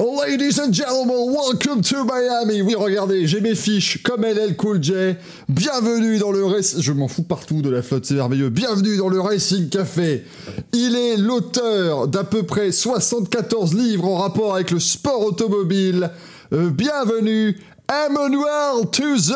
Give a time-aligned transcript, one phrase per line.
[0.00, 2.62] Ladies and gentlemen, welcome to Miami.
[2.62, 5.16] Oui, regardez, j'ai mes fiches comme LL Cool J.
[5.46, 6.80] Bienvenue dans le Racing...
[6.80, 8.48] Je m'en fous partout de la flotte, c'est merveilleux.
[8.48, 10.24] Bienvenue dans le Racing Café.
[10.72, 16.10] Il est l'auteur d'à peu près 74 livres en rapport avec le sport automobile.
[16.54, 19.34] Euh, bienvenue, Emmanuel Tuzo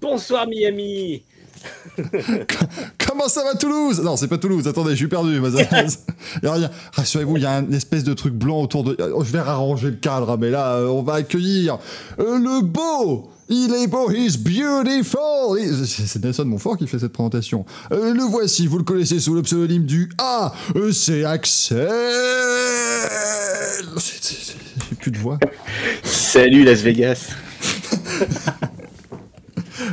[0.00, 1.24] Bonsoir Miami
[3.14, 4.02] Comment ça va Toulouse?
[4.02, 4.66] Non, c'est pas Toulouse.
[4.66, 5.40] Attendez, je suis perdu.
[6.92, 8.96] Rassurez-vous, il y a une espèce de truc blanc autour de.
[9.14, 11.78] Oh, je vais arranger le cadre, hein, mais là, euh, on va accueillir
[12.18, 13.30] euh, le beau.
[13.48, 15.60] Il est beau, he's beautiful.
[15.86, 17.64] C'est Nelson Montfort qui fait cette présentation.
[17.92, 20.52] Euh, le voici, vous le connaissez sous le pseudonyme du A.
[20.90, 21.88] c'est Axel.
[24.90, 25.38] J'ai plus de voix.
[26.02, 27.28] Salut Las Vegas.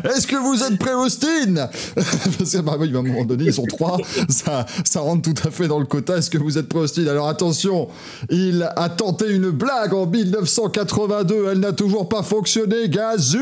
[0.03, 1.69] Est-ce que vous êtes prêt, Austin?
[1.95, 3.97] Parce qu'à un moment donné, ils sont trois,
[4.29, 4.65] ça,
[4.95, 6.17] rentre tout à fait dans le quota.
[6.17, 7.07] Est-ce que vous êtes prêt, Austin?
[7.07, 7.87] Alors attention,
[8.29, 12.89] il a tenté une blague en 1982, elle n'a toujours pas fonctionné.
[12.89, 13.39] Gazou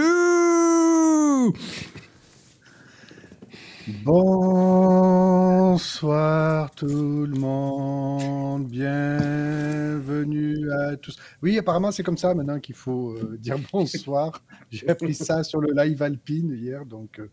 [4.04, 5.80] Bonsoir
[6.72, 11.18] tout le monde, bienvenue à tous.
[11.42, 14.44] Oui, apparemment c'est comme ça maintenant qu'il faut euh, dire bonsoir.
[14.70, 17.30] J'ai appris ça sur le live Alpine hier, donc euh,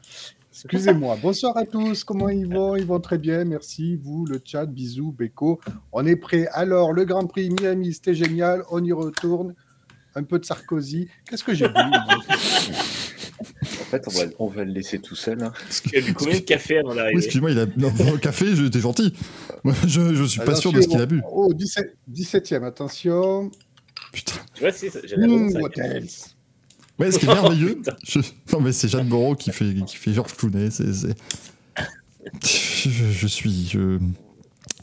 [0.53, 1.19] excusez-moi.
[1.21, 2.77] Bonsoir à tous, comment ils vont?
[2.77, 3.97] Ils vont très bien, merci.
[3.97, 5.61] Vous, le chat, bisous, Beko.
[5.93, 6.47] On est prêt.
[6.53, 9.55] Alors, le Grand Prix Miami, c'était génial, on y retourne.
[10.15, 11.09] Un peu de Sarkozy.
[11.29, 11.75] Qu'est-ce que j'ai dit
[13.87, 15.43] fait, on va, le laisser tout seul.
[15.43, 15.53] Hein.
[15.53, 17.67] Parce qu'il a bu combien de café avant d'arriver Oui, excuse-moi, il a.
[17.77, 19.13] Non, café, j'étais gentil.
[19.65, 21.23] Moi, je, je suis pas sûr de ce qu'il a bu.
[21.31, 23.51] Oh, 17, 17ème, attention.
[24.13, 24.37] Putain.
[24.55, 26.37] Tu vois, c'est j'avais mmh, what else
[26.99, 27.83] Ouais, ce qui est merveilleux.
[28.05, 28.21] je...
[28.53, 30.71] Non, mais c'est Jeanne Moreau qui fait, qui fait Georges Clooney.
[30.71, 30.87] C'est,
[32.43, 33.69] je, je, suis.
[33.71, 33.99] Je,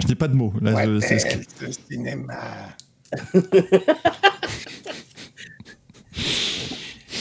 [0.02, 0.53] je n'ai pas de mots.
[0.62, 1.38] Là, je, c'est ce que...
[1.90, 2.25] le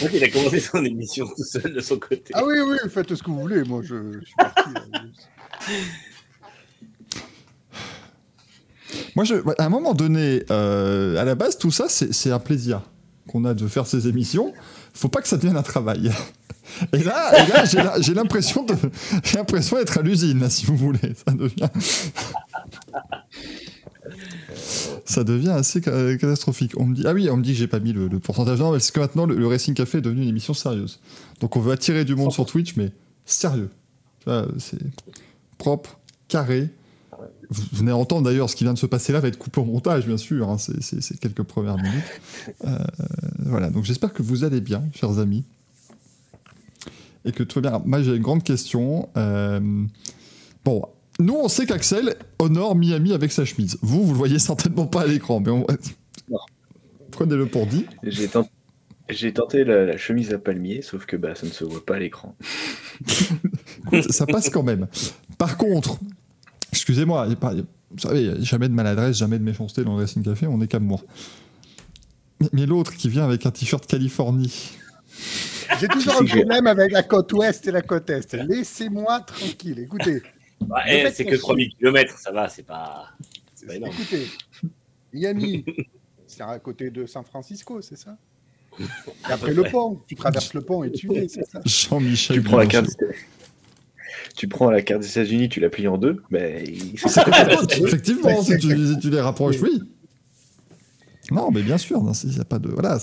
[0.08, 0.16] cinéma.
[0.16, 2.32] il a commencé son émission tout seul de son côté.
[2.34, 3.62] Ah oui, oui, faites ce que vous voulez.
[3.64, 4.70] Moi, je, suis parti.
[9.16, 12.82] Moi, je, à un moment donné, euh, à la base, tout ça, c'est un plaisir
[13.28, 14.52] qu'on a de faire ces émissions.
[14.94, 16.10] Faut pas que ça devienne un travail.
[16.92, 17.64] Et là, et là
[18.00, 21.14] j'ai l'impression d'être à l'usine, si vous voulez.
[21.26, 21.68] Ça devient
[25.04, 26.72] ça devient assez catastrophique.
[26.76, 28.58] On me dit, ah oui, on me dit que j'ai pas mis le, pourcentage.
[28.58, 31.00] Non, parce que maintenant, le, Racing Café est devenu une émission sérieuse.
[31.40, 32.92] Donc on veut attirer du monde sur Twitch, mais
[33.24, 33.70] sérieux.
[34.58, 34.78] C'est
[35.58, 36.70] propre, carré.
[37.50, 39.64] Vous venez entendre d'ailleurs ce qui vient de se passer là va être coupé au
[39.64, 40.48] montage, bien sûr.
[40.48, 40.56] Hein.
[40.58, 42.04] c'est quelques premières minutes.
[42.64, 42.78] Euh,
[43.38, 45.44] voilà, donc j'espère que vous allez bien, chers amis.
[47.24, 47.82] Et que tout va bien.
[47.84, 49.08] Moi, j'ai une grande question.
[49.16, 49.60] Euh,
[50.64, 50.84] bon,
[51.18, 53.78] nous, on sait qu'Axel honore Miami avec sa chemise.
[53.82, 55.66] Vous, vous le voyez certainement pas à l'écran, mais on...
[57.10, 57.86] prenez-le pour dit.
[59.08, 61.98] J'ai tenté, la, chemise à palmier, sauf que bah, ça ne se voit pas à
[61.98, 62.34] l'écran.
[64.10, 64.88] ça passe quand même.
[65.38, 65.98] Par contre,
[66.72, 70.68] excusez-moi, vous savez, jamais de maladresse, jamais de méchanceté dans le Racing Café, on est
[70.68, 71.04] qu'amour.
[72.52, 74.72] Mais l'autre qui vient avec un t-shirt Californie.
[75.78, 78.32] J'ai toujours un problème avec la côte ouest et la côte est.
[78.34, 79.78] Laissez-moi tranquille.
[79.78, 80.22] Écoutez,
[80.68, 83.08] bah, eh, c'est que 3000 km, ça va, c'est pas,
[83.66, 83.92] pas énorme.
[83.92, 84.26] Écoutez,
[85.12, 85.64] Miami,
[86.26, 88.16] c'est à côté de San Francisco, c'est ça?
[88.78, 88.84] Et
[89.32, 91.60] après le pont, tu traverses le pont et tu es, c'est ça?
[91.64, 92.38] Jean-Michel.
[92.38, 92.88] Tu prends la carte.
[94.34, 99.10] Tu prends la carte des États-Unis, tu la plies en deux, mais effectivement, si tu,
[99.10, 99.82] les rapproches, oui.
[101.30, 102.98] Non, mais bien sûr, il n'y a pas de voilà,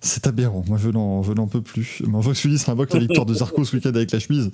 [0.00, 0.64] c'est aberrant.
[0.66, 2.02] Moi, je n'en peux plus.
[2.02, 4.50] Je me ça invoque la victoire de Zarco ce week-end avec la chemise.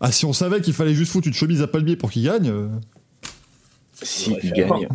[0.00, 2.48] Ah, si on savait qu'il fallait juste foutre une chemise à palmier pour qu'il gagne.
[2.48, 2.68] Euh.
[4.00, 4.88] Si il gagne,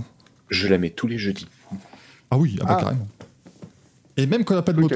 [0.50, 1.48] je la mets tous les jeudis.
[2.32, 2.82] Ah oui, ah bah, ah.
[2.82, 3.08] carrément.
[4.18, 4.96] Et même quand il n'y a pas de moto.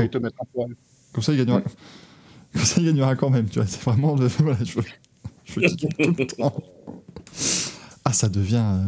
[1.11, 1.61] Comme ça, il gagnera.
[2.53, 3.47] Comme ça, il gagnera quand même.
[3.47, 4.15] Tu vois, c'est vraiment.
[4.39, 4.79] Voilà, je,
[5.45, 6.55] je tout le temps.
[8.05, 8.63] Ah, ça devient.
[8.65, 8.85] Euh,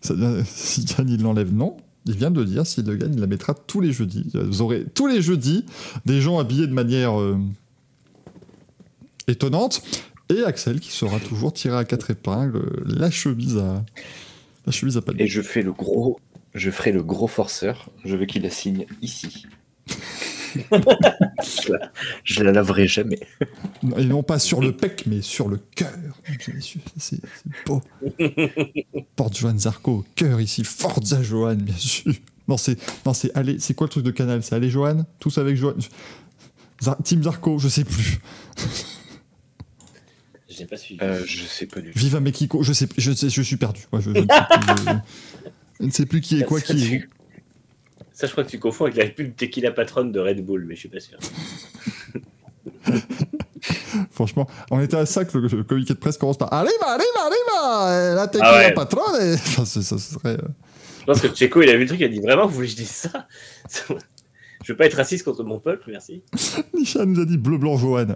[0.00, 0.42] ça devient...
[0.46, 1.52] S'il gagne, il l'enlève.
[1.52, 1.76] Non.
[2.04, 4.28] Il vient de dire, s'il le gagne, il la mettra tous les jeudis.
[4.34, 5.64] Vous aurez tous les jeudis
[6.04, 7.38] des gens habillés de manière euh,
[9.28, 9.84] étonnante.
[10.30, 13.84] Et Axel qui sera toujours tiré à quatre épingles, la chemise à
[14.66, 16.20] la chemise à Et je fais le gros,
[16.54, 17.90] je ferai le gros forceur.
[18.04, 19.46] Je veux qu'il la signe ici.
[20.56, 21.90] je, la,
[22.24, 23.20] je la laverai jamais.
[23.96, 25.92] Et non pas sur le pec, mais sur le cœur.
[26.96, 27.20] C'est
[27.66, 27.82] beau.
[29.16, 30.62] Porte Johan Zarco au cœur ici.
[30.64, 32.12] Forza Johan, bien sûr.
[32.48, 32.76] Non, c'est
[33.06, 34.42] non, c'est allez, c'est quoi le truc de Canal?
[34.42, 35.04] C'est allez Johan?
[35.20, 35.74] Tous avec Johan
[36.82, 38.20] Zar Team Zarco, je sais plus.
[40.66, 41.00] Pas suivi.
[41.02, 41.98] Euh, je sais pas du tout.
[41.98, 43.82] Viva Mexico, je sais, je sais, je suis perdu.
[43.92, 44.92] Ouais, je, je ne sais plus, je-
[45.80, 47.10] je ne sais plus qui est quoi, Ça, qui est tu-
[48.12, 50.74] Ça, je crois que tu confonds avec la pub Tequila Patron de Red Bull, mais
[50.74, 51.18] je suis pas sûr.
[54.10, 57.26] Franchement, on était à ça que le, le communiqué de presse commence par Arriva, arriva,
[57.26, 58.72] arriva La tequila Ah ouais.
[58.74, 59.34] patronne et...
[59.34, 60.30] Enfin, ça serait...
[60.30, 60.36] euh,
[61.00, 62.66] Je pense que Checo, il a vu le truc, il a dit vraiment, vous voulez
[62.68, 63.26] que je dise ça?
[64.64, 66.22] Je veux pas être raciste contre mon peuple, merci.
[66.72, 68.06] Nisha nous a dit bleu blanc Johan.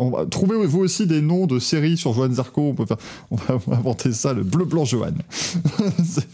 [0.00, 2.62] On va trouver vous aussi des noms de séries sur Johan Zarco.
[2.62, 2.96] On peut faire,
[3.30, 5.12] on va, inventer ça, le bleu blanc Johan.
[6.04, 6.26] C'est-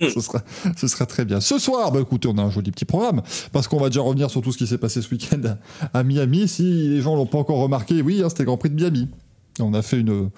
[0.00, 0.42] ce, sera,
[0.76, 1.40] ce sera très bien.
[1.40, 3.20] Ce soir, bah écoutez, on a un joli petit programme
[3.50, 5.40] parce qu'on va déjà revenir sur tout ce qui s'est passé ce week-end
[5.92, 6.46] à, à Miami.
[6.46, 9.08] Si les gens l'ont pas encore remarqué, oui, hein, c'était Grand Prix de Miami.
[9.58, 10.30] Et on a fait une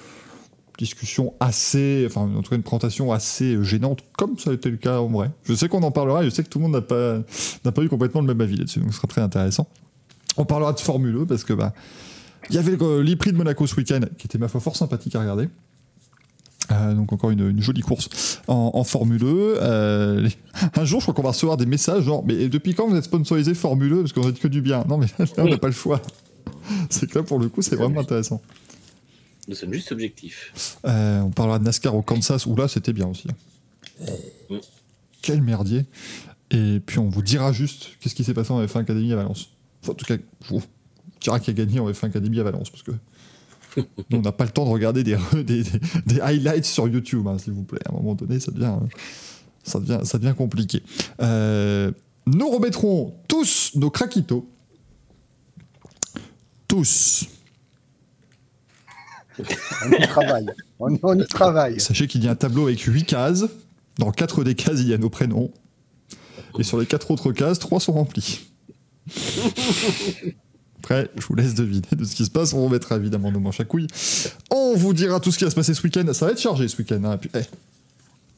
[0.79, 4.79] discussion assez, enfin en tout cas une présentation assez gênante, comme ça a été le
[4.79, 5.31] cas en vrai.
[5.45, 6.25] Je sais qu'on en parlera.
[6.25, 7.19] Je sais que tout le monde n'a pas
[7.67, 9.67] n'a pas eu complètement le même avis là-dessus, donc ce sera très intéressant.
[10.39, 11.75] On parlera de Formule parce que bah
[12.49, 15.15] il y avait le l'e-prix de Monaco ce week-end qui était ma foi fort sympathique
[15.15, 15.49] à regarder.
[16.71, 19.59] Euh, donc encore une, une jolie course en, en Formule E.
[19.61, 20.37] Euh, les-
[20.81, 23.05] un jour, je crois qu'on va recevoir des messages genre mais depuis quand vous êtes
[23.05, 23.97] sponsorisé Formule E?
[24.03, 24.85] Parce qu'on dit que du bien.
[24.89, 26.01] Non mais là, on n'a pas le choix.
[26.89, 28.41] C'est que là pour le coup c'est vraiment intéressant.
[29.49, 30.79] Nous sommes juste objectifs.
[30.85, 33.27] Euh, on parlera de NASCAR au Kansas où là c'était bien aussi.
[34.49, 34.57] Mm.
[35.23, 35.87] Quel merdier.
[36.53, 39.51] Et puis on vous dira juste qu'est-ce qui s'est passé en F1 Academy à Valence.
[39.83, 40.55] Enfin, en tout cas, je
[41.21, 42.93] qui a gagné en F1 Academy à Valence parce que
[43.77, 47.27] nous, on n'a pas le temps de regarder des, des, des- des highlights sur YouTube,
[47.29, 47.79] hein, s'il vous plaît.
[47.87, 48.75] À un moment donné, ça devient,
[49.63, 50.83] ça devient, ça devient compliqué.
[51.23, 51.93] Euh,
[52.27, 54.49] nous remettrons tous nos craquitos.
[56.69, 57.27] Tous.
[59.39, 60.47] On y travaille.
[60.79, 61.81] On, on y travaille.
[61.81, 63.45] Sachez qu'il y a un tableau avec 8 cases.
[63.99, 65.51] Dans 4 des cases, il y a nos prénoms.
[66.59, 68.41] Et sur les 4 autres cases, 3 sont remplis.
[70.82, 72.55] Après, je vous laisse deviner de ce qui se passe.
[72.55, 73.87] On remettra évidemment nos manches à couilles.
[74.50, 76.11] On vous dira tout ce qui va se passer ce week-end.
[76.15, 77.03] Ça va être chargé ce week-end.
[77.05, 77.19] hein.
[77.35, 77.41] Eh,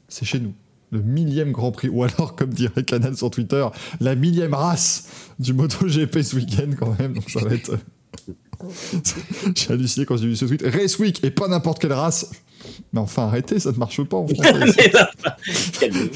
[0.08, 0.52] c'est chez nous.
[0.90, 1.88] Le millième Grand Prix.
[1.88, 3.64] Ou alors, comme dirait Canal sur Twitter,
[4.00, 5.04] la millième race
[5.38, 7.14] du MotoGP ce week-end quand même.
[7.14, 7.78] Donc ça va être...
[9.56, 10.62] J'ai halluciné quand j'ai vu ce tweet.
[10.66, 12.28] Race Week et pas n'importe quelle race.
[12.92, 14.92] Mais enfin, arrêtez, ça ne marche pas en français.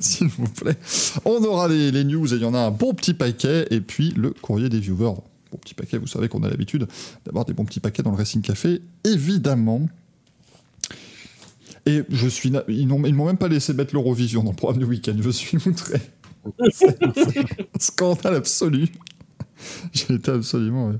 [0.00, 0.76] S'il vous plaît.
[1.24, 3.66] On aura les, les news et il y en a un bon petit paquet.
[3.70, 5.14] Et puis le courrier des viewers.
[5.54, 6.88] Bon petit paquet, vous savez qu'on a l'habitude
[7.24, 9.88] d'avoir des bons petits paquets dans le Racing Café, évidemment.
[11.86, 12.52] Et je suis.
[12.66, 15.14] Ils m'ont même pas laissé mettre l'Eurovision dans le programme du week-end.
[15.20, 16.00] Je suis outré.
[16.72, 18.88] C'est un scandale absolu.
[19.92, 20.94] J'ai été absolument euh,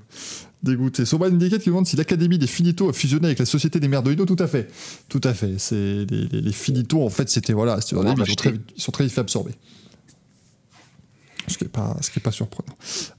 [0.63, 1.05] dégoûté.
[1.05, 4.25] Soban Indiquette qui demande si l'Académie des Finito a fusionné avec la Société des Merdoïnos.
[4.25, 4.71] Tout à fait.
[5.09, 5.59] Tout à fait.
[5.59, 5.75] C'est
[6.09, 8.37] les, les, les Finito, en fait, c'était voilà, c'était On a ils, sont racheté.
[8.37, 9.51] très, ils sont très vite fait absorber.
[11.47, 12.75] Ce qui n'est pas, ce qui est pas surprenant.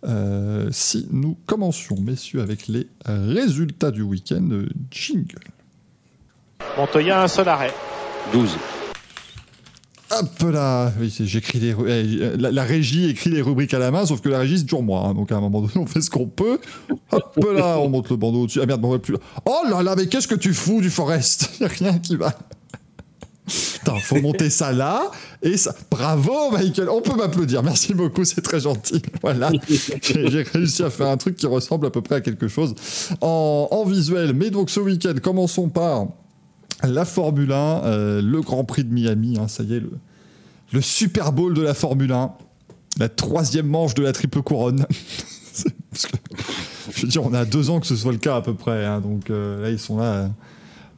[0.08, 5.40] Euh, si nous commencions, messieurs, avec les résultats du week-end, euh, jingle.
[6.78, 7.74] Montoya, un seul arrêt.
[8.34, 8.50] 12.
[10.12, 14.06] Hop là Oui, j'écris les eh, la, la régie écrit les rubriques à la main,
[14.06, 15.04] sauf que la régie c'est toujours moi.
[15.08, 15.14] hein.
[15.16, 16.60] donc à un moment donné, on fait ce qu'on peut.
[17.12, 18.60] Hop là, on monte le bandeau au-dessus.
[18.62, 19.16] Ah merde, on va plus.
[19.46, 21.50] Oh là là, mais qu'est-ce que tu fous du Forest?
[21.60, 22.34] Y a rien qui va.
[23.48, 25.12] Putain, faut monter ça là
[25.44, 25.76] et ça.
[25.92, 26.90] Bravo, Michael.
[26.90, 27.62] On peut m'applaudir.
[27.62, 29.02] Merci beaucoup, c'est très gentil.
[29.22, 29.52] Voilà,
[30.02, 32.74] j'ai réussi à faire un truc qui ressemble à peu près à quelque chose
[33.22, 34.34] en, visuel.
[34.34, 36.08] Mais donc ce week-end, commençons par
[36.84, 39.38] la Formule 1, euh, le Grand Prix de Miami.
[39.40, 39.84] hein, ça y est,
[40.72, 42.32] le, Super Bowl de la Formule 1,
[43.00, 44.86] la troisième manche de la triple couronne.
[46.94, 48.86] Je veux dire, on a deux ans que ce soit le cas à peu près.
[48.86, 50.04] hein, donc euh, là, ils sont là.
[50.04, 50.28] euh.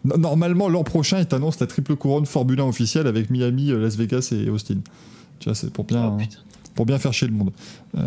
[0.08, 3.80] No- Normalement, l'an prochain, ils t'annoncent la triple couronne Formule 1 officielle avec Miami, euh,
[3.80, 4.78] Las Vegas et Austin.
[5.40, 6.24] Tu vois, c'est pour bien, Oh,
[6.76, 7.52] pour bien faire chier le monde.
[7.98, 8.04] Euh,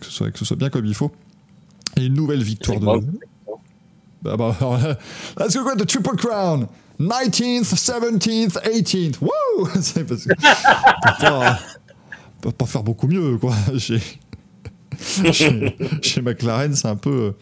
[0.00, 1.10] que, ce soit, que ce soit bien comme il faut.
[1.96, 3.06] Et une nouvelle victoire de.
[4.22, 4.96] Bah, bah, alors là,
[5.38, 6.66] let's go get the triple crown!
[6.98, 9.18] 19th, 17th, 18th.
[9.20, 9.68] Woo!
[9.80, 10.32] C'est parce que.
[11.20, 11.58] pas,
[12.56, 13.54] pas faire beaucoup mieux, quoi.
[13.78, 14.00] Chez,
[15.32, 17.34] chez, McLaren, c'est un peu,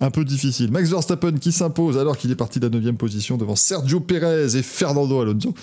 [0.00, 0.70] un difficile.
[0.70, 4.56] Max Verstappen qui s'impose alors qu'il est parti de la 9 position devant Sergio Perez
[4.56, 5.54] et Fernando Alonso.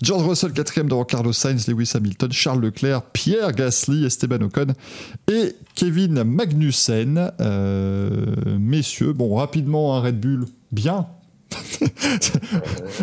[0.00, 4.68] George Russell 4 devant Carlos Sainz, Lewis Hamilton, Charles Leclerc, Pierre Gasly, Esteban Ocon
[5.30, 7.30] et Kevin Magnussen.
[7.40, 11.06] Euh, messieurs, bon, rapidement, un Red Bull, bien.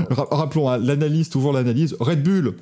[0.09, 1.95] Ra- Rappelons, l'analyse, toujours l'analyse.
[1.99, 2.55] Red Bull,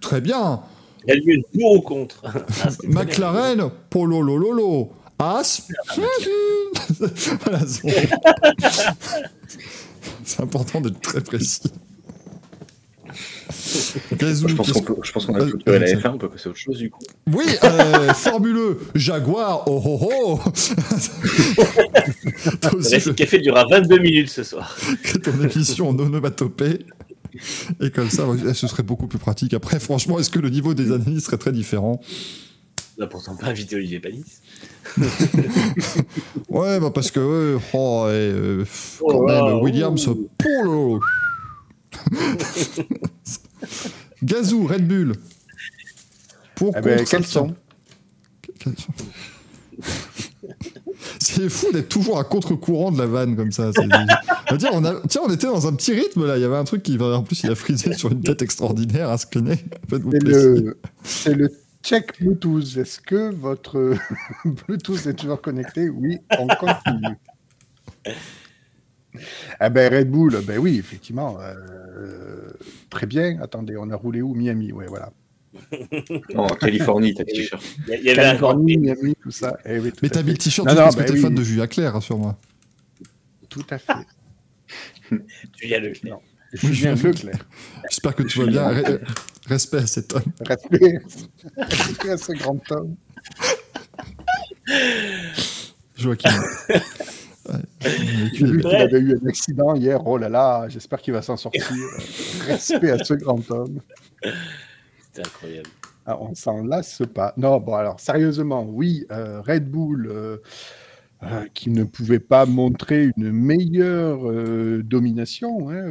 [0.00, 0.60] très bien.
[1.08, 2.68] Red Bull pour ou contre Ah.
[2.84, 5.62] McLaren, Polo Lolo, As.
[7.44, 8.08] voilà, c'est
[10.24, 11.62] c'est important d'être très précis.
[14.16, 16.18] Gazou, Je pense qu'on peut- je pense qu'on a Euh, clôturé la euh, F1, on
[16.18, 17.02] peut passer à autre chose du coup.
[17.32, 20.40] Oui, euh, Formule Jaguar, oh oh oh
[22.72, 24.76] Le Café durera 22 minutes ce soir.
[25.02, 26.86] que ton émission en onomatopée.
[27.80, 29.54] Et comme ça, ce serait beaucoup plus pratique.
[29.54, 32.00] Après, franchement, est-ce que le niveau des analyses serait très différent?
[32.98, 34.24] On n'a pourtant pas invité Olivier Panis.
[36.48, 38.64] Ouais, bah parce que, ouais, oh, euh,
[39.00, 40.28] quand Oh là, même, Williams, ouh.
[40.38, 41.00] Polo
[44.22, 45.14] Gazou, Red Bull.
[46.54, 47.54] Pour Eh ben, Quels sont
[51.20, 53.70] C'est fou d'être toujours à contre-courant de la vanne comme ça.
[54.72, 56.36] On a- Tiens, on était dans un petit rythme là.
[56.36, 59.08] Il y avait un truc qui, en plus, il a frisé sur une tête extraordinaire
[59.10, 59.16] à.
[59.16, 61.50] Faites-vous C'est le, c'est le
[61.82, 62.76] check Bluetooth.
[62.76, 63.94] Est-ce que votre
[64.44, 65.88] Bluetooth est toujours connecté?
[65.88, 67.16] Oui, on continue.
[69.60, 71.38] Ah ben Red Bull, ben oui, effectivement.
[71.40, 72.50] euh,
[72.90, 73.38] très bien.
[73.42, 74.34] Attendez, on a roulé où?
[74.34, 75.12] Miami, ouais, voilà.
[76.34, 77.62] En Californie, t'as le t-shirt.
[77.88, 79.56] Il y avait Californie, Miami, tout ça.
[79.64, 81.14] Eh oui, tout Mais à t'as mis le t-shirt Non, non, parce bah que t'es
[81.14, 81.20] oui.
[81.20, 82.38] fan de Julia Claire, rassure-moi.
[83.48, 83.92] Tout à fait.
[85.60, 86.18] Julien Leclerc.
[86.54, 87.46] Julien Leclerc.
[87.90, 88.70] J'espère que tu vas bien.
[88.72, 89.00] Re-
[89.46, 90.22] Respect à cet homme.
[90.46, 91.00] Respect,
[91.56, 92.94] respect à ce grand homme.
[95.96, 96.30] Joachim.
[97.48, 97.56] Ouais.
[98.34, 100.00] J'ai vu qu'il avait eu un accident hier.
[100.06, 101.66] Oh là là, j'espère qu'il va s'en sortir.
[102.46, 103.80] Respect à ce grand homme.
[105.12, 105.68] C'était incroyable.
[106.06, 107.32] Ah, on s'en lasse pas.
[107.36, 110.38] Non, bon, alors, sérieusement, oui, euh, Red Bull, euh,
[111.22, 115.70] euh, qui ne pouvait pas montrer une meilleure domination.
[115.70, 115.84] hein,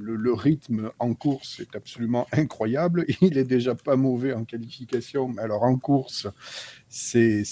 [0.00, 3.04] le, rythme en course est absolument incroyable.
[3.20, 6.28] Il est déjà pas mauvais en qualification, mais alors en course,
[6.88, 7.42] c'est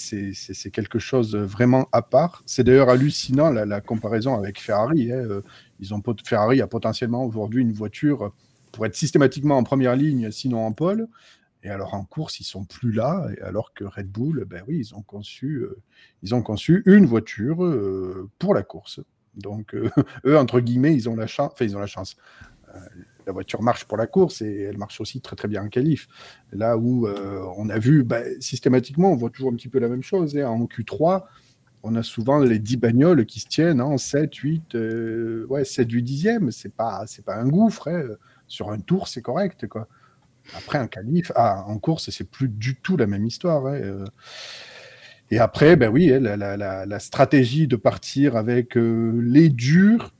[0.71, 2.43] quelque chose vraiment à part.
[2.45, 5.11] C'est d'ailleurs hallucinant la, comparaison avec Ferrari.
[5.11, 5.41] hein,
[6.23, 8.31] Ferrari a potentiellement aujourd'hui une voiture
[8.77, 11.07] pour être systématiquement en première ligne, sinon en pole.
[11.63, 14.93] Et alors en course, ils sont plus là, alors que Red Bull, ben oui, ils
[14.93, 15.81] ont conçu, euh,
[16.21, 18.99] ils ont conçu une voiture euh, pour la course.
[19.33, 19.89] Donc euh,
[20.27, 21.49] eux, entre guillemets, ils ont la chance.
[21.53, 22.17] Enfin, ils ont la chance.
[23.25, 26.07] La voiture marche pour la course et elle marche aussi très très bien en qualif.
[26.51, 30.03] Là où on a vu ben, systématiquement, on voit toujours un petit peu la même
[30.03, 30.37] chose.
[30.37, 30.45] hein.
[30.47, 31.23] En Q3,
[31.83, 35.89] on a souvent les 10 bagnoles qui se tiennent en 7, 8, euh, ouais, 7,
[35.91, 36.51] 8 dixièmes.
[36.51, 37.87] C'est pas, c'est pas un gouffre.
[37.87, 38.03] hein.
[38.47, 39.67] Sur un tour, c'est correct.
[39.67, 39.87] Quoi.
[40.55, 43.65] Après, un qualif, ah, en course, c'est plus du tout la même histoire.
[43.65, 44.05] euh.
[45.29, 50.11] Et après, ben oui, hein, la, stratégie de partir avec euh, les durs,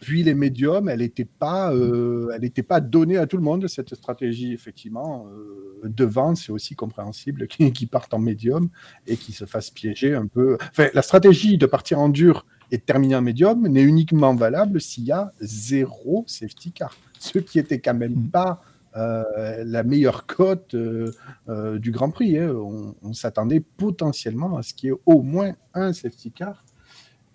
[0.00, 2.36] puis les médiums, elle n'était pas, euh,
[2.66, 5.26] pas donnée à tout le monde, cette stratégie, effectivement.
[5.28, 8.70] Euh, devant, c'est aussi compréhensible qu'ils partent en médium
[9.06, 10.56] et qu'ils se fassent piéger un peu.
[10.70, 14.80] Enfin, la stratégie de partir en dur et de terminer en médium n'est uniquement valable
[14.80, 16.96] s'il y a zéro safety car.
[17.20, 18.28] Ce qui était quand même Mm.
[18.30, 18.60] pas
[18.96, 21.12] euh, la meilleure cote euh,
[21.48, 22.36] euh, du Grand Prix.
[22.38, 22.52] hein.
[22.54, 26.64] On, on s'attendait potentiellement à ce qu'il y ait au moins un safety car,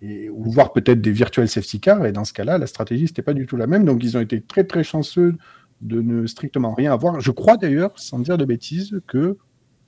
[0.00, 2.06] et, ou voire peut-être des virtuels safety cars.
[2.06, 3.84] Et dans ce cas-là, la stratégie, n'était pas du tout la même.
[3.84, 5.34] Donc, ils ont été très, très chanceux
[5.80, 7.18] de ne strictement rien avoir.
[7.20, 9.36] Je crois d'ailleurs, sans dire de bêtises, que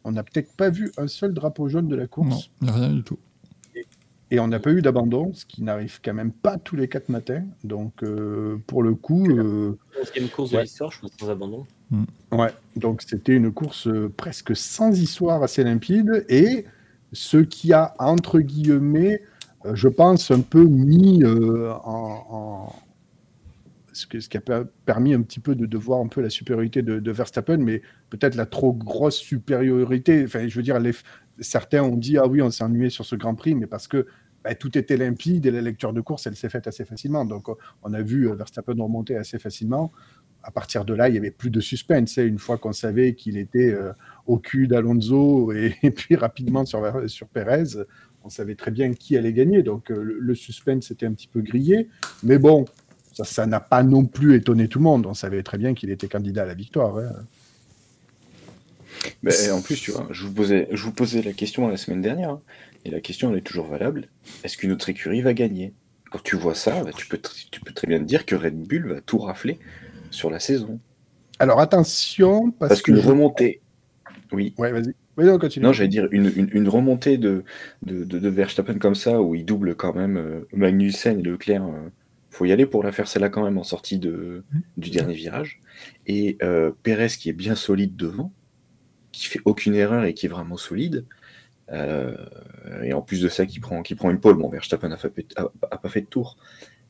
[0.02, 2.50] on n'a peut-être pas vu un seul drapeau jaune de la Non, course.
[2.66, 3.18] a rien du tout.
[4.32, 7.08] Et on n'a pas eu d'abandon, ce qui n'arrive quand même pas tous les quatre
[7.08, 7.42] matins.
[7.64, 10.62] Donc, euh, pour le coup, euh, 11e course de Ouais.
[10.62, 11.66] l'histoire, je crois, sans abandon.
[12.30, 16.64] Ouais, donc c'était une course euh, presque sans histoire assez limpide et
[17.12, 19.22] ce qui a, entre guillemets,
[19.66, 22.26] euh, je pense, un peu mis euh, en.
[22.30, 22.72] en-
[23.92, 26.20] Ce, que- ce qui a per- permis un petit peu de, de voir un peu
[26.22, 30.22] la supériorité de, de Verstappen, mais peut-être la trop grosse supériorité.
[30.24, 30.94] Enfin, je veux dire, les-
[31.40, 34.06] certains ont dit Ah oui, on s'est ennuyé sur ce Grand Prix, mais parce que
[34.44, 37.24] bah, tout était limpide et la lecture de course, elle s'est faite assez facilement.
[37.24, 37.48] Donc,
[37.82, 39.92] on a vu euh, Verstappen remonter assez facilement
[40.42, 42.18] à partir de là, il n'y avait plus de suspense.
[42.18, 42.24] hein.
[42.24, 43.92] Une fois qu'on savait qu'il était euh,
[44.26, 47.84] au cul d'Alonso et, puis rapidement sur, sur Perez,
[48.24, 49.62] on savait très bien qui allait gagner.
[49.62, 51.88] Donc euh, le, suspense était un petit peu grillé.
[52.22, 52.64] Mais bon,
[53.12, 55.06] ça ça n'a pas non plus étonné tout le monde.
[55.06, 56.96] On savait très bien qu'il était candidat à la victoire.
[56.98, 57.12] hein.
[59.52, 62.30] En plus, tu vois, je vous posais, je vous posais la question la semaine dernière,
[62.30, 62.40] hein,
[62.84, 64.08] et la question elle est toujours valable.
[64.44, 65.72] Est-ce qu'une autre écurie va gagner?
[66.10, 68.56] Quand tu vois ça, bah, tu, peux tu peux très bien te dire que Red
[68.56, 69.58] Bull va tout rafler
[70.10, 70.80] sur la saison.
[71.38, 72.92] Alors attention, parce, Parce que.
[72.92, 73.60] qu'une remontée.
[74.32, 74.54] Oui.
[74.58, 74.94] Ouais, vas-y.
[75.16, 75.64] Oui, non, continue.
[75.66, 77.44] Non, j'allais dire une, une, une remontée de,
[77.82, 81.64] de, de, de Verstappen comme ça, où il double quand même euh, Magnussen et Leclerc
[81.64, 81.88] euh,
[82.30, 84.62] faut y aller pour la faire celle-là quand même en sortie de, Mhm.
[84.76, 85.60] du dernier virage.
[86.06, 88.32] Et euh, Pérez qui est bien solide devant,
[89.12, 91.04] qui fait aucune erreur et qui est vraiment solide.
[91.72, 92.16] Euh,
[92.82, 94.36] et en plus de ça, qui prend, qui prend une pole.
[94.36, 95.08] Bon, Verstappen n'a pas,
[95.88, 96.36] fait- de tour.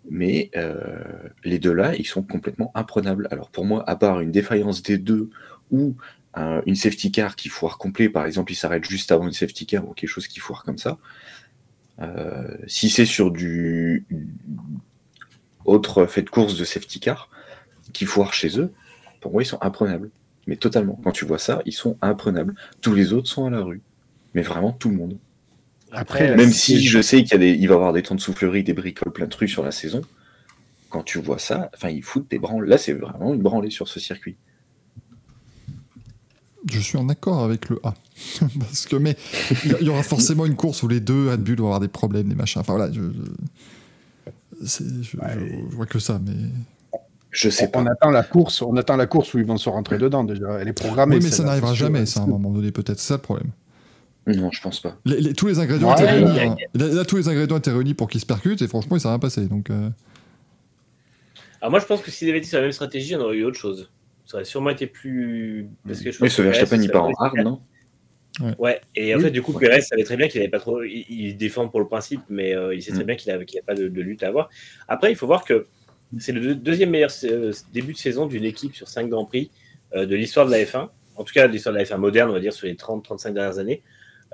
[0.09, 1.03] Mais euh,
[1.45, 3.29] les deux là, ils sont complètement imprenables.
[3.31, 5.29] Alors pour moi, à part une défaillance des deux
[5.71, 5.95] ou
[6.35, 9.67] un- une safety car qui foire complet, par exemple, il s'arrête juste avant une safety
[9.67, 10.99] car ou quelque chose qui foire comme ça.
[12.01, 14.07] euh, si c'est sur du
[15.65, 17.29] autre fait de course de safety car
[17.93, 18.73] qui foire chez eux,
[19.21, 20.11] pour moi, ils sont imprenables.
[20.47, 20.99] Mais totalement.
[21.05, 22.55] Quand tu vois ça, ils sont imprenables.
[22.81, 23.83] Tous les autres sont à la rue.
[24.35, 25.19] Mais vraiment tout le monde.
[25.93, 28.15] Après, Même si je sais qu'il y a des, il va y avoir des temps
[28.15, 30.03] de soufflerie, des bricoles, plein de trucs sur la saison.
[30.89, 32.67] Quand tu vois ça, enfin, ils foutent des branles.
[32.67, 34.37] Là, c'est vraiment une branlée sur ce circuit.
[36.71, 37.95] Je suis en accord avec le A.
[38.59, 39.17] Parce que, mais
[39.65, 42.29] il y, aura forcément une course où les deux Red Bull vont avoir des problèmes,
[42.29, 42.61] des machins.
[42.61, 45.33] Enfin voilà, je, je, c'est- je- Ouais.
[45.39, 46.33] je- je vois que ça, mais.
[47.31, 47.91] Je sais on, on pas.
[47.93, 50.59] attend la course, on attend la course où ils vont se rentrer dedans déjà.
[50.61, 51.17] Elle est programmée.
[51.17, 52.99] oui, mais ça n'arrivera jamais, ça, à un moment donné, peut-être.
[52.99, 53.51] C'est ça le problème.
[54.27, 54.97] Non, je pense pas.
[55.05, 56.39] Les- les- tous les ingrédients Ouais, étaient réunis.
[56.39, 56.57] a- hein.
[56.75, 59.09] Là, là, tous les ingrédients étaient réunis pour qu'ils se percutent, et franchement, il s'est
[59.09, 59.47] rien passé.
[59.47, 59.89] Donc, euh,
[61.61, 63.45] Alors moi, je pense que s'ils avaient été sur la même stratégie, on aurait eu
[63.45, 63.91] autre chose.
[64.25, 65.69] Ça aurait sûrement été plus.
[65.87, 67.61] Parce que je ce Verstappen, il part en hard, non?
[68.59, 69.25] Ouais, et en Oui.
[69.25, 70.83] fait, du coup, Perez savait très bien qu'il n'avait pas trop.
[70.83, 73.07] Il, il défend pour le principe, mais euh, il sait très Mm.
[73.07, 74.49] bien qu'il n'a pas de, de lutte à avoir.
[74.89, 75.67] Après, il faut voir que
[76.19, 79.51] c'est le deux- deuxième meilleur euh, début de saison d'une équipe sur 5 Grands Prix
[79.95, 80.89] euh, de l'histoire de la F1.
[81.17, 83.59] En tout cas, l'histoire de la F1 moderne, on va dire, sur les 30-35 dernières
[83.59, 83.83] années.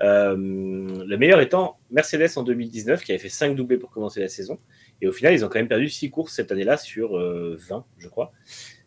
[0.01, 4.27] Euh, le meilleur étant Mercedes en 2019, qui avait fait 5 doublés pour commencer la
[4.27, 4.59] saison.
[5.01, 7.85] Et au final, ils ont quand même perdu 6 courses cette année-là sur euh, 20,
[7.97, 8.31] je crois.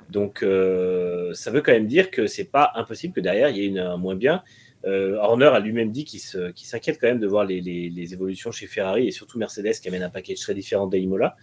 [0.09, 3.61] Donc, euh, ça veut quand même dire que c'est pas impossible que derrière, il y
[3.63, 4.43] ait une, un moins bien.
[4.83, 9.11] Horner a lui-même dit qu'il s'inquiète quand même de voir les évolutions chez Ferrari et
[9.11, 11.37] surtout Mercedes qui amène un package très différent d'Aimola.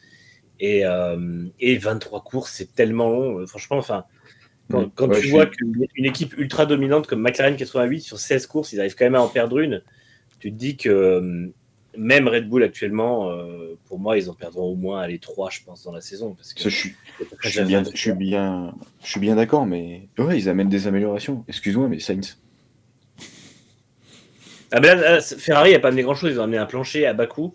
[0.60, 3.40] Et, euh, et 23 courses, c'est tellement long.
[3.40, 4.06] Euh, Franchement, enfin,
[4.72, 4.92] quand, Mm.
[4.96, 8.48] quand Ouais, tu vois suis- qu'une une équipe ultra dominante comme McLaren 88 sur 16
[8.48, 9.82] courses, ils arrivent quand même à en perdre une,
[10.40, 11.48] tu te dis que euh,
[11.96, 15.62] même Red Bull actuellement, euh, pour moi, ils en perdront au moins les 3, je
[15.64, 16.34] pense, dans la saison.
[16.36, 16.96] Parce que je suis,
[17.42, 21.44] je bien, je suis bien, je suis bien d'accord, mais ouais, ils amènent des améliorations.
[21.48, 22.38] Excuse-moi, mais Sainz.
[24.72, 27.14] Ah, mais là, là, Ferrari n'a pas amené grand-chose, ils ont amené un plancher à
[27.14, 27.54] bas coût.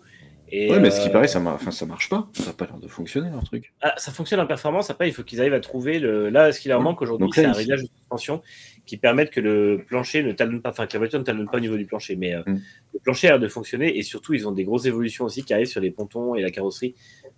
[0.55, 2.29] Et, Ouais, mais ce qui euh, paraît, ça, mar- enfin, ça marche pas.
[2.33, 3.73] Ça n'a pas l'air de fonctionner leur truc.
[3.81, 4.91] Ah, ça fonctionne en performance.
[4.91, 6.29] Après, il faut qu'ils arrivent à trouver le.
[6.29, 8.43] Là, ce qui leur manque aujourd'hui, c'est un réglage de suspension
[8.85, 11.57] qui permette que le plancher ne talonne pas, enfin que la voiture ne talonne pas
[11.57, 12.15] au niveau du plancher.
[12.15, 12.59] Mais euh, Mm.
[12.93, 15.53] le plancher a l'air de fonctionner et surtout, ils ont des grosses évolutions aussi qui
[15.55, 16.93] arrivent sur les pontons et la carrosserie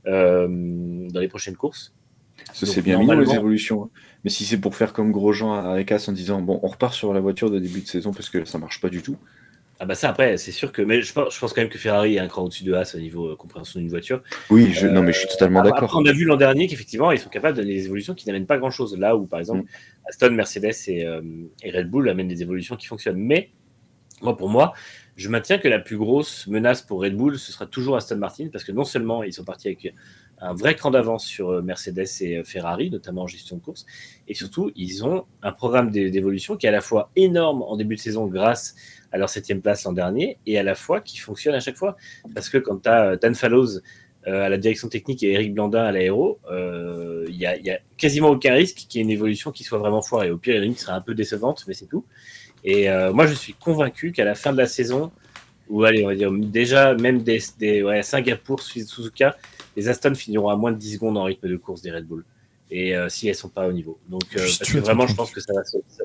[0.08, 0.48] euh,
[1.10, 1.94] dans les prochaines courses.
[2.54, 3.84] Ça, c'est bien mignon, les évolutions.
[3.86, 3.90] hein.
[4.24, 7.14] Mais si c'est pour faire comme Grosjean à Ecas en disant, bon, on repart sur
[7.14, 9.18] la voiture de début de saison parce que ça marche pas du tout.
[9.80, 10.82] Ah bah ça après, c'est sûr que.
[10.82, 12.94] Mais je pense, je pense quand même que Ferrari est un cran au-dessus de Haas
[12.96, 14.24] au niveau euh, compréhension d'une voiture.
[14.50, 16.00] Oui, je, non, mais je suis totalement Après, d'accord.
[16.02, 18.46] on a vu l'an dernier qu'effectivement, ils sont capables de donner des évolutions qui n'amènent
[18.46, 18.98] pas grand-chose.
[18.98, 20.08] Là où, par exemple, Mm.
[20.08, 21.22] Aston, Mercedes et, euh,
[21.64, 23.18] et Red Bull amènent des évolutions qui fonctionnent.
[23.18, 23.50] Mais,
[24.22, 24.74] moi, pour moi,
[25.18, 28.48] je maintiens que la plus grosse menace pour Red Bull, ce sera toujours Aston Martin,
[28.52, 29.94] parce que non seulement ils sont partis avec
[30.40, 33.86] un vrai cran d'avance sur euh, Mercedes et euh, Ferrari, notamment en gestion de course,
[34.28, 37.78] et surtout, ils ont un programme d'é- d'évolution qui est à la fois énorme en
[37.78, 41.18] début de saison grâce à leur septième place l'an dernier, et à la fois qui
[41.18, 41.96] fonctionne à chaque fois.
[42.34, 43.80] Parce que quand tu as Dan Fallows
[44.28, 47.66] euh, à la direction technique et Eric Blandin à l'aéro, euh, il y, a, il
[47.66, 50.32] y a quasiment aucun risque qu'il y ait une évolution qui soit vraiment foirée.
[50.32, 52.04] Au pire, il y en a une qui sera un peu décevante, mais c'est tout.
[52.64, 55.12] Et euh, moi, je suis convaincu qu'à la fin de la saison,
[55.70, 59.38] ou allez, on va dire déjà même des, des ouais, Singapour, Suzuka,
[59.78, 62.24] les Aston finiront à moins de 10 secondes en rythme de course des Red Bull.
[62.72, 64.00] Et euh, si elles sont pas au niveau.
[64.10, 65.78] Donc, euh, parce que vraiment, je pense que ça va se.
[65.88, 66.04] ça-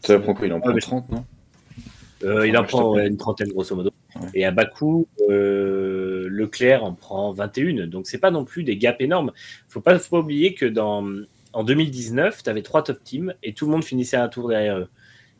[0.00, 1.24] Ça prend quoi Il en prend mais- 30, non?
[2.24, 3.90] Euh, il en prend ouais, une trentaine grosso modo.
[4.14, 4.28] Ouais.
[4.34, 7.86] Et à Bakou, euh, Leclerc en prend 21.
[7.86, 9.32] Donc c'est pas non plus des gaps énormes.
[9.68, 11.06] Faut pas, faut pas oublier que dans,
[11.52, 14.78] en 2019, tu avais trois top teams et tout le monde finissait un tour derrière
[14.78, 14.88] eux.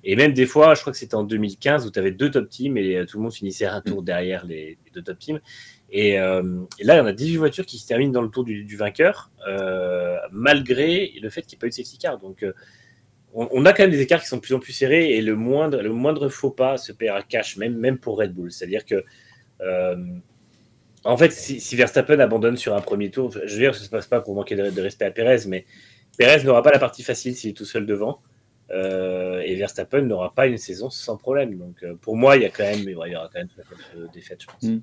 [0.05, 2.49] Et même des fois, je crois que c'était en 2015 où tu avais deux top
[2.49, 5.40] teams et euh, tout le monde finissait un tour derrière les, les deux top teams.
[5.90, 8.31] Et, euh, et là, il y en a 18 voitures qui se terminent dans le
[8.31, 9.31] tour du, du vainqueur,
[10.33, 12.18] malgré le fait qu'il n'y ait pas eu de safety car.
[12.18, 12.45] Donc,
[13.35, 15.35] on, a quand même des écarts qui sont de plus en plus serrés et le
[15.37, 18.53] moindre, le moindre faux pas se perd à cash, même, même pour Red Bull.
[18.53, 19.05] C'est-à-dire que,
[19.62, 19.97] euh,
[21.05, 23.90] en fait, si, Verstappen abandonne sur un premier tour, je veux dire, ça ne se
[23.90, 25.64] passe pas pour manquer de, respect à Perez, mais
[26.18, 28.21] Perez n'aura pas la partie facile s'il est tout seul devant.
[28.71, 31.57] Euh, et Verstappen n'aura pas une saison sans problème.
[31.57, 33.49] Donc, euh, pour moi, il y a quand même, il y aura quand même
[33.95, 34.62] des défaites, je pense.
[34.62, 34.81] Mm.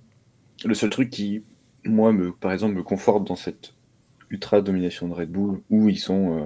[0.65, 1.43] Le seul truc qui,
[1.85, 3.73] moi, me, par exemple, me conforte dans cette
[4.29, 6.45] ultra domination de Red Bull, où ils sont,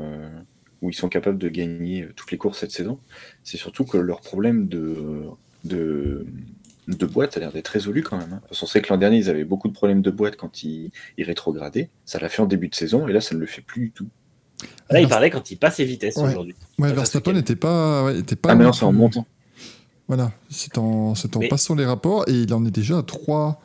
[0.83, 2.99] où ils sont capables de gagner toutes les courses cette saison,
[3.43, 5.23] c'est surtout que leur problème de,
[5.63, 6.27] de,
[6.87, 8.33] de boîte a l'air d'être résolu quand même.
[8.33, 8.41] hein.
[8.47, 10.91] Parce qu'on sait que l'an dernier, ils avaient beaucoup de problèmes de boîte quand ils,
[11.17, 11.89] ils rétrogradaient.
[12.05, 13.91] Ça l'a fait en début de saison, et là, ça ne le fait plus du
[13.91, 14.07] tout.
[14.89, 16.29] Là, il parlait quand il passe ses vitesses Ouais.
[16.29, 16.55] aujourd'hui.
[16.79, 18.51] Ouais, Verstappen n'était pas, ouais, était pas.
[18.51, 19.25] Ah, mais non c'est en montant.
[20.07, 23.03] Voilà, c'est en, c'est en Mais- passant les rapports et il en est déjà à
[23.03, 23.61] 3,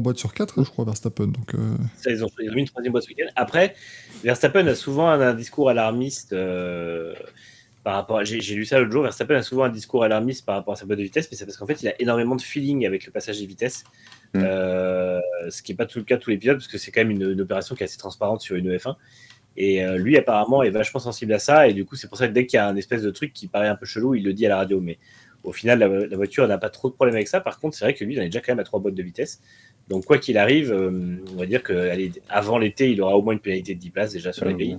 [0.00, 1.28] boîtes sur 4, je crois, Verstappen.
[1.28, 1.58] Donc, euh,
[1.96, 3.30] Ça, ils ont, mis une troisième boîte ce week-end.
[3.36, 3.74] Après,
[4.22, 7.14] Verstappen a souvent un, un discours alarmiste euh,
[7.84, 8.18] par rapport.
[8.18, 9.02] à- J'ai lu ça l'autre jour.
[9.02, 11.46] Verstappen a souvent un discours alarmiste par rapport à sa boîte de vitesse, mais c'est
[11.46, 13.84] parce qu'en fait, il a énormément de feeling avec le passage des vitesses.
[14.34, 14.42] Mm.
[14.44, 16.90] Euh, ce qui n'est pas tout le cas de tous les pilotes, parce que c'est
[16.90, 18.96] quand même une, une opération qui est assez transparente sur une F1.
[19.58, 21.68] Et euh, lui, apparemment, est vachement sensible à ça.
[21.68, 23.32] Et du coup, c'est pour ça que dès qu'il y a un espèce de truc
[23.32, 24.80] qui paraît un peu chelou, il le dit à la radio.
[24.80, 24.98] Mais
[25.46, 27.40] au final, la, la voiture n'a pas trop de problème avec ça.
[27.40, 28.94] Par contre, c'est vrai que lui, il en est déjà quand même à trois boîtes
[28.94, 29.40] de vitesse.
[29.88, 33.38] Donc, quoi qu'il arrive, euh, on va dire qu'avant l'été, il aura au moins une
[33.40, 34.78] pénalité de 10 places déjà sur les Euh, grilles.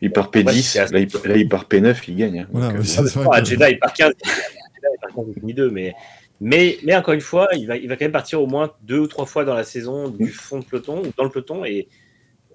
[0.00, 2.40] Il part Ouais, P10, c'est assez- là, il, là, il part P9, il gagne.
[2.40, 2.46] hein.
[2.50, 4.12] voilà, Donc, ouais, euh, vrai Ah, Jeddah, il part 15.
[4.24, 5.94] Jeddah, il part 15 et demi 2, mais,
[6.40, 8.98] mais, mais encore une fois, il va, il va quand même partir au moins deux
[8.98, 11.88] ou trois fois dans la saison du fond de peloton ou dans le peloton et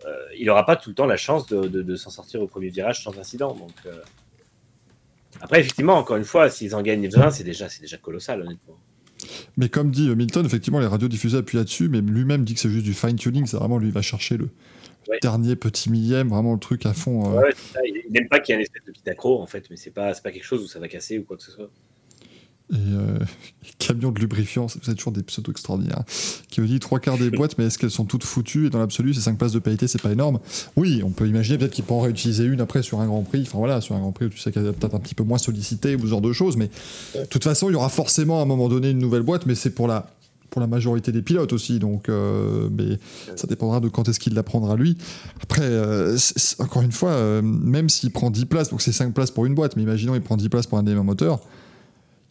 [0.06, 2.48] euh, il n'aura pas tout le temps la chance de, de- de s'en sortir au
[2.48, 3.54] premier virage sans incident.
[3.56, 3.94] Donc, euh,
[5.42, 8.78] Après, effectivement, encore une fois, s'ils en gagnent 20, c'est déjà, c'est déjà colossal, honnêtement.
[9.58, 12.70] Mais comme dit Milton, effectivement, les radios diffusées appuient là-dessus, mais lui-même dit que c'est
[12.70, 14.50] juste du fine-tuning, c'est vraiment lui, il va chercher le
[15.10, 15.20] Ouais.
[15.22, 17.32] dernier petit millième, vraiment le truc à fond.
[17.32, 17.80] euh, Ouais, ouais, c'est ça.
[17.86, 19.92] Il n'aime pas qu'il y ait un espèce de petit accro, en fait, mais c'est
[19.92, 21.70] pas, c'est pas quelque chose où ça va casser ou quoi que ce soit.
[22.74, 23.20] Et euh,
[23.80, 26.04] camion de lubrifiant, vous êtes toujours des pseudos extraordinaires.
[26.50, 28.80] Qui me dit trois quarts des boîtes, mais est-ce qu'elles sont toutes foutues Et dans
[28.80, 30.40] l'absolu, ces 5 places de pénalité, c'est pas énorme?
[30.76, 33.44] Oui, on peut imaginer peut-être qu'il peut en réutiliser une après sur un grand prix.
[33.44, 35.24] Enfin voilà, sur un grand prix où tu sais qu'elle est peut-être un petit peu
[35.24, 36.58] moins sollicitée ou ce genre de choses.
[36.58, 36.70] Mais
[37.16, 39.56] de toute façon, il y aura forcément à un moment donné une nouvelle boîte, mais
[39.56, 40.08] c'est pour la,
[40.50, 41.80] pour la majorité des pilotes aussi.
[41.80, 42.68] Donc, euh,
[43.36, 44.98] ça dépendra de quand est-ce qu'il la prendra lui.
[45.42, 46.18] Après, euh,
[46.60, 49.56] encore une fois, euh, même s'il prend 10 places, donc c'est 5 places pour une
[49.56, 51.42] boîte, mais imaginons il prend 10 places pour un élément moteur.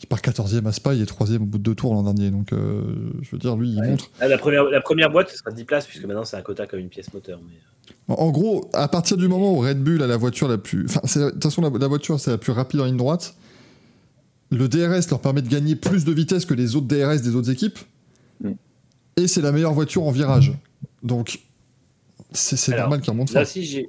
[0.03, 2.31] Il part 14e à Spa, il est 3e au bout de deux tours l'an dernier.
[2.31, 2.83] Donc, euh,
[3.23, 3.89] je veux dire, lui, il Ouais.
[3.89, 4.11] montre.
[4.21, 6.67] Ah, la, première, la première boîte, ce sera 10 places, puisque maintenant c'est un quota
[6.67, 7.41] comme une pièce moteur.
[7.49, 7.55] Mais...
[8.15, 10.85] En- gros, à partir du moment où Red Bull a la voiture la plus.
[10.87, 13.37] Enfin, de toute façon, la, la voiture, c'est la plus rapide en ligne droite.
[14.51, 17.51] Le DRS leur permet de gagner plus de vitesse que les autres DRS des autres
[17.51, 17.79] équipes.
[18.43, 18.51] Mm.
[19.17, 20.53] Et c'est la meilleure voiture en virage.
[21.03, 21.41] Donc,
[22.33, 23.89] c'est normal qu'ils remontent Là j'ai.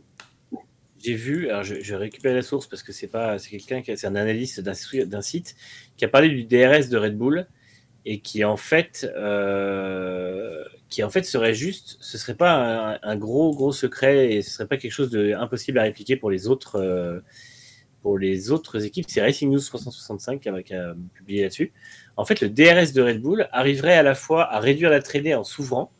[1.04, 4.08] J'ai vu, alors je, récupérer la source parce que c'est pas, c'est quelqu'un qui, c'est
[4.08, 5.56] un analyste d'un, si- d'un site
[5.96, 7.48] qui a parlé du DRS de Red Bull
[8.06, 13.16] et qui en fait, euh, qui en fait serait juste, ce serait pas un, un
[13.18, 16.48] gros gros secret et ce serait pas quelque chose de impossible à répliquer pour les
[16.48, 17.20] autres, euh,
[18.02, 19.06] pour les autres équipes.
[19.08, 21.74] C'est Racing News 365 qui a, qui a publié là-dessus.
[22.16, 25.36] En fait, le DRS de Red Bull arriverait à la fois à réduire la traînée
[25.36, 25.92] en s'ouvrant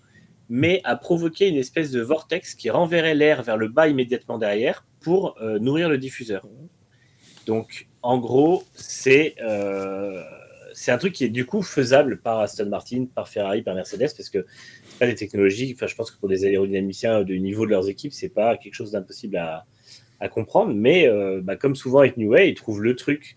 [0.50, 4.86] mais à provoquer une espèce de vortex qui renverrait l'air vers le bas immédiatement derrière
[5.00, 6.48] pour euh, nourrir le diffuseur.
[7.46, 10.24] Donc, en gros, c'est euh,
[10.74, 14.14] c'est un truc qui est du coup faisable par Aston Martin, par Ferrari, par Mercedes,
[14.16, 14.46] parce que
[14.88, 15.74] c'est pas des technologies.
[15.76, 18.76] Enfin, je pense que pour des aérodynamiciens du niveau de leurs équipes, c'est pas quelque
[18.76, 19.66] chose d'impossible à,
[20.20, 20.74] à comprendre.
[20.76, 23.36] Mais euh, bah, comme souvent avec New Way, ils trouvent le truc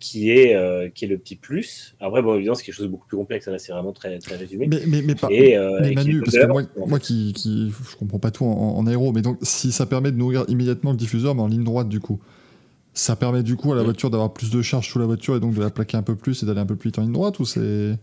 [0.00, 1.94] qui est, euh, qui est le petit plus.
[2.00, 3.46] Après, bon, évidemment, c'est quelque chose de beaucoup plus complexe.
[3.48, 4.66] Là, c'est vraiment très, très résumé.
[4.68, 5.28] Mais, mais, mais pas.
[5.30, 7.72] Et, euh, mais Manu, parce que moi, moi qui, qui.
[7.90, 10.92] Je comprends pas tout en, en aéro, mais donc si ça permet de nourrir immédiatement
[10.92, 12.20] le diffuseur, mais en ligne droite, du coup.
[12.94, 13.84] Ça permet du coup à la Mm.
[13.84, 16.16] voiture d'avoir plus de charge sous la voiture et donc de la plaquer un peu
[16.16, 17.96] plus et d'aller un peu plus vite en ligne droite ou c'est.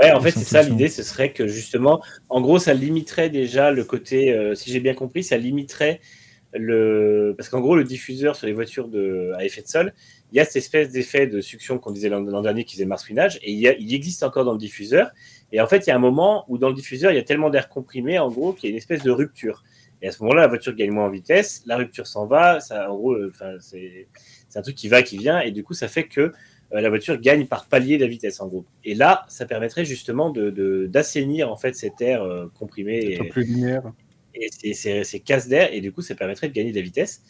[0.00, 0.88] Ouais, en fait, C'est ça l'idée.
[0.88, 4.94] Ce serait que justement, en gros, ça limiterait déjà le côté, euh, si j'ai bien
[4.94, 6.00] compris, ça limiterait
[6.54, 7.34] le.
[7.36, 9.32] Parce qu'en gros, le diffuseur sur les voitures de...
[9.36, 9.92] à effet de sol,
[10.32, 12.88] il y a cette espèce d'effet de succion qu'on disait l'an dernier qui faisait le
[12.90, 15.10] marsouinage, et il, y a- il existe encore dans le diffuseur.
[15.52, 17.22] Et en fait, il y a un moment où dans le diffuseur, il y a
[17.22, 19.64] tellement d'air comprimé, en gros, qu'il y a une espèce de rupture.
[20.02, 22.90] Et à ce moment-là, la voiture gagne moins en vitesse, la rupture s'en va, ça,
[22.92, 24.06] en gros, euh, enfin, c'est
[24.54, 27.18] un truc qui va, qui vient, et du coup, ça fait que euh, la voiture
[27.18, 28.66] gagne par palier de la vitesse, en gros.
[28.84, 33.24] Et là, ça permettrait justement de- de- d'assainir en fait cet air euh, comprimé Un
[33.24, 33.82] et, peu lumière.
[34.34, 36.82] et ces- ces ces casse d'air, et du coup, ça permettrait de gagner de la
[36.82, 37.22] vitesse.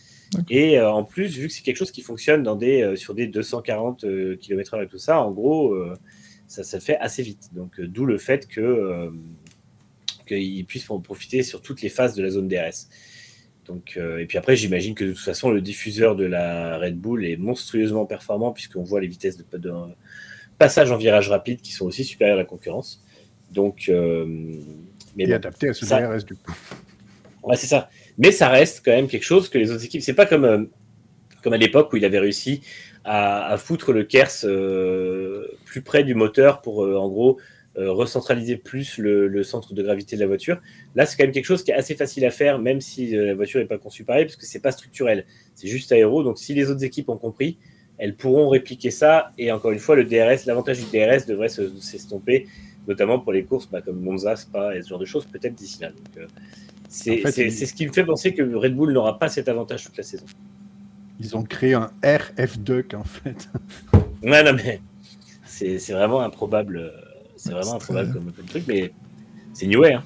[0.51, 3.15] Et euh, en plus, vu que c'est quelque chose qui fonctionne dans des, euh, sur
[3.15, 4.01] des 240
[4.41, 5.95] km/h et tout ça, en gros, euh,
[6.47, 7.49] ça, ça le fait assez vite.
[7.55, 9.11] Donc, euh, d'où le fait que euh,
[10.27, 12.89] qu'ils puissent en profiter sur toutes les phases de la zone DRS.
[13.67, 16.99] Donc, euh, et puis après, j'imagine que de toute façon, le diffuseur de la Red
[16.99, 19.73] Bull est monstrueusement performant puisqu'on voit les vitesses de, de
[20.59, 23.03] passage en virage rapide qui sont aussi supérieures à la concurrence.
[23.53, 24.25] Donc, euh,
[25.17, 25.35] mais Et bon.
[25.35, 26.53] adapté à ce ça- DRS du coup.
[27.43, 27.89] Ouais, c'est ça.
[28.19, 30.03] Mais ça reste quand même quelque chose que les autres équipes.
[30.03, 30.65] C'est pas comme, euh,
[31.43, 32.61] comme à l'époque où il avait réussi
[33.05, 37.39] à, foutre le Kers euh, plus près du moteur pour, euh, en gros,
[37.77, 40.61] recentraliser plus le, centre de gravité de la voiture.
[40.97, 43.37] Là, c'est quand même quelque chose qui est assez facile à faire, même si la
[43.37, 45.27] voiture n'est pas conçue pareil, parce que c'est pas structurel.
[45.55, 46.25] C'est juste aéro.
[46.25, 47.57] Donc, si les autres équipes ont compris,
[47.97, 49.31] elles pourront répliquer ça.
[49.39, 52.49] Et encore une fois, le DRS, l'avantage du DRS devrait se- s'estomper,
[52.89, 55.81] notamment pour les courses bah, comme Monza, Spa et ce genre de choses, peut-être d'ici
[55.81, 55.91] là.
[56.89, 59.19] C'est En fait, c'est- il- c'est ce qui me fait penser que Red Bull n'aura
[59.19, 60.25] pas cet avantage toute la saison.
[61.21, 63.49] Ils ont créé un RF-Duck en fait.
[64.23, 64.81] Ouais, non, mais
[65.45, 66.77] c'est c'est vraiment improbable.
[66.79, 66.91] euh,
[67.37, 68.93] C'est vraiment improbable très- comme, comme truc, mais
[69.55, 69.93] c'est New Way.
[69.95, 70.03] Hein.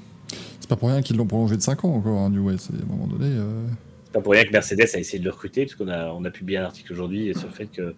[0.61, 2.57] C'est pas pour rien qu'ils l'ont prolongé de 5 ans encore, hein, New Way.
[2.59, 3.27] C'est à un moment donné.
[3.27, 3.65] euh,
[4.05, 6.25] C'est pas pour rien que Mercedes a essayé de le recruter, parce qu'on a, on
[6.27, 7.95] a publié un article aujourd'hui sur le fait que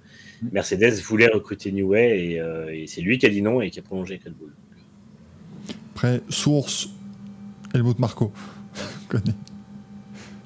[0.53, 3.71] Mercedes voulait recruter New Way et, euh, et c'est lui qui a dit non et
[3.71, 4.53] qui a prolongé Red Bull.
[5.95, 6.91] Après, source,
[7.75, 8.33] Helmut Marco.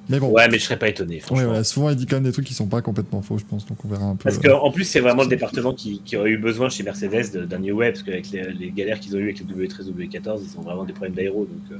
[0.09, 0.31] Mais bon.
[0.31, 1.63] Ouais, mais je serais pas étonné, Ouais, franchement.
[1.63, 3.77] souvent il dit quand même des trucs qui sont pas complètement faux, je pense, donc
[3.85, 4.23] on verra un peu.
[4.23, 7.31] Parce euh, qu'en plus, c'est vraiment le département qui, qui aurait eu besoin chez Mercedes
[7.31, 9.91] de- d'un New Way, parce qu'avec les, les galères qu'ils ont eues avec les W13,
[9.93, 11.77] W14, ils ont vraiment des problèmes d'aéro, donc euh,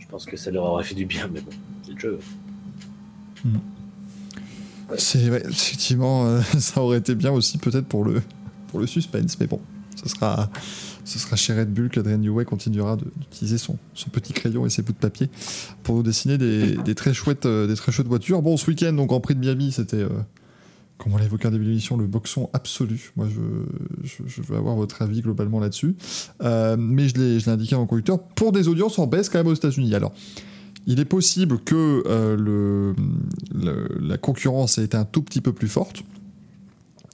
[0.00, 1.50] je pense que ça leur aurait fait du bien, mais bon,
[1.86, 2.18] c'est le jeu.
[4.96, 8.22] C'est ouais, effectivement, euh, ça aurait été bien aussi peut-être pour le
[8.68, 9.60] pour le suspense, mais bon,
[10.02, 10.48] ce sera
[11.04, 14.82] ce sera chez Red Bull qu'Adrian Newey continuera d'utiliser son, son petit crayon et ses
[14.82, 15.28] bouts de papier
[15.82, 18.42] pour nous dessiner des, très chouettes euh, des très chouettes voitures.
[18.42, 20.08] Bon, ce week-end donc en Prix de Miami, c'était euh,
[20.98, 23.12] comme on l'a évoqué en début d'émission, le boxon absolu.
[23.16, 25.96] Moi, je, veux avoir votre avis globalement là-dessus.
[26.42, 29.54] Euh, mais je l'ai indiqué en conducteur, pour des audiences en baisse quand même aux
[29.54, 29.96] États-Unis.
[29.96, 30.12] Alors,
[30.86, 32.04] il est possible que
[34.00, 36.04] la concurrence ait été un tout petit peu plus forte.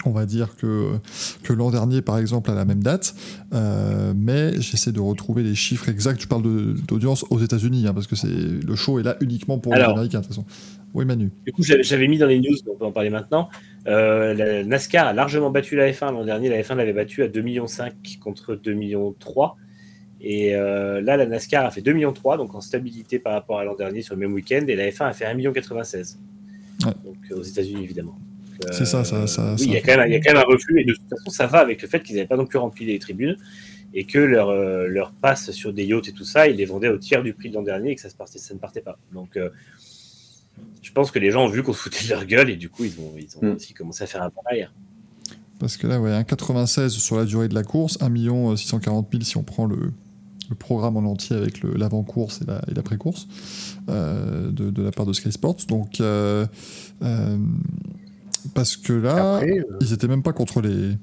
[0.05, 0.93] On va dire que,
[1.43, 3.15] que l'an dernier, par exemple, à la même date.
[3.53, 6.23] Euh, mais j'essaie de retrouver les chiffres exacts.
[6.23, 9.59] Je parle de- d'audience aux États-Unis, hein, parce que c'est le show est là uniquement
[9.59, 9.81] pour les.
[9.91, 10.47] Américains, de toute façon.
[10.95, 11.31] Oui, Manu.
[11.45, 13.49] Du coup, j'avais mis dans les news, on peut en parler maintenant.
[13.87, 16.49] Euh, la NASCAR a largement battu la F1 l'an dernier.
[16.49, 17.67] La F1 l'avait battu à 2,5 millions
[18.21, 19.15] contre 2,3 millions.
[20.21, 23.65] Et euh, là, la NASCAR a fait 2,3 millions, donc en stabilité par rapport à
[23.65, 24.65] l'an dernier sur le même week-end.
[24.69, 25.53] Et la F1 a fait 1,96 million.
[26.87, 26.93] Ouais.
[27.05, 28.19] Donc aux États-Unis, évidemment.
[28.61, 30.21] Donc, C'est ça, ça- ça- oui, ça- il y, a quand même, il y a
[30.21, 30.81] quand même un reflux.
[30.81, 32.87] Et de toute façon, ça va avec le fait qu'ils n'avaient pas non plus rempli
[32.87, 33.37] les tribunes
[33.95, 36.89] et que leur, euh, leur passe sur des yachts et tout ça, ils les vendaient
[36.89, 38.81] au tiers du prix de l'an dernier et que ça, se partait, ça ne partait
[38.81, 38.99] pas.
[39.13, 39.51] Donc, euh,
[40.83, 42.69] je pense que les gens ont vu qu'on se foutait de leur gueule et du
[42.69, 43.57] coup, ils ont, ils ont Mm.
[43.57, 44.69] aussi commencé à faire un pareil.
[45.61, 49.37] Parce que là, ouais, 1,96 sur la durée de la course, 1 640 000 si
[49.37, 49.93] on prend le,
[50.51, 53.27] le programme en entier avec l'avant-course et la, et la pré-course
[53.89, 55.59] euh, de, de la part de Sky Sports.
[55.69, 56.47] Donc, euh,
[57.03, 57.37] euh,
[58.59, 60.97] parce que là, Après, euh, ils étaient même pas contre les,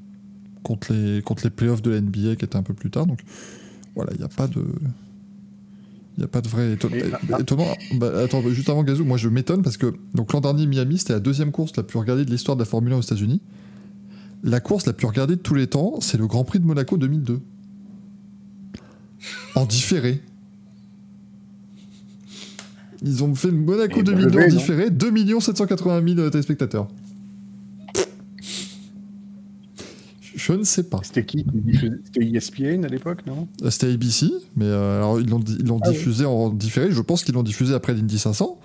[0.61, 3.05] contre les, contre les playoffs de la NBA qui étaient un peu plus tard.
[3.05, 3.21] Donc,
[3.95, 4.61] voilà, il n'y a pas de.
[6.17, 7.73] Il n'y a pas de vrai éton- euh, étonnant.
[7.93, 11.13] Bah, attends, juste avant Gazou, moi je m'étonne parce que donc l'an dernier, Miami, c'était
[11.13, 13.41] la deuxième course la plus regardée de l'histoire de la Formule 1 aux États-Unis.
[14.43, 16.97] La course la plus regardée de tous les temps, c'est le Grand Prix de Monaco
[16.97, 17.39] 2002.
[19.55, 20.21] En différé.
[23.01, 26.87] Ils ont fait le Monaco Et 2002 en différé, 2 780 000 téléspectateurs.
[30.47, 30.99] Je ne sais pas.
[31.03, 33.47] c'était qui qui diffusait C'était ESPN à l'époque, non?
[33.63, 35.93] Euh, C'était ABC, mais euh, alors ils l'ont di- ils l'ont Ah oui.
[35.95, 36.91] diffusé en différé.
[36.91, 38.59] Je pense qu'ils l'ont diffusé après l'Indy 500.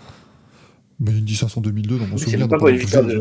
[1.02, 3.14] Mais l'Indy 500 2002, dans mon souvenir, pas victoire de,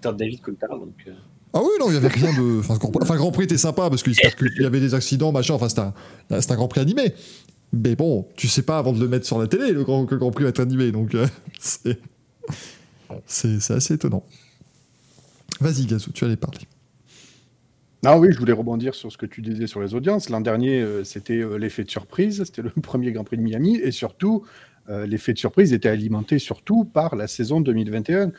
[0.00, 0.70] pas, de David Coulthard.
[0.78, 1.10] Donc, euh,
[1.52, 2.60] Ah oui, non, il y avait rien de.
[2.60, 2.76] Enfin,
[3.16, 3.30] Grand...
[3.32, 4.14] Prix était sympa parce qu'il
[4.60, 5.52] y avait des accidents, machin.
[5.54, 6.40] Enfin, c'était un...
[6.40, 7.12] c'était un Grand Prix animé.
[7.74, 10.14] Mais bon, tu sais pas avant de le mettre sur la télé le Grand, que
[10.14, 10.90] le Grand Prix va être animé.
[10.90, 11.26] Donc, euh,
[11.60, 12.00] c'est...
[13.26, 14.24] c'est c'est assez étonnant.
[15.60, 16.60] Vas-y, Gazou, tu allais parler.
[18.02, 20.30] Non, oui, je voulais rebondir sur ce que tu disais sur les audiences.
[20.30, 23.76] L'an dernier, euh, c'était euh, l'effet de surprise, c'était le premier Grand Prix de Miami,
[23.76, 24.46] et surtout,
[24.88, 28.32] euh, l'effet de surprise était alimenté surtout par la saison 2021.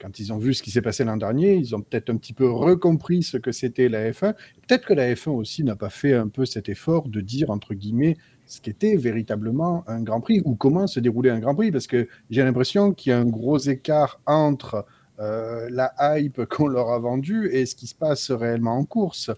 [0.00, 2.32] Quand ils ont vu ce qui s'est passé l'an dernier, ils ont peut-être un petit
[2.32, 4.34] peu recompris ce que c'était la F1.
[4.66, 7.74] Peut-être que la F1 aussi n'a pas fait un peu cet effort de dire, entre
[7.74, 11.86] guillemets, ce qu'était véritablement un Grand Prix, ou comment se déroulait un Grand Prix, parce
[11.86, 14.84] que j'ai l'impression qu'il y a un gros écart entre
[15.20, 19.30] euh, la hype qu'on leur a vendue et ce qui se passe réellement en course.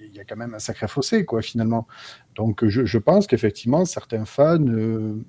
[0.00, 1.86] Il y a quand même un sacré fossé, quoi, finalement.
[2.34, 5.22] Donc, je, je pense qu'effectivement, certains fans, euh,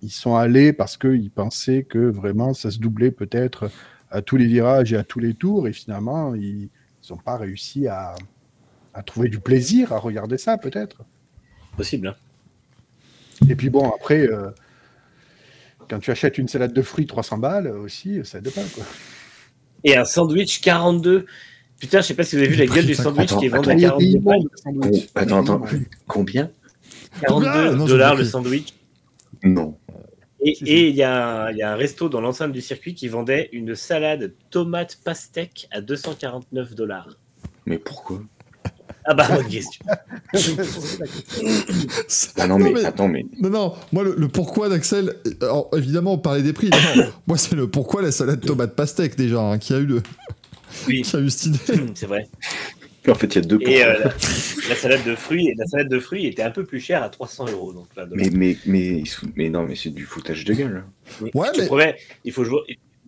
[0.00, 3.70] ils sont allés parce qu'ils pensaient que vraiment ça se doublait peut-être
[4.10, 6.70] à tous les virages et à tous les tours, et finalement, ils
[7.10, 8.14] n'ont pas réussi à,
[8.94, 11.04] à trouver du plaisir à regarder ça, peut-être.
[11.76, 12.08] possible.
[12.08, 12.16] Hein.
[13.48, 14.50] Et puis bon, après, euh,
[15.90, 18.84] quand tu achètes une salade de fruits 300 balles euh, aussi, ça aide pas, quoi.
[19.84, 21.26] Et un sandwich 42.
[21.80, 23.70] Putain, je sais pas si vous avez vu la gueule du sandwich qui est vendu
[23.70, 24.40] à Attends, 42 balles.
[25.14, 25.62] Attends, attends.
[26.06, 26.50] Combien
[27.22, 28.74] 42 Non, j'ai dollars le sandwich.
[29.42, 29.76] Non.
[30.42, 33.08] Et il y, a un- il y a un resto dans l'enceinte du circuit qui
[33.08, 37.18] vendait une salade tomate pastèque à 249 dollars.
[37.66, 38.22] Mais pourquoi?
[39.04, 39.84] Ah bah, bonne question.
[42.36, 46.18] Ah non, mais, attends, mais Non, non, moi, le, le pourquoi d'Axel, alors, évidemment, on
[46.18, 46.70] parlait des prix.
[46.96, 50.02] Non, moi, c'est le pourquoi la salade tomate pastèque, déjà, hein, qui a eu le.
[50.86, 51.58] Oui, Qui a eu cette idée.
[51.94, 52.28] c'est vrai.
[53.08, 53.58] en fait, il y a deux.
[53.62, 54.04] Et euh, la,
[54.68, 57.46] la salade de fruits, la salade de fruits était un peu plus chère à 300
[57.50, 57.72] euros.
[57.72, 58.30] Donc, là, Mais,
[58.66, 59.02] mais,
[59.36, 60.84] mais, non, mais c'est du foutage de gueule.
[60.86, 61.26] hein.
[61.34, 62.60] Ouais, je te mais- promets, il faut jouer.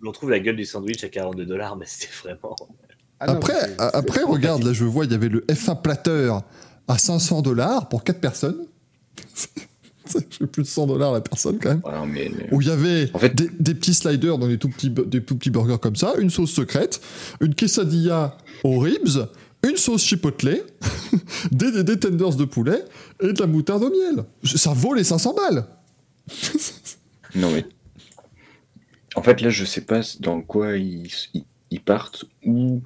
[0.05, 2.57] On trouve la gueule du sandwich à 42 dollars, mais c'était vraiment.
[3.25, 6.43] Ah non, Après, c'est- après regarde, là, je vois, il y avait le F1 platteur
[6.89, 8.67] à 500 dollars pour 4 personnes.
[10.05, 11.81] Ça fait plus de 100 dollars la personne, quand même.
[11.85, 14.59] Voilà, mais, mais- Où il y avait En fait- des, des petits sliders dans des
[14.59, 17.01] tout petits, des tout petits burgers comme ça, une sauce secrète,
[17.41, 19.29] une quesadilla aux ribs,
[19.65, 20.65] une sauce chipotle,
[21.53, 22.85] des, des, des tenders de poulet
[23.23, 24.25] et de la moutarde au miel.
[24.45, 25.67] Ça vaut les 500 balles.
[27.35, 27.65] Non, mais.
[29.15, 32.83] En fait, là, je sais pas dans quoi ils, ils- ils partent, ou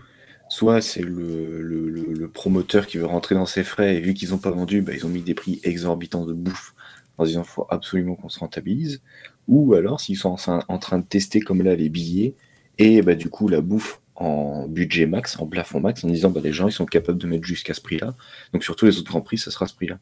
[0.49, 4.39] soit c'est le, le- promoteur qui veut rentrer dans ses frais, et vu qu'ils n'ont
[4.39, 6.75] pas vendu, bah, ils ont mis des prix exorbitants de bouffe
[7.19, 9.01] en disant qu'il faut absolument qu'on se rentabilise,
[9.49, 10.37] ou alors s'ils sont
[10.69, 12.35] en, train de tester, comme là, les billets,
[12.79, 16.41] et bah, du coup, la bouffe en budget max, en plafond max, en disant bah,
[16.43, 18.15] les gens ils sont capables de mettre jusqu'à ce prix-là,
[18.53, 19.99] donc sur tous les autres grands prix, ça sera ce prix-là.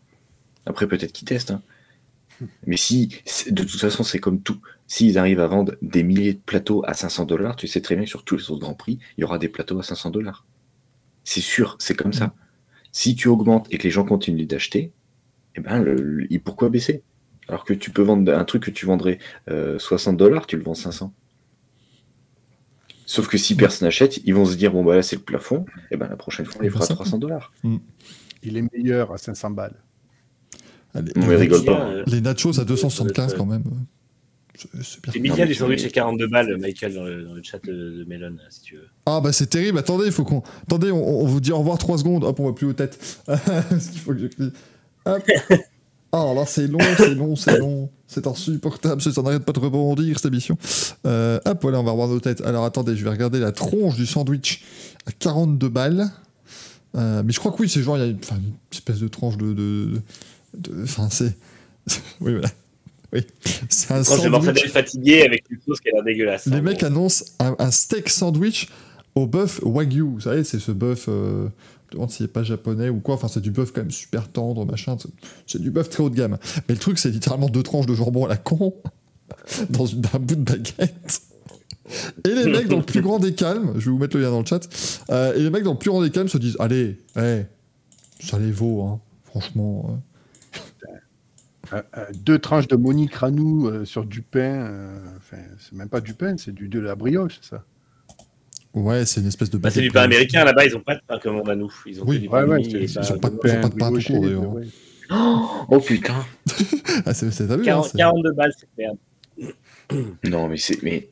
[0.66, 1.62] Après, peut-être qu'ils testent, hein.
[2.66, 3.08] Mais si,
[3.50, 4.60] de toute façon, c'est comme tout.
[4.86, 8.04] S'ils arrivent à vendre des milliers de plateaux à 500 dollars, tu sais très bien
[8.04, 10.44] que sur tous les autres grands prix, il y aura des plateaux à 500 dollars.
[11.24, 12.34] C'est sûr, c'est comme ça.
[12.92, 14.92] Si tu augmentes et que les gens continuent d'acheter,
[15.56, 17.02] eh ben, le- le- et pourquoi baisser?
[17.48, 19.18] Alors que tu peux vendre un truc que tu vendrais
[19.48, 21.12] euh, 60 dollars, tu le vends 500.
[23.06, 25.66] Sauf que si personne n'achète, ils vont se dire bon bah là c'est le plafond,
[25.90, 27.52] et ben la prochaine fois on les fera 300 dollars.
[28.42, 29.76] Il est meilleur à 500 balles.
[30.94, 31.86] Allez, Non, mais les, rigole pas.
[31.86, 33.64] euh, les nachos à 275 euh, quand même.
[34.56, 38.04] C'est- mais du sandwich à 42 balles, Michael, dans le, dans le chat de, de
[38.06, 38.86] Melon, si tu veux.
[39.06, 40.42] Ah bah c'est terrible, attendez, il faut qu'on...
[40.62, 43.20] Attendez, on, on vous dit au revoir 3 secondes, hop, on va plus aux têtes.
[43.26, 44.52] Parce qu'il faut que je crie.
[45.06, 45.22] Hop.
[46.16, 47.90] Ah là c'est long, c'est long, c'est long.
[48.06, 50.56] C'est insupportable, ça n'arrête pas de rebondir cette émission.
[51.08, 52.40] Euh, hop, voilà, on va revoir nos têtes.
[52.42, 54.62] Alors attendez, je vais regarder la tronche du sandwich
[55.06, 56.06] à 42 balles.
[56.94, 58.18] Euh, mais je crois que oui, c'est genre, il y a une,
[58.72, 59.46] espèce de tranche de...
[59.46, 60.02] de- de-
[60.82, 61.36] Enfin, c'est...
[62.20, 62.48] oui, voilà.
[63.12, 63.20] Oui.
[63.68, 64.68] C'est un Quand sandwich...
[64.70, 66.46] fatigué avec une sauce qui a l'air dégueulasse.
[66.46, 66.86] Les hein, mecs bon.
[66.86, 68.68] annoncent un, un steak sandwich
[69.14, 70.02] au bœuf wagyu.
[70.02, 71.06] Vous savez, c'est ce bœuf.
[71.08, 71.46] Euh,
[71.90, 73.14] je me demande s'il n'est pas japonais ou quoi.
[73.14, 74.96] Enfin, c'est du bœuf quand même super tendre, machin.
[75.00, 75.08] C'est-
[75.46, 76.38] C'est du bœuf très haut de gamme.
[76.68, 78.74] Mais le truc, c'est littéralement deux tranches de jambon à la con
[79.70, 81.20] dans une, un bout de baguette.
[82.24, 84.30] Et les mecs, dans le plus grand des calmes, je vais vous mettre le lien
[84.30, 84.66] dans le chat,
[85.10, 87.44] euh, et les mecs, dans le plus grand des calmes, se disent Allez, hey,
[88.20, 89.86] ça les vaut, hein, franchement.
[89.90, 89.96] euh.
[91.74, 94.38] Euh, euh, deux tranches de Monique Ranou euh, sur du pain.
[94.66, 97.64] euh, Enfin, c'est même pas du pain, c'est du, de la brioche, ça?
[98.74, 100.14] Ouais, c'est une espèce de Bah, c'est du pain brioche.
[100.16, 101.72] américain là-bas, ils ont pas de pain comme on a nous.
[101.86, 102.20] Ils ont Oui.
[102.20, 103.60] du Ouais, c'est- ils pas ont de pas- pain.
[103.60, 104.52] pas de pain tout brioché, court, d'ailleurs.
[104.54, 104.66] ouais.
[105.68, 106.24] Oh putain
[107.06, 108.96] Ah, c'est c'est t'as vu, hein, 40 c'est- 42 balles, c'est merde.
[110.24, 110.82] Non mais c'est.
[110.82, 111.08] Mais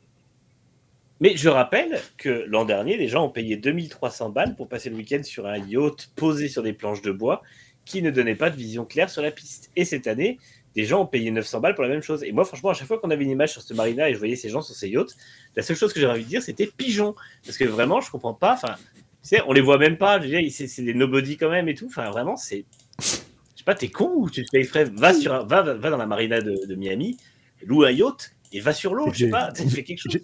[1.21, 4.95] Mais je rappelle que l'an dernier, les gens ont payé 2300 balles pour passer le
[4.97, 7.43] week-end sur un yacht posé sur des planches de bois
[7.85, 9.69] qui ne donnait pas de vision claire sur la piste.
[9.75, 10.39] Et cette année,
[10.75, 12.23] des gens ont payé 900 balles pour la même chose.
[12.23, 14.17] Et moi, franchement, à chaque fois qu'on avait une image sur ce marina et je
[14.19, 15.15] voyais ces gens sur ces yachts,
[15.55, 17.13] la seule chose que j'avais envie de dire, c'était pigeon.
[17.45, 18.53] Parce que vraiment, je comprends pas.
[18.53, 20.19] Enfin, tu sais, on les voit même pas.
[20.19, 21.85] Je veux dire, c'est des nobody quand même et tout.
[21.87, 22.65] Enfin, vraiment, c'est.
[22.99, 24.85] Je sais pas, t'es con ou tu te fais exprès?
[24.85, 27.17] Va, sur un- va, va, dans la marina de, de Miami,
[27.65, 29.05] loue un yacht et va sur l'eau.
[29.07, 30.17] Je sais J'ai- pas, fais quelque chose.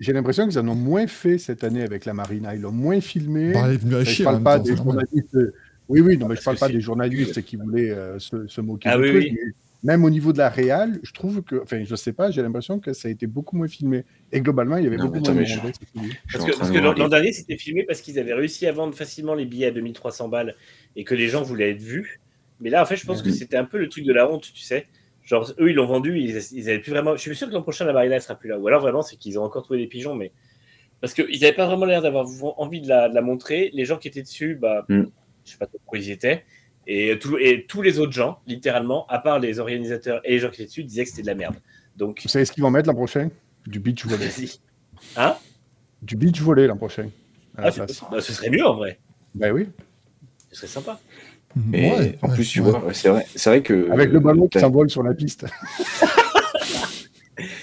[0.00, 2.54] j'ai- l'impression qu'ils en ont moins fait cette année avec la Marina.
[2.54, 3.52] Ils l'ont moins filmé.
[3.52, 5.38] Bah, elle est venue à chier je parle pas temps, des journalistes.
[5.88, 8.46] Oui, oui, non, mais je Parce parle que pas des journalistes qui voulaient euh, se,
[8.46, 9.24] se moquer Ah du oui, truc.
[9.24, 9.32] oui.
[9.32, 9.52] mais
[9.92, 12.80] Même au niveau de la réal, je trouve que, enfin, je sais pas, j'ai l'impression
[12.80, 14.04] que ça a été beaucoup moins filmé.
[14.32, 15.58] Et globalement, il y avait Non, beaucoup moins de je-
[16.32, 18.94] Parce que, parce de que l'an dernier, c'était filmé parce qu'ils avaient réussi à vendre
[18.94, 20.54] facilement les billets à 2300 balles
[20.96, 22.20] et que les gens voulaient être vus.
[22.60, 23.34] Mais là, en fait, je pense que Mhm.
[23.34, 24.86] c'était un peu le truc de la honte, tu sais.
[25.22, 27.14] Genre, eux, ils l'ont vendu, ils, ils avaient plus vraiment.
[27.16, 28.58] Je suis sûr que l'an prochain, la marina ne sera plus là.
[28.58, 30.32] Ou alors, vraiment, c'est qu'ils ont encore trouvé des pigeons, mais.
[31.00, 32.26] Parce qu'ils n'avaient pas vraiment l'air d'avoir
[32.58, 33.70] envie de la, de la montrer.
[33.74, 35.10] Les gens qui étaient dessus, bah, Mhm.
[35.44, 36.44] Je sais pas trop pourquoi ils y étaient.
[36.86, 40.48] Et, tout- et tous les autres gens, littéralement, à part les organisateurs et les gens
[40.50, 41.56] qui étaient dessus, disaient que c'était de la merde.
[41.96, 43.30] Donc, Vous savez ce qu'ils vont mettre l'an prochain?
[43.66, 44.26] Du beach volley.
[44.26, 44.50] vas-y.
[45.16, 45.36] Hein?
[46.02, 47.08] Du beach volley l'an prochain.
[47.56, 47.86] Ah, c'est place.
[47.88, 48.08] possible.
[48.10, 48.98] Bah, ce serait mieux en vrai.
[49.34, 49.68] Ben oui.
[50.50, 51.00] Ce serait sympa.
[51.56, 52.70] Mais Ouais, en plus, tu ouais.
[52.70, 53.88] vois, c'est vrai, c'est vrai que.
[53.90, 55.46] Avec le ballon qui t'as- s'envole sur la piste.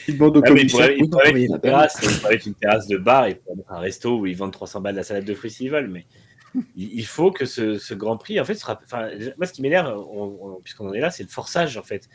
[0.08, 2.88] il demande au Ah, il pourrait, il pourrait une terrasse, il pourrait être une terrasse
[2.88, 5.34] de bar, il pourrait être un resto où ils vendent 300 balles la salade de
[5.34, 6.06] fruits s'ils veulent, mais
[6.76, 9.98] il faut que ce, ce Grand Prix, en fait, sera, enfin, moi, ce qui m'énerve,
[9.98, 12.10] on- on- puisqu'on en est là, c'est le forçage, en fait.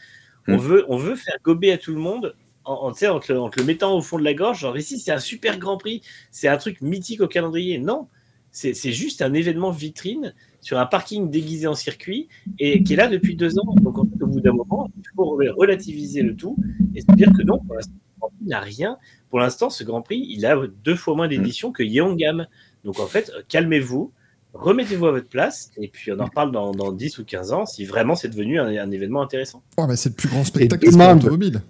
[0.49, 0.61] On, Mm.
[0.61, 2.34] veut, on veut faire gober à tout le monde
[2.64, 5.12] en, te le, en te le mettant au fond de la gorge, genre ici, c'est
[5.12, 7.78] un super Grand Prix, c'est un truc mythique au calendrier.
[7.78, 8.09] Non,
[8.51, 12.28] c'est c'est juste un événement vitrine sur un parking déguisé en circuit
[12.59, 13.74] et qui est là depuis deux ans.
[13.76, 15.24] Donc, en fait, au bout d'un moment, il faut
[15.57, 16.57] relativiser le tout
[16.95, 17.93] et se dire que non, pour l'instant,
[18.41, 18.99] il n'a rien.
[19.30, 22.47] Pour l'instant, ce Grand Prix, il a deux fois moins d'éditions que Yeongam.
[22.82, 24.12] Donc, en fait, calmez-vous,
[24.59, 27.66] remettez-vous à votre place et puis on en reparle dans, dans 10 ou 15 ans
[27.66, 29.62] si vraiment c'est devenu un, un événement intéressant.
[29.78, 31.62] Ouais, mais c'est le plus grand spectacle demande- automobile.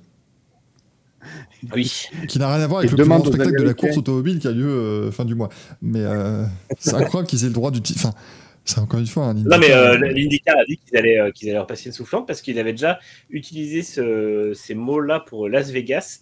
[1.74, 2.05] Oui.
[2.28, 4.39] Qui n'a rien à voir avec Et le plus grand spectacle de la course automobile
[4.39, 5.49] qui a lieu euh, fin du mois.
[5.82, 6.45] Mais euh,
[6.78, 8.07] c'est incroyable qu'ils aient le droit d'utiliser.
[8.07, 8.16] Enfin,
[8.64, 11.49] c'est encore une fois un Non, mais euh, l'IndyCar a dit qu'ils allaient, euh, qu'ils
[11.49, 12.99] allaient leur passer une soufflante parce qu'ils avaient déjà
[13.30, 16.20] utilisé ce- ces mots-là pour Las Vegas.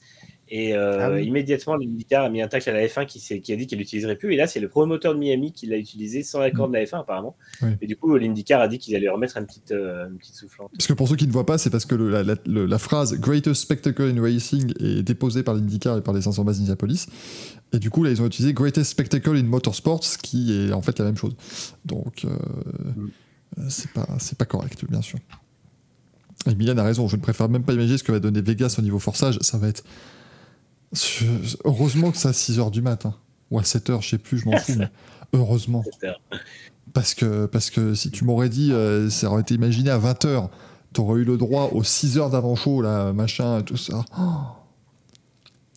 [0.51, 1.25] Et euh, Ah oui.
[1.27, 3.19] immédiatement, l'IndyCar a mis un tacle à la F1 qui,
[3.53, 4.35] a dit qu'elle l'utiliserait plus.
[4.35, 7.01] Et là, c'est le promoteur de Miami qui l'a utilisé sans l'accord de la F1,
[7.01, 7.35] apparemment.
[7.63, 7.71] Oui.
[7.81, 10.71] Et du coup, l'IndyCar a dit qu'ils allaient remettre une petite, euh, une petite soufflante.
[10.77, 12.67] Parce que pour ceux qui ne voient pas, c'est parce que le- la, la- le-
[12.67, 16.59] la phrase Greatest Spectacle in Racing est déposée par l'IndyCar et par les 500 bases
[16.61, 17.07] Indianapolis.
[17.73, 20.99] Et du coup, là, ils ont utilisé Greatest Spectacle in Motorsports, qui est en fait
[20.99, 21.35] la même chose.
[21.87, 22.29] Donc, euh,
[23.59, 24.07] euh, c'est pas,
[24.39, 25.19] pas correct, bien sûr.
[26.51, 28.77] Et Milan a raison, je ne préfère même pas imaginer ce que va donner Vegas
[28.79, 29.39] au niveau forçage.
[29.41, 29.83] Ça va être.
[30.95, 33.15] Je- Heureusement que c'est à 6h du matin.
[33.51, 34.89] Ou à 7h, je sais plus, je m'en fous, mais
[35.33, 35.85] heureusement.
[36.93, 40.49] Parce que, parce que si tu m'aurais dit, euh, ça aurait été imaginé à 20h,
[40.93, 44.05] t'aurais eu le droit aux 6 heures d'avant-show, là, machin, tout ça.
[44.19, 44.23] Oh,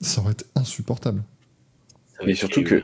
[0.02, 1.24] ça aurait été insupportable.
[2.26, 2.84] Mais surtout que,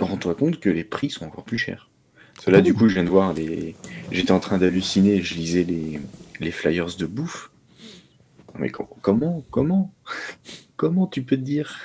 [0.00, 1.88] rends-toi compte que les prix sont encore plus chers.
[2.34, 3.74] Parce que là, du coup, je viens de voir les.
[4.12, 6.00] J'étais en train d'halluciner, je lisais les,
[6.40, 7.50] les flyers de bouffe.
[8.58, 9.92] Mais com- comment Comment?
[10.76, 11.82] Comment tu peux dire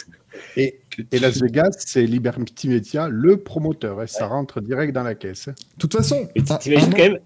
[0.58, 0.80] Et,
[1.14, 5.48] Las Vegas, c'est Liberty Media, le promoteur, et ça rentre direct dans la caisse.
[5.48, 7.20] De toute façon, un- un même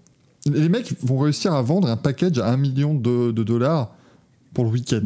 [0.48, 3.94] les mecs vont réussir à vendre un package à 1 million de, de dollars
[4.54, 5.02] pour le week-end.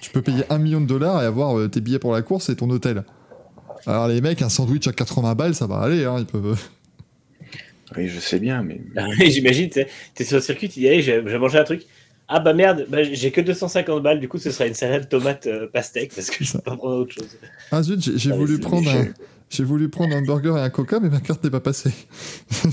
[0.00, 2.48] Tu peux payer 1 million de dollars et avoir euh, tes billets pour la course
[2.48, 3.04] et ton hôtel.
[3.86, 6.04] Alors les mecs, un sandwich à 80 balles, ça va aller.
[6.04, 6.58] Hein, ils peuvent...
[7.96, 8.80] Oui, je sais bien, mais.
[9.30, 11.86] J'imagine, tu t'es sur le circuit, tu dis, allez, j'ai mangé un truc.
[12.32, 15.46] Ah bah merde, bah, j'ai que 250 balles, du coup ce sera une salade tomate
[15.48, 17.36] euh, pastèque parce que je peux pas prendre autre chose.
[17.72, 19.06] Ah zut, j'ai Ah, voulu prendre un...
[19.50, 21.90] J'ai voulu prendre un burger et un coca, mais ma carte n'est pas passée.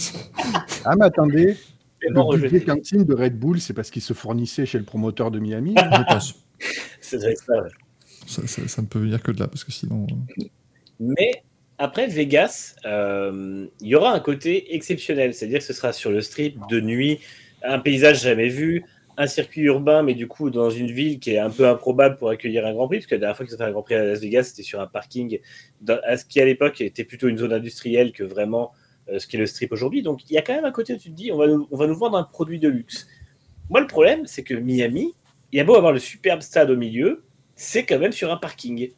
[0.86, 1.58] Ah, mais attendez,
[2.02, 5.40] le budget cantine de Red Bull, c'est parce qu'il se fournissait chez le promoteur de
[5.40, 5.74] Miami.
[5.76, 6.36] Je pense.
[7.02, 7.70] Ça être ça, ouais.
[8.28, 10.06] Ça, ça- ça ne peut venir que de là, parce que sinon.
[10.40, 10.44] euh,
[11.00, 11.44] Mais
[11.78, 16.22] après Vegas, euh, il y aura un côté exceptionnel, c'est-à-dire que ce sera sur le
[16.22, 17.20] strip de nuit,
[17.64, 18.84] un paysage jamais vu,
[19.18, 22.30] un circuit urbain, mais du coup dans une ville qui est un peu improbable pour
[22.30, 23.96] accueillir un Grand Prix, parce que la dernière fois qu'ils ont fait un Grand Prix
[23.96, 25.40] à Las Vegas, c'était sur un parking,
[25.88, 28.72] ce qui à l'époque était plutôt une zone industrielle que vraiment
[29.10, 30.04] euh, ce qui est le strip aujourd'hui.
[30.04, 31.78] Donc il y a quand même un côté où tu te dis, on va on
[31.78, 33.08] va nous vendre un produit de luxe.
[33.70, 35.16] Moi le problème, c'est que Miami,
[35.52, 37.24] il y a beau avoir le superbe stade au milieu,
[37.56, 38.92] c'est quand même sur un parking.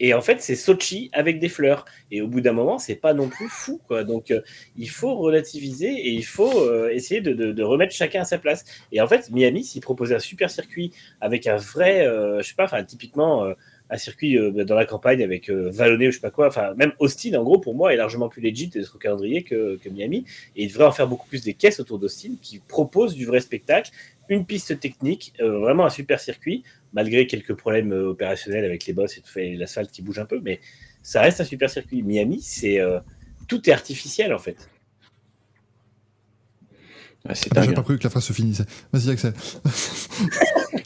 [0.00, 1.84] Et en fait, c'est Sochi avec des fleurs.
[2.10, 4.04] Et au bout d'un moment, c'est pas non plus fou, quoi.
[4.04, 4.40] Donc, euh,
[4.76, 8.38] il faut relativiser et il faut euh, essayer de, de- de remettre chacun à sa
[8.38, 8.64] place.
[8.92, 12.54] Et en fait, Miami, s'il proposait un super circuit avec un vrai, euh, je sais
[12.54, 13.54] pas, enfin, typiquement euh,
[13.90, 16.92] un circuit euh, dans la campagne avec vallonné ou je sais pas quoi, enfin, même
[16.98, 20.24] Austin, en gros, pour moi, est largement plus legit et au calendrier que, Miami.
[20.56, 23.40] Et il devrait en faire beaucoup plus des caisses autour d'Austin qui proposent du vrai
[23.40, 23.90] spectacle,
[24.28, 26.62] une piste technique, vraiment un super circuit
[26.92, 30.24] malgré quelques problèmes euh, opérationnels avec les boss et tout, et l'asphalte qui bouge un
[30.26, 30.60] peu, mais
[31.02, 32.02] ça reste un super circuit.
[32.02, 33.00] Miami, c'est euh,
[33.46, 34.68] tout est artificiel en fait.
[37.28, 38.64] Ah, c'est J'ai pas cru que la phrase se finissait.
[38.92, 39.32] Vas-y, Axel.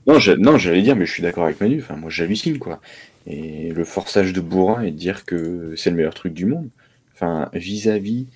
[0.07, 1.81] Non, je- non, j'allais dire, mais je suis d'accord avec Manu.
[1.81, 2.81] Enfin, moi, j'hallucine, quoi.
[3.27, 6.71] Et le forçage de bourrin et de dire que c'est le meilleur truc du monde.
[7.15, 8.27] Enfin, vis-à-vis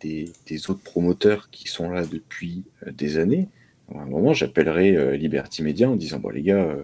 [0.00, 3.48] des, des autres promoteurs qui sont là depuis euh, des années,
[3.94, 6.82] à un moment, j'appellerai euh, Liberty Media en disant, bon, les gars, euh,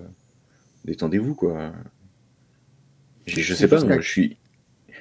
[0.85, 1.73] détendez-vous, quoi.
[3.27, 4.37] Je, je sais pas, moi, je suis.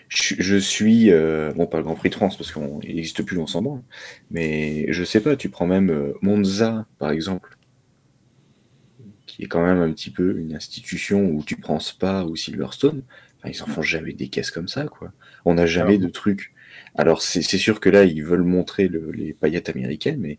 [0.10, 1.12] Je, je suis.
[1.12, 3.82] euh, bon, pas le Grand Prix de France, parce qu'il n'existe plus, on s'en branle.
[4.30, 7.58] Mais je sais pas, tu prends même euh, Monza, par exemple
[9.26, 13.02] qui est quand même un petit peu une institution où tu prends Spa ou Silverstone,
[13.38, 15.14] enfin, ils en font jamais des caisses comme ça, quoi.
[15.46, 16.54] On n'a jamais Alors- de trucs.
[16.96, 20.38] Alors, c'est sûr que là, ils veulent montrer le- les paillettes américaines, mais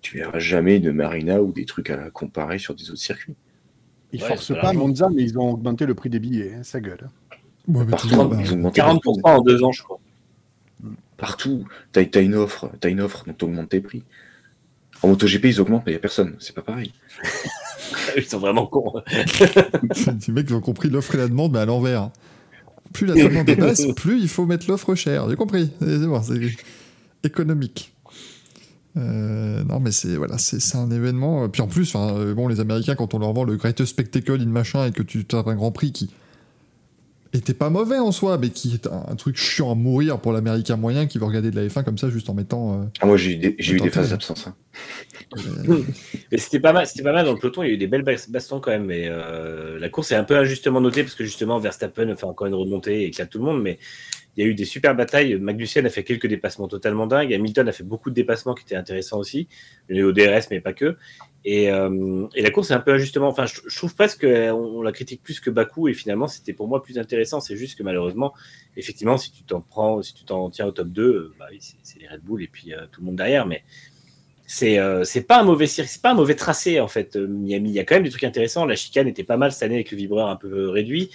[0.00, 3.34] tu verras jamais de Marina ou des trucs à comparer sur des autres circuits.
[4.12, 4.72] Ils Ouais, forcent pas.
[4.72, 7.08] Monza, mais ils ont augmenté le prix des billets, hein, ça gueule.
[7.66, 10.00] Ouais, mais Partout, toujours, bah, ils ont augmenté 40% en deux ans, je crois.
[11.16, 14.04] Partout, t'as as une offre, t'as une offre, donc t'augmentes tes prix.
[15.02, 16.92] En MotoGP, ils augmentent, mais il n'y a personne, c'est pas pareil.
[18.16, 18.94] Ils sont vraiment cons.
[20.26, 22.10] Les mecs ont compris l'offre et la demande, mais à l'envers.
[22.92, 25.28] Plus la demande est basse, plus il faut mettre l'offre chère.
[25.28, 25.70] J'ai compris.
[25.80, 26.40] C'est bon, c'est
[27.22, 27.94] économique.
[28.96, 31.48] Euh, non, mais c'est voilà, c'est un événement.
[31.48, 34.46] Puis en plus, euh, bon, les Américains, quand on leur vend le greatest spectacle in
[34.46, 36.10] machin et que tu as un Grand Prix qui
[37.34, 40.32] était pas mauvais en soi, mais qui est un, un truc chiant à mourir pour
[40.32, 42.72] l'américain moyen qui veut regarder de la F1 comme ça juste en mettant.
[42.72, 44.46] euh, Ah, moi, j'ai eu des, eu phases d'absence.
[44.48, 44.54] hein.
[45.36, 45.82] euh,
[46.32, 47.62] Mais c'était pas mal, c'était pas mal dans le peloton.
[47.62, 48.86] Il y a eu des belles bas- bastons quand même.
[48.86, 52.46] Mais euh, la course est un peu injustement notée parce que justement Verstappen fait encore
[52.46, 53.62] une remontée et éclate tout le monde.
[53.62, 53.78] Mais
[54.38, 55.36] il y a eu des super batailles.
[55.36, 57.34] Magnussen a fait quelques dépassements totalement dingues.
[57.34, 59.48] Hamilton a fait beaucoup de dépassements qui étaient intéressants aussi.
[59.88, 60.96] Le au DRS, mais pas que.
[61.44, 63.26] Et, euh, et la course est un peu injustement.
[63.26, 65.88] Enfin, je, trouve presque qu'on on la critique plus que Bakou.
[65.88, 67.40] Et finalement, c'était pour moi plus intéressant.
[67.40, 68.32] C'est juste que malheureusement,
[68.76, 71.98] effectivement, si tu t'en prends, si tu t'en tiens au top 2, euh, bah c'est-
[71.98, 73.44] les Red Bull et puis euh, tout le monde derrière.
[73.44, 73.64] Mais
[74.46, 77.16] c'est euh, pas un mauvais c'est pas un mauvais tracé en fait.
[77.16, 78.66] Miami, il y a quand même des trucs intéressants.
[78.66, 81.10] La chicane était pas mal cette année avec le vibreur un peu réduit.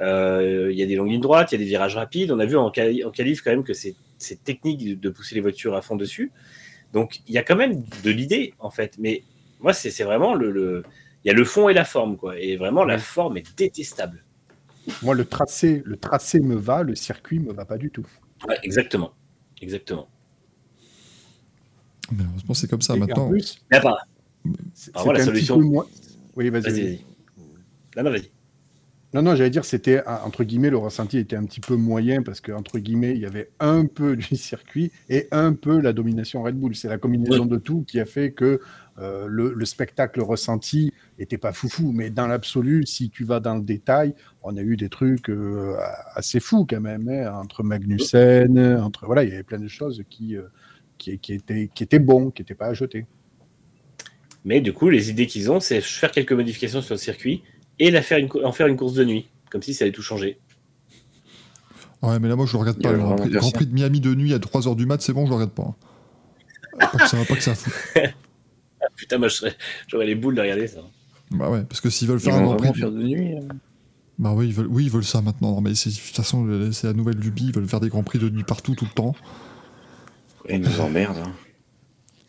[0.00, 2.30] Euh, il y a des longues lignes droites, il y a des virages rapides.
[2.30, 3.96] On a vu en, quali- en qualif quand même que c'est
[4.44, 6.30] technique de- pousser les voitures à fond dessus.
[6.92, 8.96] Donc il y a quand même de l'idée en fait.
[8.98, 9.22] Mais
[9.60, 10.84] moi c'est vraiment le, le-
[11.24, 12.38] il y a le fond et la forme quoi.
[12.38, 14.24] Et vraiment la forme est détestable.
[15.02, 18.06] Moi, le tracé, le tracé me va, le circuit me va pas du tout.
[18.48, 19.12] Ouais, exactement,
[19.60, 20.08] exactement.
[22.10, 23.26] mais heureusement, c'est comme ça Et maintenant.
[23.26, 24.06] en plus, Mais à part,
[24.72, 25.58] c'est- Alors, petit solution.
[25.58, 25.86] peu moins-
[26.36, 26.62] Oui, vas-y.
[26.62, 27.04] vas-y.
[27.96, 28.30] Non, non, vas-y.
[29.14, 32.22] Non, non, j'allais dire, c'était, un- entre guillemets, le ressenti était un petit peu moyen
[32.22, 35.94] parce que, entre guillemets, il y avait un peu du circuit et un peu la
[35.94, 36.74] domination Red Bull.
[36.76, 38.60] C'est la combinaison de tout qui a fait que
[38.98, 41.90] euh, le, le spectacle ressenti était pas foufou.
[41.92, 45.74] Mais dans l'absolu, si tu vas dans le détail, on a eu des trucs euh,
[46.14, 50.02] assez fous quand même, hein, entre Magnussen, entre, voilà, il y avait plein de choses
[50.10, 50.42] qui, euh,
[50.98, 53.06] qui, qui étaient, qui étaient bons, qui n'étaient pas à jeter.
[54.44, 57.42] Mais du coup, les idées qu'ils ont, c'est faire quelques modifications sur le circuit
[57.78, 60.02] et la faire une, en faire une course de nuit, comme si ça allait tout
[60.02, 60.38] changer.
[62.02, 62.92] Ouais, mais là, moi, je le regarde pas.
[62.92, 63.52] Le Grand Prix, Grand personne.
[63.52, 65.74] Prix de Miami de nuit à 3h du mat, c'est bon, je le regarde pas.
[66.78, 67.72] Pas que ça, pas que ça fout.
[68.80, 69.56] Ah, putain, moi, je serais-
[69.88, 70.78] j'aurais les boules de regarder ça.
[71.32, 72.78] Bah ouais, parce que s'ils veulent Ils faire un vont Grand Prix.
[72.78, 73.36] faire de nuit.
[73.36, 73.48] hein.
[74.20, 75.50] Bah oui, ils veulent, oui, ils veulent ça maintenant.
[75.56, 77.46] Non, mais de toute façon, c'est la nouvelle lubie.
[77.46, 79.16] Ils veulent faire des Grands Prix de nuit partout, tout le temps.
[80.46, 81.18] Et ils nous emmerdent.
[81.18, 81.32] hein.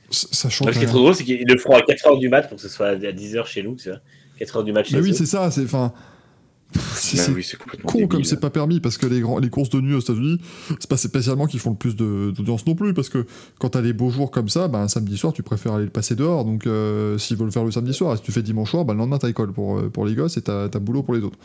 [0.09, 2.55] Sachant ce qui est trop drôle, c'est qu'ils le feront à 4h du mat pour
[2.55, 3.99] que ce soit à 10h chez nous, tu vois.
[4.39, 5.51] 4h du mat chez Mais oui, c'est ça.
[5.51, 5.91] C'est enfin.
[6.93, 7.43] C'est oui,
[7.83, 8.25] con comme débile.
[8.27, 10.39] c'est pas permis parce que les, grands, les courses de nuit aux États-Unis,
[10.79, 13.25] c'est pas spécialement qu'ils font le plus de- d'audience non plus parce que
[13.57, 15.89] quand t'as les beaux jours comme ça, bah, un samedi soir, tu préfères aller le
[15.89, 16.45] passer dehors.
[16.45, 18.85] Donc euh, s'ils veulent le faire le samedi soir, et si tu fais dimanche soir,
[18.85, 21.15] bah, le lendemain t'as école pour, euh, pour les gosses et t'as t'as boulot pour
[21.15, 21.39] les autres.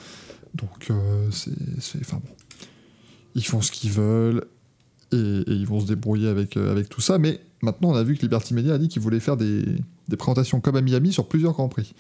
[0.55, 1.53] Donc euh, c'est.
[1.81, 2.31] c'est- Enfin bon.
[3.35, 4.45] Ils font ce qu'ils veulent
[5.11, 7.17] et, et ils vont se débrouiller avec, euh, avec tout ça.
[7.17, 9.65] Mais maintenant, on a vu que Liberty Media a dit qu'il voulait faire des,
[10.09, 11.95] des présentations comme à Miami sur plusieurs Grands Prix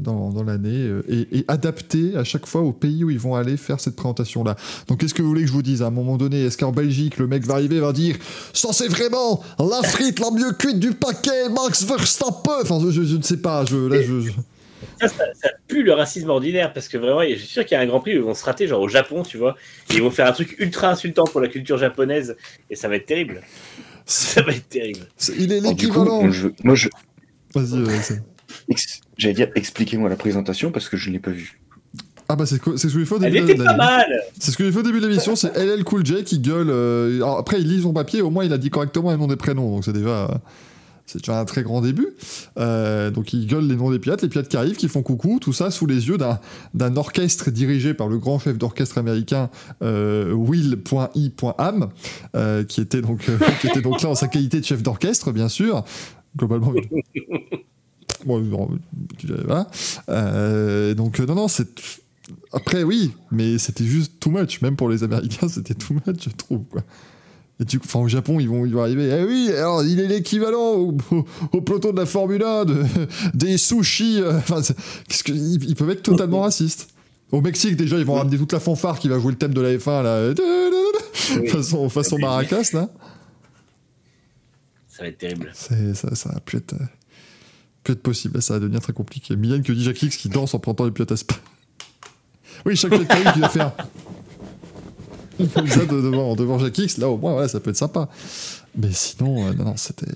[0.00, 3.34] dans, dans l'année euh, et, et adapter à chaque fois au pays où ils vont
[3.34, 4.56] aller faire cette présentation-là.
[4.88, 6.72] Donc qu'est-ce que vous voulez que je vous dise à un moment donné Est-ce qu'en
[6.72, 8.16] Belgique, le mec va arriver et va dire
[8.52, 13.16] Ça c'est vraiment la frite la mieux cuite du paquet, Max Verstappen Enfin, je, je
[13.16, 14.30] ne sais pas, je, là, je, je-
[15.00, 17.78] Ça, ça, ça pue le racisme ordinaire parce que vraiment, je suis sûr qu'il y
[17.78, 19.54] a un Grand Prix où ils vont se rater, genre au Japon, tu vois.
[19.90, 22.36] Et ils vont faire un truc ultra insultant pour la culture japonaise
[22.70, 23.40] et ça va être terrible.
[24.08, 25.00] Ça va être terrible.
[25.36, 26.22] il est l'équivalent
[26.62, 26.88] moi, je,
[27.54, 27.82] Vas-y,
[28.68, 31.60] ex- j'allais dire, expliquez-moi la présentation parce que je ne l'ai pas vue.
[32.28, 33.78] Ah bah c'est ce que j'ai fait au début de était pas l'année.
[33.78, 36.40] mal C'est ce que j'ai fait au début de l'émission, c'est LL Cool J qui
[36.40, 36.70] gueule.
[36.70, 39.28] euh, alors après, il lit son papier, au moins il a dit correctement les noms
[39.28, 40.28] des prénoms, donc c'est déjà,
[41.06, 42.08] c'est déjà un très grand début.
[42.58, 45.38] Euh, donc il gueule les noms des pilotes, les pilotes qui arrivent, qui font coucou,
[45.40, 46.40] tout ça sous les yeux d'un,
[46.74, 49.48] d'un orchestre dirigé par le grand chef d'orchestre américain
[49.82, 51.88] euh, Will.i.am,
[52.34, 55.30] euh, qui, était donc, euh, qui était donc là en sa qualité de chef d'orchestre,
[55.30, 55.84] bien sûr.
[56.36, 56.72] Globalement.
[58.24, 58.70] Bon,
[59.18, 59.68] tu- voilà.
[60.08, 61.68] Euh, donc, euh, non, non, c'est.
[62.52, 64.60] Après, oui, mais c'était juste too much.
[64.62, 66.64] Même pour les Américains, c'était too much, je trouve.
[66.70, 66.82] Quoi.
[67.60, 69.08] Et du coup, enfin, au Japon, ils vont, ils vont arriver.
[69.20, 72.82] Eh oui, alors il est l'équivalent au, au, au peloton de la Formule 1 de,
[73.34, 74.20] des sushis.
[74.20, 74.60] euh, Enfin,
[75.08, 76.88] qu'est-ce que, ils, ils peuvent être totalement racistes.
[77.32, 79.60] Au Mexique, déjà, ils vont ramener toute la fanfare qui va jouer le thème de
[79.60, 80.32] la F1, là.
[81.40, 81.48] Oui.
[81.48, 82.88] Façon, façon maracas, là.
[84.88, 85.50] Ça va être terrible.
[85.54, 86.84] Ça, ça a pu être, euh,
[87.92, 88.40] être possible.
[88.42, 89.36] Ça va devenir très compliqué.
[89.36, 91.34] Mylène que dit Jacques X qui danse en prenant les pilotes à spa.
[92.64, 93.72] Oui, chaque pilote qui va faire.
[95.38, 98.08] Ça, de- devant, devant X, là, au moins, ça peut être sympa.
[98.76, 100.06] Mais sinon, euh, non, non, c'était.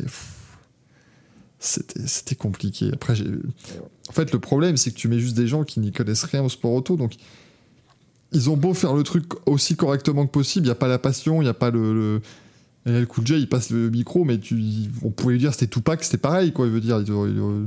[1.58, 2.90] C'était, compliqué.
[2.94, 3.14] Après.
[4.08, 6.42] En fait, le problème, c'est que tu mets juste des gens qui n'y connaissent rien
[6.42, 7.14] au sport auto, donc.
[8.32, 11.00] Ils ont beau faire le truc aussi correctement que possible, il n'y a pas la
[11.00, 12.22] passion, il n'y a pas le...
[12.86, 14.56] Et là, le coup de J, il passe le micro, mais tu,
[15.02, 16.66] on pouvait lui dire c'était Tupac, c'était pareil, quoi.
[16.66, 17.66] Il veut dire, il il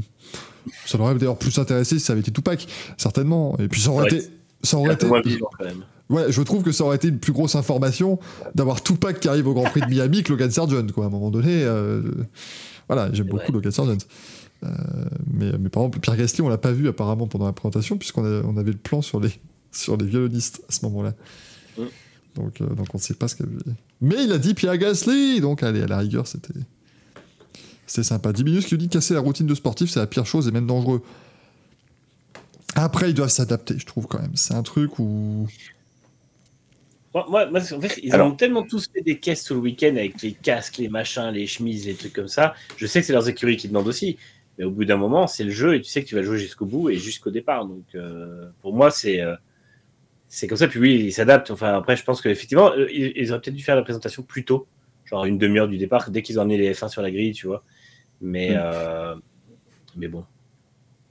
[0.86, 3.56] ça l'aurait d'ailleurs plus intéressé si ça avait été Tupac, certainement.
[3.60, 4.28] Et puis ça aurait Ouais, été,
[4.64, 5.84] ça aurait été, moins vivant quand même.
[6.10, 8.18] ouais, je trouve que ça aurait été une plus grosse information
[8.56, 11.04] d'avoir Tupac qui arrive au Grand Prix de Miami que Logan Sargent, quoi.
[11.06, 12.02] À un moment donné, euh,
[12.88, 13.54] voilà, j'aime beaucoup vrai.
[13.54, 13.98] Logan Sargent.
[14.64, 14.70] Euh,
[15.32, 18.24] mais, mais par exemple, Pierre Gasly, on l'a pas vu apparemment pendant la présentation, puisqu'on
[18.24, 19.32] on avait le plan sur les,
[19.74, 21.14] sur les violonistes à ce moment-là.
[22.36, 23.50] Donc, euh, donc on ne sait pas ce qu'il a
[24.02, 26.54] Mais il a dit Pierre Gasly Donc allez, à la rigueur, c'était.
[27.86, 28.32] C'était sympa.
[28.34, 30.66] 10 minutes qui dit casser la routine de sportif, c'est la pire chose et même
[30.66, 31.04] dangereux.
[32.76, 34.36] Après, ils doivent s'adapter, je trouve quand même.
[34.36, 35.48] C'est un truc où.
[37.14, 39.60] Moi, moi, moi, en fait, ils Alors- ont tellement tous fait des caisses tout le
[39.60, 42.56] week-end avec les casques, les machins, les chemises, les trucs comme ça.
[42.78, 44.18] Je sais que c'est leurs écuries qui demandent aussi.
[44.58, 46.40] Mais au bout d'un moment, c'est le jeu et tu sais que tu vas jouer
[46.40, 47.66] jusqu'au bout et jusqu'au départ.
[47.68, 49.36] Donc, euh, pour moi, c'est euh,
[50.36, 50.68] c'est comme ça.
[50.68, 51.52] Puis oui, ils s'adaptent.
[51.52, 54.44] Enfin, après, je pense qu'effectivement, euh, ils, ils auraient peut-être dû faire la présentation plus
[54.46, 54.68] tôt,
[55.06, 57.48] genre une demi-heure du départ, dès qu'ils ont amené les F1 sur la grille, tu
[57.48, 57.64] vois.
[58.22, 58.60] Mais, Mm.
[58.64, 59.16] euh,
[59.96, 60.26] mais bon,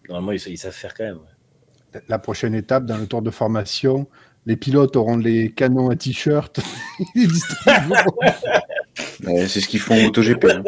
[0.08, 1.18] normalement, ils, ils savent faire quand même.
[1.18, 2.00] ouais.
[2.08, 4.08] La prochaine étape dans le tour de formation,
[4.46, 6.58] les pilotes auront les canons à t-shirt.
[9.24, 10.44] Ouais, c'est ce qu'ils font en MotoGP.
[10.46, 10.62] hein.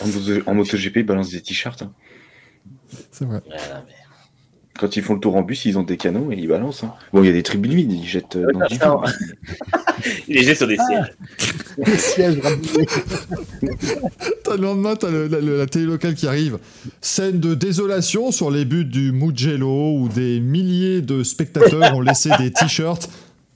[0.00, 1.82] En, moto- en MotoGP, ils balancent des t-shirts.
[1.82, 1.92] hein.
[3.10, 3.40] C'est vrai.
[3.46, 3.92] Voilà, mais-
[4.78, 6.82] Quand ils font le tour en bus, ils ont des canons et ils balancent.
[6.84, 6.94] hein.
[7.12, 8.78] Bon, il y a des tribunes vides, ils jettent euh, dans du.
[10.28, 11.12] Ils les jettent sur des sièges.
[11.86, 12.86] les sièges ramenés.
[14.44, 16.58] T'as le lendemain, t'as le- la, le- la télé locale qui arrive.
[17.00, 22.30] Scène de désolation sur les buts du Mugello où des milliers de spectateurs ont laissé
[22.38, 23.08] des t-shirts.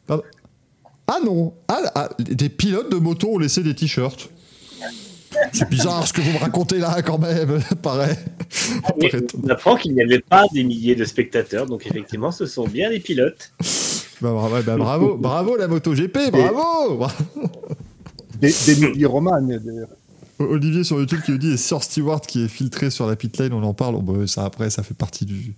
[0.08, 4.28] Ah non ah, ah, Des pilotes de moto ont laissé des t-shirts.
[5.52, 8.16] C'est bizarre ce que vous me racontez là quand même, pareil.
[9.00, 9.10] Mais
[9.44, 12.90] on apprend qu'il n'y avait pas des milliers de spectateurs, donc effectivement, ce sont bien
[12.90, 13.52] les pilotes.
[14.20, 17.06] Bah, bravo, bah, bravo, bravo la MotoGP, bravo
[18.40, 19.88] Des, des milliers romanes, d'ailleurs.
[20.38, 23.36] Olivier sur YouTube qui nous dit et Sir Stewart qui est filtré sur la pit
[23.38, 24.00] lane, on en parle.
[24.02, 25.54] Bon, ça après, ça fait partie du,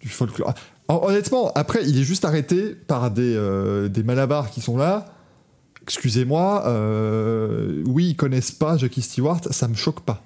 [0.00, 0.54] du folklore.
[0.88, 4.78] Ah, hon- Honnêtement, après, il est juste arrêté par des, euh, des malabars qui sont
[4.78, 5.06] là.
[5.88, 10.22] Excusez-moi, euh, oui, ils connaissent pas Jackie Stewart, ça me choque pas.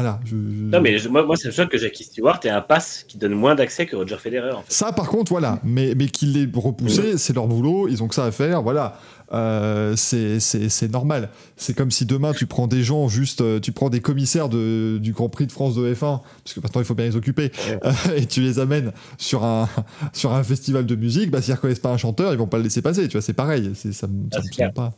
[0.00, 0.20] Voilà.
[0.24, 2.60] Je, je- Non, mais je- moi, moi ça me choque que Jackie Stewart ait un
[2.60, 4.72] pass qui donne moins d'accès que Roger Federer, en fait.
[4.72, 5.58] Ça, par contre, voilà.
[5.64, 8.98] Mais, mais qu'ils l'aient repoussé, c'est leur boulot, ils ont que ça à faire, voilà.
[9.32, 11.28] Euh, c'est normal.
[11.56, 14.98] C'est comme si demain tu prends des gens, juste, euh, tu prends des commissaires de,
[15.00, 17.52] du Grand Prix de France de F1, parce que maintenant il faut bien les occuper,
[17.84, 19.68] euh, et tu les amènes sur un,
[20.12, 22.64] sur un festival de musique, bah, s'ils reconnaissent pas un chanteur, ils vont pas le
[22.64, 23.70] laisser passer, tu vois, c'est pareil.
[23.74, 24.92] Ça, ça Ah, me c'est semble pas.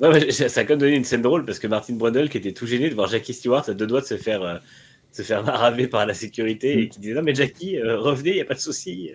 [0.00, 2.38] Ah, ouais, ça a quand même donné une scène drôle parce que Martin Brundle, qui
[2.38, 4.56] était tout gêné de voir Jackie Stewart à deux doigts de se faire, euh,
[5.10, 8.36] se faire maraver par la sécurité et qui disait Non, mais Jackie, euh, revenez, il
[8.36, 9.10] n'y a pas de souci.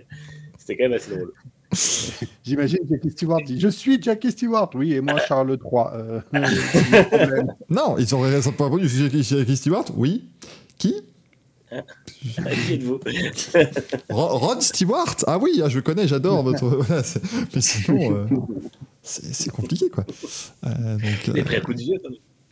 [0.58, 1.34] C'était quand même assez drôle.
[2.44, 4.70] J'imagine Jackie Stewart dit Je suis Jackie Stewart.
[4.74, 5.84] Oui, et moi, Charles III.
[5.94, 6.22] Euh.
[7.70, 8.88] Non, ils ont raison pas répondu.
[8.88, 10.30] Jackie Jackie Stewart Oui.
[10.78, 10.96] Qui?
[14.10, 15.16] Rod Stewart?
[15.26, 16.80] Ah oui, ah, je le connais, j'adore votre.
[17.54, 18.26] mais sinon, euh,
[19.04, 20.06] c'est compliqué quoi.
[20.66, 21.98] Euh, donc, Les euh, prêts à coup de vieux,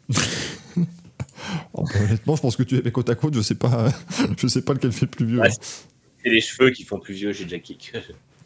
[1.74, 3.90] oh, bah, honnêtement, je pense que tu es mes côte à côte, je sais pas,
[4.38, 5.42] je sais pas lequel fait plus vieux.
[6.24, 7.98] C'est les cheveux qui font plus vieux chez Jackie que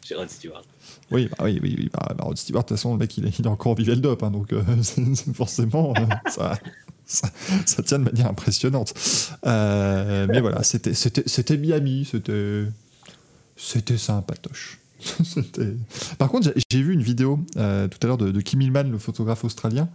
[0.02, 0.62] chez Rod Stewart.
[1.10, 3.38] Oui, bah, oui, oui, bah, bah, Rod Stewart, de toute façon, le mec, il est,
[3.38, 4.62] il est encore en vivel dope, hein, donc euh,
[5.34, 6.58] forcément, euh, ça,
[7.10, 8.94] ça, tient de manière impressionnante.
[9.46, 12.64] Euh, mais voilà, c'était, Miami, c'était,
[13.56, 14.78] c'était sympatoche.
[16.18, 18.98] Par contre, j'ai, vu une vidéo euh, tout à l'heure de, de Kim Hillman, le
[18.98, 19.88] photographe australien,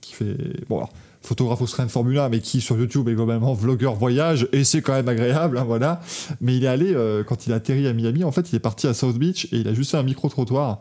[0.00, 0.36] qui fait,
[0.68, 0.92] bon, alors,
[1.22, 4.82] photographe australien de Formule 1, mais qui sur YouTube est globalement vlogueur voyage, et c'est
[4.82, 6.00] quand même agréable, hein, voilà.
[6.40, 8.60] Mais il est allé, euh, quand il a atterri à Miami, en fait, il est
[8.60, 10.80] parti à South Beach et il a juste fait un micro-trottoir.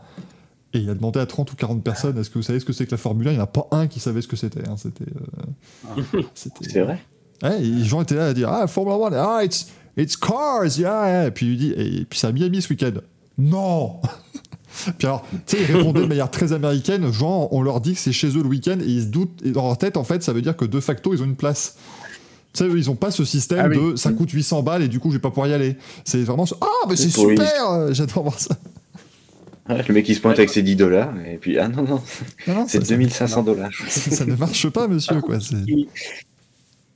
[0.78, 2.74] Et il a demandé à 30 ou 40 personnes est-ce que vous savez ce que
[2.74, 4.36] c'est que la Formule 1 Il n'y en a pas un qui savait ce que
[4.36, 4.68] c'était.
[4.68, 5.06] hein, C'était.
[5.06, 7.00] euh, c'était- C'est vrai?
[7.44, 9.68] Ouais, et les gens étaient là à dire Ah, Formula 1, ah, it's,
[9.98, 11.28] it's cars, yeah, yeah.
[11.28, 12.94] Et puis il lui dit Et puis c'est à Miami ce week-end.
[13.38, 14.00] Non
[15.00, 18.00] Puis alors, tu sais, il répondait de manière très américaine genre, on leur dit que
[18.00, 19.40] c'est chez eux le week-end et ils se doutent.
[19.44, 21.36] Et dans leur tête, en fait, ça veut dire que de facto, ils ont une
[21.36, 21.78] place.
[22.54, 23.92] Tu sais, ils ont pas ce système Ah oui.
[23.92, 25.78] de ça coûte 800 balles et du coup, je vais pas pouvoir y aller.
[26.06, 28.56] C'est vraiment ce, Ah, mais c'est super euh, J'adore voir ça.
[29.70, 32.02] Ouais, le mec il se pointe avec ses 10 dollars et puis ah non non,
[32.48, 33.72] Non, c'est ça, 2500 dollars.
[33.90, 35.20] ça- ça ne marche pas, monsieur.
[35.22, 35.40] Quoi.
[35.40, 35.56] c'est-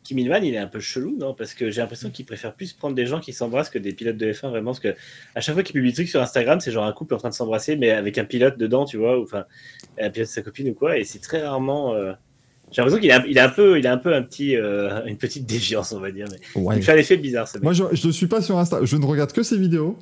[0.04, 2.74] Kim Hillman, il est un peu chelou, non Parce que j'ai l'impression qu'il préfère plus
[2.74, 4.72] prendre des gens qui s'embrassent que des pilotes de F1, vraiment.
[4.72, 4.96] Parce que
[5.36, 7.30] à chaque fois qu'il publie des trucs sur Instagram, c'est genre un couple en train
[7.30, 9.46] de s'embrasser, mais avec un pilote dedans, tu vois, ou enfin,
[10.02, 10.98] un pilote de sa copine ou quoi.
[10.98, 11.94] Et c'est très rarement.
[11.94, 12.12] euh,
[12.72, 15.06] J'ai l'impression qu'il a, il a un peu, il a un peu un petit, euh,
[15.06, 16.26] une petite déviance, on va dire.
[16.56, 16.78] Mais Ouais.
[16.78, 17.64] Il fait un effet bizarre, ce mec.
[17.64, 18.80] Moi, je, je ne suis pas sur Insta.
[18.84, 19.98] Je ne regarde que ses vidéos.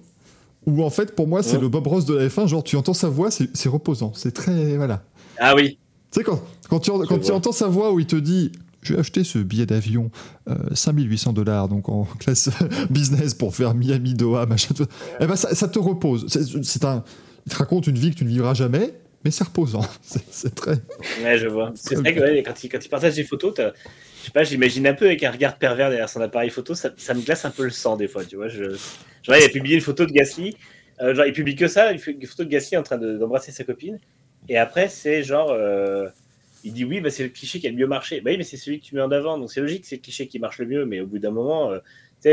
[0.70, 1.62] Où en fait, pour moi, c'est Ouais.
[1.62, 2.48] le Bob Ross de la F1.
[2.48, 4.12] Genre, tu entends sa voix, c'est reposant.
[4.16, 4.76] C'est très.
[4.78, 5.04] Voilà.
[5.40, 5.78] Ah oui.
[6.12, 8.52] Tu sais, quand, quand, tu, quand tu entends sa voix où il te dit
[8.82, 10.10] Je vais acheter ce billet d'avion,
[10.50, 12.50] euh, 5800 dollars, donc en classe
[12.90, 14.74] business pour faire Miami, Doha, machin.
[14.76, 14.86] tout.
[15.20, 16.28] Eh ben, ça, ça te repose.
[16.64, 17.04] C'est un.
[17.46, 18.94] Il te raconte une vie que tu ne vivras jamais.
[19.24, 19.82] Mais c'est reposant.
[20.32, 20.76] C'est très.
[21.24, 21.72] Ouais, je vois.
[21.76, 24.88] C'est vrai que ouais, quand, il, quand il partage des photos, je sais pas, j'imagine
[24.88, 27.52] un peu avec un regard pervers derrière son appareil photo, ça, ça me glace un
[27.52, 28.48] peu le sang des fois, tu vois.
[28.48, 28.64] Je...
[29.24, 30.56] Genre, il a publié une photo de Gasly,
[31.02, 33.64] euh, genre, il publie que ça, une photo de Gasly en train de- d'embrasser sa
[33.64, 34.00] copine,
[34.48, 36.08] et après, c'est genre, euh,
[36.64, 38.22] il dit oui, bah, c'est le cliché qui a le mieux marché.
[38.22, 40.02] Bah oui, mais c'est celui que tu mets en avant, donc c'est logique, c'est le
[40.02, 41.80] cliché qui marche le mieux, mais au bout d'un moment, euh,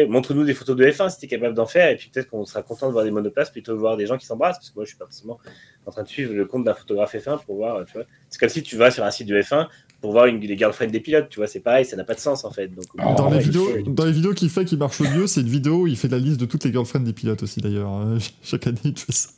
[0.09, 2.63] montre-nous des photos de F1 si t'es capable d'en faire, et puis peut-être qu'on sera
[2.63, 4.77] content de voir des monoplaces plutôt que de voir des gens qui s'embrassent, parce que
[4.77, 5.39] moi, je suis pas forcément
[5.87, 7.99] en train de suivre le compte d'un photographe F1 pour voir, tu.
[8.29, 9.69] C'est comme si tu vas sur un site de F1
[10.01, 12.21] pour voir une, les girlfriends des pilotes, tu vois, c'est pareil, ça n'a pas de
[12.21, 12.69] sens en fait.
[12.69, 12.85] Donc,
[13.17, 15.49] Dans, les vidéos, faut- dans les vidéos qu'il fait qui marche le mieux, c'est une
[15.49, 17.91] vidéo où il fait la liste de toutes les girlfriends des pilotes aussi d'ailleurs.
[18.01, 19.31] Euh, Chaque année, il fait ça.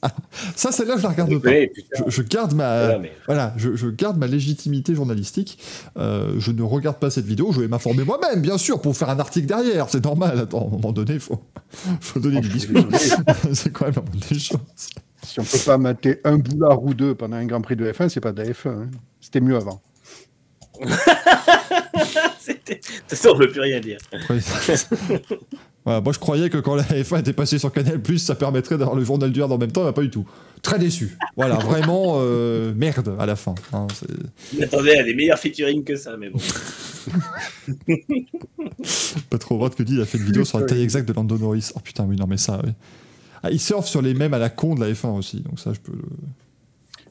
[0.57, 1.51] Ça, celle-là, je la regarde pas.
[1.51, 5.59] Je, je garde ma, voilà, mais- voilà, je, je garde ma légitimité journalistique.
[5.97, 7.53] Euh, je ne regarde pas cette vidéo.
[7.53, 9.89] Je vais m'informer moi-même, bien sûr, pour faire un article derrière.
[9.89, 10.39] C'est normal.
[10.41, 11.41] Attends, à un moment donné, il faut,
[12.01, 12.75] faut donner du biscuit.
[13.53, 14.59] c'est quand même la moindre des choses.
[15.23, 18.09] Si on peut pas mater un boulard ou deux pendant un Grand Prix de F1,
[18.09, 18.69] c'est pas de la F1.
[18.69, 18.89] hein.
[19.21, 19.81] C'était mieux avant.
[22.41, 23.99] C'était- De toute façon, on ne peut plus rien dire.
[24.31, 24.39] Ouais.
[25.85, 28.95] Voilà, moi, je croyais que quand la F1 était passée sur Canal+, ça permettrait d'avoir
[28.95, 30.27] le journal du Hard en même temps, mais pas du tout.
[30.61, 31.17] Très déçu.
[31.35, 33.55] Voilà, vraiment euh, merde à la fin.
[33.73, 33.87] hein,
[34.53, 36.39] Je m'attendais à des meilleurs featuring que ça, mais bon.
[39.31, 41.13] Pas trop droite que dit, il a fait une vidéo sur la taille exacte de
[41.15, 41.71] Lando Norris.
[41.75, 42.73] Oh putain, oui, non, mais ça, oui.
[43.43, 45.73] Ah, il surfe sur les mêmes à la con de la F1 aussi, donc ça,
[45.73, 45.93] je peux.
[45.93, 46.03] le-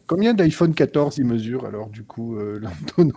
[0.07, 2.61] Combien d'iPhone 14 il mesure alors du coup euh,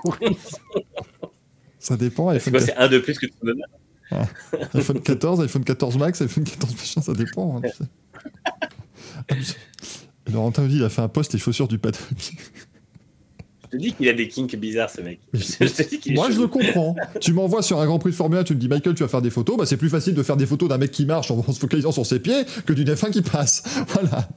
[1.79, 2.29] Ça dépend.
[2.31, 3.69] C'est iPhone, quoi, c'est un de plus que ton honneur
[4.75, 7.57] iPhone 14, iPhone 14 Max, iPhone 14 machin, ça dépend.
[7.57, 7.61] hein,
[9.31, 9.55] tu sais.
[10.33, 12.01] Laurentin me dit, il a fait un post les chaussures du paddock.
[12.19, 12.31] Je
[13.71, 15.21] te dis qu'il a des kinks bizarres, ce mec.
[15.33, 16.95] Mais Je te dis qu'il est Moi, je le comprends.
[17.21, 19.09] tu m'envoies sur un Grand Prix de Formule 1, tu me dis, Michael, tu vas
[19.09, 19.57] faire des photos.
[19.57, 21.93] Bah, c'est plus facile de faire des photos d'un mec qui marche en se focalisant
[21.93, 23.63] sur ses pieds que d'une F1 qui passe.
[23.89, 24.29] Voilà.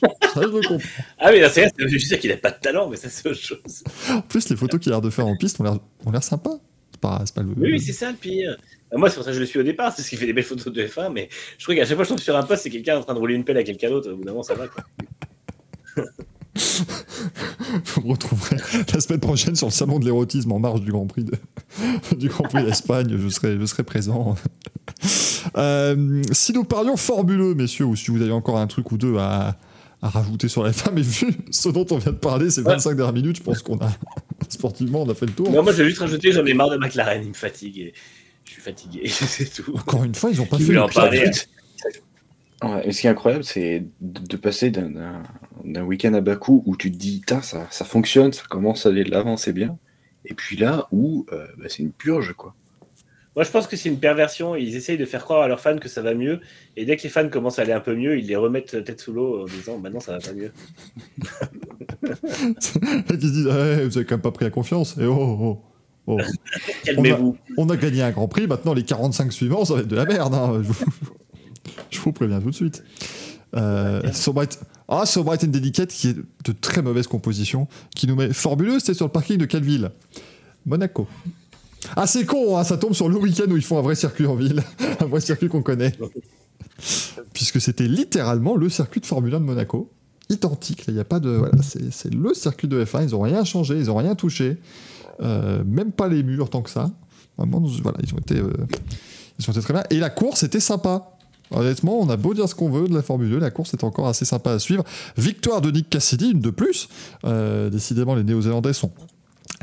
[0.00, 0.88] Ça, je le comprends.
[1.18, 3.08] Ah, mais là, c'est vrai, c'est juste dire qu'il n'a pas de talent, mais ça,
[3.08, 3.84] c'est autre chose.
[4.10, 6.58] En plus, les photos qu'il a l'air de faire en piste ont l'air, sympas.
[6.92, 7.54] C'est pas, le.
[7.56, 8.56] Oui, c'est ça le pire.
[8.92, 10.26] Euh, Moi, c'est pour ça que je le suis au départ, c'est parce qu'il fait
[10.26, 11.28] des belles photos de F1, mais
[11.58, 13.14] je trouve qu'à chaque fois que je tombe sur un post, c'est quelqu'un en train
[13.14, 14.10] de rouler une pelle à quelqu'un d'autre.
[14.10, 14.84] Au bout d'un moment, ça va, quoi.
[17.84, 18.56] Vous me retrouverez
[18.92, 21.34] la semaine prochaine sur le salon de l'érotisme en marge du Grand Prix de,
[22.16, 23.16] du Grand Prix d'Espagne.
[23.16, 24.34] Je serai, je serai présent.
[25.56, 29.16] Euh, si nous parlions formuleux, messieurs, ou si vous avez encore un truc ou deux
[29.16, 29.56] à,
[30.02, 32.96] à rajouter sur la fin, mais vu ce dont on vient de parler ces 25
[32.96, 33.88] dernières minutes, je pense qu'on a
[34.48, 35.50] sportivement on a fait le tour.
[35.50, 37.78] Non, moi, je vais juste rajouter, j'en ai marre de McLaren, il me fatigue.
[37.78, 37.94] et
[38.44, 39.72] Je suis fatigué, c'est tout.
[39.76, 41.48] Encore une fois, ils ont pas fait le pire parler truc.
[42.62, 45.22] Ouais, et ce qui est incroyable, c'est de passer d'un-
[45.84, 49.10] week-end à Bakou où tu te dis, ça, ça fonctionne, ça commence à aller de
[49.10, 49.78] l'avant, c'est bien.
[50.24, 52.54] Et puis là où euh, bah, c'est une purge, quoi.
[53.36, 54.56] Moi, je pense que c'est une perversion.
[54.56, 56.40] Ils essayent de faire croire à leurs fans que ça va mieux.
[56.78, 58.98] Et dès que les fans commencent à aller un peu mieux, ils les remettent tête
[58.98, 60.52] sous l'eau en disant maintenant ça va pas mieux.
[62.02, 62.56] Ils
[63.10, 64.96] se disent, Eh, vous avez quand même pas pris la confiance.
[64.98, 65.62] Et oh, oh,
[66.06, 66.18] oh.
[66.84, 67.36] Calmez-vous.
[67.58, 70.06] On a gagné un Grand Prix, maintenant les 45 suivants, ça va être de la
[70.06, 70.32] merde.
[70.34, 70.62] hein.
[71.90, 72.82] Je, vous, préviens tout de suite.
[73.54, 74.02] Euh,
[74.88, 78.78] ah, So Bright and Delicate, qui est de très mauvaise composition, qui nous met formuleux,
[78.78, 79.90] c'était sur le parking de quelle ville
[80.66, 81.06] Monaco.
[81.94, 84.26] Ah, c'est con, hein, ça tombe sur le week-end où ils font un vrai circuit
[84.26, 84.62] en ville,
[85.00, 85.92] un vrai circuit qu'on connaît.
[87.32, 89.90] Puisque c'était littéralement le circuit de Formule 1 de Monaco,
[90.28, 90.84] identique.
[90.88, 93.04] Il y a pas de, voilà, c'est le circuit de F1.
[93.04, 94.58] Ils ont rien changé, ils ont rien touché,
[95.20, 96.90] Euh, même pas les murs tant que ça.
[97.38, 98.52] Vraiment, voilà, ils ont été, euh,
[99.38, 99.82] ils ont été très bien.
[99.88, 101.15] Et la course était sympa.
[101.50, 103.84] Honnêtement, on a beau dire ce qu'on veut de la Formule 2, la course est
[103.84, 104.84] encore assez sympa à suivre.
[105.16, 106.88] Victoire de Nick Cassidy, une de plus.
[107.24, 108.90] Euh, décidément, les Néo-Zélandais sont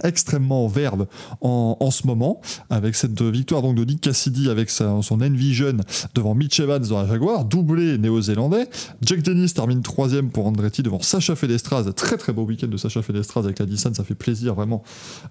[0.04, 1.06] extrêmement en verve
[1.42, 5.78] en, en ce moment, avec cette victoire donc de Nick Cassidy avec sa- son Envision
[6.16, 8.68] devant Mitch Evans dans la Jaguar, doublé néo-zélandais.
[9.04, 11.92] Jack Dennis termine troisième pour Andretti devant Sacha Félestraz.
[11.96, 14.84] Très très beau week-end de Sacha Félestraz avec la Nissan, ça fait plaisir vraiment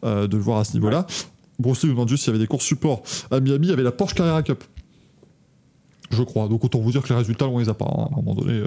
[0.05, 1.07] euh, de le voir à ce niveau-là.
[1.59, 3.73] Bruce Lee nous demande juste s'il y avait des courses support à Miami, il y
[3.73, 4.63] avait la Porsche Carrera Cup.
[6.13, 6.49] Je crois.
[6.49, 8.35] Donc autant vous dire que les résultats, on les a pas hein, à un moment
[8.35, 8.63] donné.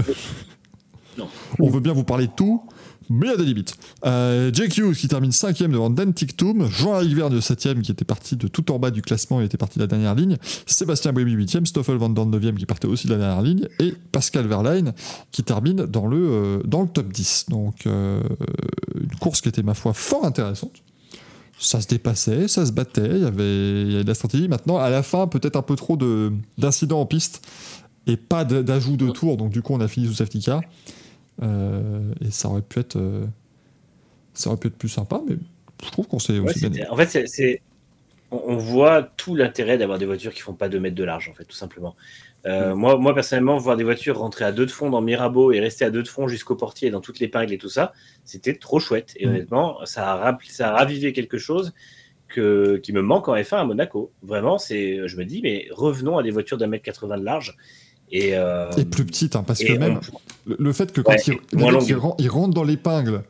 [1.17, 1.27] Non.
[1.59, 2.61] On veut bien vous parler de tout,
[3.09, 3.75] mais il y a des limites.
[4.05, 8.35] Euh, Jake Hughes qui termine 5 devant Dan Tictum, Jean-Éric Verne 7 qui était parti
[8.35, 11.31] de tout en bas du classement, il était parti de la dernière ligne, Sébastien Buemi
[11.31, 14.93] 8 Stoffel Van Dorn 9 qui partait aussi de la dernière ligne, et Pascal Verlaine
[15.31, 17.45] qui termine dans le, euh, dans le top 10.
[17.49, 18.21] Donc euh,
[18.99, 20.73] une course qui était ma foi fort intéressante.
[21.57, 24.47] Ça se dépassait, ça se battait, il y avait, il y avait de la stratégie.
[24.49, 27.47] Maintenant, à la fin, peut-être un peu trop de- d'incidents en piste
[28.07, 30.61] et pas d'ajout de tours, donc du coup on a fini sous safety car.
[31.43, 33.25] Euh, et ça aurait pu être euh,
[34.33, 35.35] ça aurait pu être plus sympa mais
[35.83, 37.61] je trouve qu'on s'est Ouais, gagné en fait, c'est-
[38.31, 41.33] on voit tout l'intérêt d'avoir des voitures qui font pas 2 mètres de large, en
[41.33, 41.95] fait, tout simplement.
[42.45, 45.59] Euh, moi, moi, personnellement, voir des voitures rentrer à deux de fond dans Mirabeau et
[45.59, 47.91] rester à deux de fond jusqu'au portier dans toutes les pingles et tout ça,
[48.23, 49.13] c'était trop chouette.
[49.17, 49.29] Et Mm.
[49.29, 51.73] honnêtement, ça a, ça a ravivé quelque chose
[52.27, 54.11] que, qui me manque en F1 à Monaco.
[54.21, 57.55] Vraiment, c'est, je me dis, mais revenons à des voitures d'un mètre 80 de large.
[58.11, 59.99] Et, euh, Et plus petite, hein, parce que on- même
[60.45, 61.21] le, le fait que quand Ouais,
[62.19, 63.23] il, rentre dans l'épingle,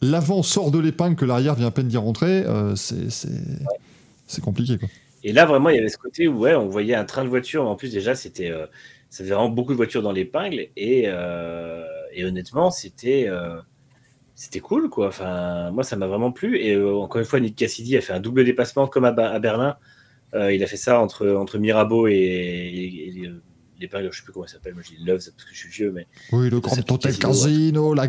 [0.00, 4.78] l'avant sort de l'épingle, que l'arrière vient à peine d'y rentrer, euh, c'est compliqué.
[4.78, 4.88] Quoi.
[5.28, 7.28] Et là, vraiment, il y avait ce côté où ouais, on voyait un train de
[7.28, 7.66] voitures.
[7.66, 8.66] En plus, déjà, c'était, euh,
[9.10, 10.68] ça faisait vraiment beaucoup de voitures dans l'épingle.
[10.76, 13.56] Et, euh, et honnêtement, c'était, euh,
[14.36, 15.08] c'était cool, quoi.
[15.08, 16.58] Enfin, moi, ça m'a vraiment plu.
[16.58, 19.38] Et euh, encore une fois, Nick Cassidy a fait un double dépassement comme à, à
[19.40, 19.76] Berlin.
[20.34, 23.30] Euh, il a fait ça entre, entre Mirabeau et, et- et,
[23.80, 24.12] l'épingle.
[24.12, 24.74] Je sais plus comment ça s'appelle.
[24.74, 27.28] Moi, je dis Love parce que je suis vieux, mais Oui, le Grand Hôtel Casino,
[27.28, 28.06] Casino, la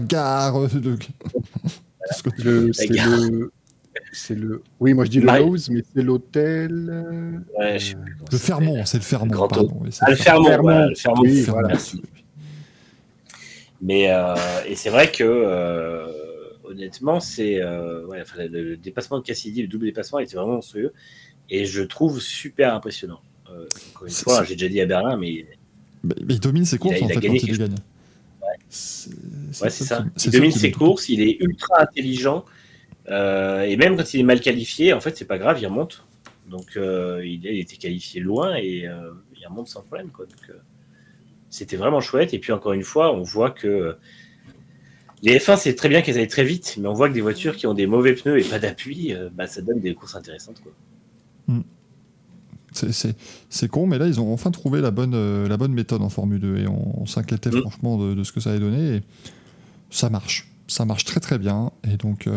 [2.37, 3.17] Le- gare.
[3.17, 3.51] le.
[4.11, 4.61] C'est le.
[4.79, 6.89] Oui, moi je dis le Marie- Lowe's, mais c'est l'hôtel.
[6.89, 7.95] euh, ouais, je
[8.31, 9.31] Le Fermont, c'est le Fermont.
[9.31, 10.61] Grand pardon, oui, Ah, le Fermont, Fermont.
[10.63, 11.21] voilà, le Fermont.
[11.21, 11.67] Oui, voilà.
[11.69, 12.01] Merci.
[13.81, 14.35] Mais euh,
[14.67, 16.07] et c'est vrai que euh,
[16.63, 20.53] honnêtement, c'est euh, ouais, enfin, le, le dépassement de Cassidy, le double dépassement, était vraiment
[20.53, 20.93] monstrueux
[21.49, 23.19] et je trouve super impressionnant.
[23.51, 25.45] Euh, encore une fois, j'ai déjà dit à Berlin, mais
[26.03, 27.69] Mais, mais il domine ses courses il a en fait quand gagné il gagne.
[27.71, 28.47] Ouais.
[28.69, 29.09] C'est
[29.63, 30.05] ouais, ça.
[30.25, 32.43] Il domine ses courses, il est ultra intelligent
[33.09, 36.05] euh, et même quand il est mal qualifié, en fait, c'est pas grave, il remonte.
[36.49, 40.09] Donc euh, il, il était qualifié loin et euh, il remonte sans problème.
[40.09, 40.25] Quoi.
[40.25, 40.55] Donc,
[41.49, 42.33] c'était vraiment chouette.
[42.33, 43.95] Et puis encore une fois, on voit que
[45.23, 47.55] les F1, c'est très bien qu'elles aillent très vite, mais on voit que des voitures
[47.55, 50.61] qui ont des mauvais pneus et pas d'appui, bah, ça donne des courses intéressantes.
[50.61, 50.71] Quoi.
[52.73, 53.15] C'est- C'est
[53.49, 56.39] c'est con, mais là, ils ont enfin trouvé la bonne, la bonne méthode en Formule
[56.39, 57.61] 2 et on, on s'inquiétait Mm.
[57.61, 58.97] franchement de, de ce que ça allait donner.
[58.97, 59.01] Et
[59.89, 60.47] ça marche.
[60.67, 61.71] Ça marche très très bien.
[61.91, 62.27] Et donc,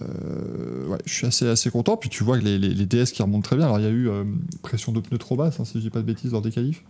[0.00, 1.96] euh, ouais, je suis assez, assez content.
[1.96, 3.66] Puis tu vois que les, les- les DS qui remontent très bien.
[3.66, 4.24] Alors, il y a eu euh,
[4.62, 6.82] pression de pneus trop basse, hein, si je dis pas de bêtises, lors des qualifs.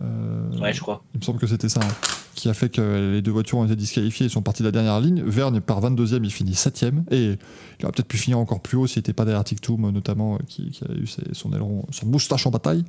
[0.00, 1.02] Euh, Ouais, je crois.
[1.14, 1.88] il me semble que c'était ça hein,
[2.34, 4.26] qui a fait que les deux voitures ont été disqualifiées.
[4.26, 5.22] Ils sont partis de la dernière ligne.
[5.22, 7.02] Vergne part 22e, il finit 7e.
[7.10, 7.36] Et
[7.78, 10.38] il aurait peut-être pu finir encore plus haut s'il n'était pas derrière Tictum, notamment, euh,
[10.48, 12.84] qui, qui a eu ses- son aileron, son moustache en bataille.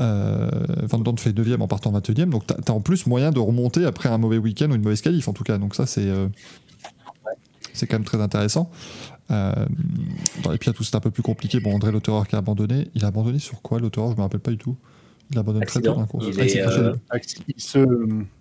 [0.00, 0.48] Euh,
[0.82, 2.28] Van Dorn fait 9e en partant 21e.
[2.30, 5.00] Donc tu as, en plus moyen de remonter après un mauvais week-end ou une mauvaise
[5.00, 5.58] qualif, en tout cas.
[5.58, 6.08] Donc ça, c'est
[7.78, 8.70] c'est quand même très intéressant.
[9.30, 9.52] Euh,
[10.42, 11.60] dans les Piatou, c'est un peu plus compliqué.
[11.60, 12.88] Bon, André Lautereur qui a abandonné.
[12.94, 14.76] Il a abandonné sur quoi, Lautereur Je me rappelle pas du tout.
[15.30, 15.94] Il abandonne très tôt Accident.
[15.96, 16.26] dans la course.
[16.28, 16.94] Il Ah, est, euh.
[17.56, 17.78] Il se,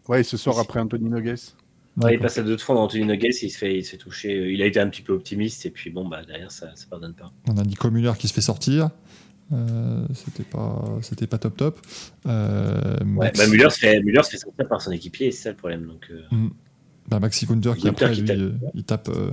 [0.07, 1.35] ouais, il se sort après Anthony Nogues.
[1.97, 3.91] Ouais, il passe à deux de fond dans Anthony Nogues, il se fait, il se
[3.91, 4.51] fait toucher.
[4.53, 7.13] Il a été un petit peu optimiste et puis bon, bah derrière ça, ça pardonne
[7.15, 7.31] pas.
[7.49, 8.91] On a Nico Muller qui se fait sortir.
[9.51, 11.79] Euh, c'était pas c'était pas top top.
[12.27, 15.49] Euh, Ouais, bah, Müller se fait, Müller se fait sortir par son équipier, c'est ça
[15.49, 15.87] le problème.
[15.87, 16.21] Donc, euh,
[17.07, 18.37] bah, Maxi Gunther qui Gunther après qui lui, tape.
[18.39, 19.31] euh, il tape euh,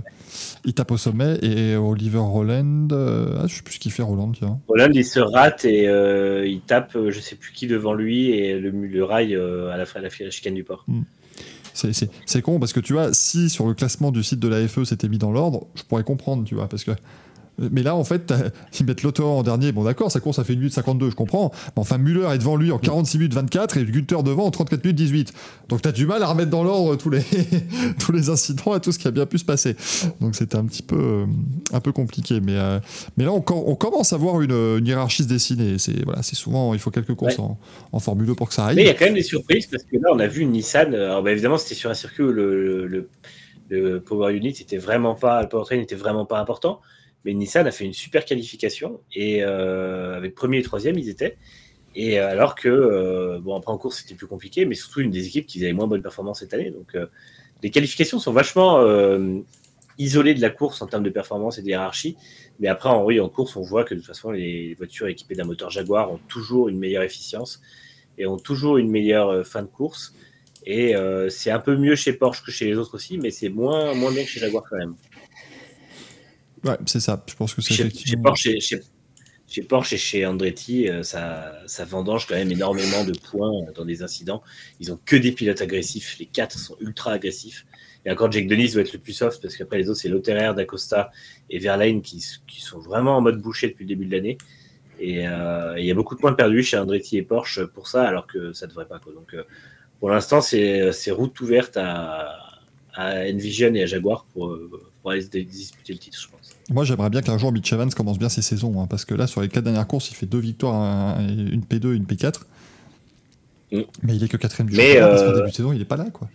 [0.65, 4.03] il tape au sommet et Oliver Roland euh, ah, je sais plus ce qu'il fait
[4.03, 4.61] Roland tiens.
[4.69, 8.31] Hollande, il se rate et euh, il tape, euh, je sais plus qui devant lui
[8.31, 9.39] et le, le rail à
[9.77, 10.87] la, à la, la chicane du port.
[11.73, 14.47] C'est, c'est, c'est con parce que tu vois, si sur le classement du site de
[14.49, 16.93] la FE c'était mis dans l'ordre, je pourrais comprendre, tu vois, parce que.
[17.59, 18.33] Mais là, en fait,
[18.81, 19.73] ils mettent l'auteur en dernier.
[19.73, 21.51] Bon, d'accord, sa course, ça fait 1 minute 52, je comprends.
[21.77, 24.83] Mais enfin, Müller est devant lui en 46 minutes 24 et Günther devant en 34
[24.85, 25.33] minutes 18.
[25.69, 27.23] Donc, t'as du mal à remettre dans l'ordre tous les,
[28.01, 29.77] tous les incidents et tout ce qui a bien pu se passer.
[30.21, 31.27] Donc, c'était un petit peu, euh,
[31.73, 32.41] un peu compliqué.
[32.41, 32.81] Mais, euh,
[33.17, 35.79] mais là, on, com- on commence à voir une, une hiérarchie se dessiner.
[35.79, 37.45] C'est, voilà, souvent, il faut quelques courses Ouais.
[37.45, 37.59] en,
[37.93, 38.77] en Formule 2 pour que ça aille.
[38.77, 40.51] Mais il y a quand même des surprises parce que là, on a vu une
[40.51, 40.95] Nissan.
[40.95, 43.09] Alors, bah, évidemment, c'était sur un circuit où le, le,
[43.71, 46.81] le Power Unit était vraiment pas, le powertrain n'était vraiment pas important.
[47.25, 51.37] Mais Nissan a fait une super qualification et euh, avec premier et troisième, ils étaient.
[51.95, 55.11] Et euh, alors que, euh, bon, après en course, c'était plus compliqué, mais surtout une
[55.11, 56.71] des équipes qui avait moins bonne performance cette année.
[56.71, 56.97] Donc,
[57.63, 58.85] les qualifications sont vachement
[59.97, 62.17] isolées de la course en termes de performance et de hiérarchie.
[62.61, 65.45] Mais après, en, en course, on voit que de toute façon, les voitures équipées d'un
[65.45, 67.63] moteur Jaguar ont toujours une meilleure efficience
[68.19, 70.15] et ont toujours une meilleure fin de course.
[70.67, 70.95] Et
[71.31, 74.13] c'est un peu mieux chez Porsche que chez les autres aussi, mais c'est moins, moins
[74.13, 74.95] bien que chez Jaguar quand même.
[76.65, 77.23] Ouais, c'est ça.
[77.29, 78.23] Je pense que c'est chez effectivement.
[78.25, 78.81] Porsche, et- chez,
[79.47, 83.73] chez Porsche et chez Andretti, euh, ça, ça vendange quand même énormément de points euh,
[83.73, 84.43] dans des incidents.
[84.81, 86.19] Ils ont que des pilotes agressifs.
[86.19, 87.67] Les quatre sont ultra agressifs.
[88.07, 90.55] Et encore, Jake Dennis doit être le plus soft parce qu'après les autres, c'est Lotterer,
[90.55, 91.11] D'Acosta
[91.51, 94.39] et Verlaine qui, qui sont vraiment en mode boucher depuis le début de l'année.
[95.01, 98.07] Et euh, il y a beaucoup de points perdus chez Andretti et Porsche pour ça,
[98.07, 98.99] alors que ça ne devrait pas.
[98.99, 99.13] Quoi.
[99.13, 99.43] Donc, euh,
[100.01, 102.37] pour l'instant, c'est c'est route ouverte à,
[102.93, 106.51] à Envision et à Jaguar pour, euh, se disputer le titre, je pense.
[106.71, 109.27] Moi, j'aimerais bien qu'un jour Mitch Evans commence bien ses saisons, hein, parce que là,
[109.27, 112.41] sur les quatre dernières courses, il fait deux victoires, un- une P2 et une P4.
[113.73, 113.81] Mm.
[114.03, 115.81] Mais il est que quatrième du Mais, championnat, parce euh, qu'au début de saison, il
[115.81, 116.29] est pas là, quoi.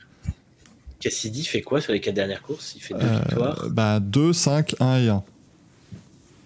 [0.99, 2.73] Cassidy fait quoi sur les quatre dernières courses?
[2.75, 3.67] Il fait deux Euh, victoires.
[3.71, 5.15] bah, 2, 5, 1 et 1.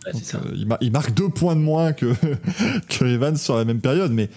[0.06, 0.38] Ouais, Donc, c'est ça.
[0.46, 2.14] euh, il, mar- il marque deux points de moins que,
[2.90, 4.30] que Evans sur la même période, mais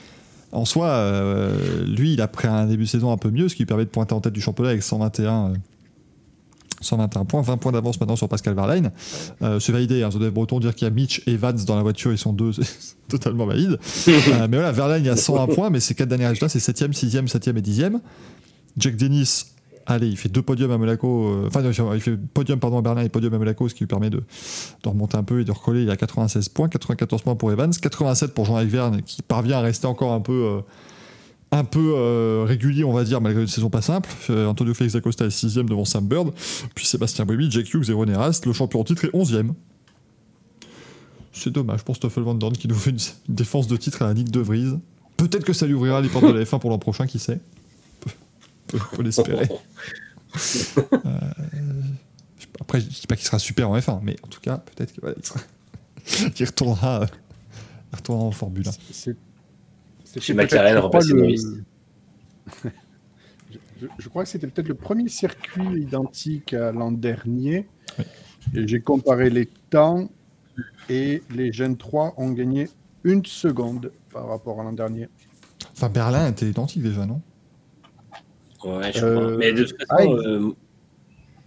[0.52, 3.54] en soi, euh, lui, il a pris un début de saison un peu mieux, ce
[3.54, 5.54] qui lui permet de pointer en tête du championnat avec 121, euh,
[6.80, 8.92] 121 points, 20 points d'avance maintenant sur Pascal Verlaine.
[9.42, 11.82] Euh, c'est validé, hein, Joseph Breton dire qu'il y a Mitch et Evans dans la
[11.82, 13.78] voiture, ils sont deux, c'est totalement valide.
[14.08, 16.58] Euh, mais voilà, Verlaine, il y a 101 points, mais ses quatre derniers résultats, c'est
[16.58, 18.00] 7ème, 6ème, 7ème et 10ème.
[18.76, 19.46] Jack Dennis,
[19.86, 21.62] allez, il fait deux podiums à Monaco, euh, enfin,
[21.94, 24.18] il fait podium pardon, à Berlin et podium à Monaco, ce qui lui permet de,
[24.18, 25.82] de remonter un peu et de recoller.
[25.82, 29.60] Il a 96 points, 94 points pour Evans, 87 pour Jean-Yves Verne, qui parvient à
[29.60, 30.60] rester encore un peu, euh,
[31.52, 34.10] un peu euh, régulier, on va dire, malgré une saison pas simple.
[34.30, 36.32] Euh, Antonio Félix Acosta est 6 devant Sam Bird,
[36.74, 39.44] puis Sébastien Buemi, Jack Hughes et René Rast, le champion en titre est 11
[41.32, 44.06] C'est dommage pour Stoffel Van Dorn qui nous fait une, une défense de titre à
[44.08, 44.74] la Nick de Vries.
[45.16, 47.40] Peut-être que ça lui ouvrira les portes de la F1 pour l'an prochain, qui sait.
[48.66, 49.48] Peut, peut l'espérer.
[50.92, 51.20] Euh,
[52.60, 55.00] Après, je dis pas qu'il sera super en F1, mais en tout cas, peut-être qu'il
[55.00, 55.40] voilà, sera-
[56.40, 57.06] retournera, euh,
[57.94, 58.70] retournera en Formule 1.
[60.20, 61.42] Chez McLaren, je crois, remplacer le- Norris.
[63.50, 67.66] je, je- je crois que c'était peut-être le premier circuit identique à l'an dernier.
[68.54, 70.08] Et J'ai comparé les temps
[70.88, 72.68] et les Gen 3 ont gagné
[73.04, 75.08] une seconde par rapport à l'an dernier.
[75.72, 77.20] Enfin, Berlin était identique déjà, non?
[78.64, 79.36] Ouais, je Euh, crois.
[79.36, 80.50] Mais de toute façon, ah, euh,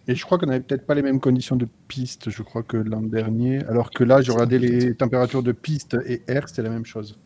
[0.07, 2.77] Et je crois qu'on n'avait peut-être pas les mêmes conditions de piste, je crois, que
[2.77, 3.63] l'an dernier.
[3.65, 7.17] Alors que là, j'ai regardé les températures de piste et air, c'était la même chose.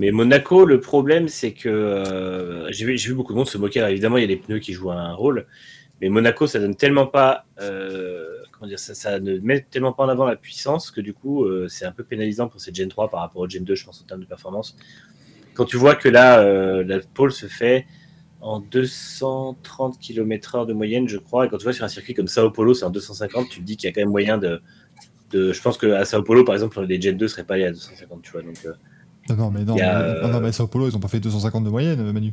[0.00, 3.80] Mais Monaco, le problème, c'est que euh, j'ai vu, beaucoup de monde se moquer.
[3.80, 5.46] Évidemment, il y a les pneus qui jouent un rôle.
[6.00, 7.44] Mais Monaco, ça donne tellement pas.
[7.60, 11.44] euh, comment dire ça, ne met tellement pas en avant la puissance que du coup,
[11.44, 13.84] euh, c'est un peu pénalisant pour cette Gen 3 par rapport au Gen 2, je
[13.84, 14.74] pense, en termes de performance.
[15.52, 16.42] Quand tu vois que là,
[16.82, 17.84] la pole se fait
[18.40, 22.28] en 230 km/h de moyenne, je crois, et quand tu vois sur un circuit comme
[22.28, 24.62] Sao Paulo, c'est en 250, tu te dis qu'il y a quand même moyen de.
[25.34, 28.22] je pense qu'à Sao Paulo, par exemple, les Gen 2 seraient pas allés à 250,
[28.22, 28.40] tu vois.
[28.40, 28.56] Donc,
[29.30, 31.20] Non, non, mais non, a, mais, euh, non, mais Sao Paulo, ils ont pas fait
[31.20, 32.32] 250 de moyenne, euh, Manu.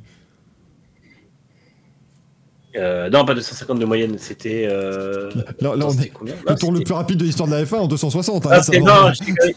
[2.76, 4.68] Euh, non, pas 250 de moyenne, c'était.
[4.70, 5.32] Euh...
[5.34, 7.50] Là, là, attends, on c'était est combien le Non, tour le plus rapide de l'histoire
[7.50, 8.46] de la F1 en 260.
[8.46, 9.56] hein, Ah, ça non, c'était-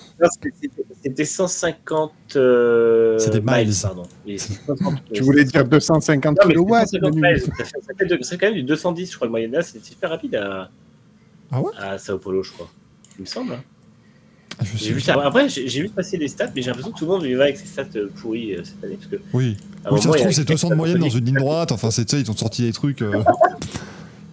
[1.02, 3.74] c'était 150 euh, C'était miles.
[3.82, 4.04] pardon.
[4.26, 8.54] 150, Tu euh, voulais dire 250 Non, mais kW 150 miles, ça fait- quand même
[8.54, 9.52] du 210, je crois, le moyenne.
[9.52, 10.70] Là, c'était super rapide à,
[11.50, 11.72] Ah ouais?
[11.78, 12.70] à Sao Paulo, je crois.
[13.18, 13.52] Il me semble.
[13.52, 13.62] hein.
[14.62, 15.14] Je sais J'ai vu pas.
[15.14, 15.20] ça.
[15.26, 17.44] Après, j'ai vu passer les stats, mais j'ai l'impression que tout le monde y va
[17.44, 18.96] avec ses stats euh, pourries euh, cette année.
[18.96, 21.24] Parce que, Oui, oui ça moment, se y trouve, c'est 200 de moyenne dans une
[21.24, 21.72] ligne droite.
[21.72, 23.00] Enfin, c'est, tu sais, ils ont sorti des trucs.
[23.02, 23.22] euh,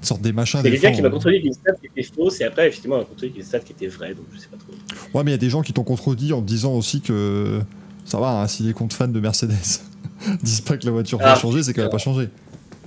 [0.04, 0.58] ils sortent des machins.
[0.58, 2.68] y a des quelqu'un qui m'a on- contredit qu'une stat qui était fausse, et après,
[2.68, 4.74] effectivement, on m'a contredit qu'une stat qui était vraie, donc je sais pas trop.
[5.18, 7.62] Ouais, mais il y a des gens qui t'ont contredit en te disant aussi que
[8.06, 9.54] ça va, hein, si les comptes fans de Mercedes
[10.44, 12.30] disent pas que la voiture va Ah, changer, c'est qu'elle va pas changer.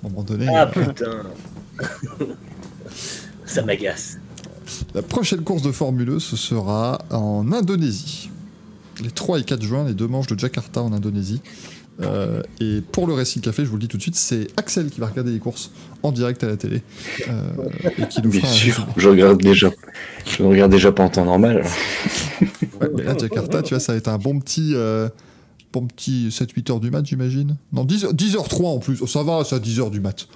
[0.03, 0.47] À un moment donné.
[0.49, 1.23] Ah euh, putain
[3.45, 4.19] Ça m'agace.
[4.95, 8.31] La prochaine course de Formule E, ce sera en Indonésie.
[9.03, 11.41] Les 3 et 4 juin, les deux manches de Jakarta en Indonésie.
[12.03, 14.89] Euh, et pour le Racing Café, je vous le dis tout de suite, c'est Axel
[14.89, 15.71] qui va regarder les courses
[16.03, 16.83] en direct à la télé.
[17.29, 17.43] euh,
[17.99, 19.71] et qui nous Bien fera sûr, je regarde déjà.
[20.27, 21.63] Je regarde déjà pas en temps normal.
[22.81, 25.11] Ouais, mais là, Jakarta, tu vois, ça va être un bon petit, euh,
[25.75, 27.57] bon petit 7-8 heures du mat, j'imagine.
[27.73, 28.99] Non, 10, 10h03 en plus.
[29.03, 30.27] Oh, ça va, c'est à 10h du mat.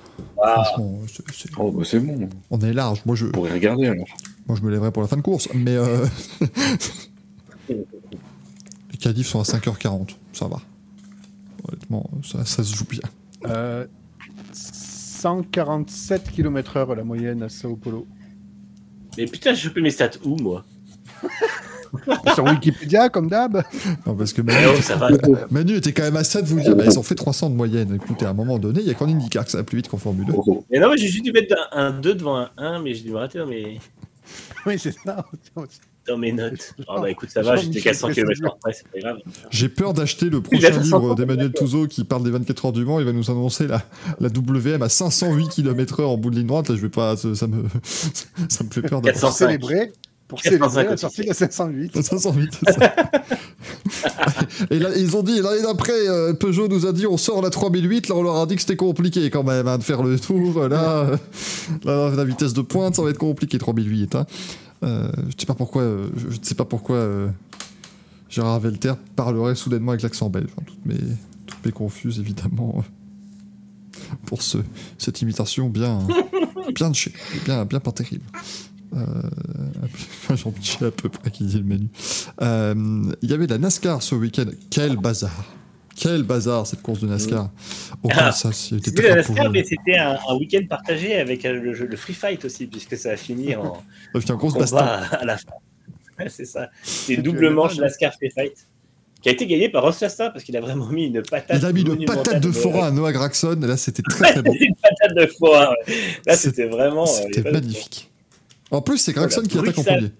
[0.46, 0.98] Ah, Franchement,
[1.32, 3.00] c'est- Oh, bah c'est bon, on est large.
[3.06, 4.06] Moi je, on pourrait regarder alors.
[4.46, 5.48] moi, je me lèverai pour la fin de course.
[5.54, 6.04] Mais euh,
[7.68, 10.10] les qualifs sont à 5h40.
[10.32, 10.60] Ça va.
[11.68, 13.00] Honnêtement, ça, ça se joue bien.
[13.46, 13.86] Euh,
[14.52, 18.06] 147 km/h la moyenne à Sao Paulo.
[19.16, 20.64] mais putain, j'ai chopé mes stats où, moi?
[22.34, 23.62] Sur Wikipédia, comme d'hab.
[24.06, 25.08] Non, parce que Eh Manu, oh, ça va.
[25.50, 27.54] Manu était quand même à ça de vous dire bah, ils ont fait 300 de
[27.54, 27.94] moyenne.
[27.94, 29.88] Écoutez, à un moment donné, il y a qu'en IndyCar que ça va plus vite
[29.88, 30.34] qu'en Formule 1.
[30.34, 30.64] Oh, oh.
[30.70, 33.10] Mais non, mais j'ai juste dû mettre un 2 devant un 1, mais j'ai dû
[33.10, 33.78] me rater dans mes,
[34.66, 35.24] Oui, c'est ça.
[36.06, 36.74] dans mes notes.
[36.86, 39.18] Oh bah écoute, ça va, j'étais qu'à 100 km après, c'est pas grave.
[39.50, 42.84] J'ai peur d'acheter le prochain 500 livre d'Emmanuel Touzeau qui parle des 24 heures du
[42.84, 43.00] Mans.
[43.00, 43.82] Il va nous annoncer la,
[44.20, 46.68] la WM à 508 km/h en bout de ligne droite.
[46.68, 49.26] Là, je vais pas, ça, me, ça me fait peur d'avoir 400.
[49.28, 49.92] Pour célébrer,
[50.28, 52.02] pour 405 célébrer la sortie de la 508.
[52.02, 52.58] 508.
[52.66, 52.94] c'est ça.
[54.70, 57.50] et là, ils ont dit, l'année d'après, euh, Peugeot nous a dit on sort la
[57.50, 58.08] 3008.
[58.08, 60.68] Là, on leur a dit que c'était compliqué quand même hein, de faire le tour.
[60.68, 61.16] Là, euh,
[61.84, 64.14] là, la vitesse de pointe, ça va être compliqué 3008.
[64.14, 64.26] Hein.
[64.84, 67.28] Euh, je sais pas pourquoi, euh, je je ne sais pas pourquoi euh,
[68.28, 70.50] Gérard Velter parlerait soudainement avec l'accent belge.
[70.58, 70.62] Hein.
[70.66, 71.00] Toutes, mes,
[71.46, 74.58] toutes mes confuses, évidemment, euh, pour ce,
[74.98, 76.00] cette imitation bien,
[76.74, 77.12] bien de chez,
[77.44, 78.24] bien, bien pas terrible.
[78.96, 81.88] Euh, Jean-Michel à peu près qui dit le menu.
[82.42, 82.74] Euh,
[83.22, 84.46] Il y avait de la NASCAR ce week-end.
[84.70, 85.44] Quel bazar
[85.96, 87.50] Quel bazar cette course de NASCAR
[88.02, 89.48] Au Ah, Kansas, c'était C'était très la NASCAR, pourri.
[89.50, 92.96] mais c'était un, un week-end partagé avec euh, le, jeu- le free fight aussi, puisque
[92.96, 93.82] ça a fini en
[94.14, 94.78] une grosse baston.
[94.78, 95.52] à la fin.
[96.28, 96.68] C'est ça.
[96.84, 98.68] C'est double manche NASCAR Free Fight.
[99.20, 101.56] Qui a été gagné par Ross Chastain parce qu'il a vraiment mis une patate.
[101.58, 104.42] Il a mis une patate de forain à Noah Gragson, et là c'était très très
[104.42, 104.52] bon.
[104.52, 105.72] une patate de forain.
[106.26, 107.04] Là, c'était vraiment.
[107.04, 108.12] euh, C'était magnifique.
[108.74, 110.12] En plus, c'est Gragson Voilà, qui attaque en premier.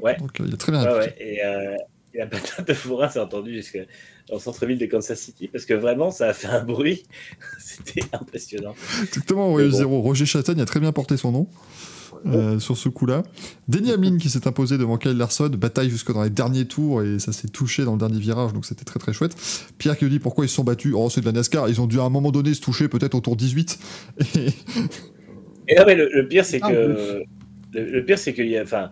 [0.00, 0.16] Ouais.
[0.18, 1.16] Donc euh, il a très bien Ouais, ouais.
[1.18, 1.76] Et, euh,
[2.14, 3.78] et la patate de forain s'est entendue jusque
[4.28, 7.04] dans le centre-ville de Kansas City parce que vraiment, ça a fait un bruit.
[7.58, 8.74] C'était impressionnant.
[9.02, 9.76] Exactement, oui, bon.
[9.76, 10.00] zéro.
[10.00, 11.48] Roger Chastain a très bien porté son nom
[12.26, 13.22] euh, sur ce coup-là.
[13.68, 17.18] Denny Hamlin qui s'est imposé devant Kyle Larson, bataille jusque dans les derniers tours et
[17.18, 19.36] ça s'est touché dans le dernier virage, donc c'était très très chouette.
[19.78, 20.92] Pierre qui nous dit pourquoi ils se sont battus?
[20.96, 23.14] Oh, c'est de la NASCAR, ils ont dû à un moment donné se toucher peut-être
[23.14, 23.78] au tour 18.
[24.36, 24.48] Et...
[25.70, 27.24] Et non, mais le, le pire, c'est que.
[27.72, 28.62] Le, le pire, c'est qu'il y a.
[28.62, 28.90] Enfin.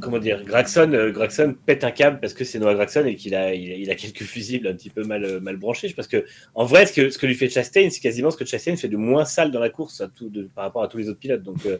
[0.00, 3.36] Comment dire Gragson, euh, Gragson pète un câble parce que c'est Noah Gragson et qu'il
[3.36, 5.92] a, il a, il a quelques fusibles un petit peu mal, euh, mal branchés.
[5.94, 6.24] Parce que,
[6.56, 8.88] en vrai, ce que, ce que lui fait Chastain, c'est quasiment ce que Chastain fait
[8.88, 11.20] de moins sale dans la course à tout, de, par rapport à tous les autres
[11.20, 11.44] pilotes.
[11.44, 11.78] Donc, euh,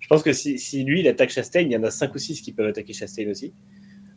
[0.00, 2.18] je pense que si, si lui, il attaque Chastain, il y en a 5 ou
[2.18, 3.52] 6 qui peuvent attaquer Chastain aussi.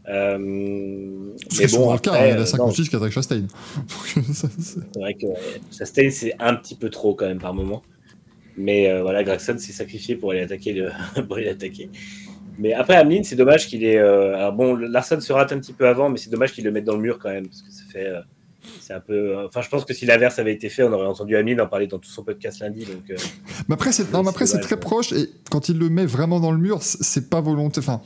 [0.10, 2.72] Euh, C'est souvent le cas, hein, après, il y en a euh, 5 non, ou
[2.72, 3.46] 6 qui attaquent Chastain.
[4.58, 5.28] C'est- vrai que
[5.78, 7.84] Chastain, c'est un petit peu trop quand même par moment.
[8.58, 10.74] Mais euh, voilà, Gragson s'est sacrifié pour aller attaquer.
[10.74, 10.90] Le...
[11.28, 11.90] pour aller attaquer.
[12.58, 13.98] Mais après, Hamlin, c'est dommage qu'il ait.
[13.98, 16.72] euh, Alors bon, Larson se rate un petit peu avant, mais c'est dommage qu'il le
[16.72, 17.48] mette dans le mur quand même.
[17.48, 18.08] Parce que ça fait.
[18.08, 18.22] euh,
[18.80, 19.36] C'est un peu.
[19.46, 21.88] Enfin, je pense que si l'inverse avait été fait, on aurait entendu Hamlin en parler
[21.88, 22.86] dans tout son podcast lundi.
[22.86, 23.18] Donc,
[23.68, 26.40] Mais après, c'est non, mais après, C'est très proche et quand il le met vraiment
[26.40, 27.80] dans le mur, c'est- pas volonté.
[27.80, 28.02] Enfin.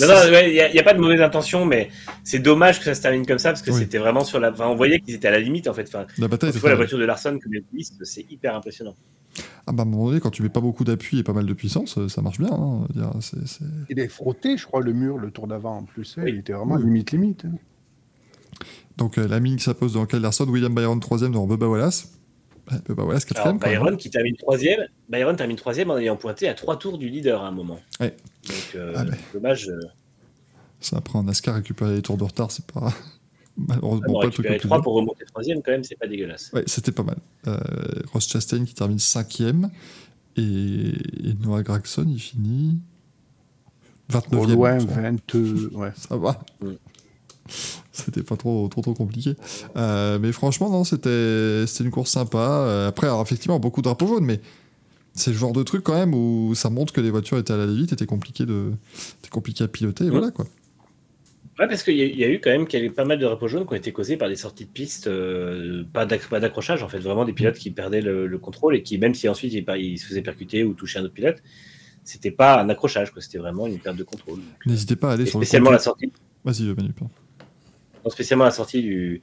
[0.00, 0.14] Non, non,
[0.44, 1.90] il n'y a, y a pas de mauvaise intention, mais
[2.24, 3.78] c'est dommage que ça se termine comme ça parce que Oui.
[3.78, 4.50] c'était vraiment sur la.
[4.50, 5.84] Enfin, on voyait qu'ils étaient à la limite en fait.
[5.86, 7.52] Enfin, La bataille tu était vois la voiture de Larson comme
[8.02, 8.96] c'est hyper impressionnant.
[9.66, 11.44] Ah bah à un moment donné, quand tu mets pas beaucoup d'appui et pas mal
[11.46, 12.50] de puissance, euh, ça marche bien.
[12.52, 12.86] hein.
[13.90, 16.16] Il est frotté, je crois, le mur, le tour d'avant en plus.
[16.18, 16.22] hein.
[16.24, 16.32] Oui.
[16.32, 16.82] Il était vraiment Oui.
[16.84, 17.44] limite, limite.
[17.44, 17.52] hein.
[18.96, 22.15] Donc euh, la mine qui s'impose devant Kyle Larson, William Byron 3ème devant Bubba Wallace.
[22.70, 23.58] Ouais, Bubba Wallace Alors, 4ème.
[23.58, 23.78] quand même.
[23.80, 27.42] Byron qui termine troisième, Byron termine troisième en ayant pointé à trois tours du leader
[27.42, 27.78] à un moment.
[28.00, 28.16] Ouais.
[28.46, 29.10] Donc euh, Ah ouais.
[29.34, 29.68] dommage.
[29.68, 29.78] euh,
[30.80, 32.92] Ça après en NASCAR récupérer les tours de retard, c'est pas
[33.56, 34.84] malheureusement pas le truc récupérer le plus trois dur.
[34.84, 36.50] pour remonter troisième quand même, c'est pas dégueulasse.
[36.52, 37.16] Ouais, c'était pas mal.
[37.46, 37.58] Euh,
[38.12, 39.70] Ross Chastain qui termine 5ème
[40.36, 40.42] et...
[40.42, 42.78] et Noah Gragson il finit
[44.10, 44.36] 29ème.
[44.36, 45.34] Au loin, Bon, 20.
[45.36, 45.92] euh, Ouais.
[45.96, 46.40] Ça va.
[46.60, 46.66] Mm.
[47.92, 49.34] C'était pas trop, trop, trop compliqué.
[49.76, 52.38] Euh, mais franchement, non, c'était c'était une course sympa.
[52.38, 54.40] Euh, après, alors, effectivement, beaucoup de drapeaux jaunes, mais
[55.14, 57.56] c'est le genre de truc quand même où ça montre que les voitures étaient à
[57.56, 58.72] la vite, étaient compliquées, de,
[59.20, 60.04] étaient compliquées à piloter.
[60.04, 60.10] et.
[60.10, 60.46] Voilà quoi.
[61.58, 63.24] Ouais, parce qu'il y, a- il y a eu quand même y pas mal de
[63.24, 66.38] drapeaux jaunes qui ont été causés par des sorties de piste, euh, pas d'acc- pas
[66.38, 69.26] d'accrochage en fait, vraiment des pilotes qui perdaient le, le contrôle et qui, même si
[69.26, 71.42] ensuite ils, se faisaient percuter ou toucher un autre pilote,
[72.04, 74.40] c'était pas un accrochage, c'était vraiment une perte de contrôle.
[74.66, 76.12] N'hésitez pas à aller sur le spécialement la sortie
[76.44, 76.92] Vas-y, Manu.
[76.92, 77.10] pardon.
[78.06, 79.20] Non, spécialement la sortie du,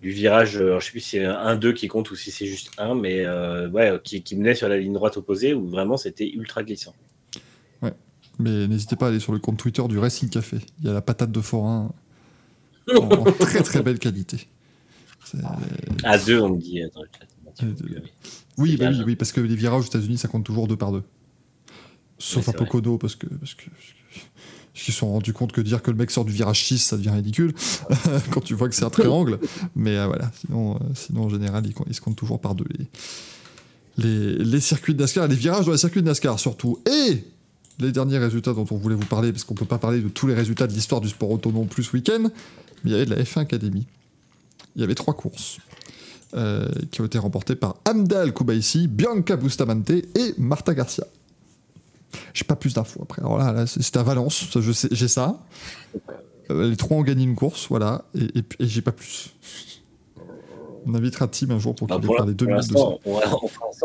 [0.00, 2.46] du virage, euh, je sais plus si c'est un 2 qui compte ou si c'est
[2.46, 5.96] juste un, mais euh, ouais, qui, qui menait sur la ligne droite opposée où vraiment
[5.96, 6.94] c'était ultra glissant.
[8.38, 10.56] Mais n'hésitez pas à aller sur le compte Twitter du Racing Café.
[10.80, 11.92] Il y a la patate de forain
[12.96, 14.48] en, en très très belle qualité.
[15.22, 15.36] C'est-
[16.02, 16.88] À 2, on me dit euh.
[17.62, 18.00] Euh, euh,
[18.56, 20.78] Oui, C'est bah oui, oui, parce que les virages aux États-Unis, ça compte toujours deux
[20.78, 21.02] par deux.
[22.18, 23.26] Sauf Oui, à Pocono, parce que.
[23.26, 24.24] Parce que parce
[24.74, 26.96] qu'ils se sont rendus compte que dire que le mec sort du virage 6, ça
[26.96, 27.52] devient ridicule
[28.30, 29.38] quand tu vois que c'est un triangle.
[29.76, 32.66] Mais euh, voilà, sinon, euh, sinon en général, ils, se comptent toujours par deux.
[33.98, 36.78] Les, les, circuits de NASCAR, les virages dans les circuits de NASCAR surtout.
[36.86, 37.22] Et
[37.78, 40.26] les derniers résultats dont on voulait vous parler, parce qu'on peut pas parler de tous
[40.26, 42.30] les résultats de l'histoire du sport auto non plus ce week-end,
[42.84, 43.86] mais il y avait de la F1 Academy.
[44.76, 45.58] Il y avait trois courses
[46.34, 51.04] euh, qui ont été remportées par Amdal Koubaïsi, Bianca Bustamante et Marta Garcia.
[52.34, 53.22] J'ai pas plus d'infos après.
[53.22, 55.38] Alors là, là, c'est- c'était à Valence, ça, je sais- j'ai ça.
[56.50, 59.30] Euh, les trois ont gagné une course, voilà, et, et- et j'ai pas plus.
[60.84, 62.76] On invitera Tim un jour pour bah, qu'il nous parle des deux pour minutes de
[62.76, 62.84] ça.
[62.84, 63.16] l'instant, on,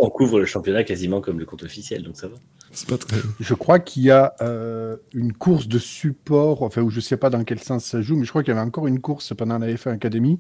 [0.01, 2.35] on- on couvre le championnat quasiment comme le compte officiel, donc ça va.
[2.71, 3.17] C'est pas très.
[3.39, 7.29] Je crois qu'il y a euh, une course de support, enfin, où je sais pas
[7.29, 9.57] dans quel sens ça joue, mais je crois qu'il y avait encore une course pendant
[9.59, 10.39] la F1 Academy.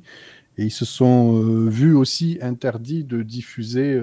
[0.57, 3.93] Et ils se sont euh, vus aussi interdits de diffuser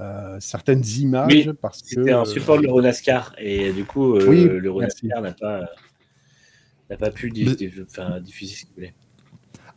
[0.00, 1.88] euh, certaines images Oui, parce que.
[1.88, 5.68] C'était un euh, support de l'Euronascar, et du coup, euh, Oui, l'Euronascar n'a pas,
[6.88, 8.94] n'a pas pu diffuser ce qu'il voulait.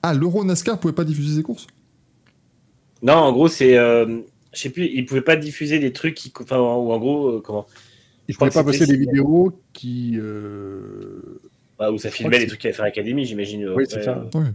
[0.02, 1.68] Ah, l'Euro NASCAR pouvait pas diffuser ses courses?
[3.02, 3.78] Non, en gros, c'est.
[3.78, 4.22] euh,
[4.54, 6.32] je sais plus, ils pouvaient pas diffuser des trucs qui.
[6.42, 7.66] Enfin, ou en gros, euh, comment?
[8.30, 10.14] Je crois pouvaient pas c'était- des vidéos qui.
[10.18, 11.42] euh,
[11.78, 13.68] bah, Où ça filmait les trucs qu'il avait fait à l'Académie, j'imagine.
[13.76, 14.18] Oui, c'est ça.
[14.18, 14.46] euh, Oui.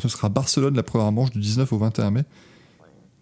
[0.00, 2.24] Ce sera Barcelone la première manche du 19 au 21 mai.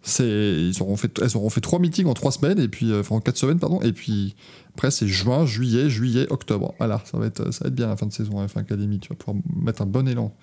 [0.05, 3.01] C'est, ils auront fait, elles auront fait trois meetings en trois semaines et puis, euh,
[3.01, 4.35] enfin en quatre semaines pardon, et puis
[4.75, 6.75] après c'est juin, juillet, juillet, octobre.
[6.79, 8.99] Voilà, ça va être, ça va être bien la fin de saison à F1 Academy.
[8.99, 10.35] Tu vas pouvoir mettre un bon élan.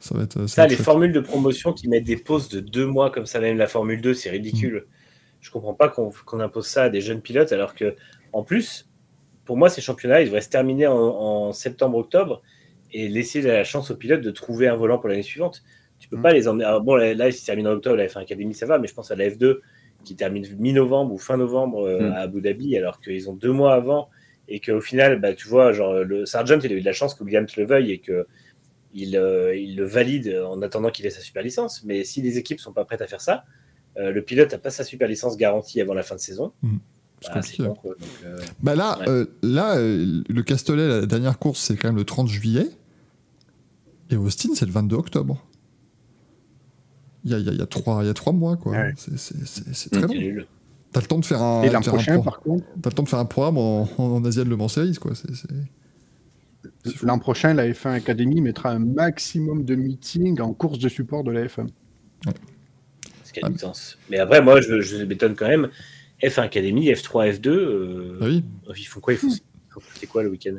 [0.00, 0.46] Ça va être.
[0.46, 0.84] Ça, va être les chouette.
[0.84, 4.00] formules de promotion qui mettent des pauses de deux mois comme ça, même la Formule
[4.00, 4.76] 2, c'est ridicule.
[4.76, 4.92] Mm.
[5.40, 7.94] Je comprends pas qu'on qu'on impose ça à des jeunes pilotes alors que,
[8.32, 8.88] en plus,
[9.44, 12.42] pour moi, ces championnats, ils devraient se terminer en, en septembre-octobre
[12.92, 15.62] et laisser la chance aux pilotes de trouver un volant pour l'année suivante.
[15.98, 16.22] Tu peux Mm.
[16.22, 16.64] pas les emmener.
[16.64, 18.86] alors bon, là, là, ils se terminent en octobre, la F1 Academy, ça va, mais
[18.88, 19.60] je pense à la F2
[20.04, 22.12] qui termine mi-novembre ou fin novembre euh, Mm.
[22.12, 24.08] à Abu Dhabi, alors qu'ils ont deux mois avant
[24.48, 27.14] et qu'au final, bah, tu vois, genre, le Sargent, il a eu de la chance
[27.14, 28.26] que Williams le veuille et que
[28.94, 31.84] il, euh, il le valide en attendant qu'il ait sa super licence.
[31.84, 33.44] Mais si les équipes sont pas prêtes à faire ça,
[33.98, 36.52] euh, le pilote n'a pas sa super licence garantie avant la fin de saison.
[37.20, 37.56] C'est Bah, compliqué.
[37.58, 37.90] c'est bon, quoi.
[37.98, 39.24] Donc, euh, Bah là, Ouais.
[39.42, 42.68] là le Castellet, la dernière course, c'est quand même le 30 juillet.
[44.10, 45.44] Et Austin, c'est le 22 octobre.
[47.24, 48.72] Il y a, y a- y a trois, il y a trois mois, quoi.
[48.72, 48.92] Ouais.
[48.96, 50.08] C'est- très long.
[50.08, 50.46] nul.
[50.92, 53.02] T'as le temps de faire un, Et l'an prochain, pro- par contre, t'as le temps
[53.02, 55.12] de faire un programme en, en Asian Le Mans Series, quoi.
[57.02, 61.30] L'an prochain, la F1 Academy mettra un maximum de meetings en course de support de
[61.30, 61.66] la F1.
[63.24, 63.98] Ce qui a du sens.
[64.10, 65.68] Mais après, moi, je, je m'étonne quand même.
[66.22, 68.44] F1 Academy, F3, F2, euh, Ah oui.
[68.76, 69.40] ils font quoi ils font, ils
[69.72, 70.56] font- C'est quoi le week-end?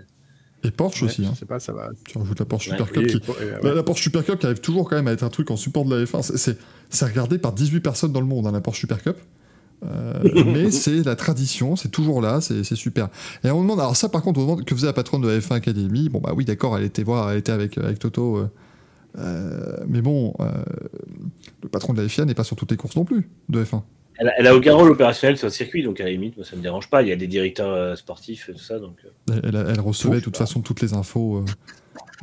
[0.63, 1.23] Et Porsche Ouais, aussi.
[1.23, 1.33] je Hein.
[1.39, 1.89] sais pas, ça va.
[2.05, 3.75] Tu rajoutes la Porsche Ouais, Super Oui, Cup qui, euh, ouais.
[3.75, 5.85] la Porsche Super Cup qui arrive toujours quand même à être un truc en support
[5.85, 6.21] de la F1.
[6.89, 9.17] C'est- regardé par 18 personnes dans le monde, hein, la Porsche Super Cup.
[9.85, 10.13] Euh,
[10.45, 13.07] mais c'est la tradition, c'est toujours là, c'est c'est super.
[13.45, 15.39] Et on demande, alors ça par contre, on demande que faisait la patronne de la
[15.39, 16.09] F1 Academy.
[16.09, 18.37] Bon bah oui, d'accord, elle était voir, elle était avec, avec Toto.
[18.39, 18.49] euh,
[19.17, 20.51] euh, mais bon, euh,
[21.63, 23.81] le patron de la FIA n'est pas sur toutes les courses non plus de F1.
[24.19, 26.45] Elle, a- elle a aucun rôle opérationnel sur le circuit, donc à la limite, moi,
[26.45, 27.01] ça me dérange pas.
[27.01, 28.77] Il y a des directeurs euh, sportifs et tout ça.
[28.79, 31.45] Donc, euh, Elle, elle- elle recevait de toute façon toutes les infos euh,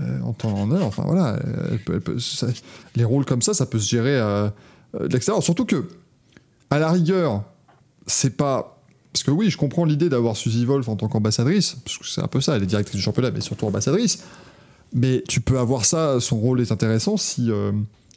[0.03, 0.85] euh, en temps et en heure.
[0.87, 1.39] Enfin voilà,
[1.71, 2.49] elle peut- elle peut- ça-
[2.95, 4.49] les rôles comme ça, ça peut se gérer euh,
[4.95, 5.43] euh, de l'extérieur.
[5.43, 5.89] Surtout que,
[6.71, 7.45] à la rigueur,
[8.07, 8.73] c'est pas.
[9.13, 12.21] Parce que oui, je comprends l'idée d'avoir Suzy Wolf en tant qu'ambassadrice, parce que c'est
[12.23, 14.23] un peu ça, elle est directrice du championnat, mais surtout ambassadrice.
[14.93, 17.73] Mais tu peux avoir ça, son rôle est intéressant si, euh,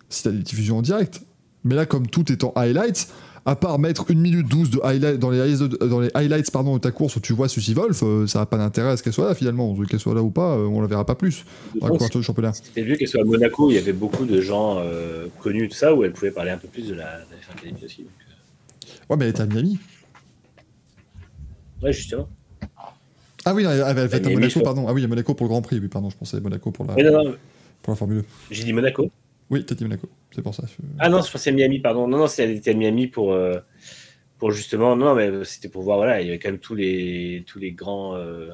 [0.09, 1.21] si tu as des diffusions en direct.
[1.63, 3.07] Mais là, comme tout est en highlights,
[3.49, 6.51] à part mettre 1 minute 12 de highlight, dans, les, highlights de- dans les highlights
[6.51, 8.97] pardon, de ta course où tu vois Suzy Wolf, euh, ça n'a pas d'intérêt à
[8.97, 9.75] ce qu'elle soit là finalement.
[9.85, 11.45] Qu'elle soit là ou pas, euh, on la verra pas plus
[12.21, 12.53] championnat.
[12.53, 15.75] C'était vu qu'elle soit à Monaco, il y avait beaucoup de gens euh, connus, tout
[15.75, 18.03] ça, où elle pouvait parler un peu plus de la, de la F1 Academy aussi.
[18.03, 18.11] donc,
[19.09, 19.79] Ouais, mais elle était à Miami.
[21.81, 22.29] Ouais, justement.
[23.45, 24.85] Ah oui, non, elle, elle être à Monaco, pardon.
[24.87, 26.85] Ah oui, à Monaco pour le Grand Prix, oui, pardon, je pensais à Monaco pour
[26.85, 27.35] la, Mais non, non,
[27.81, 28.23] pour la Formule 1.
[28.51, 29.09] j'ai dit Monaco.
[29.49, 30.63] Oui, t'as dit Monaco, c'est pour ça.
[30.99, 32.07] Ah non, je pensais Miami, pardon.
[32.07, 33.59] Non, non, c'était Miami pour, euh,
[34.37, 34.95] pour justement.
[34.95, 37.59] Non, non, mais c'était pour voir, voilà, il y avait quand même tous les, tous
[37.59, 38.15] les grands.
[38.15, 38.49] euh,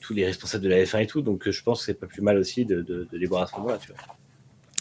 [0.00, 2.06] tous les responsables de la F1 et tout, donc euh, je pense que c'est pas
[2.06, 3.96] plus mal aussi de, de, de les voir à ce moment-là, tu vois.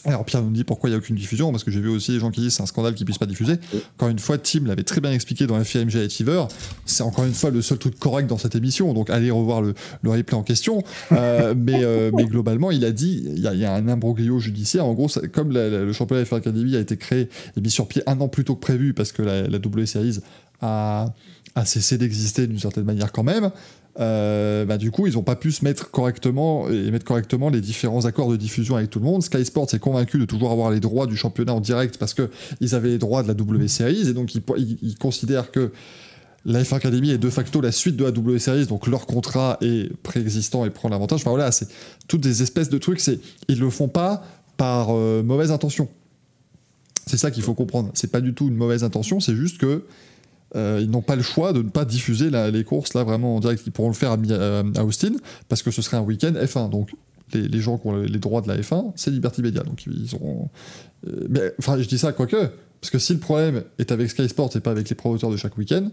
[0.05, 2.11] Alors Pierre nous dit pourquoi il n'y a aucune diffusion, parce que j'ai vu aussi
[2.11, 3.53] des gens qui disent c'est un scandale qu'ils puissent pas diffuser.
[3.95, 6.43] Encore une fois, Tim l'avait très bien expliqué dans FIMG et Tiver,
[6.85, 9.73] c'est encore une fois le seul truc correct dans cette émission, donc allez revoir le,
[10.03, 10.83] replay en question.
[11.13, 14.93] Euh, mais, euh, mais globalement, il a dit, il y, a- un imbroglio judiciaire, en
[14.93, 18.27] gros, comme le championnat F1 Academy a été créé et mis sur pied un an
[18.27, 20.19] plus tôt que prévu, parce que la, la W Series
[20.61, 21.13] a,
[21.55, 23.51] a cessé d'exister d'une certaine manière quand même,
[23.99, 27.61] euh, bah, du coup, ils n'ont pas pu se mettre correctement et mettre correctement les
[27.61, 29.21] différents accords de diffusion avec tout le monde.
[29.21, 32.29] Sky Sports est convaincu de toujours avoir les droits du championnat en direct parce que
[32.59, 35.71] ils avaient les droits de la W Series et donc ils, considèrent que
[36.45, 39.57] la F1 Academy est de facto la suite de la W Series, donc leur contrat
[39.61, 41.21] est préexistant et prend l'avantage.
[41.21, 41.67] Enfin voilà, c'est
[42.07, 42.99] toutes des espèces de trucs.
[42.99, 44.25] C'est ils le font pas
[44.57, 45.87] par euh, mauvaise intention.
[47.05, 47.91] C'est ça qu'il faut comprendre.
[47.93, 49.83] C'est pas du tout une mauvaise intention, c'est juste que
[50.55, 53.39] euh, ils n'ont pas le choix de ne pas diffuser les courses là vraiment en
[53.39, 53.63] direct.
[53.65, 54.17] Ils pourront le faire à,
[54.75, 55.13] à Austin
[55.49, 56.69] parce que ce serait un week-end F1.
[56.69, 56.91] Donc
[57.33, 59.63] les, les gens qui ont les droits de la F1, c'est Liberty Media.
[59.63, 60.49] Donc ils auront.
[61.07, 62.49] euh, mais enfin, je dis ça quoique,
[62.81, 65.37] parce que si le problème est avec Sky Sports et pas avec les promoteurs de
[65.37, 65.89] chaque week-end,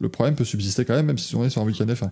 [0.00, 2.10] le problème peut subsister quand même, même si on est sur un week-end F1.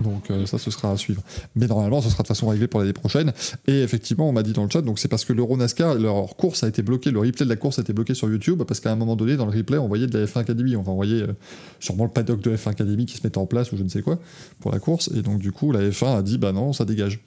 [0.00, 1.22] Donc euh, ça, ce sera à suivre.
[1.56, 3.32] Mais normalement, ce sera de façon réglée pour l'année prochaine.
[3.66, 6.36] Et effectivement, on m'a dit dans le chat, donc c'est parce que l'Euro NASCAR, leur
[6.36, 8.80] course a été bloquée, le replay de la course a été bloqué sur YouTube, parce
[8.80, 11.22] qu'à un moment donné, dans le replay, on voyait de la F1 Academy, on envoyer
[11.22, 11.32] euh,
[11.80, 13.88] sûrement le paddock de la F1 Academy qui se mettait en place ou je ne
[13.88, 14.18] sais quoi
[14.60, 15.10] pour la course.
[15.14, 17.20] Et donc du coup, la F1 a dit, bah non, ça dégage.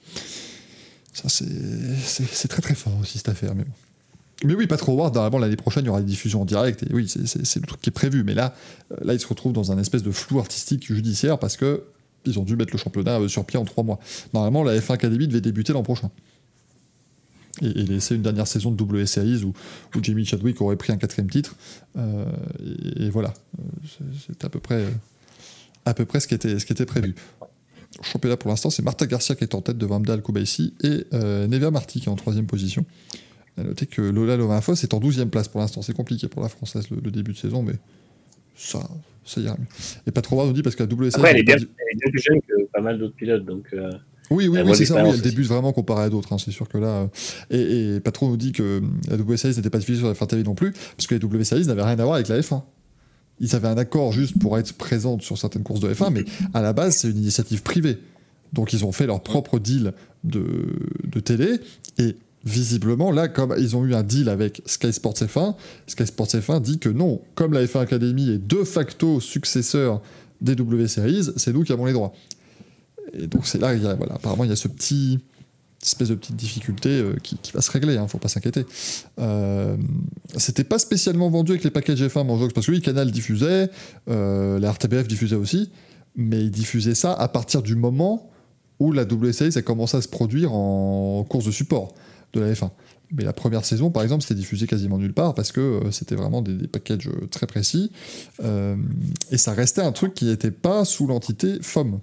[1.12, 3.70] Ça, c'est très très fort aussi cette affaire, mais bon.
[4.44, 5.10] Mais oui, pas trop voir.
[5.12, 6.82] Normalement, l'année prochaine, il y aura des diffusions en direct.
[6.82, 8.22] Et oui, c'est- le truc qui est prévu.
[8.22, 8.54] Mais là,
[8.92, 11.84] euh, là, ils se retrouvent dans un espèce de flou artistique judiciaire parce que
[12.26, 13.98] ils ont dû mettre le championnat euh, sur pied en trois mois.
[14.34, 16.10] Normalement, la F1 Academy devait débuter l'an prochain.
[17.62, 19.52] Et, et laisser une dernière saison de W Series où,
[19.94, 21.56] où Jamie Chadwick aurait pris un quatrième titre.
[21.96, 22.26] Euh,
[23.00, 23.32] et, voilà.
[24.26, 24.84] C'est- à peu près,
[25.84, 27.14] à peu près ce, qui était, ce qui était prévu.
[27.98, 31.06] Au championnat, pour l'instant, c'est Marta Garcia qui est en tête devant Abdal Koubaissi et
[31.14, 32.84] euh, Nevia qui est en troisième position.
[33.56, 35.80] À noter que Lola Lovinfos est en 12e place pour l'instant.
[35.80, 37.72] C'est compliqué pour la Française le, le début de saison, mais
[38.56, 38.80] ça,
[39.24, 39.66] ça ira mieux.
[40.06, 41.20] Et pas trop voir nous dit parce que la W Series.
[41.22, 43.14] Après, elle est, bien, pas dit- elle est bien plus jeune que pas mal d'autres
[43.14, 43.66] pilotes, donc.
[43.72, 43.90] euh,
[44.30, 45.04] Oui, oui, oui c'est ça.
[45.04, 46.32] Oui, elle débute vraiment comparé à d'autres.
[46.32, 46.86] hein, c'est sûr que là.
[46.86, 47.06] euh,
[47.50, 50.14] Et, et Patron nous dit que euh, la W Series n'était pas diffusée sur la
[50.14, 52.40] F1 TV non plus, parce que la W Series n'avait rien à voir avec la
[52.40, 52.62] F1.
[53.40, 56.24] ils avaient un accord juste pour être présents sur certaines courses de F1, mais
[56.54, 57.98] à la base, c'est une initiative privée.
[58.52, 59.92] Donc ils ont fait leur propre deal
[60.24, 60.44] de,
[61.04, 61.60] de télé,
[61.98, 62.16] et
[62.46, 65.56] visiblement, là, comme ils ont eu un deal avec Sky Sports F1,
[65.88, 70.00] Sky Sports F1 dit que non, comme la F1 Academy est de facto successeur
[70.40, 72.12] des W Series, c'est nous qui avons les droits.
[73.12, 73.74] Et donc c'est là,
[74.10, 75.18] apparemment, il y a ce petit
[75.82, 78.64] espèce de petite difficulté euh, qui, va se régler, hein, faut pas s'inquiéter.
[79.18, 79.76] Euh,
[80.36, 83.70] C'était pas spécialement vendu avec les packages F1 Manjox, parce que oui, Canal diffusait,
[84.08, 85.70] euh, la RTBF diffusait aussi,
[86.14, 88.30] mais ils diffusaient ça à partir du moment
[88.78, 91.94] où la W Series a commencé à se produire en course de support
[92.36, 92.70] de la F1.
[93.12, 96.16] Mais la première saison, par exemple, c'était diffusé quasiment nulle part parce que euh, c'était
[96.16, 97.92] vraiment des, des packages euh, très précis.
[98.42, 98.76] Euh,
[99.30, 102.00] et ça restait un truc qui n'était pas sous l'entité FOM.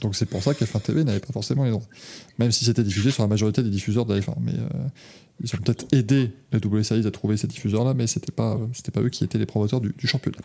[0.00, 1.86] Donc c'est pour ça qu'F1 TV n'avait pas forcément les droits.
[2.38, 4.34] Même si c'était diffusé sur la majorité des diffuseurs de la F1.
[4.40, 4.54] Mais
[5.40, 8.58] ils ont peut-être aidé la W Series à trouver ces diffuseurs-là, mais c'était pas,
[8.92, 10.38] pas eux qui étaient les promoteurs du championnat.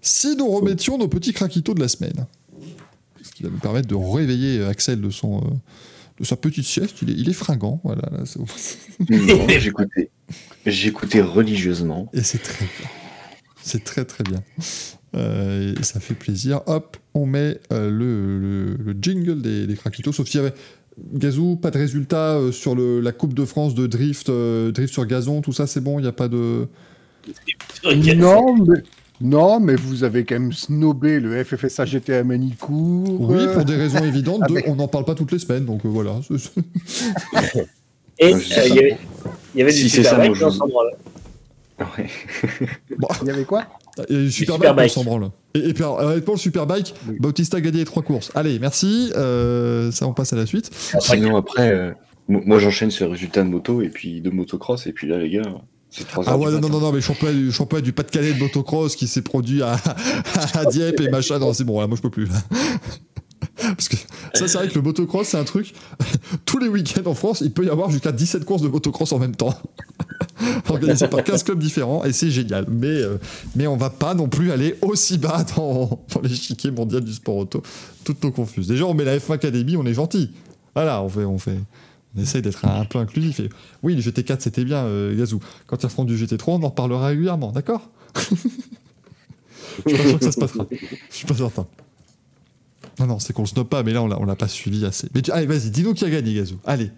[0.00, 2.26] Si nous remettions nos petits craquitos de la semaine,
[3.22, 5.42] ce qui va nous permettre de réveiller Axel de son.
[6.18, 8.02] De sa petite sieste, il est, il est fringant, voilà.
[9.58, 10.10] J'écoutais.
[10.64, 12.10] J'écoutais religieusement.
[12.12, 12.88] Et c'est très bien.
[13.62, 14.42] C'est très très bien.
[15.14, 16.60] Euh, et ça fait plaisir.
[16.66, 20.12] Hop, on met euh, le, le- le jingle des, des craquitos.
[20.12, 20.54] Sauf s'il y avait.
[21.12, 24.92] Gazou, pas de résultat euh, sur le- la Coupe de France de drift, euh, drift
[24.94, 26.68] sur gazon, tout ça c'est bon, il n'y a pas de.
[27.84, 28.78] Non, mais,
[29.20, 33.20] non, mais vous avez quand même snobé le FFSA GT à Manicourt.
[33.30, 34.42] Oui, euh, pour des raisons évidentes.
[34.48, 36.20] ah, on n'en parle pas toutes les semaines, donc euh, voilà.
[38.18, 38.98] Et Ouais, euh, il y avait,
[39.54, 40.90] il y avait Si moi, je- dans son branle.
[41.78, 42.06] Ouais.
[42.98, 43.64] Bon, Il y avait quoi?
[44.08, 44.90] Il y a eu Superbike, Superbike.
[44.90, 45.30] on s'en branle.
[45.54, 47.16] Et, et puis, alors, honnêtement, le Superbike, Oui.
[47.20, 48.30] Bautista a gagné les trois courses.
[48.34, 49.10] Allez, merci.
[49.16, 50.70] euh, ça, on passe à la suite.
[51.00, 51.92] Sinon, après, euh,
[52.28, 54.86] mo- moi j'enchaîne sur les résultats de moto et puis de motocross.
[54.86, 55.64] Et puis là, les gars, c'est 3 heures.
[56.26, 56.68] Ah ouais, non, non, matin.
[56.68, 59.76] non, non, mais championnat du, championnat du Pas-de-Calais de motocross qui s'est produit à,
[60.54, 62.28] à Dieppe et machin, non, c'est bon, là, moi je peux plus.
[63.56, 63.96] Parce que
[64.34, 65.72] ça, c'est vrai que le motocross, c'est un truc.
[66.44, 69.18] Tous les week-ends en France, il peut y avoir jusqu'à 17 courses de motocross en
[69.18, 69.54] même temps.
[70.68, 72.66] Organisées par 15 clubs différents, et c'est génial.
[72.68, 73.18] Mais, euh,
[73.54, 77.36] mais on va pas non plus aller aussi bas dans, dans l'échiquier mondial du sport
[77.36, 77.62] auto.
[78.04, 78.66] Toutes nos confuses.
[78.68, 80.30] Déjà, on met la F1 Academy, on est gentil.
[80.74, 81.24] Voilà, on fait.
[81.24, 81.58] On fait
[82.16, 83.40] on essaye d'être un, un peu inclusif.
[83.40, 83.48] Et
[83.82, 85.40] oui, le GT4, c'était bien, euh, Gazou.
[85.66, 87.90] Quand ils referont du GT3, on en reparlera régulièrement, d'accord
[89.86, 90.66] Je suis pas sûr que ça se passera.
[91.10, 91.66] Je suis pas certain.
[92.98, 95.08] Non, non, c'est qu'on se note pas, mais là, on l'a, pas suivi assez.
[95.14, 96.56] Mais tu- allez, vas-y, dis-nous qui a gagné, Gazou.
[96.64, 96.90] Allez.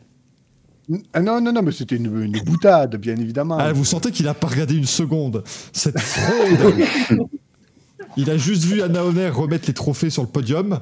[1.13, 3.59] Ah non, non, non, mais c'était une, une boutade, bien évidemment.
[3.59, 5.43] Ah, vous sentez qu'il a pas regardé une seconde.
[5.73, 6.75] Cette fraude
[8.17, 10.81] Il a juste vu Anna Honner remettre les trophées sur le podium,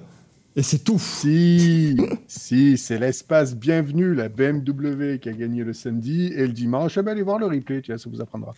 [0.56, 0.98] et c'est tout.
[0.98, 6.96] Si, si, c'est l'espace bienvenu, la BMW qui a gagné le samedi et le dimanche.
[6.96, 8.54] Eh ben, allez voir le replay, tiens, ça vous apprendra.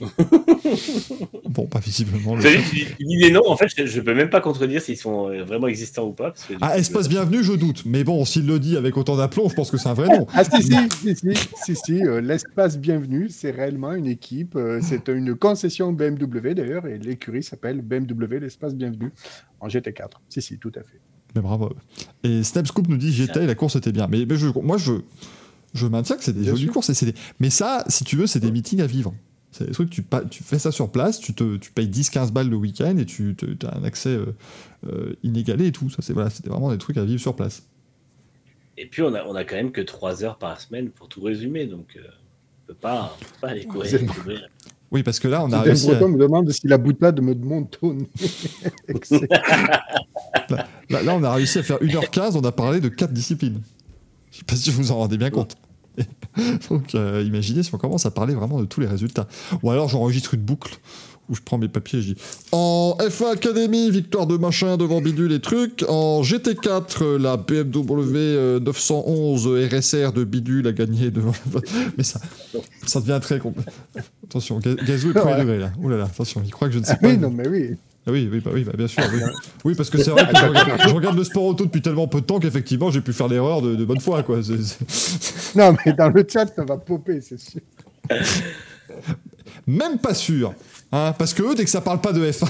[1.48, 2.34] Bon, pas visiblement.
[2.36, 5.68] le- des noms, en fait, je, je peux même pas contredire s'ils sont euh, vraiment
[5.68, 6.30] existants ou pas.
[6.32, 7.82] parce que- Ah, espace bienvenu, je doute.
[7.86, 10.26] Mais bon, s'il le dit avec autant d'aplomb, je pense que c'est un vrai nom.
[10.34, 14.80] Ah si, si, si, si, si, si, euh, l'espace bienvenu, c'est réellement une équipe, euh,
[14.82, 19.12] c'est une concession BMW d'ailleurs, et l'écurie s'appelle BMW l'espace bienvenu
[19.60, 20.10] en GT4.
[20.28, 21.00] Si, si, tout à fait.
[21.34, 21.70] Mais bravo.
[22.22, 24.08] Et Snap Scoop nous dit j'étais et la course était bien.
[24.10, 24.92] Mais, mais je, moi, je,
[25.74, 26.72] je maintiens que c'est des Bien jolies sûr.
[26.72, 26.90] courses.
[26.90, 29.14] Et c'est des- Mais ça, si tu veux, c'est des meetings à vivre.
[29.56, 32.30] C'est des trucs, tu, pa- tu fais ça sur place, tu, te, tu payes 10-15
[32.30, 33.34] balles le week-end et tu
[33.64, 34.34] as un accès euh,
[34.86, 35.88] euh, inégalé et tout.
[35.88, 37.62] Ça, c'est voilà, c'était vraiment des trucs à vivre sur place.
[38.76, 41.22] Et puis, on a, on a quand même que 3 heures par semaine pour tout
[41.22, 43.98] résumer, donc euh, on peut pas, on peut pas aller courir.
[44.92, 47.34] Oui, parce que là, on a réussi à, Breton me demande si la boutade me
[47.34, 47.96] demande ton
[50.90, 53.60] là, là, on a réussi à faire 1h15, on a parlé de 4 disciplines.
[54.30, 55.56] Je sais pas si vous vous en rendez bien compte.
[56.70, 59.26] Donc, euh, imaginez si on commence à parler vraiment de tous les résultats.
[59.62, 60.78] Ou alors, j'enregistre une boucle
[61.28, 62.20] où je prends mes papiers et je dis
[62.52, 65.84] En F1 Academy, victoire de machin devant bidule et trucs.
[65.88, 71.32] En GT4, euh, la BMW euh, 911 RSR de bidule a gagné devant.
[71.98, 72.20] Mais ça,
[72.86, 73.72] ça devient très complexe.
[74.24, 75.72] Attention, Ga- Gazou est premier degré là.
[75.82, 77.08] Ouh là là, attention, il croit que je ne sais Ah pas.
[77.08, 77.70] oui, non, mais oui.
[78.08, 79.02] Ah oui, oui, bah, oui, bah, bien sûr.
[79.12, 79.20] Oui.
[79.64, 82.06] Oui, parce que c'est vrai que je regarde, je regarde le sport auto depuis tellement
[82.06, 84.22] peu de temps qu'effectivement j'ai pu faire l'erreur de, de bonne foi.
[84.22, 84.38] Quoi.
[85.56, 87.60] Non, mais dans le chat, ça va popper, c'est sûr.
[89.66, 90.54] Même pas sûr.
[90.92, 92.46] Hein, parce que eux, dès que ça parle pas de F1,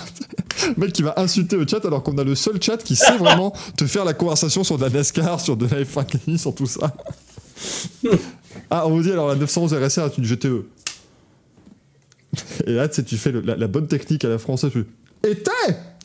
[0.76, 3.16] le mec qui va insulter le chat alors qu'on a le seul chat qui sait
[3.16, 6.54] vraiment te faire la conversation sur de la NASCAR, sur de la F1 Academy, sur
[6.54, 6.94] tout ça.
[8.70, 10.64] Ah, on vous dit alors la 911 RSR est une GTE.
[12.66, 14.70] Et là, tu sais, tu fais le- la, la bonne technique à la française.
[14.72, 14.84] Tu
[15.30, 15.50] était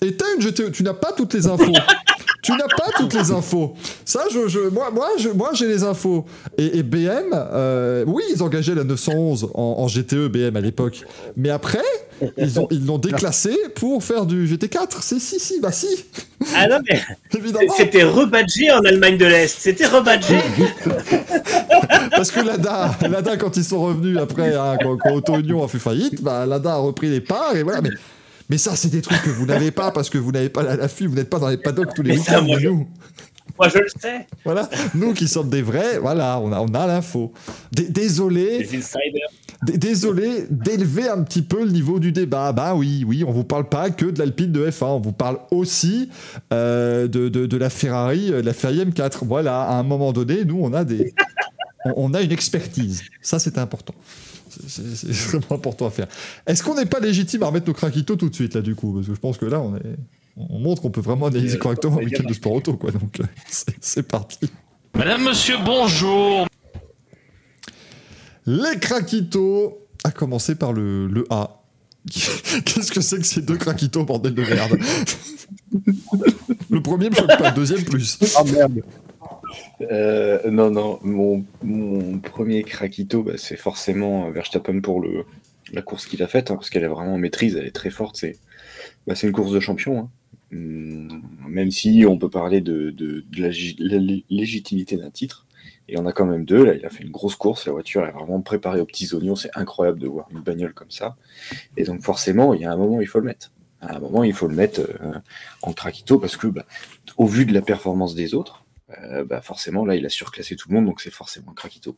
[0.04, 0.72] Était une GTE.
[0.72, 1.72] Tu n'as pas toutes les infos.
[2.42, 3.76] tu n'as pas toutes les infos.
[4.04, 6.26] Ça, je, je- moi, moi, je- moi, j'ai les infos.
[6.58, 11.02] Et, et BM, euh, oui, ils engageaient la 911 en, en GTE BM à l'époque.
[11.38, 11.84] Mais après,
[12.38, 14.98] Ils ont ils l'ont déclassé pour faire du GT4.
[15.02, 15.88] C'est si si bah si
[16.56, 17.00] Ah non, mais
[17.38, 19.56] évidemment c'était rebadgé en Allemagne de l'Est.
[19.60, 20.38] C'était rebadgé.
[22.12, 25.68] parce que Lada Lada quand ils sont revenus après hein, quand, quand Auto Union a
[25.68, 27.90] fait faillite, bah Lada a repris les parts et voilà mais
[28.52, 30.76] mais ça c'est des trucs que vous n'avez pas parce que vous n'avez pas la,
[30.76, 32.88] la FI, vous n'êtes pas dans les paddocks tous les week-ends moi, je- nous.
[33.60, 34.28] Moi, je le sais.
[34.46, 37.34] Voilà, nous qui sommes des vrais, voilà, on a, on a l'info.
[37.72, 39.28] D- Désolé, Les insiders.
[39.64, 42.54] D- Désolé d'élever un petit peu le niveau du débat.
[42.54, 45.38] Bah oui, oui, on vous parle pas que de l'Alpine de F1, on vous parle
[45.52, 46.10] aussi
[46.54, 49.26] euh, de, de, de la Ferrari, euh, de la Ferrari M4.
[49.26, 51.14] Voilà, à un moment donné, nous, on a des,
[51.86, 53.04] on, on a une expertise.
[53.22, 53.94] Ça, c'est important.
[54.68, 56.08] C'est- vraiment important à faire.
[56.48, 58.94] Est-ce qu'on n'est pas légitime à remettre nos craquitos tout de suite là du coup?
[58.94, 59.82] Parce que je pense que là, on est,
[60.38, 62.92] on montre qu'on peut vraiment analyser correctement un week-end de sport auto, quoi.
[62.92, 64.40] Donc, euh, c'est- c'est parti.
[64.96, 66.48] Madame, monsieur, bonjour.
[68.46, 71.62] Les craquitos, à commencer par le, le A.
[72.12, 74.78] Qu'est-ce que c'est que ces deux craquitos, bordel de merde?
[76.70, 78.18] Le premier me choque pas, le deuxième plus.
[78.38, 78.82] Ah merde.
[79.82, 81.44] Euh, non, non, mon,
[82.20, 85.26] premier craquito, bah, c'est forcément euh, Verstappen pour le,
[85.74, 87.90] la course qu'il a faite, hein, parce qu'elle est vraiment en maîtrise, elle est très
[87.90, 88.18] forte.
[88.18, 88.38] C'est
[89.08, 90.00] bah, une course de champion.
[90.00, 90.10] hein.
[90.54, 92.94] Hum, même si on peut parler de,
[93.38, 95.46] la, lég- la lé- légitimité d'un titre.
[95.88, 96.64] Et on a quand même deux.
[96.64, 97.66] Là, il a fait une grosse course.
[97.66, 99.36] La voiture est vraiment préparée aux petits oignons.
[99.36, 101.16] C'est incroyable de voir une bagnole comme ça.
[101.78, 103.52] Et donc, forcément, il y a un moment, il faut le mettre.
[103.82, 105.14] À un moment, il faut le mettre euh,
[105.64, 106.66] en craquito parce que, bah,
[107.18, 108.64] au vu de la performance des autres,
[109.04, 111.98] euh, bah forcément, là, il a surclassé tout le monde, donc c'est forcément un craquito.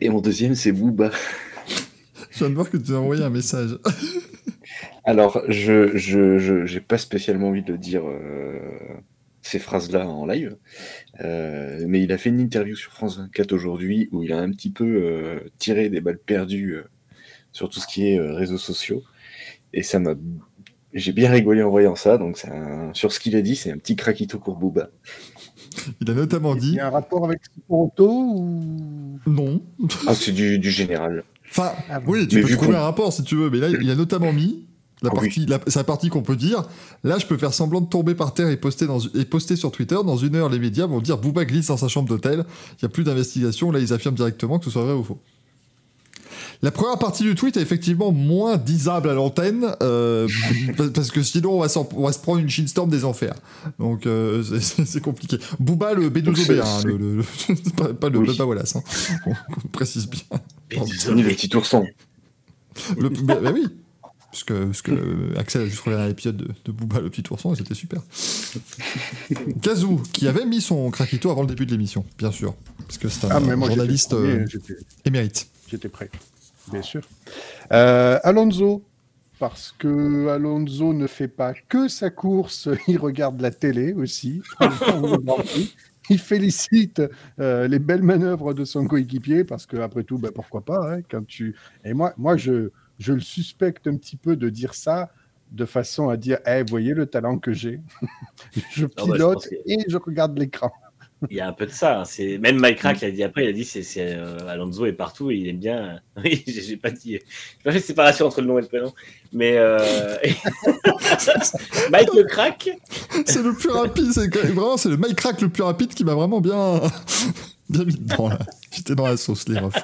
[0.00, 1.10] Et mon deuxième, c'est Booba.
[2.30, 3.78] Je viens de voir que tu as envoyé un message.
[5.04, 8.60] Alors, je je, je- pas spécialement envie de le dire euh,
[9.42, 10.56] ces phrases-là en live,
[11.20, 14.50] euh, mais il a fait une interview sur France 24 aujourd'hui où il a un
[14.50, 16.76] petit peu tiré des balles perdues
[17.52, 19.02] sur tout ce qui est réseaux sociaux,
[19.72, 20.14] et ça m'a
[20.92, 23.78] j'ai bien rigolé en voyant ça, donc un- sur ce qu'il a dit, c'est un
[23.78, 24.90] petit craquito pour Booba.
[26.00, 29.18] Il a notamment Il dit y a un rapport avec Toronto ou?
[29.26, 29.62] Non.
[30.06, 31.22] Ah, c'est du, du général.
[31.50, 32.12] Enfin, Ah bon.
[32.12, 34.32] oui, tu Mais peux trouver un rapport si tu veux, mais là, il a notamment
[34.32, 34.66] mis
[35.02, 35.28] la Ah oui.
[35.28, 36.64] partie, la, c'est la partie qu'on peut dire.
[37.04, 39.70] Là, je peux faire semblant de tomber par terre et poster, dans, et poster sur
[39.70, 39.96] Twitter.
[40.04, 42.44] Dans une heure, les médias vont dire Booba glisse dans sa chambre d'hôtel.
[42.72, 43.70] Il n'y a plus d'investigation.
[43.70, 45.18] Là, ils affirment directement que ce soit vrai ou faux.
[46.62, 50.28] La première partie du tweet est effectivement moins disable à l'antenne, euh,
[50.76, 53.34] pa- parce que sinon on va, s'en- on va se prendre une shitstorm des enfers.
[53.78, 55.38] Donc euh, c'est- compliqué.
[55.58, 58.26] Booba le B2OB, hein, le, le- le- pas, pas le Oui.
[58.26, 58.82] Baba Wallace, hein.
[59.72, 60.20] précise bien.
[61.14, 61.86] Ni le petit ourson.
[62.98, 63.66] Le, bah, bah oui.
[64.30, 67.10] Parce que, parce que euh, Axel a juste regardé un épisode de, de Booba le
[67.10, 68.00] petit ourson et c'était super.
[69.62, 72.54] Kazoo, qui avait mis son craquito avant le début de l'émission, bien sûr.
[72.86, 74.14] Parce que c'est un Ah, moi, journaliste
[75.04, 75.48] émérite.
[75.68, 76.10] J'étais prêt,
[76.70, 77.02] bien sûr.
[77.72, 78.82] Euh, Alonso,
[79.38, 84.42] parce que Alonso ne fait pas que sa course, il regarde la télé aussi.
[86.08, 87.02] il félicite
[87.38, 91.00] euh, les belles manœuvres de son coéquipier, parce que après tout, ben, pourquoi pas hein,
[91.10, 91.54] quand tu...
[91.84, 95.10] Et moi, moi je, je le suspecte un petit peu de dire ça
[95.52, 97.80] de façon à dire, Eh, voyez le talent que j'ai.
[98.70, 100.70] je Ah bah, je pilote que- et je regarde l'écran.
[101.28, 102.00] Il y a un peu de ça.
[102.00, 102.04] hein.
[102.06, 103.44] C'est même Mike Crack l'a dit après.
[103.44, 105.30] Il a dit c'est c'est, euh, Alonso est partout.
[105.30, 106.00] Et il aime bien.
[106.22, 107.12] Oui, j'ai j'ai pas dit.
[107.12, 107.20] J'ai
[107.64, 108.92] pas fait de séparation entre le nom et le prénom.
[109.32, 109.78] Mais euh...
[111.90, 112.70] Mike le Crack.
[113.26, 116.14] C'est le plus rapide, c'est vraiment c'est le Mike Crack le plus rapide qui m'a
[116.14, 116.80] vraiment bien,
[117.68, 118.38] bien mis dedans là.
[118.70, 119.74] J'étais dans la sauce, les refs.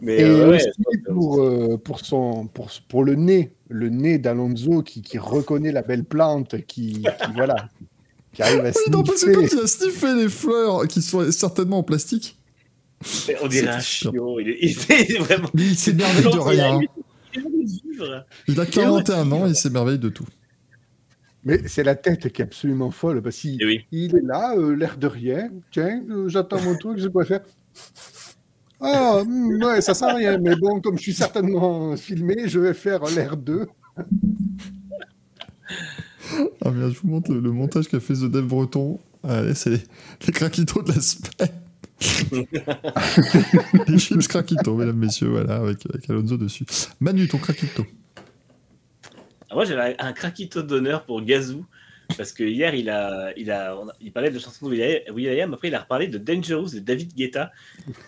[0.00, 4.18] Mais Et euh, ouais, aussi pour, euh, pour, son, pour, pour le nez, le nez
[4.18, 7.68] d'Alonso qui, qui reconnaît la belle plante, qui, qui, voilà,
[8.32, 9.48] qui arrive à Oui, non, parce que sniffer.
[9.48, 12.36] quand il a sniffé les fleurs qui sont certainement en plastique,
[13.42, 14.40] on dirait un chiot.
[14.40, 14.58] Il est,
[15.10, 15.48] il vraiment.
[15.54, 16.80] mais il s'émerveille de Il a rien.
[18.48, 20.26] Il a 41 ans et il s'émerveille de tout.
[21.44, 23.84] Mais c'est la tête qui est absolument folle, parce qu'il oui.
[23.90, 25.50] il est là, euh, l'air de rien.
[25.72, 27.40] Tiens, euh, j'attends mon truc, je peux faire.
[28.80, 32.60] Ah, hmm, ouais, ça sert à rien, mais bon, comme je suis certainement filmé, je
[32.60, 33.66] vais faire l'air 2.
[36.64, 38.98] Ah bien, je vous montre le, le montage qu'a fait The Dev Breton.
[39.24, 39.82] Allez, c'est les,
[40.26, 41.48] les craquitos de la semaine.
[43.88, 46.64] les chips craquitos, mesdames, messieurs, voilà, avec, avec Alonso dessus.
[47.00, 47.86] Manu, ton craquito.
[49.50, 51.66] Ah, Moi, j'avais un craquito d'honneur pour Gazou.
[52.16, 54.72] Parce que hier, il, a, il, a, il parlait de la chanson de
[55.12, 55.54] Will.i.am.
[55.54, 57.52] Après, il a reparlé de Dangerous de David Guetta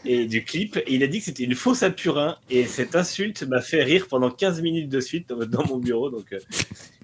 [0.04, 0.76] et du clip.
[0.76, 2.36] Et il a dit que c'était une fausse à purin.
[2.50, 6.10] Et cette insulte m'a fait rire pendant 15 minutes de suite dans, mon bureau.
[6.10, 6.38] Donc euh,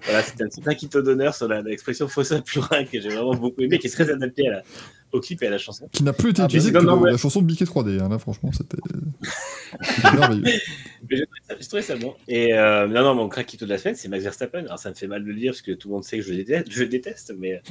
[0.03, 3.79] voilà, c'était un petit d'honneur sur l'expression fausse à purin que j'ai vraiment beaucoup aimé,
[3.79, 4.63] qui est très adapté à la,
[5.11, 5.87] au clip et à la chanson.
[5.91, 7.11] Qui n'a plus été Ah, utilisé que non, de- ouais.
[7.11, 7.99] la chanson de Mickey 3D.
[8.01, 8.77] hein, là, franchement, c'était
[10.13, 10.43] merveilleux.
[11.09, 12.15] J'ai trouvé ça- bon.
[12.27, 14.59] Et euh, non, non, mon craquito de la semaine, c'est Max Verstappen.
[14.65, 16.23] Alors ça me fait mal de le dire parce que tout le monde sait que
[16.23, 17.61] je le déteste, je déteste mais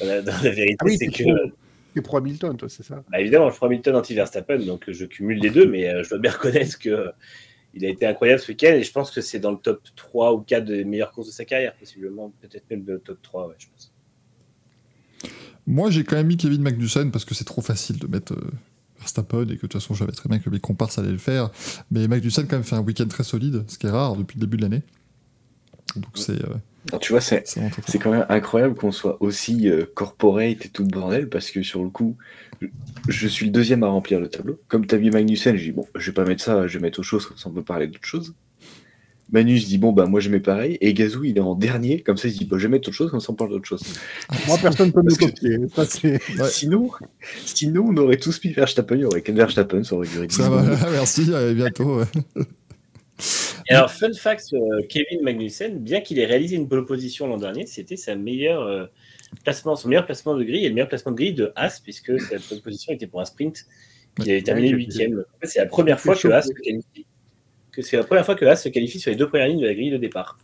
[0.00, 1.22] dans la, dans la vérité, Ah oui, c'est que.
[1.22, 1.32] pro.
[1.94, 3.02] T'es pro Hamilton, toi, c'est ça?
[3.10, 6.18] Bah, évidemment, je prends Hamilton anti-Verstappen, donc je cumule les deux, mais euh, je dois
[6.18, 7.10] bien reconnaître que euh,
[7.72, 10.34] il a été incroyable ce week-end et je pense que c'est dans le top 3
[10.34, 13.54] ou 4 des meilleures courses de sa carrière, possiblement, peut-être même le top 3, ouais,
[13.58, 13.92] je pense.
[15.66, 18.50] Moi, j'ai quand même mis Kevin Magnussen parce que c'est trop facile de mettre euh,
[18.98, 21.18] Verstappen et que de toute façon, je savais très bien que mes comparses allaient le
[21.18, 21.50] faire.
[21.90, 24.46] Mais Magnussen, quand même, fait un week-end très solide, ce qui est rare depuis le
[24.46, 24.82] début de l'année.
[25.96, 26.54] Donc, c'est euh,
[27.00, 27.42] tu vois, c'est
[28.00, 31.82] quand même incroyable qu'on soit aussi euh, corporate et tout le bordel parce que sur
[31.82, 32.16] le coup,
[33.08, 34.60] je, suis le deuxième à remplir le tableau.
[34.68, 37.00] Comme t'as mis Magnussen, j'ai dit bon, je vais pas mettre ça, je vais mettre
[37.00, 38.34] autre chose, comme ça on peut parler d'autre chose.
[39.32, 42.00] Manu se dit bon bah moi je mets pareil et Gazou il est en dernier
[42.00, 43.50] comme ça il se dit bah, je vais mettre autre chose comme ça on parle
[43.50, 43.82] d'autre chose.
[44.46, 45.58] Moi, personne ne peut me Parce que- copier.
[45.74, 46.12] Ça, c'est...
[46.40, 46.48] Ouais.
[46.50, 46.90] Sinon,
[47.44, 50.36] sinon on aurait tous mis Verstappen, il y aurait qu'un Verstappen, ça aurait duré 10
[50.36, 50.62] Ça va,
[50.92, 51.98] merci, à bientôt.
[51.98, 52.04] ouais.
[53.68, 57.38] Et alors, fun fact euh, Kevin Magnussen, bien qu'il ait réalisé une pole position l'an
[57.38, 58.86] dernier, c'était sa meilleure euh,
[59.42, 62.20] placement, son meilleur placement de grille et le meilleur placement de grille de As, puisque
[62.20, 63.66] sa pole position était pour un sprint
[64.20, 65.24] qu'il avait terminé huitième.
[65.42, 67.05] C'est la première fois que As se qualifie.
[67.76, 69.66] Que c'est la première fois que As se qualifie sur les deux premières lignes de
[69.66, 70.38] la grille de départ.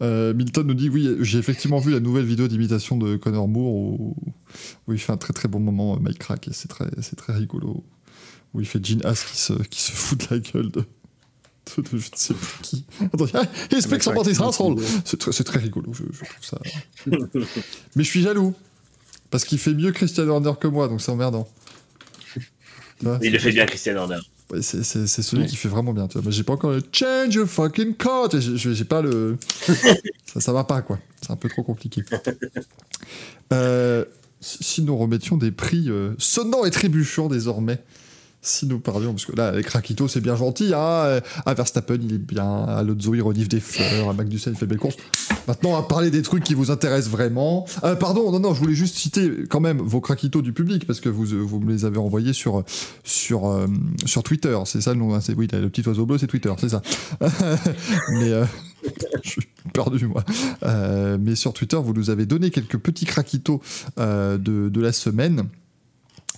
[0.00, 3.74] Euh, Milton nous dit oui, j'ai effectivement vu la nouvelle vidéo d'imitation de Connor Moore
[3.74, 4.16] où,
[4.88, 7.16] où il fait un très très bon moment, euh, Mike Crack, et c'est très, c'est
[7.16, 7.84] très rigolo.
[8.54, 11.82] Où il fait Gene Haas qui se, qui se fout de la gueule de, de,
[11.82, 12.84] de je ne sais plus qui.
[13.00, 13.42] Attends, ah,
[14.10, 14.76] about his asshole.
[15.04, 16.58] C'est très, c'est très rigolo, je, je trouve ça.
[17.96, 18.54] Mais je suis jaloux.
[19.30, 21.48] Parce qu'il fait mieux Christian Horner que moi, donc c'est emmerdant.
[23.02, 24.20] Vois, Il le fait bien, Christian Horner.
[24.60, 25.48] C'est, c'est, c'est celui Ouais.
[25.48, 26.06] qui fait vraiment bien.
[26.08, 26.22] Tu vois.
[26.26, 28.38] Mais j'ai pas encore le change your fucking code.
[28.38, 29.38] J'ai, pas le.
[30.26, 30.98] ça, ça va pas, quoi.
[31.20, 32.02] C'est un peu trop compliqué.
[33.52, 34.04] Euh,
[34.40, 37.78] si si nous remettions des prix euh, sonnants et trébuchants désormais.
[38.44, 40.74] Si nous parlions, parce que là, avec Rakito, c'est bien gentil.
[40.74, 42.64] Hein, euh, à Verstappen, il est bien.
[42.64, 44.08] À Lotzo, il renifle des fleurs.
[44.08, 44.96] À Magnussen, il fait de belles courses.
[45.46, 47.66] Maintenant, à parler des trucs qui vous intéressent vraiment.
[47.84, 50.98] Euh, pardon, non, non, je voulais juste citer quand même vos craquitos du public, parce
[50.98, 52.64] que vous, euh, vous me les avez envoyés sur,
[53.04, 53.64] sur,
[54.06, 54.58] sur Twitter.
[54.64, 55.14] C'est ça le nom.
[55.14, 56.82] hein, c'est, oui, le petit oiseau bleu, c'est Twitter, c'est ça.
[58.10, 58.32] mais
[59.22, 60.24] je suis perdu, moi.
[61.20, 63.60] Mais sur Twitter, vous nous avez donné quelques petits craquitos
[63.98, 65.44] de, de la semaine.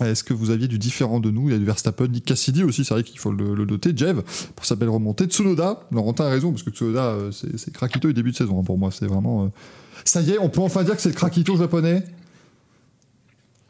[0.01, 1.49] Est-ce que vous aviez du différent de nous?
[1.49, 3.93] Il y a du Verstappen, Nick Cassidy aussi, c'est vrai qu'il faut le, le noter.
[3.97, 4.23] Jev,
[4.57, 5.27] pour sa belle remontée.
[5.27, 8.65] Tsunoda, Laurentin a raison, parce que Tsunoda, euh, c'est, craquito et début de saison hein,
[8.65, 8.91] pour moi.
[8.91, 9.45] C'est vraiment.
[9.45, 9.49] euh,
[10.05, 12.05] Ça y est, on peut enfin dire que c'est le craquito japonais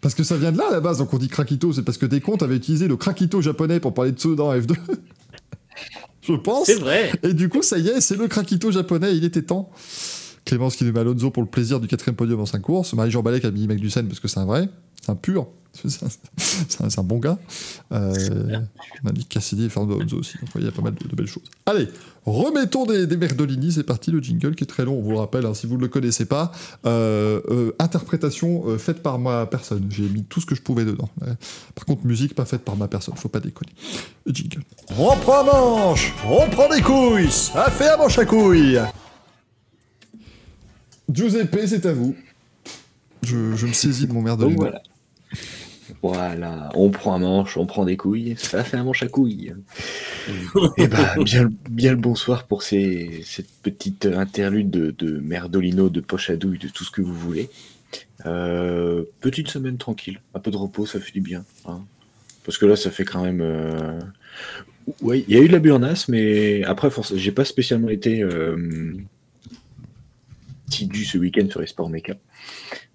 [0.01, 1.98] Parce que ça vient de là à la base, donc on dit craquito, c'est parce
[1.98, 4.74] que Descont avait utilisé le craquito japonais pour parler de Tsunoda en F2.
[6.22, 6.64] Je pense.
[6.66, 7.12] C'est vrai.
[7.22, 9.70] Et du coup, ça y est, c'est le craquito japonais, il était temps.
[10.46, 12.94] Clémence qui nous met Alonso pour le plaisir du quatrième podium en 5 courses.
[12.94, 14.68] Marie-Jean Balek a mis Magnussen parce que c'est un vrai,
[15.01, 15.49] c'est un pur,
[15.89, 17.39] c'est un, bon gars.
[17.93, 18.61] Euh,
[19.03, 21.09] on a dit Cassidy et Fernando Alonso aussi, donc il y a pas mal de,
[21.09, 21.43] de belles choses.
[21.66, 21.89] Allez,
[22.25, 25.19] remettons des, des Merdolini, c'est parti, le jingle qui est très long, on vous le
[25.19, 26.53] rappelle, hein, si vous ne le connaissez pas.
[26.87, 30.85] Euh, euh, interprétation euh, faite par ma personne, j'ai mis tout ce que je pouvais
[30.85, 31.09] dedans.
[31.23, 31.35] Euh,
[31.75, 33.73] par contre, musique pas faite par ma personne, faut pas déconner.
[34.27, 34.62] Le jingle.
[34.97, 38.81] On prend manche, on prend des couilles, ça fait à manche à couilles.
[41.11, 42.15] Giuseppe, c'est à vous.
[43.24, 44.56] Je, je me saisis de mon Donc Merdolini.
[44.56, 44.82] voilà.
[46.02, 49.55] Voilà, on prend un manche, on prend des couilles, ça fait un manche à couilles.
[50.78, 56.01] Et bah, bien, bien le bonsoir pour ces, cette petite interlude de, de merdolino, de
[56.01, 57.51] poche à douille, de tout ce que vous voulez.
[58.26, 61.44] Euh, petite semaine tranquille, un peu de repos, ça fait du bien.
[61.66, 61.80] hein.
[62.44, 63.40] Parce que là, ça fait quand même.
[63.42, 63.98] euh,
[65.01, 67.14] Ouais, il y a eu de la burnasse, mais après, force...
[67.16, 68.92] j'ai pas spécialement été euh...
[70.74, 72.14] tidu ce week-end sur les sports méca.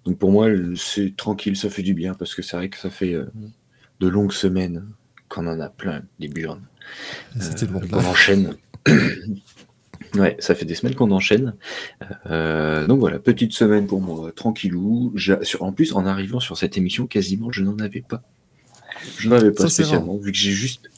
[0.04, 2.90] Donc pour moi, c'est tranquille, ça fait du bien, parce que c'est vrai que ça
[2.90, 3.26] fait euh,
[4.00, 4.86] de longues semaines
[5.28, 6.62] qu'on en a plein, des burnes.
[7.38, 7.82] C'était lourd.
[7.88, 8.56] qu'on enchaîne.
[10.14, 11.54] ouais, ça fait des semaines qu'on enchaîne.
[12.26, 15.14] Euh, donc voilà, petite semaine pour moi, tranquillou.
[15.60, 18.22] En plus, en arrivant sur cette émission, quasiment, je n'en avais pas.
[19.18, 20.90] Je n'en avais pas Ça, spécialement, vu que j'ai juste.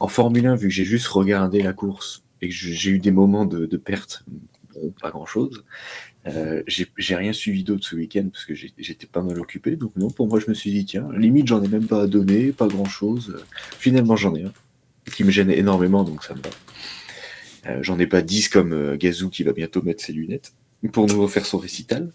[0.00, 2.98] En Formule 1, vu que j'ai juste regardé la course et que j'ai j'ai eu
[2.98, 4.24] des moments de, de perte,
[4.74, 5.64] bon, pas grand chose.
[6.28, 9.74] Euh, j'ai j'ai rien suivi d'autre ce week-end parce que j'étais pas mal occupé.
[9.76, 12.06] Donc non, pour moi, je me suis dit, tiens, limite, j'en ai même pas à
[12.06, 13.44] donner, pas grand-chose.
[13.78, 14.52] Finalement, j'en ai un
[15.12, 16.50] qui me gêne énormément, donc ça me va.
[17.66, 20.52] Euh, j'en ai pas 10 comme euh, Gazou qui va bientôt mettre ses lunettes
[20.92, 22.10] pour nous refaire son récital.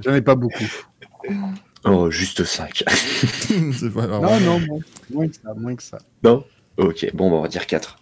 [0.00, 0.64] J'en ai pas beaucoup.
[1.84, 2.84] Oh, juste 5.
[3.72, 4.78] C'est pas- alors, Non, non, moins,
[5.10, 5.98] moins que ça, moins que ça.
[6.22, 6.44] non?
[6.78, 7.98] Ok, bon, bah, on va dire 4.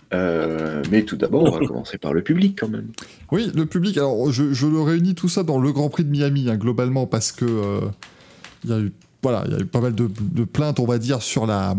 [0.91, 2.89] mais tout d'abord, on va commencer par le public quand même.
[3.33, 3.97] Oui, le public.
[3.99, 7.07] Alors, je, je le réunis tout ça dans le Grand Prix de Miami, hein, globalement,
[7.07, 7.45] parce que.
[7.45, 7.81] euh,
[8.65, 8.93] il y a eu
[9.23, 11.77] voilà, il y a eu pas mal de, de plaintes, on va dire, sur la,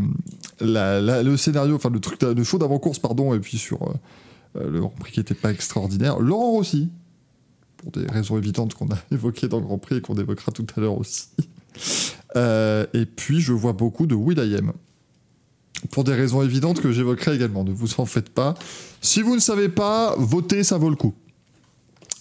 [0.59, 3.81] la- la- le scénario, enfin le truc, de- le show d'avant-course, pardon, et puis sur
[3.81, 3.93] euh,
[4.57, 6.19] euh, le Grand Prix qui n'était pas extraordinaire.
[6.19, 6.89] Laurent Rossi,
[7.77, 10.67] pour des raisons évidentes qu'on a évoquées dans le Grand Prix et qu'on évoquera tout
[10.75, 11.29] à l'heure aussi.
[12.35, 14.71] Euh, et puis, je vois beaucoup de Will.i.am.
[15.89, 18.53] Pour des raisons évidentes que j'évoquerai également, ne vous en faites pas.
[19.01, 21.13] Si vous ne savez pas, voter, ça vaut le coup.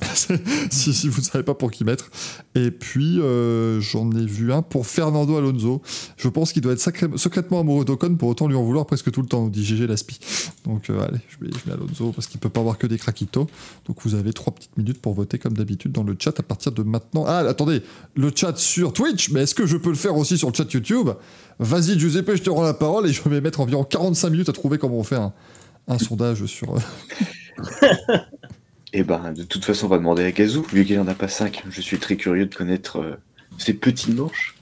[0.71, 2.11] si, si vous ne savez pas pour qui mettre.
[2.55, 5.83] Et puis, euh, j'en ai vu un pour Fernando Alonso.
[6.17, 6.81] Je pense qu'il doit être
[7.17, 10.19] secrètement amoureux d'Ocon, pour autant lui en vouloir presque tout le temps, dit GG Laspi.
[10.65, 13.47] Donc, euh, allez, je mets, je Alonso parce qu'il peut pas avoir que des craquitos.
[13.87, 16.73] Donc, vous avez trois petites minutes pour voter comme d'habitude dans le chat à partir
[16.73, 17.25] de maintenant.
[17.27, 17.83] Ah, attendez,
[18.17, 20.71] le chat sur Twitch, mais est-ce que je peux le faire aussi sur le chat
[20.73, 21.11] YouTube?
[21.59, 24.53] Vas-y, Giuseppe, je te rends la parole et je vais mettre environ 45 minutes à
[24.53, 25.33] trouver comment on fait un,
[25.89, 26.75] un sondage sur.
[28.95, 31.15] euh, Et ben, de toute façon, on va demander à Gazou, vu qu'il en a
[31.15, 31.65] pas 5.
[31.69, 33.17] Je suis très curieux de connaître euh,
[33.59, 34.55] ses petits manches.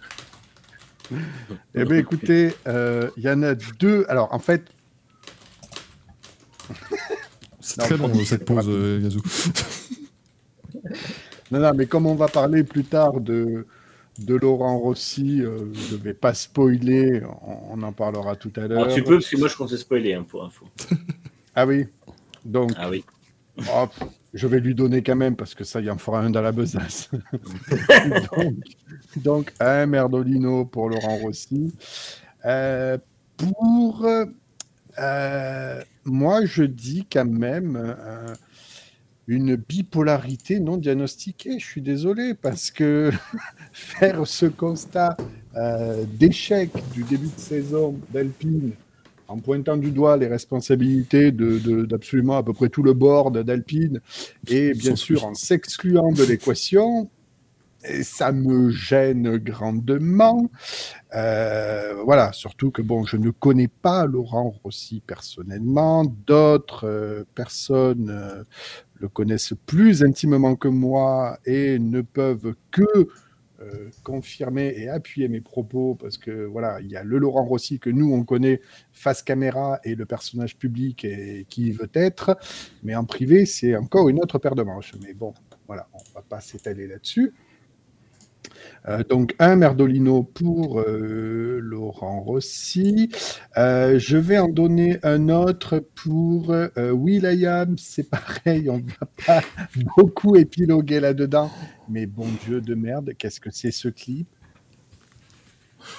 [1.74, 4.04] Eh bien, écoutez, euh, il y en a deux.
[4.08, 4.64] Alors, en fait,
[7.60, 9.22] C'est très bon, long cette pause, euh, Gazou.
[11.50, 13.66] non, non, mais comme on va parler plus tard de,
[14.18, 18.66] de Laurent Rossi, euh, je ne vais pas spoiler, on, on en parlera tout à
[18.68, 18.82] l'heure.
[18.82, 20.66] Alors, tu peux, parce que moi je comptais spoiler hein, pour info.
[21.54, 21.86] Ah oui,
[22.44, 23.02] donc Ah oui.
[23.74, 23.92] hop,
[24.34, 26.52] je vais lui donner quand même, parce que ça, il en fera un dans la
[26.52, 27.10] besace.
[28.36, 28.54] donc,
[29.16, 31.72] donc, un Merdolino pour Laurent Rossi.
[32.44, 32.98] Euh,
[33.36, 34.06] pour
[34.98, 38.34] euh, moi, je dis quand même euh,
[39.26, 41.58] une bipolarité non diagnostiquée.
[41.58, 43.10] Je suis désolé parce que
[43.72, 45.16] faire ce constat
[46.12, 48.74] d'échec du début de saison d'Alpine
[49.28, 53.38] en pointant du doigt les responsabilités de- de- d'absolument à peu près tout le board
[53.42, 54.00] d'Alpine
[54.48, 57.10] et bien sûr en s'excluant de l'équation,
[57.84, 60.50] et ça me gêne grandement.
[61.14, 66.04] Euh, voilà, surtout que bon, je ne connais pas Laurent Rossi personnellement.
[66.26, 68.42] D'autres euh, personnes euh,
[68.96, 73.08] le connaissent plus intimement que moi et ne peuvent que
[73.60, 77.78] euh, confirmer et appuyer mes propos parce que voilà, il y a le Laurent Rossi
[77.78, 78.60] que nous on connaît
[78.92, 81.06] face caméra et le personnage public
[81.48, 82.36] qui veut être,
[82.82, 84.94] mais en privé c'est encore une autre paire de manches.
[85.02, 85.34] Mais bon,
[85.66, 87.32] voilà, on va pas s'étaler là-dessus.
[88.88, 93.10] Euh, donc un Merdolino pour euh, Laurent Rossi.
[93.56, 97.76] Euh, je vais en donner un autre pour Will.i.am.
[97.78, 99.42] C'est pareil, on ne va pas
[99.96, 101.50] beaucoup épiloguer là-dedans.
[101.88, 104.28] Mais bon Dieu de merde, qu'est-ce que c'est ce clip?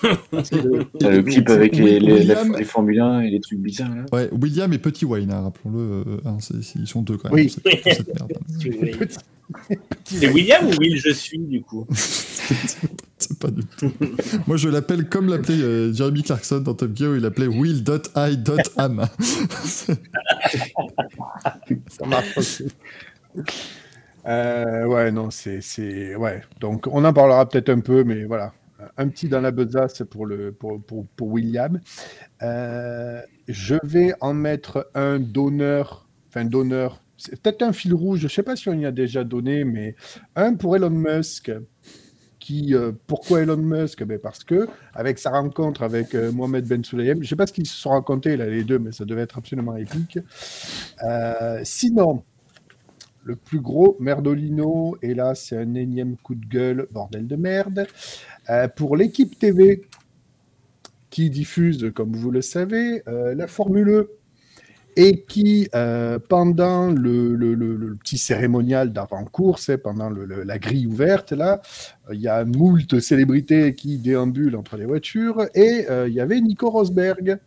[0.01, 4.05] T'as le clip avec les, les, William- les Formule 1 et les trucs bizarres là.
[4.11, 5.79] Ouais, William et Petit Wayne, hein, rappelons-le.
[5.79, 6.37] euh, hein,
[6.75, 7.45] ils sont deux quand même.
[7.45, 7.55] Oui.
[7.61, 8.33] pour cette- pour cette merde.
[8.59, 8.91] Si vous voulez.
[8.91, 9.17] Petit-
[10.05, 11.87] C'est William ou Will je suis du coup
[13.17, 13.91] C'est pas du tout.
[14.47, 19.05] Moi, je l'appelle comme l'appelait euh, Jeremy Clarkson dans Top Gear, où il l'appelait Will.i.am.
[21.89, 22.65] Ça marche aussi.
[24.25, 26.41] Euh, ouais, non, c'est, c'est, ouais.
[26.59, 28.53] Donc, on en parlera peut-être un peu, mais voilà.
[28.97, 31.79] Un petit dans la besace pour le, pour, pour, pour William.
[32.41, 37.03] Euh, je vais en mettre un donneur, enfin donneur.
[37.17, 38.19] C'est peut-être un fil rouge.
[38.21, 39.95] Je sais pas si on y a déjà donné, mais
[40.35, 41.51] un pour Elon Musk.
[42.39, 44.01] Qui, euh, pourquoi Elon Musk?
[44.05, 47.51] Ben Parce que avec sa rencontre avec euh, Mohamed Ben Sulayem, je sais pas ce
[47.51, 50.19] qu'ils se sont racontés là les deux, mais ça devait être absolument épique.
[51.63, 52.23] Sinon,
[53.23, 57.87] le plus gros Merdolino, et là c'est un énième coup de gueule, bordel de merde,
[58.49, 59.81] euh, pour l'équipe TV
[61.09, 64.09] qui diffuse, comme vous le savez, euh, la Formule E
[64.95, 71.61] et qui, euh, pendant le, petit cérémonial d'avant-course, hein, pendant la grille ouverte, là,
[72.11, 76.69] il y a moult célébrités qui déambulent entre les voitures, et il y avait Nico
[76.69, 77.39] Rosberg.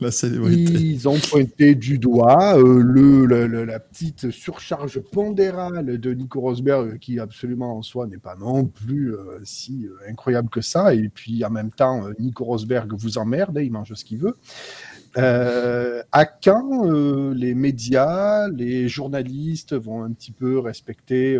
[0.00, 7.20] Ils ont pointé du doigt euh, le, la petite surcharge pondérale de Nico Rosberg, qui
[7.20, 10.94] absolument en soi n'est pas non plus euh, si euh, incroyable que ça.
[10.94, 14.36] Et puis en même temps, Nico Rosberg vous emmerde, hein, il mange ce qu'il veut.
[15.16, 16.84] À quand
[17.32, 21.38] les médias, les journalistes vont un petit peu respecter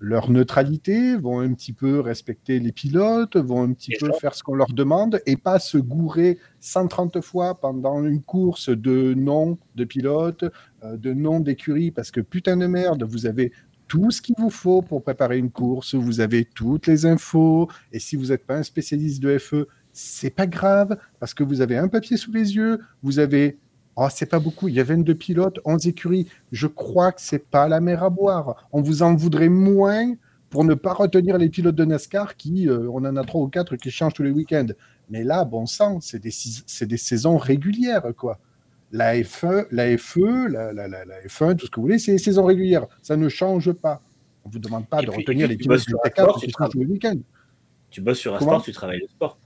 [0.00, 4.42] leur neutralité, vont un petit peu respecter les pilotes, vont un petit peu faire ce
[4.42, 9.84] qu'on leur demande et pas se gourer 130 fois pendant une course de nom de
[9.84, 10.44] pilote,
[10.82, 13.52] euh, de nom d'écurie, parce que putain de merde, vous avez
[13.88, 17.98] tout ce qu'il vous faut pour préparer une course, vous avez toutes les infos, et
[17.98, 21.76] si vous n'êtes pas un spécialiste de FE, c'est pas grave, parce que vous avez
[21.76, 23.58] un papier sous les yeux, vous avez,
[23.96, 27.38] oh, c'est pas beaucoup, il y a 22 pilotes, 11 écuries, je crois que c'est
[27.50, 28.68] pas la mer à boire.
[28.72, 30.14] On vous en voudrait moins
[30.50, 33.48] pour ne pas retenir les pilotes de NASCAR qui, euh, on en a trois ou
[33.48, 34.66] quatre qui changent tous les week-ends.
[35.10, 36.32] Mais là, bon sang, c'est des,
[36.86, 38.38] des saisons régulières, quoi.
[38.92, 42.12] La F1, la FE, la, la, la, la F1, tout ce que vous voulez, c'est
[42.12, 42.86] des saisons régulières.
[43.02, 44.00] Ça ne change pas.
[44.44, 46.68] On vous demande pas Et de puis- retenir et les pilotes de sport, qui changent
[46.70, 47.18] tous les week-ends.
[47.90, 49.36] Tu bosses sur un Comment sport, tu travailles le sport.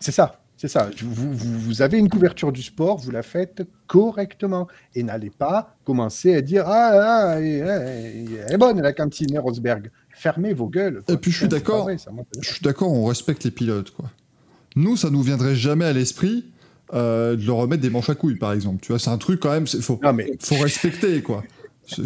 [0.00, 0.90] C'est ça, c'est ça.
[1.02, 4.66] Vous, vous- vous avez une couverture du sport, vous la faites correctement.
[4.94, 6.90] Et n'allez pas commencer à dire Ah,
[7.32, 9.90] ah, elle, elle- est bonne la cantine Rosberg.
[10.10, 11.02] Fermez vos gueules.
[11.04, 11.14] quoi.
[11.14, 11.88] Et puis, je suis d'accord.
[12.40, 14.10] Je suis d'accord, on respecte les pilotes, quoi.
[14.74, 16.46] Nous, ça nous viendrait jamais à l'esprit
[16.94, 18.78] euh, de leur remettre des manches à couilles, par exemple.
[18.80, 21.42] Tu vois, c'est un truc quand même, il faut, Non, mais faut respecter, quoi.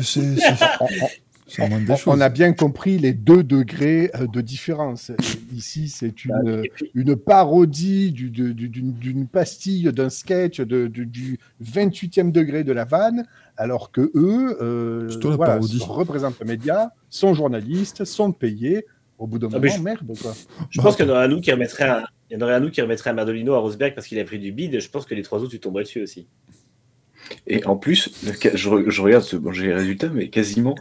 [2.06, 5.10] on- a bien compris les deux degrés euh, de différence.
[5.54, 11.06] Ici, c'est une, puis, une parodie du- de- du- d'une pastille, d'un sketch de- du-
[11.06, 17.34] du 28e degré de la vanne, alors que eux euh, voilà, représentent le média, sont
[17.34, 18.86] journalistes, sont payés.
[19.18, 20.32] Au bout d'un Ah, moment, je- merde, quoi.
[20.70, 22.04] je Bah, pense qu'il y en aurait un nous qui remettrait un.
[22.30, 24.24] Il y en aurait un nous qui remettrait un Merdolino à Rosberg parce qu'il a
[24.24, 24.80] pris du bide.
[24.80, 26.26] Je pense que les trois autres, tu tomberais dessus aussi.
[27.46, 28.10] Et en plus,
[28.54, 30.74] je, re- je regarde, ce- bon, j'ai les résultats, mais quasiment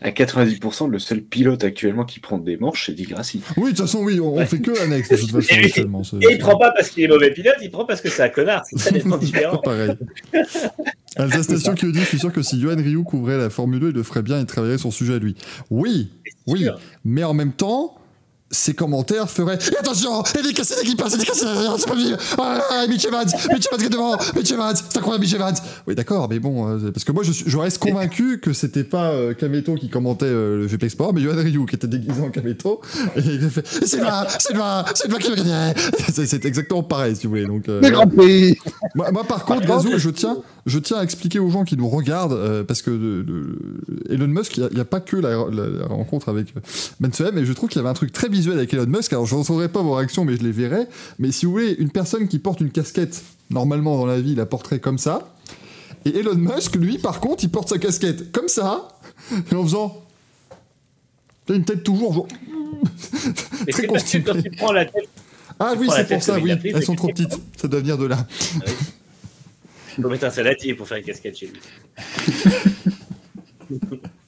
[0.00, 3.40] à 90%, le seul pilote actuellement qui prend des manches, c'est Di Grassi.
[3.56, 5.54] Oui, de toute façon, oui, on, on fait que annexe, de toute façon,
[6.20, 8.22] Et Et il prend pas parce qu'il est mauvais pilote, il prend parce que c'est
[8.22, 8.64] un connard.
[8.66, 9.58] C'est tellement C'est différent.
[9.58, 9.92] pas pareil.
[11.16, 13.80] Alsace Station qui le dit, je suis sûr que si Johan Ryu couvrait la Formule
[13.80, 15.36] 2, il le ferait bien et travaillerait son sujet à lui.
[15.70, 16.10] Oui,
[16.46, 16.80] oui, sûr.
[17.04, 17.96] mais en même temps,
[18.52, 21.88] ses commentaires feraient Et attention, il est cassé qui passe, il est cassé derrière, c'est
[21.88, 22.18] pas vivre.
[22.38, 25.54] Ah, Mitch Evans, Mitch Evans qui est devant, Mitch Evans, c'est incroyable, Mitch Evans.
[25.86, 29.34] Oui, d'accord, mais bon, euh, parce que moi, je, reste convaincu que c'était pas euh,
[29.34, 30.84] Kameto qui commentait euh, le GP
[31.14, 32.80] mais Johan Ryu qui était déguisé en Kameto.
[33.16, 35.72] Et il a fait Et C'est moi, c'est moi, c'est moi qui gagner.
[36.12, 37.46] C'est exactement pareil, si vous voulez.
[37.46, 38.56] Donc, Le Grand Prix
[38.94, 41.88] moi, moi, par contre, Gazou, je tiens, je tiens à expliquer aux gens qui nous
[41.88, 43.58] regardent, euh, parce que le- le-
[44.10, 46.54] Elon Musk, il n'y a, pas que la, la- la rencontre avec
[47.00, 49.12] Ben Sueb, mais je trouve qu'il y avait un truc très visuel avec Elon Musk.
[49.12, 50.86] Alors, je ne saurais pas vos réactions, mais je les verrai.
[51.18, 54.36] Mais si vous voulez, une personne qui porte une casquette, normalement dans la vie, il
[54.36, 55.34] la porterait comme ça.
[56.04, 58.88] Et Elon Musk, lui, par contre, il porte sa casquette comme ça,
[59.50, 60.02] et en faisant.
[61.48, 62.14] Une tête toujours.
[62.14, 62.28] genre-
[63.70, 65.08] Très quand la tête,
[65.58, 66.52] Ah oui, c'est pour ça, oui.
[66.64, 67.38] Elles sont trop petites.
[67.56, 68.26] Ça doit venir de là.
[69.98, 71.60] il faut mettre un saladier pour faire une casquette chez lui.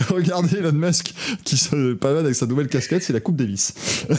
[0.08, 1.14] Regardez Elon Musk
[1.44, 3.74] qui se balade avec sa nouvelle casquette, c'est la Coupe Davis.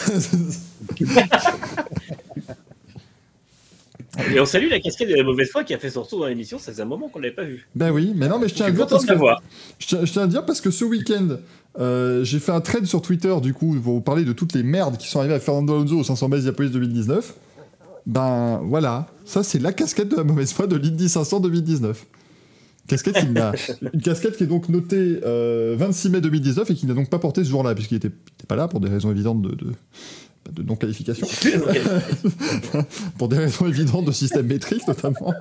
[4.33, 6.27] Et on salue la casquette de la mauvaise foi qui a fait son retour dans
[6.27, 6.57] l'émission.
[6.57, 7.67] Ça faisait un moment qu'on ne l'avait pas vu.
[7.75, 9.41] ben oui, mais non, mais je tiens à dire parce que voir.
[9.77, 11.37] je tiens, je tiens à dire parce que ce week-end,
[11.79, 14.63] euh, j'ai fait un trade sur Twitter du coup pour vous parler de toutes les
[14.63, 17.33] merdes qui sont arrivées à Fernando Alonso au 500 mètres Diapolis 2019.
[18.05, 22.05] Ben voilà, ça c'est la casquette de la mauvaise foi de l'Indy 500 2019.
[22.87, 23.51] Casquette qui n'a-
[23.93, 27.19] une casquette qui est donc notée euh, 26 mai 2019 et qui n'a donc pas
[27.19, 28.11] porté ce jour-là puisqu'il n'était
[28.47, 29.71] pas là pour des raisons évidentes de, de,
[30.51, 31.27] de non-qualification.
[33.17, 35.33] pour des raisons évidentes de système métrique notamment.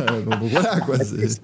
[0.00, 0.98] Euh, donc, donc voilà quoi.
[0.98, 1.40] c'est-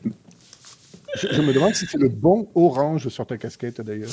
[1.19, 4.11] je, je me demande si c'est le bon orange sur ta casquette, d'ailleurs.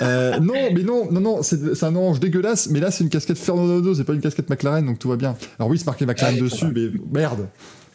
[0.00, 3.10] Euh, non, mais non, non, non, c'est c'est un orange dégueulasse, mais là c'est une
[3.10, 5.36] casquette Fernando Alonso, c'est pas une casquette McLaren, donc tout va bien.
[5.58, 7.48] Alors oui, c'est marqué McLaren Ah, dessus, mais merde.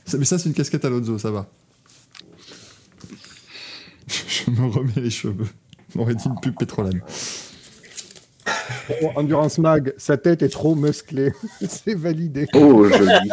[0.06, 1.48] Ça- Mais ça c'est une casquette Alonso, ça va.
[4.07, 5.48] Je me remets les cheveux.
[5.95, 7.02] On aurait dit une pub pétrolane.
[9.02, 11.32] Oh, Endurance Mag, sa tête est trop musclée.
[11.68, 12.48] c'est validé.
[12.53, 13.30] Oh, joli.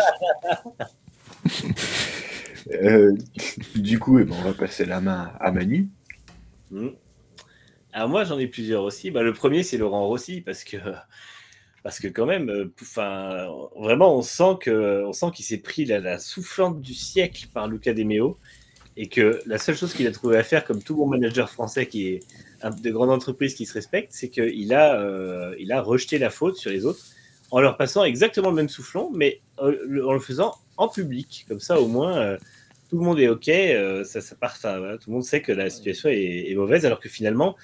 [2.71, 3.13] Euh,
[3.75, 5.91] du coup, eh ben, on va passer la main à Manu.
[7.93, 9.11] Alors moi j'en ai plusieurs aussi.
[9.11, 10.77] Bah, le premier c'est Laurent Rossi parce que
[11.83, 15.85] parce que quand même, euh, enfin vraiment on sent que on sent qu'il s'est pris
[15.85, 18.39] la, la soufflante du siècle par Luca De Meo
[18.97, 21.87] et que la seule chose qu'il a trouvé à faire comme tout bon manager français
[21.87, 22.21] qui est
[22.83, 26.71] de grande entreprise qui se respecte, c'est qu'il a euh, a rejeté la faute sur
[26.71, 27.01] les autres
[27.51, 29.69] en leur passant exactement le même soufflon, mais en
[30.13, 31.47] le faisant en public.
[31.49, 32.17] Comme ça au moins.
[32.19, 32.37] euh,
[32.91, 34.69] tout le monde est OK, euh, ça, part, tout
[35.09, 37.57] le monde sait que la situation est, est mauvaise, alors que finalement,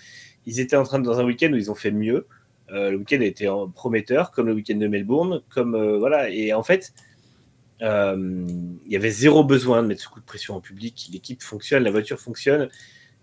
[0.46, 2.26] ils étaient en train de, dans un week-end où ils ont fait mieux.
[2.70, 6.30] Le week-end en- prometteur, comme le week-end de Melbourne, comme voilà.
[6.30, 6.94] Et en fait,
[7.82, 8.44] euh,
[8.86, 11.08] il y avait zéro besoin de mettre ce coup de pression en public.
[11.12, 12.68] L'équipe fonctionne, la voiture fonctionne.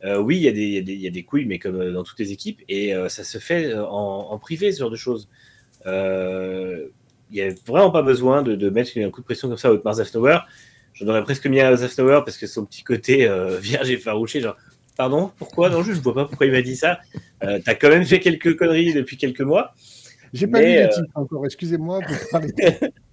[0.04, 1.46] Euh, oui, il y, a des- il y a des- il y a des couilles,
[1.46, 3.88] mais comme euh, dans toutes les équipes, et euh, ça se fait en,
[4.32, 5.30] en privé, ce genre de choses.
[5.86, 6.90] Il
[7.32, 9.72] n'y a vraiment pas besoin de, de mettre un coup de pression comme ça à
[9.72, 10.38] Otmar Zafnauer.
[10.94, 13.28] J'en aurais presque mis à Zafnauer parce que son petit côté
[13.60, 14.56] vierge et farouché, genre,
[14.96, 15.70] pardon, pourquoi?
[15.70, 17.00] Non, je ne vois pas pourquoi il m'a dit ça.
[17.42, 19.74] T'as quand même fait quelques conneries depuis quelques mois.
[20.34, 22.00] J'ai pas lu les euh, titres encore, excusez-moi.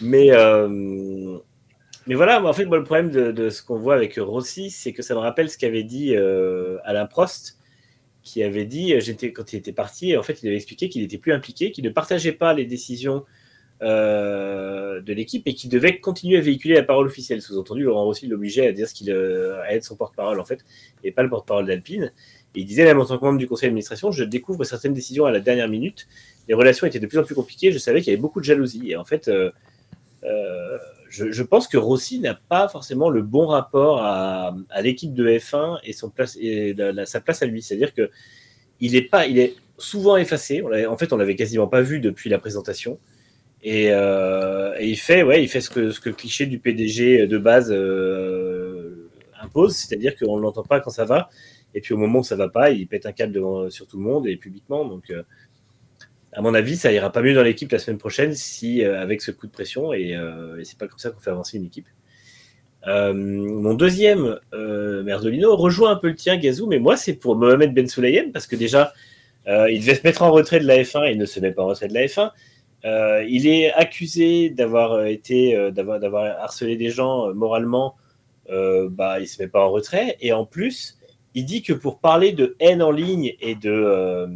[0.00, 1.38] Mais, euh,
[2.06, 5.14] mais voilà, en fait, le problème de, ce qu'on voit avec Rossi, c'est que ça
[5.14, 7.58] me rappelle ce qu'avait dit euh, Alain Prost,
[8.22, 11.18] qui avait dit, euh, quand il était parti, en fait, il avait expliqué qu'il n'était
[11.18, 13.24] plus impliqué, qu'il ne partageait pas les décisions
[13.80, 17.42] de l'équipe et qu'il devait continuer à véhiculer la parole officielle.
[17.42, 20.64] Sous-entendu, Laurent Rossi l'obligeait à dire ce qu'il à être son porte-parole, en fait,
[21.02, 22.10] et pas le porte-parole d'Alpine.
[22.54, 25.26] Et il disait, même en tant que membre du conseil d'administration, je découvre certaines décisions
[25.26, 26.06] à la dernière minute.
[26.48, 27.72] Les relations étaient de plus en plus compliquées.
[27.72, 28.92] Je savais qu'il y avait beaucoup de jalousie.
[28.92, 29.28] Et en fait,
[30.24, 30.78] euh,
[31.08, 35.92] je, pense que Rossi n'a pas forcément le bon rapport à, l'équipe de F1 et,
[37.06, 37.62] sa place à lui.
[37.62, 38.10] C'est-à-dire que
[38.80, 40.62] il est est souvent effacé.
[40.88, 42.98] En fait, on l'avait quasiment pas vu depuis la présentation.
[43.62, 47.26] Et, euh, et il fait, ouais, il fait ce que, ce le cliché du PDG
[47.26, 49.08] de base euh,
[49.40, 51.30] impose, c'est-à-dire qu'on ne l'entend pas quand ça va,
[51.74, 53.96] et puis au moment où ça va pas, il pète un câble devant, sur tout
[53.96, 54.84] le monde et publiquement.
[54.84, 55.10] Donc,
[56.34, 59.22] à mon avis, ça ira pas mieux dans l'équipe la semaine prochaine si euh, avec
[59.22, 61.64] ce coup de pression, et, euh, et c'est pas comme ça qu'on fait avancer une
[61.64, 61.86] équipe.
[62.86, 67.36] Euh, mon deuxième euh, Merdolino rejoint un peu le tien, Gazou, mais moi c'est pour
[67.36, 67.86] Mohamed Ben
[68.32, 68.92] parce que déjà
[69.46, 71.62] il devait se mettre en retrait de la F1 et il ne se met pas
[71.62, 72.30] en retrait de la F1.
[72.86, 77.94] Euh, il est accusé d'avoir été, d'avoir, harcelé des gens moralement.
[78.48, 80.98] Bah, il se met pas en retrait et en plus,
[81.34, 84.26] il dit que pour parler de haine en ligne et de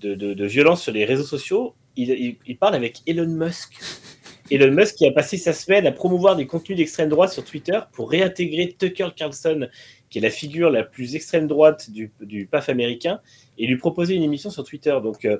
[0.00, 3.78] de, de, de violence sur les réseaux sociaux, il, il, il parle avec Elon Musk.
[4.50, 7.78] Elon Musk qui a passé sa semaine à promouvoir des contenus d'extrême droite sur Twitter
[7.92, 9.68] pour réintégrer Tucker Carlson,
[10.08, 13.20] qui est la figure la plus extrême droite du, du PAF américain,
[13.58, 14.96] et lui proposer une émission sur Twitter.
[15.02, 15.38] Donc, euh,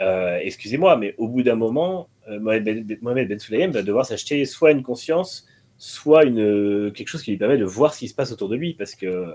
[0.00, 4.06] euh, excusez-moi, mais au bout d'un moment, euh, Mohamed Ben, Mohamed ben Sulayem va devoir
[4.06, 5.46] s'acheter soit une conscience,
[5.78, 8.56] soit une, quelque chose qui lui permet de voir ce qui se passe autour de
[8.56, 9.34] lui, parce que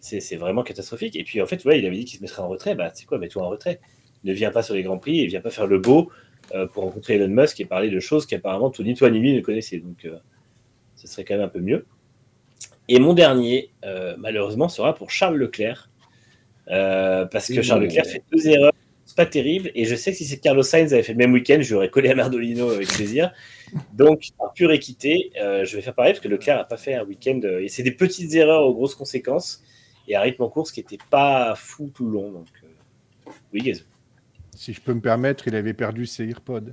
[0.00, 1.16] c'est vraiment catastrophique.
[1.16, 2.74] Et puis, en fait, ouais, il avait dit qu'il se mettrait en retrait.
[2.74, 3.80] Bah, c'est quoi, mets-toi en retrait.
[4.24, 6.10] Ne viens pas sur les Grands Prix et viens pas faire le beau
[6.54, 9.34] euh, pour rencontrer Elon Musk et parler de choses qu'apparemment tout ni toi ni lui
[9.34, 9.78] ne connaissait.
[9.78, 10.18] Donc, euh,
[10.96, 11.86] ce serait quand même un peu mieux.
[12.88, 15.90] Et mon dernier, euh, malheureusement, sera pour Charles Leclerc.
[16.66, 17.62] Parce que.
[17.62, 18.72] Charles Leclerc fait deux erreurs.
[19.10, 19.72] C'est pas terrible.
[19.74, 21.74] Et je sais que si c'est Carlos Sainz avait fait le même week-end, je lui
[21.74, 23.32] aurais collé à Merdolino avec plaisir.
[23.92, 26.94] Donc, par pure équité, euh, je vais faire pareil parce que Leclerc n'a pas fait
[26.94, 27.40] un week-end.
[27.42, 29.64] euh, et c'est des petites erreurs aux grosses conséquences.
[30.10, 32.32] Et un rythme en course qui n'était pas fou tout le long.
[32.32, 33.84] Donc, euh, oui, Gazou.
[34.56, 36.72] Si je peux me permettre, il avait perdu ses AirPods.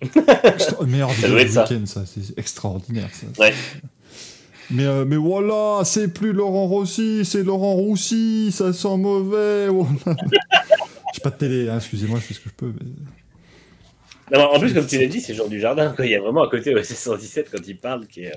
[0.00, 2.04] Extra- meilleur vidéo du week-end, ça.
[2.06, 3.26] C'est extraordinaire, ça.
[3.38, 3.52] Ouais.
[4.70, 9.66] Mais, euh, mais voilà, c'est plus Laurent Rossi, c'est Laurent Roussy, ça sent mauvais.
[11.12, 12.72] J'ai pas de télé, hein, excusez-moi, je fais ce que je peux.
[12.80, 15.92] mais- Non, en plus, comme tu l'as dit, c'est Jean du Jardin.
[15.94, 16.06] Quoi.
[16.06, 18.32] Il y a vraiment à côté OSS 117 quand il parle qui est.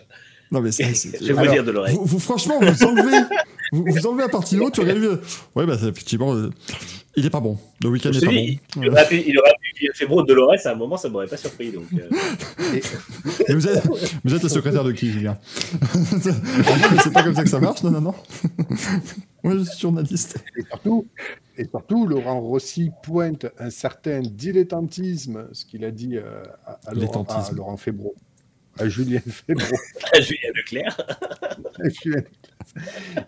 [0.54, 0.86] Non, mais c'est.
[0.94, 1.96] Je vais vous Alors, dire de l'oreille.
[1.96, 3.18] Vous, vous- franchement, vous enlevez,
[3.74, 5.10] vous, vous enlevez la partie haute, tu aurais vu.
[5.56, 6.50] Ouais, bah, c'est effectivement, euh,
[7.16, 7.58] il est pas bon.
[7.82, 8.82] Le week-end Je est pas bon.
[8.84, 11.28] il aurait pu, il aurait pu fait Bro de Dolores à un moment, ça m'aurait
[11.28, 11.72] pas surpris.
[11.72, 12.08] Donc, euh,
[13.48, 13.84] Mais vous êtes,
[14.24, 15.38] vous êtes le secrétaire de qui, Julien?
[17.04, 18.14] C'est pas comme ça que ça marche, non, non, non.
[19.44, 20.38] Moi, je suis journaliste.
[20.58, 21.06] Et surtout,
[21.58, 26.94] et surtout, Laurent Rossi pointe un certain dilettantisme, ce qu'il a dit euh, à, à
[26.94, 27.52] Laurent, à.
[27.54, 28.16] Laurent Fébro,
[28.80, 29.20] à Julien
[30.14, 30.98] à Julien Leclerc.
[32.04, 32.22] Julien.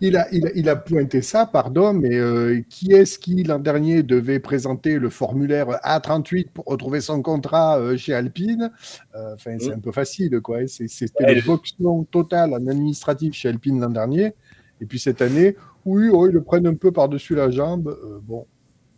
[0.00, 3.58] il, a, il, a, il a pointé ça, pardon, mais euh, qui est-ce qui, l'an
[3.58, 8.70] dernier, devait présenter le formulaire A38 pour retrouver son contrat euh, chez Alpine?
[9.14, 9.74] Euh, Enfin, c'est Mm.
[9.74, 10.58] un peu facile, quoi.
[10.58, 10.66] hein.
[10.66, 14.34] C'est- C'était Ouais, le boxon total en administratif chez Alpine l'an dernier.
[14.80, 17.88] Et puis cette année, oui, oh, ils le prennent un peu par-dessus la jambe.
[17.88, 18.46] Euh, bon,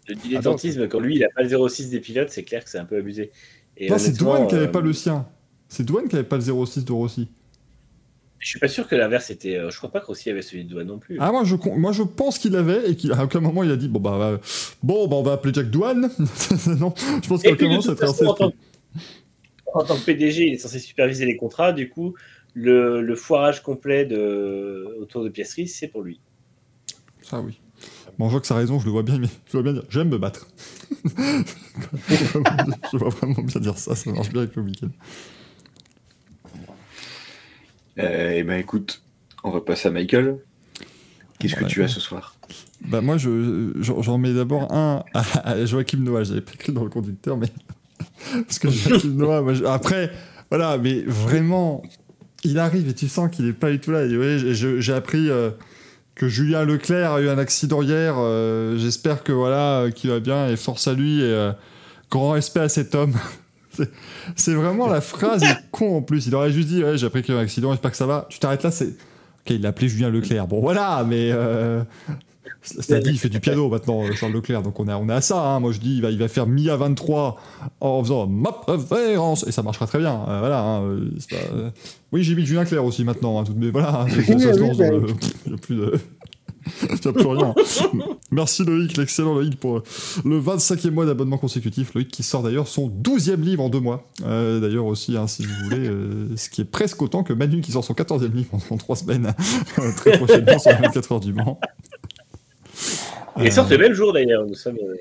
[0.08, 2.78] Le dilettantisme, quand lui, il a pas le 06 des pilotes, c'est clair que c'est
[2.78, 3.30] un peu abusé.
[3.98, 5.26] C'est Douane qui avait euh, pas le sien.
[5.68, 7.28] C'est Douane qui avait pas le 06 de Rossi.
[8.38, 9.56] Je suis pas sûr que l'inverse était.
[9.56, 11.16] euh, je crois pas que Rossi avait celui de Douane non plus.
[11.20, 13.88] Ah, moi je, moi, je pense qu'il avait et qu'à aucun moment il a dit
[13.88, 14.38] bon, bah, euh,
[14.82, 16.02] bon, bah, on va appeler Jack Douane.
[16.78, 18.56] non, je pense qu'à aucun moment façon, en tant, que,
[19.74, 21.72] en tant que PDG, il est censé superviser les contrats.
[21.72, 22.14] Du coup,
[22.54, 26.20] le, le foirage complet de, autour de Piastri, c'est pour lui.
[27.22, 27.58] Ça, oui.
[28.18, 29.72] Bon, je vois que ça a raison, je le vois bien, mais je vois bien
[29.72, 30.48] dire j'aime me battre.
[32.08, 34.88] je vois vraiment bien dire ça, ça marche bien avec le week-end.
[37.98, 39.02] Euh, eh ben écoute,
[39.44, 40.36] on va passer à Michael.
[41.38, 42.34] Qu'est-ce que tu as ce soir?
[42.88, 46.24] Bah, moi, je, j'en j'en mets d'abord un à, Joachim Noah.
[46.24, 47.48] J'avais pas écrit dans le conducteur, mais.
[48.46, 50.10] Parce que Joachim Noah, moi, je- après,
[50.50, 51.82] voilà, mais vraiment,
[52.44, 54.04] il arrive et tu sens qu'il est pas du tout là.
[54.06, 55.50] Ouais, j'ai- je- appris euh,
[56.14, 58.14] que Julien Leclerc a eu un accident hier.
[58.18, 61.20] euh, J'espère que voilà, qu'il va bien et force à lui.
[61.20, 61.52] Et euh,
[62.10, 63.14] grand respect à cet homme.
[64.36, 66.26] C'est- vraiment la phrase est con en plus.
[66.26, 67.96] Il aurait juste dit ouais, j'ai appris qu'il y a eu un accident, j'espère que
[67.96, 68.26] ça va.
[68.28, 68.88] Tu t'arrêtes là, c'est.
[68.88, 70.46] Ok, il l'a appelé Julien Leclerc.
[70.48, 71.30] Bon, voilà, mais.
[71.32, 71.82] euh,
[72.62, 74.62] cela dit, il fait du piano maintenant, euh, Charles Leclerc.
[74.62, 75.40] Donc on est, on est à ça.
[75.40, 75.60] hein.
[75.60, 77.36] Moi je dis, il va, il va faire mi à 23
[77.80, 79.46] en faisant ma préférence.
[79.46, 80.20] Et ça marchera très bien.
[80.28, 80.60] Euh, voilà.
[80.62, 81.70] hein, euh, pas, euh,
[82.12, 83.38] Oui, j'ai mis Julien Clerc aussi maintenant.
[83.40, 84.88] hein, tout- mais voilà, hein, ça, ça Oui, oui, oui.
[84.90, 85.06] le-
[85.46, 85.92] Il n'y a plus de.
[86.82, 87.54] Il n'y a plus rien.
[88.30, 89.82] Merci Loïc, l'excellent Loïc pour
[90.24, 91.94] le 25e mois d'abonnement consécutif.
[91.94, 94.04] Loïc qui sort d'ailleurs son 12e livre en deux mois.
[94.24, 97.60] Euh, d'ailleurs aussi, hein, si vous voulez, euh, ce qui est presque autant que Manu
[97.60, 99.34] qui sort son 14e livre en, en trois semaines,
[99.78, 101.58] euh, très prochainement sur les 24 heures du Mans.
[103.38, 104.46] Euh, sortent le même jour d'ailleurs.
[104.46, 104.96] Nous sommes euh,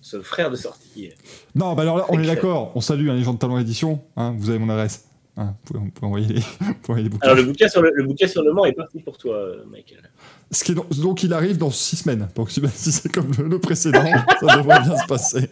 [0.00, 1.10] ce frère de sortie.
[1.54, 2.72] Non, bah alors là, on est d'accord.
[2.74, 4.00] On salue hein, les gens de Talent Édition.
[4.16, 5.06] hein, vous avez mon adresse.
[5.36, 7.26] Vous, pouvez, vous pouvez envoyer les, vous pouvez envoyer les bouquins.
[7.28, 9.64] Alors le bouquin sur le, le bouquin sur le Mans est parti pour toi, euh,
[9.70, 10.10] Michael.
[10.50, 12.28] Ce qui est donc, donc il arrive dans 6 semaines.
[12.34, 14.04] Donc si c'est comme le, le précédent,
[14.40, 15.48] ça devrait bien se passer.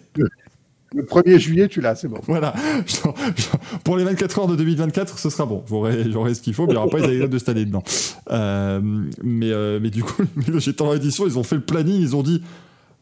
[0.95, 2.19] Le 1er juillet, tu l'as, c'est bon.
[2.27, 2.55] Voilà.
[2.87, 5.63] Genre- genre, pour les 24 heures de 2024, ce sera bon.
[5.69, 7.85] J'aurai ce qu'il faut, mais il n'y aura pas les anecdotes de cette année dedans.
[8.31, 8.81] Euh,
[9.23, 10.23] mais, euh, mais du coup,
[10.61, 12.43] chez Talent Édition, ils ont fait le planning, ils ont dit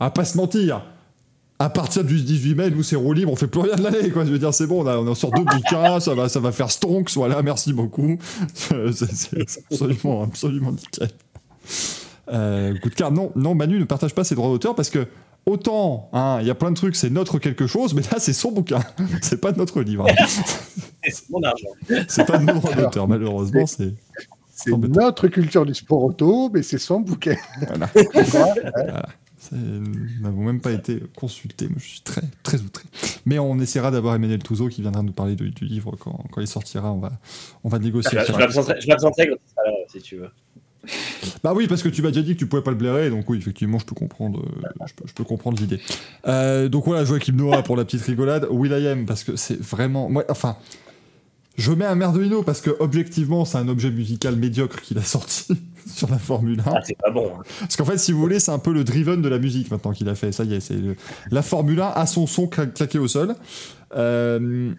[0.00, 0.82] à pas se mentir.
[1.58, 4.10] À partir du 18 mai, nous c'est roue libre, on fait plus rien de l'année,
[4.10, 4.26] quoi.
[4.26, 6.38] Je veux dire, c'est bon, on, a, on en sort deux bouquins, ça va, ça
[6.38, 8.18] va faire Stonks, voilà, merci beaucoup.
[8.54, 11.08] C'est absolument, absolument nickel.
[12.32, 15.06] Euh, coup de cœur, non, non, Manu ne partage pas ses droits d'auteur parce que
[15.46, 18.32] autant, hein, il y a plein de trucs, c'est notre quelque chose, mais là c'est
[18.34, 18.80] son bouquin,
[19.22, 20.06] c'est pas notre livre.
[21.08, 21.68] C'est mon argent.
[22.08, 23.94] C'est pas nos droits d'auteur, malheureusement, c'est.
[24.66, 27.38] Notre culture du sport auto, mais c'est son bouquet.
[27.64, 27.88] Voilà.
[27.94, 28.26] C'est-
[29.52, 31.68] Nous n'avons même pas été consultés.
[31.68, 32.85] Moi, je suis très, très outré.
[33.24, 36.40] Mais on essaiera d'avoir Emmanuel Touzeau qui viendra nous parler du, du livre quand, quand
[36.40, 36.93] il sortira.
[36.93, 37.12] On va,
[37.64, 38.18] on va négocier.
[38.20, 38.39] Je ça.
[38.39, 39.31] m'absenterai je m'absenterai
[39.89, 40.31] si tu veux.
[41.43, 43.28] Bah oui, parce que tu m'as déjà dit que tu pouvais pas le blairer, donc
[43.28, 45.81] oui, effectivement, je peux comprendre, euh, je peux, je peux comprendre l'idée.
[46.27, 50.24] Euh, donc voilà, Joachim Noah pour la petite rigolade, Will.i.am parce que c'est vraiment, moi,
[50.28, 50.56] enfin,
[51.56, 55.48] je mets un Merdolino parce que objectivement, c'est un objet musical médiocre qu'il a sorti
[55.90, 56.62] sur la Formule 1.
[56.66, 57.30] Ah, c'est pas bon.
[57.38, 57.42] hein.
[57.60, 59.92] Parce qu'en fait, si vous voulez, c'est un peu le driven de la musique maintenant
[59.92, 60.32] qu'il a fait.
[60.32, 60.96] Ça y est, c'est le-
[61.30, 63.34] la Formule 1 a son son cla- claqué au sol.
[63.96, 64.72] Euh,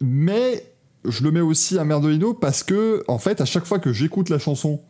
[0.00, 0.64] mais
[1.04, 4.28] je le mets aussi à Merdolino parce que, en fait, à chaque fois que j'écoute
[4.30, 4.80] la chanson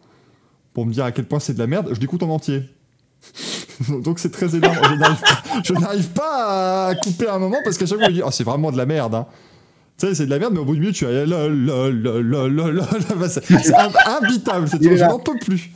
[0.75, 2.63] pour me dire à quel point c'est de la merde, je l'écoute en entier.
[3.89, 4.77] Donc c'est très énorme.
[4.83, 8.11] Je n'arrive pas, je n'arrive pas à couper un moment parce qu'à chaque fois, je
[8.13, 9.15] me dis, oh, c'est vraiment de la merde.
[9.15, 9.27] hein.
[9.99, 11.11] Tu sais, c'est de la merde, mais au bout du milieu, tu as.
[13.29, 13.91] C'est c'est im-
[14.23, 15.09] imbitable, cette Il est chanson, je là.
[15.09, 15.71] n'en peux plus.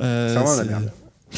[0.00, 0.92] Euh, C'est vraiment de la c'est- merde.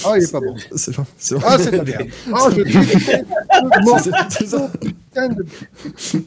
[0.04, 0.54] Oh, il est pas bon.
[0.76, 2.06] c'est c'est Ah, c'est de la merde.
[2.30, 2.62] Oh, je
[4.02, 4.70] C'est- c'est ça.
[4.78, 5.46] putain de-
[5.96, 6.22] Tu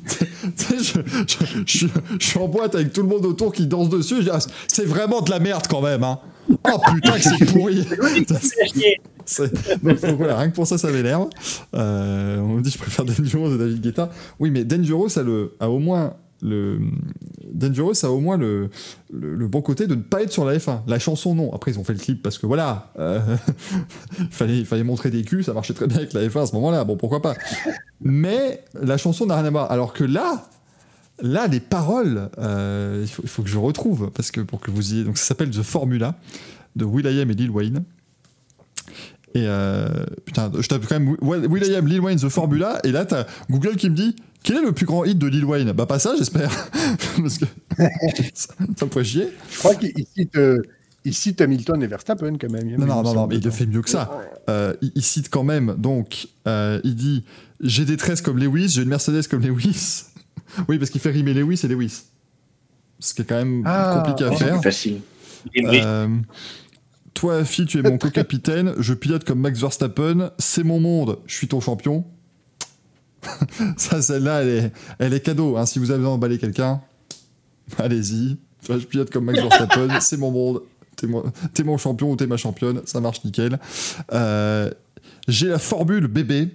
[0.56, 3.68] sais, je, je- je suis- je suis en boîte avec tout le monde autour qui
[3.68, 4.28] danse dessus.
[4.34, 6.04] ah, c'est vraiment de la merde quand même.
[6.04, 6.18] Hein.
[6.50, 7.86] Oh putain, que c'est pourri.
[9.84, 11.30] Donc, voilà, rien que pour ça, ça m'énerve.
[11.76, 14.10] Euh, on me dit je préfère Dangerous de David Guetta.
[14.40, 15.24] Oui, mais Dangerous a,
[15.64, 16.80] a au moins le
[17.52, 18.70] Dangerous a au moins le,
[19.12, 20.82] le, bon côté de ne pas être sur la F1.
[20.88, 21.54] La chanson, non.
[21.54, 23.20] Après, ils ont fait le clip parce que voilà, euh,
[24.20, 26.46] il fallait, il fallait montrer des culs, ça marchait très bien avec la F1 à
[26.46, 26.84] ce moment-là.
[26.84, 27.36] Bon, pourquoi pas.
[28.02, 29.72] Mais la chanson n'a rien à voir.
[29.72, 30.48] Alors que là,
[31.22, 34.94] là, les paroles, euh, il, faut, faut que je retrouve parce que pour que vous
[34.94, 36.16] y donc ça s'appelle The Formula
[36.76, 37.84] de Will.i.am et Lil Wayne.
[39.36, 39.88] Et euh,
[40.26, 43.76] putain, je tape quand même Will- Will.i.am, Lil Wayne, The Formula, et là t'as Google
[43.76, 45.72] qui me dit quel est le plus grand hit de Lil Wayne?
[45.74, 46.50] Bah pas ça, j'espère,
[47.22, 47.46] parce que
[48.34, 49.28] ça, ça me ferait chier.
[49.52, 50.62] Je crois qu'il il cite, euh,
[51.06, 52.68] il cite Hamilton et Verstappen quand même.
[52.78, 54.10] Non, non, non, non, mais il le fait mieux que ça.
[54.50, 57.24] Euh, il, il cite quand même, donc, euh, il dit
[57.62, 60.06] j'ai des tresses comme Lewis, j'ai une Mercedes comme Lewis.
[60.68, 62.04] oui, parce qu'il fait rimer Lewis et Lewis.
[63.00, 64.54] Ce qui est quand même Ah, compliqué à C'est faire.
[64.56, 65.02] plus facile.
[65.58, 66.08] Euh,
[67.20, 68.74] toi, fille, tu es mon co-capitaine.
[68.78, 70.32] Je pilote comme Max Verstappen.
[70.38, 71.20] C'est mon monde.
[71.26, 72.06] Je suis ton champion.
[73.78, 75.58] Ça, celle-là, elle est, elle est cadeau.
[75.58, 75.66] hein.
[75.66, 76.82] Si vous avez d'emballer quelqu'un,
[77.78, 78.38] allez-y.
[78.70, 79.90] Je pilote comme Max Verstappen.
[80.02, 80.62] C'est mon monde.
[80.96, 81.24] T'es mon,
[81.54, 82.82] t'es mon champion ou t'es ma championne.
[82.86, 83.60] Ça marche nickel.
[84.14, 84.72] Euh,
[85.28, 86.48] j'ai la formule bébé.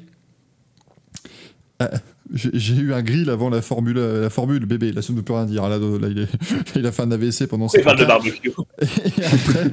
[1.82, 1.88] Euh,
[2.32, 4.92] j'ai eu un grill avant la formule, la formule bébé.
[4.92, 5.68] Là, ça ne plus rien dire.
[5.68, 6.28] Là, là, il, est-
[6.76, 8.50] il a fait un AVC pendant ses de barbecue.
[8.80, 9.70] Et après,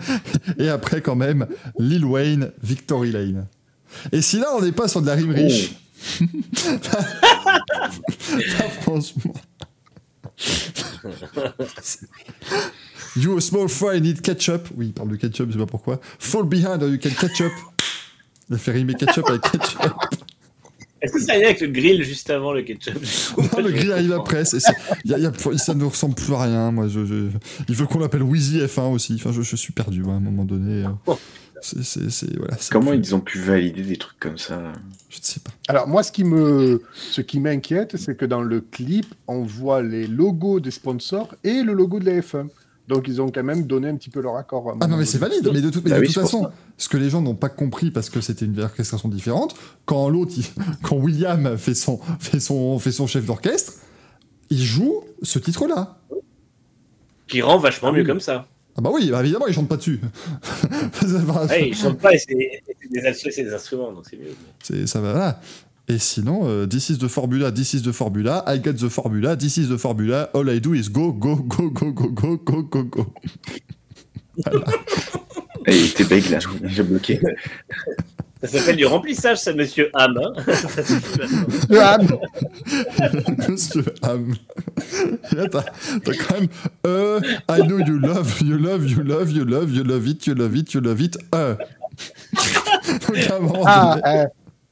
[0.57, 1.47] et après, quand même,
[1.79, 3.47] Lil Wayne, Victory Lane.
[4.11, 5.71] Et si là, on n'est pas sur de la rime riche,
[8.31, 9.33] là, franchement.
[13.17, 14.69] You a small fry need ketchup.
[14.75, 15.99] Oui, il parle de ketchup, je sais pas pourquoi.
[16.19, 17.51] Fall behind or you can ketchup.
[18.49, 19.81] Il a fait rimer ketchup avec ketchup.
[21.01, 22.93] Est-ce que ça a rien avec le grill juste avant le ketchup?
[23.37, 24.45] Non, le grill arrive après.
[24.45, 24.73] c'est- c'est-
[25.05, 26.71] y a- y a- ça ne ressemble plus à rien.
[26.71, 27.29] Moi, je, je-
[27.67, 29.13] il veut qu'on l'appelle Wheezy F1 aussi.
[29.15, 30.85] Enfin, je, je suis perdu moi, à un moment donné.
[30.85, 31.13] euh.
[31.63, 34.73] C'est, c'est, c'est- voilà, c'est Comment plus- ils ont pu valider des trucs comme ça?
[35.09, 35.51] Je ne sais pas.
[35.67, 39.83] Alors moi, ce qui me, ce qui m'inquiète, c'est que dans le clip, on voit
[39.83, 42.47] les logos des sponsors et le logo de la F1.
[42.87, 44.75] Donc ils ont quand même donné un petit peu leur accord.
[44.81, 45.49] Ah non, mais c'est valide.
[45.53, 46.53] Mais de, toute- mais Bah de oui, toute c'est pour façon, ça.
[46.77, 49.55] ce que les gens n'ont pas compris parce que c'était une orchestration différente,
[49.85, 50.33] quand l'autre,
[50.83, 53.73] quand William fait son, fait son, fait son chef d'orchestre,
[54.49, 55.99] il joue ce titre-là.
[57.27, 58.47] Qui rend vachement mieux comme ça.
[58.75, 59.99] Ah bah oui, bah évidemment, il chante pas dessus.
[61.49, 64.85] Ouais, il chante pas et c'est des, instruments, donc c'est mieux.
[64.87, 65.41] ça va, voilà.
[65.87, 69.35] Et sinon, euh, this is the formula, this is the formula, I get the formula,
[69.35, 72.61] this is the formula, all I do is go, go, go, go, go, go, go,
[72.63, 73.13] go, go.
[75.67, 77.19] Et t'es bègue là, j'ai bloqué.
[78.41, 80.17] Ça s'appelle du remplissage, ça, monsieur Ham.
[80.17, 80.33] hein.
[81.77, 81.97] Ah,
[83.47, 84.33] Monsieur Ham.
[85.33, 85.63] Là, t'as
[86.03, 86.47] t'as quand même
[86.87, 90.33] euh, I know you love, you love, you love, you love, you love it, you
[90.33, 91.55] love it, you love it, euh.
[93.07, 94.25] Donc, à un moment ah, donné- euh,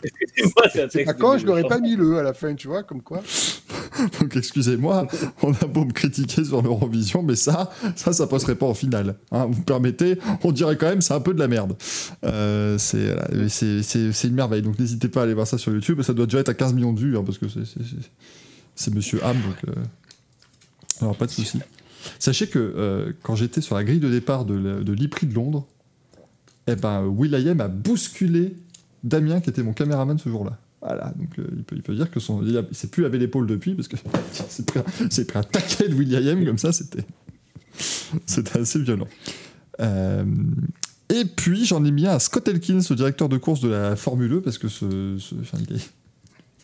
[0.04, 3.22] De je n'aurais pas mis le à la fin, tu vois, comme quoi.
[4.22, 5.08] donc excusez-moi,
[5.42, 9.16] on a beau me critiquer sur l'Eurovision, mais ça, ça, ça passerait pas en finale.
[9.32, 11.76] Hein, vous me permettez, on dirait quand même c'est un peu de la merde.
[12.24, 16.26] Euh, c'est une merveille, donc n'hésitez pas à aller voir ça sur YouTube, ça doit
[16.26, 19.58] déjà être à 15 millions de vues, hein, parce que c'est- Monsieur Ham, donc...
[19.76, 19.82] euh,
[21.02, 21.60] Alors pas de souci.
[22.18, 25.68] Sachez que euh, quand j'étais sur la grille de départ de l'IPRI de Londres,
[26.68, 28.56] eh ben, Will.i.am a bousculé
[29.04, 30.58] Damien, qui était mon caméraman ce jour-là.
[30.82, 31.44] Voilà, donc euh,
[31.74, 33.98] il, peut, dire que son, a- s'est plus lavé l'épaule depuis parce que
[34.50, 37.06] c'est pris, un- pris taquet de Will.i.am comme ça, c'était,
[38.60, 39.08] assez violent.
[39.82, 40.24] Euh,
[41.10, 43.96] et puis j'en ai mis un à Scott Elkins, le directeur de course de la
[43.96, 45.90] Formule E, parce que ce, enfin, il est,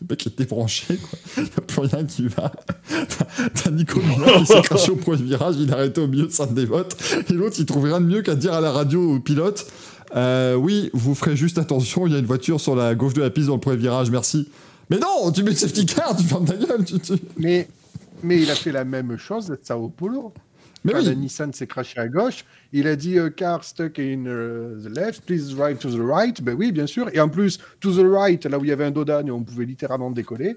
[0.00, 1.18] le mec est débranché, quoi.
[1.38, 2.52] Il n'y a plus rien qui va.
[3.54, 6.96] T'as- Nico qui s'est craché au premier virage, il est arrêté au milieu de Sainte-Dévote.
[7.28, 9.66] Et l'autre, il trouve rien de mieux qu'à dire à la radio au pilote
[10.14, 13.22] euh, Oui, vous ferez juste attention, il y a une voiture sur la gauche de
[13.22, 14.48] la piste dans le premier virage, merci.
[14.90, 16.84] Mais non, tu mets le safety car, tu fermes ta gueule.
[16.84, 17.66] Tu, tu- Mais,
[18.22, 20.32] mais il a fait la même chose à Sao Paulo.
[20.84, 21.06] Mais Quand oui.
[21.06, 24.96] la Nissan s'est craché à gauche, il a dit euh, car stuck in uh, the
[24.96, 26.40] left, please drive to the right.
[26.40, 27.08] Ben oui, bien sûr.
[27.12, 29.42] Et en plus, to the right, là où il y avait un dodan et on
[29.42, 30.54] pouvait littéralement décoller,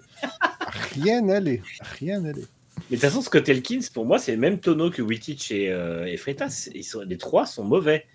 [0.93, 1.63] rien n'allait.
[1.99, 2.45] Rien n'allait.
[2.91, 5.71] Mais de toute façon, Scott Elkins, pour moi, c'est le même tonneau que Wittich et,
[5.71, 6.69] euh, et Freitas.
[6.75, 8.05] Ils sont, les trois sont mauvais.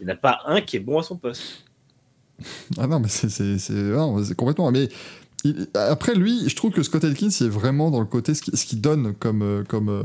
[0.00, 1.42] Il n'y en a pas un qui est bon à son poste.
[2.78, 4.70] Ah non, mais c'est, complètement.
[4.70, 4.88] Mais
[5.44, 8.42] il- après, lui, je trouve que Scott Elkins, il est vraiment dans le côté, ce
[8.42, 9.42] qu'il ce qu'il donne comme.
[9.42, 10.02] euh, comme euh,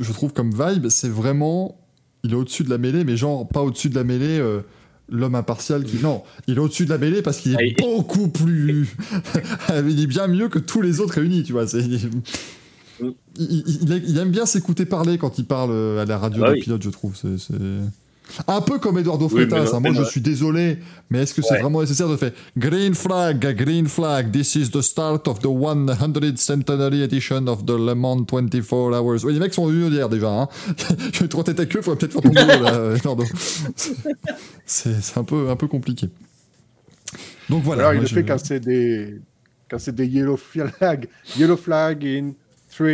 [0.00, 1.78] je trouve comme vibe, c'est vraiment.
[2.24, 4.38] Il est au-dessus de la mêlée, mais genre pas au-dessus de la mêlée.
[4.38, 4.62] euh,
[5.10, 5.98] L'homme impartial qui.
[5.98, 8.96] Non, il est au-dessus de la mêlée parce qu'il est Ah, beaucoup plus.
[9.86, 11.66] il est bien mieux que tous les autres réunis, tu vois.
[11.66, 12.08] C'est, il,
[13.38, 16.64] il- aime bien s'écouter parler quand il parle à la radio Ah bah des oui.
[16.64, 17.14] pilotes, je trouve.
[17.16, 17.36] C'est-
[18.48, 19.64] Un peu comme Eduardo Oui, Freitas.
[19.64, 19.80] non, hein.
[19.80, 20.78] Moi, je suis désolé,
[21.10, 24.80] mais est-ce que c'est vraiment nécessaire de faire Green flag, green flag, this is the
[24.80, 29.24] start of the 100th centenary edition of the Le Mans 24 hours.
[29.24, 30.30] Oui, les mecs sont venus hier déjà.
[30.30, 30.48] Hein.
[31.12, 33.24] je vais trop tête à queue, faudrait peut-être faire ton boulot là, Eduardo.
[34.64, 36.08] C'est un peu, un peu compliqué.
[37.50, 37.82] Donc voilà.
[37.88, 39.20] Alors, il le fait quand c'est des,
[39.70, 41.08] quand c'est des yellow flag.
[41.36, 42.30] Yellow flag in
[42.74, 42.88] 3,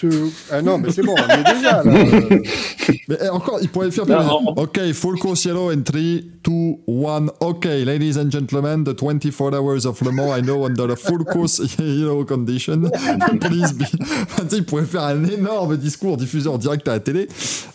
[0.00, 0.30] 2.
[0.50, 1.82] Ah non, mais c'est bon, on est déjà là.
[1.86, 2.38] Euh,
[3.08, 4.06] Mais eh, encore, il pourrait faire.
[4.06, 6.00] Non, Ok, full course yellow in 3,
[6.42, 6.50] 2,
[6.88, 7.26] 1.
[7.40, 11.24] Ok, ladies and gentlemen, the 24 hours of Le Mans, I know under the full
[11.24, 12.82] course yellow condition.
[13.40, 13.84] Please be.
[14.00, 17.28] Enfin, tu sais, il pourrait faire un énorme discours diffusé en direct à la télé.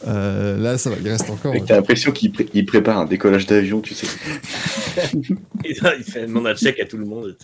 [0.07, 1.53] Euh, là, ça va, il reste encore.
[1.67, 4.07] T'as l'impression qu'il pré- il prépare un décollage d'avion, tu sais.
[5.65, 7.35] Il fait demande un check à tout le monde.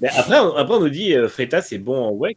[0.00, 2.36] Mais après, on, après, on nous dit euh, Freitas est bon en WEC.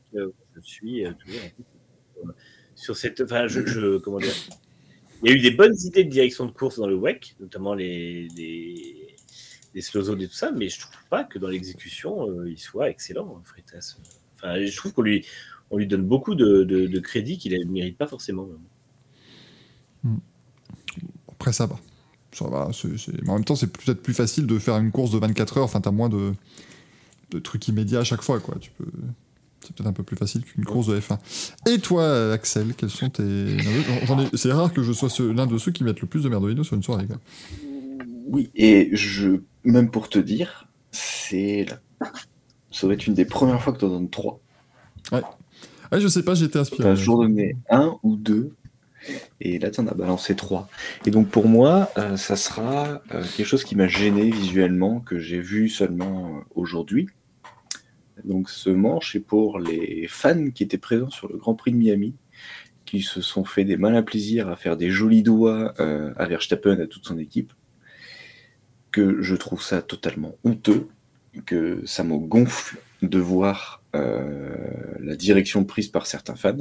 [0.64, 2.31] Suis euh, euh,
[2.73, 3.22] sur cette.
[3.22, 4.34] Enfin, je, comment dire
[5.22, 7.73] Il y a eu des bonnes idées de direction de course dans le WEC, notamment
[7.73, 12.49] les, les, slow zones et tout ça, mais je trouve pas que dans l'exécution, euh,
[12.49, 13.98] il soit excellent, Freitas.
[14.35, 15.26] Enfin, je trouve qu'on lui,
[15.69, 18.48] on lui donne beaucoup de, de, crédit qu'il ne mérite pas forcément.
[21.30, 21.77] Après, ça va.
[22.31, 22.72] Ça va
[23.22, 25.65] Mais en même temps, c'est peut-être plus facile de faire une course de 24 heures.
[25.65, 26.34] Enfin, t'as moins de...
[27.31, 28.56] de trucs immédiats à chaque fois, quoi.
[28.60, 28.85] Tu peux.
[29.64, 31.18] C'est peut-être un peu plus facile qu'une course de F1.
[31.69, 33.57] Et toi, Axel, quels sont tes.
[34.34, 36.76] C'est rare que je sois l'un de ceux qui mettent le plus de Merdolino sur
[36.76, 37.07] une soirée.
[37.07, 37.18] quoi.
[38.27, 41.65] Oui, et je, même pour te dire, c'est
[42.72, 44.40] ça doit être une des premières fois que tu en donnes trois.
[45.11, 46.90] Ah, je sais pas, j'étais Tu inspiré.
[46.90, 48.53] as toujours donné un ou deux,
[49.41, 50.68] et là tu en as balancé trois.
[51.06, 55.19] Et donc pour moi, euh, ça sera euh, quelque chose qui m'a gêné visuellement, que
[55.19, 57.07] j'ai vu seulement euh, aujourd'hui.
[58.26, 61.77] Donc ce manche est pour les fans qui étaient présents sur le Grand Prix de
[61.77, 62.14] Miami,
[62.85, 66.77] qui se sont fait des malins plaisirs à faire des jolis doigts euh, à Verstappen
[66.77, 67.53] et à toute son équipe,
[68.91, 70.88] que je trouve ça totalement honteux,
[71.45, 74.56] que ça me gonfle de voir euh,
[74.99, 76.57] la direction prise par certains fans.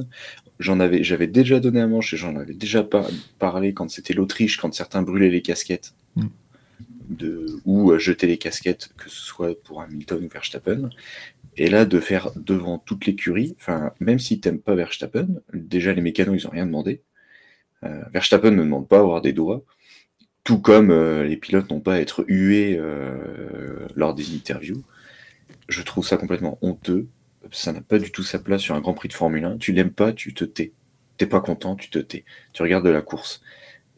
[0.59, 3.09] J'en avais, j'avais déjà donné un manche et j'en avais déjà par-
[3.39, 6.27] parlé quand c'était l'Autriche, quand certains brûlaient les casquettes Mm.
[7.09, 10.91] de, ou euh, jetaient les casquettes, que ce soit pour Hamilton ou Verstappen.
[11.57, 13.57] Et là, de faire devant toute l'écurie,
[14.01, 17.03] même si t'aimes pas Verstappen, déjà les mécanos, ils ont rien demandé.
[17.85, 19.65] Euh, Verstappen ne demande pas à avoir des doigts,
[20.45, 24.83] tout comme euh, les pilotes n'ont pas à être hués euh, lors des interviews.
[25.69, 27.09] Je trouve ça complètement honteux.
[27.51, 29.59] Ça n'a pas du tout sa place sur un Grand Prix de Formule 1.
[29.59, 30.73] Tu l'aimes pas, tu te tais.
[31.19, 32.25] T'es pas content, tu te tais.
[32.53, 33.43] Tu regardes de la course.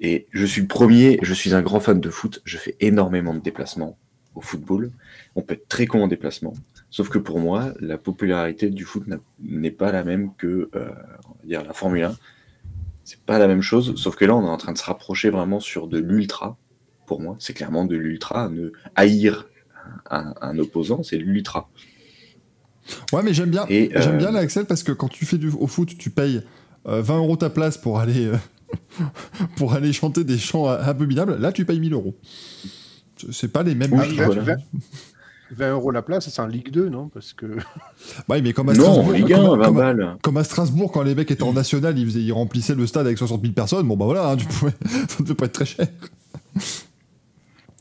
[0.00, 2.42] Et je suis le premier, je suis un grand fan de foot.
[2.44, 3.98] Je fais énormément de déplacements
[4.34, 4.90] au football.
[5.36, 6.54] On peut être très con en déplacement.
[6.94, 9.02] Sauf que pour moi, la popularité du foot
[9.40, 10.90] n'est pas la même que euh,
[11.26, 12.16] on va dire la Formule 1.
[13.02, 15.30] C'est pas la même chose, sauf que là, on est en train de se rapprocher
[15.30, 16.56] vraiment sur de l'ultra.
[17.06, 18.48] Pour moi, c'est clairement de l'ultra.
[18.48, 19.48] Ne haïr
[20.08, 21.68] un, un opposant, c'est l'ultra.
[23.12, 25.48] Ouais, mais j'aime bien, j'aime euh, bien là, Axel, parce que quand tu fais du,
[25.48, 26.42] au foot, tu payes
[26.86, 28.36] euh, 20 euros ta place pour aller, euh,
[29.56, 31.40] pour aller chanter des chants abominables.
[31.40, 32.14] Là, tu payes 1000 euros.
[33.32, 33.92] C'est pas les mêmes.
[33.92, 34.14] Oui, prix.
[34.14, 34.58] voilà.
[35.50, 37.08] 20, 20 euros la place, c'est en Ligue 2, non?
[37.08, 37.46] Parce que
[38.28, 40.16] Ouais, mais comme à Non, Strasbourg, en Ligue comme, 1, à- 20 comme à- balles.
[40.22, 43.06] comme à Strasbourg, quand les mecs étaient en national, ils, faisaient- ils remplissaient le stade
[43.06, 43.86] avec 60 000 personnes.
[43.86, 44.72] Bon, bah voilà, hein, tu pouvais,
[45.08, 45.86] ça ne devait pas être très cher.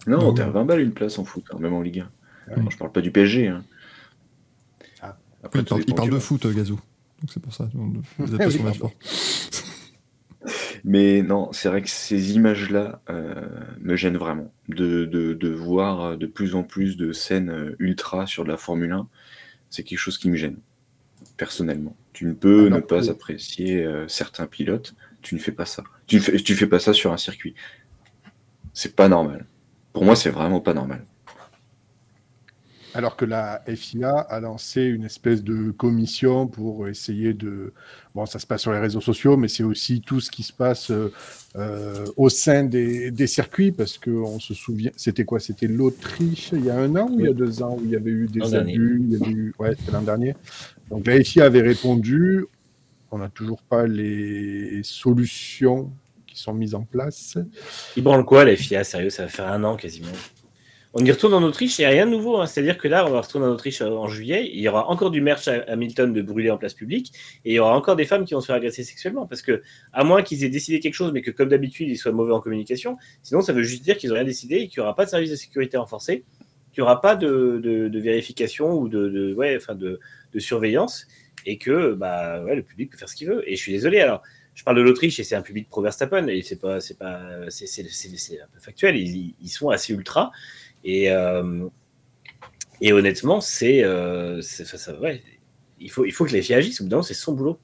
[0.06, 2.03] Non, à 20 balles une place en foot, hein, même en Ligue 1.
[2.52, 2.57] Ouais.
[2.60, 3.48] Alors, je parle pas du PSG.
[3.48, 3.64] hein.
[5.02, 5.15] Ah.
[5.44, 6.76] Après, Il parle, il de foot, euh, Gazou.
[7.22, 7.69] Donc c'est pour ça.
[7.73, 8.91] on- Vous êtes pas sur.
[10.84, 13.36] Mais non, c'est vrai que ces images-là euh,
[13.80, 14.52] me gênent vraiment.
[14.68, 18.50] De, de, de voir euh, de plus en plus de scènes euh, ultra sur de
[18.50, 19.08] la Formule 1,
[19.70, 20.58] c'est quelque chose qui me gêne,
[21.38, 21.96] personnellement.
[22.12, 25.84] Tu ne peux Alors ne pas apprécier euh, certains pilotes, tu ne fais pas ça.
[26.06, 27.56] Tu ne fais, tu fais pas ça sur un circuit.
[28.74, 29.46] C'est pas normal.
[29.94, 31.06] Pour moi, c'est vraiment pas normal.
[32.95, 37.74] Alors que la FIA a lancé une espèce de commission pour essayer de...
[38.14, 40.53] Bon, ça se passe sur les réseaux sociaux, mais c'est aussi tout ce qui se
[40.53, 41.11] passe euh,
[41.56, 45.40] euh, au sein des, des circuits, parce qu'on se souvient, c'était quoi?
[45.40, 47.91] C'était l'Autriche il y a un an ou il y a deux ans où il
[47.91, 49.53] y avait eu des abus il y avait eu...
[49.57, 50.36] Ouais, c'était l'an dernier.
[50.90, 52.45] Donc la FIA avait répondu,
[53.10, 55.91] on n'a toujours pas les solutions
[56.28, 57.38] qui sont mises en place.
[57.95, 60.07] Ils branlent quoi, la FIA Sérieux, ça va faire un an quasiment.
[60.95, 62.38] On y retourne en Autriche, a rien de nouveau.
[62.38, 62.45] hein.
[62.45, 64.52] C'est-à-dire que là, on va retourner en Autriche euh, en juillet.
[64.53, 67.14] Il y aura encore du merch à Hamilton de brûler en place publique.
[67.45, 69.26] Et il y aura encore des femmes qui vont se faire agresser sexuellement.
[69.26, 72.11] Parce que, à moins qu'ils aient décidé quelque chose, mais que comme d'habitude, ils soient
[72.11, 74.84] mauvais en communication, sinon ça veut juste dire qu'ils n'ont rien décidé et qu'il n'y
[74.84, 76.26] aura pas de service de sécurité renforcé,
[76.72, 79.99] qu'il n'y aura pas de, vérification ou de, ouais, enfin de,
[80.38, 81.07] surveillance.
[81.48, 83.44] Et que bah, ouais, le public peut faire ce qu'il veut.
[83.49, 83.99] Et je suis désolé.
[83.99, 84.22] Alors,
[84.53, 87.48] je parle de l'Autriche et c'est un public pro Verstappen et c'est pas, c'est un
[88.53, 88.95] peu factuel.
[88.95, 90.32] Ils, ils sont assez ultra
[90.84, 91.68] et euh,
[92.82, 95.22] et honnêtement, c'est, euh, c'est ça, ça- ouais,
[95.80, 96.82] il faut, il faut que les filles agissent.
[96.82, 97.58] Au bout d'un moment, c'est son boulot.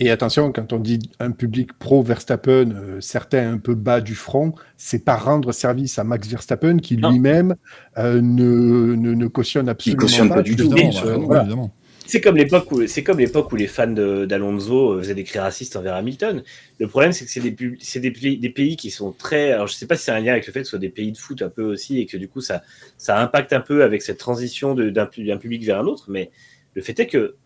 [0.00, 4.16] Et attention, quand on dit un public pro Verstappen, euh, certains un peu bas du
[4.16, 7.54] front, c'est pas rendre service à Max Verstappen qui lui-même
[7.96, 10.42] euh, ne, ne, ne cautionne absolument cautionne pas pas.
[10.42, 11.42] du tout, Évidemment, voilà.
[11.42, 11.70] évidemment.
[12.06, 15.38] C'est comme l'époque où, c'est comme l'époque où les fans d'Alonso euh, faisaient des cris
[15.38, 16.42] racistes envers Hamilton.
[16.78, 18.10] Le problème, c'est que c'est des, c'est des,
[18.50, 19.52] pays, qui sont très.
[19.52, 20.90] Alors, je sais pas si c'est un lien avec le fait que ce soit des
[20.90, 22.62] pays de foot un peu aussi et que du coup, ça,
[22.98, 26.10] ça impacte un peu avec cette transition d'un pu- d'un public vers un autre.
[26.10, 26.30] Mais
[26.74, 27.36] le fait est que,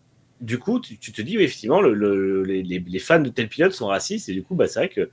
[0.41, 3.71] du coup, tu, te dis, effectivement, le, le- les, les- les fans de tel pilote
[3.71, 5.09] sont racistes et du coup, bah, c'est vrai que.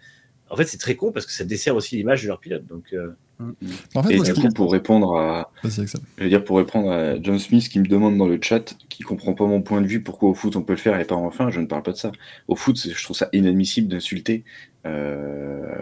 [0.48, 2.66] En fait, c'est très con parce que ça dessert aussi l'image de leur pilote.
[2.66, 3.10] Donc, euh,
[3.94, 5.50] En fait, Et moi, du qui- coup, pour répondre à,
[6.16, 9.02] je veux dire, pour répondre à John Smith qui me demande dans le chat, qui
[9.02, 11.14] comprend pas mon point de vue, pourquoi au foot on peut le faire et pas
[11.16, 12.12] enfin, je ne parle pas de ça.
[12.48, 14.44] Au foot, je trouve ça inadmissible d'insulter,
[14.86, 15.74] euh,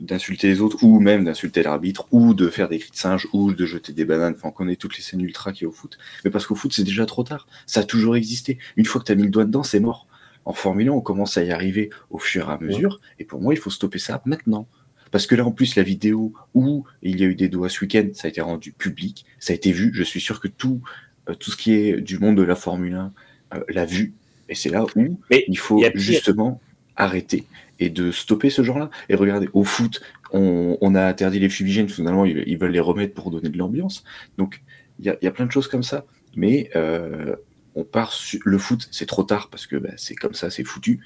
[0.00, 3.52] d'insulter les autres, ou même d'insulter l'arbitre, ou de faire des cris de singe, ou
[3.52, 4.34] de jeter des bananes.
[4.36, 5.98] Enfin, on connaît toutes les scènes ultra qu'il y a au foot.
[6.24, 7.46] Mais parce qu'au foot, c'est déjà trop tard.
[7.66, 8.58] Ça a toujours existé.
[8.76, 10.06] Une fois que tu as mis le doigt dedans, c'est mort.
[10.44, 13.40] En Formule 1, on commence à y arriver au fur et à mesure, et pour
[13.40, 14.66] moi, il faut stopper ça maintenant.
[15.12, 17.80] Parce que là, en plus, la vidéo où il y a eu des doigts ce
[17.82, 19.92] week-end, ça a été rendu public, ça a été vu.
[19.94, 20.80] Je suis sûr que tout,
[21.28, 23.12] euh, tout ce qui est du monde de la Formule 1
[23.54, 24.14] euh, l'a vu.
[24.48, 26.60] Et c'est là où Mais il faut justement
[26.96, 27.44] arrêter
[27.78, 28.90] et de stopper ce genre-là.
[29.08, 30.02] Et regardez, au foot,
[30.32, 33.58] on, on a interdit les fumigènes, finalement, ils, ils veulent les remettre pour donner de
[33.58, 34.04] l'ambiance.
[34.38, 34.62] Donc,
[34.98, 36.04] il y a, il y a plein de choses comme ça.
[36.34, 37.36] Mais euh,
[37.74, 40.64] on part sur le foot, c'est trop tard parce que bah, c'est comme ça, c'est
[40.64, 41.00] foutu.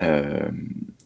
[0.00, 0.48] Euh,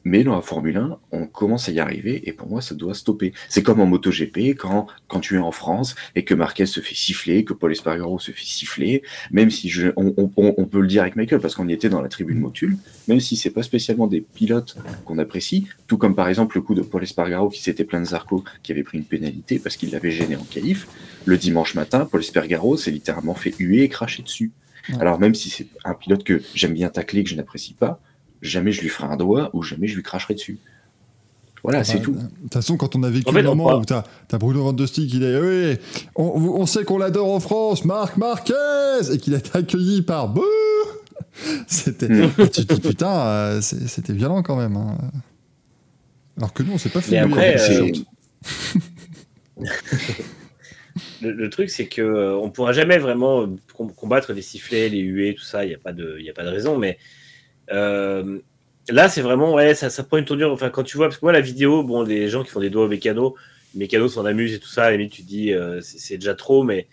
[0.09, 2.95] mais dans la Formule 1, on commence à y arriver et pour moi, ça doit
[2.95, 3.33] stopper.
[3.49, 6.95] C'est comme en MotoGP, quand, quand tu es en France et que Marquez se fait
[6.95, 9.03] siffler, que Paul Espargaro se fait siffler,
[9.33, 11.89] même si je, on, on- on peut le dire avec Michael parce qu'on y était
[11.89, 12.77] dans la tribune Motul,
[13.09, 16.77] même si c'est pas spécialement des pilotes qu'on apprécie, tout comme par exemple le coup
[16.77, 19.91] de Paul Espargaro qui s'était plaint de Zarco, qui avait pris une pénalité parce qu'il
[19.91, 20.87] l'avait gêné en qualif,
[21.25, 24.53] le dimanche matin, Paul Espargaro s'est littéralement fait huer et cracher dessus.
[25.01, 28.01] Alors même si c'est un pilote que j'aime bien tacler, que je n'apprécie pas,
[28.43, 30.59] jamais je lui ferai un doigt ou jamais je lui cracherai dessus.
[31.63, 32.13] Voilà, c'est Bah, tout.
[32.13, 34.63] De toute façon, quand on a vécu En fait, le moment où t'as as Bruno
[34.63, 35.77] Van de dit Oui,
[36.15, 36.25] on,
[36.61, 38.53] on sait qu'on l'adore en France, Marc Marquez
[39.13, 40.45] Et qu'il a été accueilli par Bouh
[41.67, 42.09] C'était.
[42.09, 42.31] Mm.
[42.53, 44.77] Tu te dis Putain, euh, c'était violent quand même.
[44.77, 44.97] hein.
[46.37, 47.19] Alors que nous, on s'est pas fait.
[47.19, 49.65] Après, avec euh,
[51.23, 53.47] le, le truc, c'est que euh, on pourra jamais vraiment
[53.77, 55.65] com- combattre les sifflets, les huées, tout ça.
[55.65, 56.79] Il n'y a pas de, il y a pas de raison.
[56.79, 56.99] Mais
[57.73, 58.39] euh,
[58.89, 60.53] là, c'est vraiment, ouais, ça, ça prend une tournure.
[60.53, 62.71] Enfin, quand tu vois, parce que moi, la vidéo, bon, les gens qui font des
[62.71, 63.37] doigts au mécano,
[63.75, 64.85] les mécanos s'en amusent et tout ça.
[64.85, 66.87] À la limite, tu te dis, euh, c'est c'est déjà trop, mais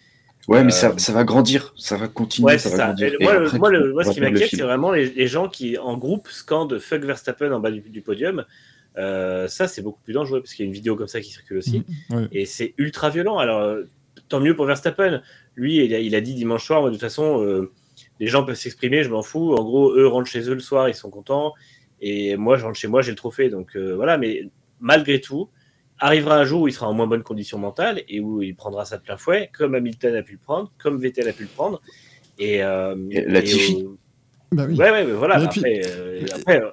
[0.49, 2.85] Ouais, mais Euh, ça, ça va grandir, ça va continuer, ouais, ça c'est va ça.
[2.87, 3.13] grandir.
[3.21, 5.47] Moi, le- après, moi, tu le- moi, ce qui m'inquiète, c'est vraiment les, les gens
[5.47, 8.43] qui, en groupe, scandent fuck Verstappen en bas du, du podium.
[8.97, 11.31] Euh, ça, c'est beaucoup plus dangereux parce qu'il y a une vidéo comme ça qui
[11.31, 11.85] circule aussi.
[12.09, 12.27] Mm, ouais.
[12.33, 13.37] Et c'est ultra violent.
[13.37, 13.77] Alors,
[14.27, 15.21] tant mieux pour Verstappen.
[15.55, 17.71] Lui, il a, il a dit dimanche soir, moi, de toute façon, euh,
[18.19, 19.53] les gens peuvent s'exprimer, je m'en fous.
[19.53, 21.53] En gros, eux rentrent chez eux le soir, ils sont contents.
[22.01, 23.49] Et moi, je rentre chez moi, j'ai le trophée.
[23.49, 24.49] Donc euh, voilà, mais
[24.79, 25.49] malgré tout,
[25.99, 28.83] arrivera un jour où il sera en moins bonne condition mentale et où il prendra
[28.85, 31.49] ça de plein fouet, comme Hamilton a pu le prendre, comme Vettel a pu le
[31.49, 31.81] prendre.
[32.39, 33.83] Et, euh, Et Latifi.
[33.85, 33.97] au-
[34.51, 34.75] Bah oui.
[34.75, 35.37] Ouais, ouais, mais voilà.
[35.37, 36.69] Mais après, puis- euh, après euh,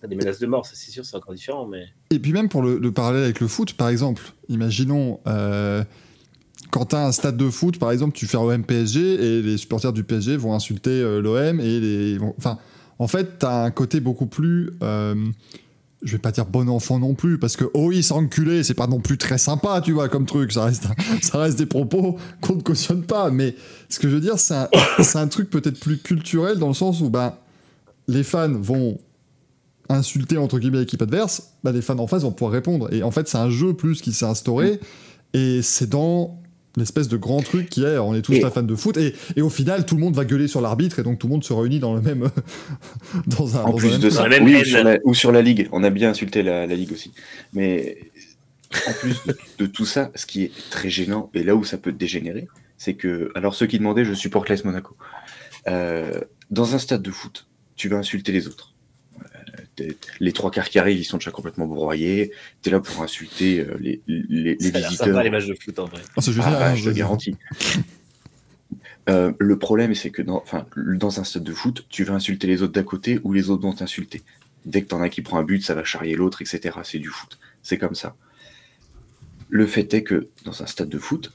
[0.00, 1.66] t'as des menaces de mort, ça c'est sûr, c'est encore différent.
[1.66, 5.82] Mais Et puis même pour le, le parallèle avec le foot, par exemple, imaginons euh,
[6.70, 9.56] quand tu as un stade de foot, par exemple, tu fais OM PSG et les
[9.56, 12.18] supporters du PSG vont insulter euh, l'OM et les.
[12.38, 12.58] Enfin,
[12.98, 14.70] en fait, tu as un côté beaucoup plus.
[14.82, 15.14] euh,
[16.02, 18.86] je vais pas dire bon enfant non plus, parce que oh oui, s'enculer, c'est pas
[18.86, 20.52] non plus très sympa, tu vois, comme truc.
[20.52, 20.86] Ça reste,
[21.22, 23.30] ça reste des propos qu'on ne cautionne pas.
[23.30, 23.54] Mais
[23.88, 24.68] ce que je veux dire, c'est un,
[25.14, 27.34] un truc peut-être plus culturel dans le sens où ben,
[28.08, 28.98] les fans vont
[29.90, 32.92] insulter entre guillemets l'équipe adverse, bah, les fans en face vont pouvoir répondre.
[32.94, 34.80] Et en fait, c'est un jeu plus qui s'est instauré,
[35.34, 36.39] et c'est dans
[36.76, 39.14] l'espèce de grand truc qui est, on est tous Et- pas fans de foot, et,
[39.36, 41.44] et au final, tout le monde va gueuler sur l'arbitre, et donc tout le monde
[41.44, 42.30] se réunit dans le même,
[43.26, 45.14] dans un, En dans plus même de ça, la même oui, ou sur la, ou
[45.14, 45.68] sur la Ligue.
[45.72, 47.12] On a bien insulté la, la Ligue aussi.
[47.52, 47.98] Mais
[48.86, 51.76] en plus de, de tout ça, ce qui est très gênant, et là où ça
[51.78, 52.46] peut dégénérer,
[52.78, 54.96] c'est que, alors ceux qui demandaient, je supporte l'AS Monaco.
[55.68, 56.20] Euh,
[56.50, 58.69] dans un stade de foot, tu vas insulter les autres.
[59.80, 62.32] T'es- les trois quarts qui arrivent, ils sont déjà complètement broyés.
[62.62, 64.90] Tu es là pour insulter euh, les, les, visiteurs.
[64.92, 66.02] sympa les matchs de foot en vrai.
[66.16, 67.36] Ah, c'est génial, Ah, hein, je te garantis.
[69.08, 72.46] Euh, le problème, c'est que dans, enfin, dans un stade de foot, tu vas insulter
[72.46, 74.22] les autres d'à côté ou les autres vont t'insulter.
[74.66, 76.78] Dès que t'en as qui prend un but, ça va charrier l'autre, etc.
[76.84, 77.38] C'est du foot.
[77.62, 78.14] C'est comme ça.
[79.48, 81.32] Le fait est que dans un stade de foot,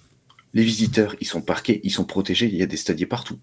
[0.53, 3.39] les visiteurs, ils sont parqués, ils sont protégés, il y a des stadiers partout.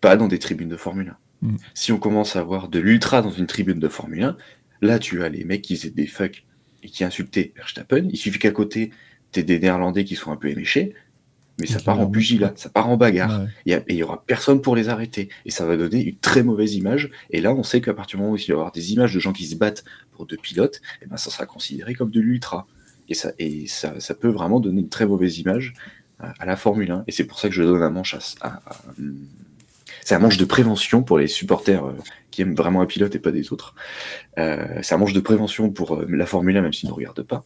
[0.00, 1.16] Pas dans des tribunes de Formule 1.
[1.42, 1.56] Mm.
[1.74, 4.36] Si on commence à avoir de l'ultra dans une tribune de Formule 1,
[4.82, 6.44] là, tu as les mecs qui faisaient des fuck
[6.82, 8.06] et qui insultaient Verstappen.
[8.10, 8.90] Il suffit qu'à côté,
[9.32, 10.94] t'aies des Néerlandais qui sont un peu éméchés,
[11.60, 13.42] mais ça part en leur- pugilat, ça part en bagarre.
[13.66, 15.28] Il y a- et il y aura personne pour les arrêter.
[15.44, 17.10] Et ça va donner une très mauvaise image.
[17.30, 19.12] Et là, on sait qu'à partir du moment où il va y avoir des images
[19.14, 22.20] de gens qui se battent pour deux pilotes, eh ben, ça sera considéré comme de
[22.20, 22.66] l'ultra.
[23.10, 25.74] Et, ça, et ça, ça peut vraiment donner une très mauvaise image
[26.18, 27.04] à, à la Formule 1.
[27.06, 28.18] Et c'est pour ça que je donne un manche à.
[28.46, 28.80] à- à-
[30.10, 31.92] c'est un manche de prévention pour les supporters euh,
[32.32, 33.76] qui aiment vraiment un pilote et pas des autres.
[34.38, 37.22] Euh, c'est un manche de prévention pour euh, la Formule 1, même s'ils ne regardent
[37.22, 37.44] pas.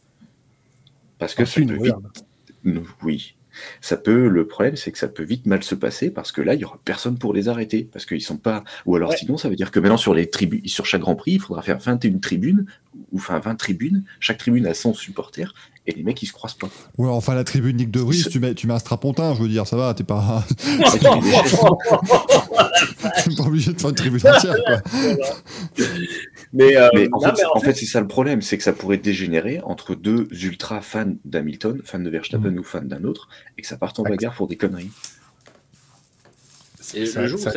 [1.18, 1.94] Parce que Ah, ça peut vite
[3.02, 3.36] Oui.
[3.82, 6.54] Ça peut, le problème, c'est que ça peut vite mal se passer parce que là,
[6.54, 8.64] il y aura personne pour les arrêter parce qu'ils sont pas.
[8.86, 9.16] Ou alors, Ouais.
[9.18, 11.60] sinon, ça veut dire que maintenant, sur les tribunes, sur chaque Grand Prix, il faudra
[11.60, 12.64] faire 21 tribunes
[13.12, 14.04] ou enfin 20 tribunes.
[14.20, 15.52] Chaque tribune a 100 supporters
[15.86, 16.68] et les mecs, ils se croisent pas.
[16.98, 19.48] Ouais, enfin, la tribune Nick de Vries, tu mets, tu mets un strapontin, je veux
[19.48, 20.44] dire, ça va, t'es pas,
[20.94, 20.98] t'es
[23.36, 24.80] pas obligé de faire une tribune entière, quoi.
[26.52, 28.62] Mais, euh, Mais en non, fait, mais en fait, c'est ça le problème, c'est que
[28.64, 32.58] ça pourrait dégénérer entre deux ultra fans d'Hamilton, fans de Verstappen Mm.
[32.58, 33.28] ou fans d'un autre,
[33.58, 34.90] et que ça parte en bagarre pour des conneries.
[36.94, 37.50] Et Ça- le jour où ça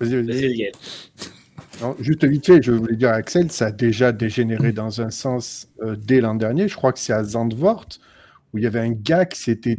[0.00, 0.72] Vas-y, vas-y.
[1.80, 5.10] Non, juste vite fait, je voulais dire à Axel, ça a déjà dégénéré dans un
[5.10, 6.68] sens euh, dès l'an dernier.
[6.68, 7.86] Je crois que c'est à Zandvoort
[8.52, 9.78] où il y avait un gars qui s'était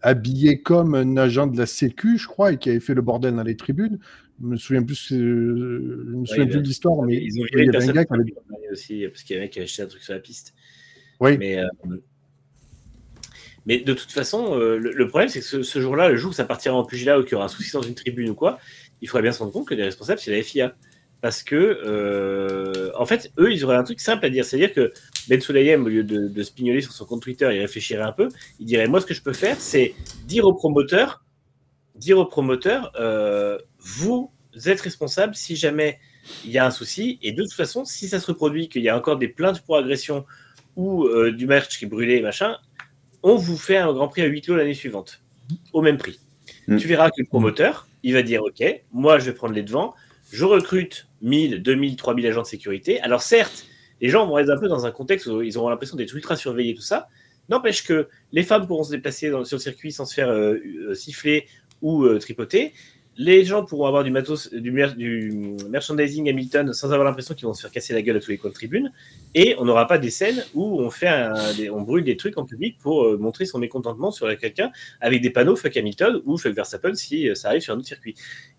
[0.00, 3.34] habillé comme un agent de la Sécu, je crois, et qui avait fait le bordel
[3.36, 3.98] dans les tribunes.
[4.40, 7.46] Je me souviens plus, euh, je me souviens plus a- de l'histoire, mais Ils ont
[7.52, 8.34] il y avait un gars qui avait.
[8.72, 10.54] aussi parce qu'il y avait un mec qui a acheté un truc sur la piste.
[11.20, 11.66] Oui, Mais, euh,
[13.66, 16.30] mais de toute façon, euh, le, le problème, c'est que ce, ce jour-là, le jour
[16.30, 18.34] où ça partira en pugilat ou qu'il y aura un souci dans une tribune ou
[18.34, 18.58] quoi,
[19.00, 20.74] il faudrait bien se rendre compte que les responsables, c'est la FIA.
[21.22, 24.44] Parce que, euh, en fait, eux, ils auraient un truc simple à dire.
[24.44, 24.92] C'est-à-dire que
[25.28, 28.10] Ben Sulayem, au lieu de, de se pignoler sur son compte Twitter, il réfléchirait un
[28.10, 28.28] peu.
[28.58, 29.94] Il dirait Moi, ce que je peux faire, c'est
[30.26, 31.24] dire aux promoteurs,
[31.94, 34.32] dire aux promoteurs, euh, vous
[34.66, 36.00] êtes responsable si jamais
[36.44, 37.20] il y a un souci.
[37.22, 39.76] Et de toute façon, si ça se reproduit, qu'il y a encore des plaintes pour
[39.76, 40.26] agression
[40.74, 42.56] ou euh, du match qui est brûlé, machin,
[43.22, 45.22] on vous fait un Grand Prix à huis clos l'année suivante,
[45.72, 46.18] au même prix.
[46.66, 46.78] Mm.
[46.78, 49.94] Tu verras que le promoteur, il va dire Ok, moi je vais prendre les devants,
[50.32, 53.00] je recrute 1000, 2000, 3000 agents de sécurité.
[53.02, 53.66] Alors certes,
[54.00, 56.36] les gens vont être un peu dans un contexte où ils auront l'impression d'être ultra
[56.36, 57.08] surveillés, tout ça.
[57.48, 60.56] N'empêche que les femmes pourront se déplacer dans- sur le circuit sans se faire euh,
[60.88, 61.46] euh, siffler
[61.82, 62.72] ou euh, tripoter.
[63.16, 67.92] Les gens pourront avoir du merchandising Hamilton sans avoir l'impression qu'ils vont se faire casser
[67.92, 68.92] la gueule à tous les coins de tribune.
[69.34, 71.34] Et on n'aura pas des scènes où on, fait un-
[71.72, 75.56] on brûle des trucs en public pour montrer son mécontentement sur quelqu'un avec des panneaux
[75.56, 78.14] fuck Hamilton ou fuck Verstappen si ça arrive sur un autre circuit.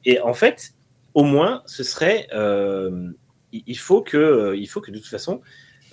[0.05, 0.73] Et en fait,
[1.14, 2.27] au moins, ce serait.
[2.34, 3.10] euh,
[3.52, 5.41] il faut, que, euh, il faut que de toute façon,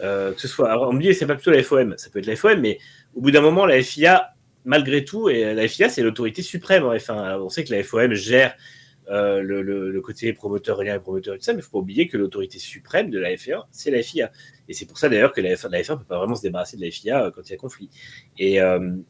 [0.00, 0.70] euh, que ce soit.
[0.70, 2.78] Alors, on me dit c'est pas plutôt la FOM, ça peut être la FOM, mais
[3.14, 4.34] au bout d'un moment, la FIA,
[4.64, 7.18] malgré tout, et la FIA, c'est l'autorité suprême en F1.
[7.22, 8.54] Alors, on sait que la FOM gère.
[9.08, 11.78] le, le- côté promoteur rien et promoteur et tout ça, mais il ne faut pas
[11.78, 14.30] oublier que l'autorité suprême de la FIA, c'est la FIA.
[14.68, 16.82] Et c'est pour ça d'ailleurs que la F1 ne peut pas vraiment se débarrasser de
[16.84, 17.90] la FIA quand il y a conflit.
[18.38, 18.58] Et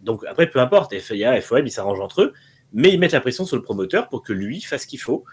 [0.02, 2.32] donc après, peu importe, FIA, FOM, ils s'arrangent entre eux,
[2.72, 5.24] mais ils mettent la pression sur le promoteur pour que lui fasse ce qu'il faut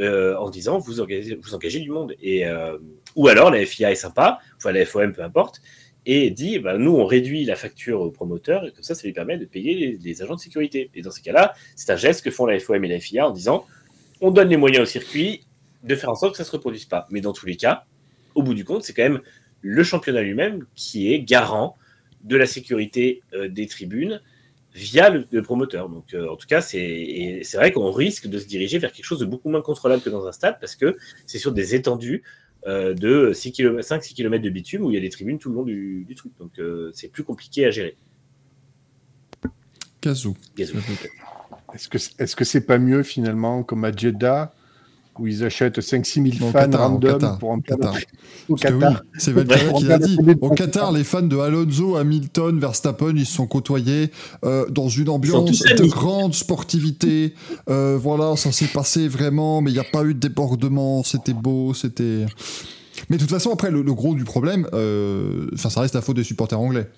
[0.00, 2.14] euh, en disant vous engagez, vous engagez du monde.
[2.20, 2.78] Et, euh,
[3.16, 5.60] ou alors la FIA est sympa, enfin la FOM, peu importe,
[6.06, 9.12] et dit bah, nous on réduit la facture au promoteur et comme ça ça lui
[9.12, 10.90] permet de payer les, agents de sécurité.
[10.94, 13.30] Et dans ces cas-là, c'est un geste que font la FOM et la FIA en
[13.30, 13.66] disant
[14.20, 15.44] on donne les moyens au circuit
[15.82, 17.06] de faire en sorte que ça ne se reproduise pas.
[17.10, 17.84] Mais dans tous les cas,
[18.34, 19.20] au bout du compte, c'est quand même
[19.62, 21.76] le championnat lui-même qui est garant
[22.22, 24.20] de la sécurité euh, des tribunes
[24.80, 25.88] via le, le promoteur.
[25.88, 29.20] Donc, euh, en tout cas, c'est vrai qu'on risque de se diriger vers quelque chose
[29.20, 30.96] de beaucoup moins contrôlable que dans un stade parce que
[31.26, 32.22] c'est sur des étendues
[32.66, 35.50] euh, de 6 km, 5-6 km de bitume où il y a des tribunes tout
[35.50, 36.32] le long du, du truc.
[36.38, 37.96] Donc, euh, c'est plus compliqué à gérer.
[40.02, 40.34] Gazou.
[41.74, 44.52] Est-ce que est-ce que c'est pas mieux finalement comme à Jeddah
[45.20, 47.94] où ils achètent 5-6 000 Au fans Qatar, au random Qatar, pour au en Qatar.
[48.48, 48.84] au oui,
[49.18, 50.18] c'est Valkyria qui l'a dit.
[50.40, 54.10] Au Qatar, les fans de Alonso, Hamilton, Verstappen, ils se sont côtoyés
[54.44, 57.34] euh, dans une ambiance de grande sportivité.
[57.68, 61.02] Euh, voilà, ça s'est passé vraiment, mais il n'y a pas eu de débordement.
[61.04, 62.26] C'était beau, c'était.
[63.08, 66.02] Mais de toute façon, après, le, le gros du problème, euh, enfin, ça reste la
[66.02, 66.88] faute des supporters anglais.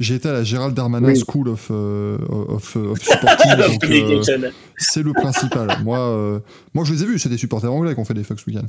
[0.00, 1.22] J'ai été à la Gérald Darmanin Oui.
[1.26, 5.68] School of, euh, of, of Supporting, donc, euh, c'est le principal.
[5.84, 6.40] moi, euh,
[6.74, 8.46] moi, je les ai vus, c'est des supporters anglais qui ont fait des fucks ce
[8.50, 8.66] week-end.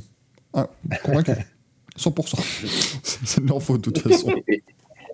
[0.54, 0.68] Ah,
[1.02, 1.32] convaincu.
[1.98, 2.36] 100%.
[3.02, 4.32] C'est- de leur faute, de toute façon.
[4.48, 4.62] Et,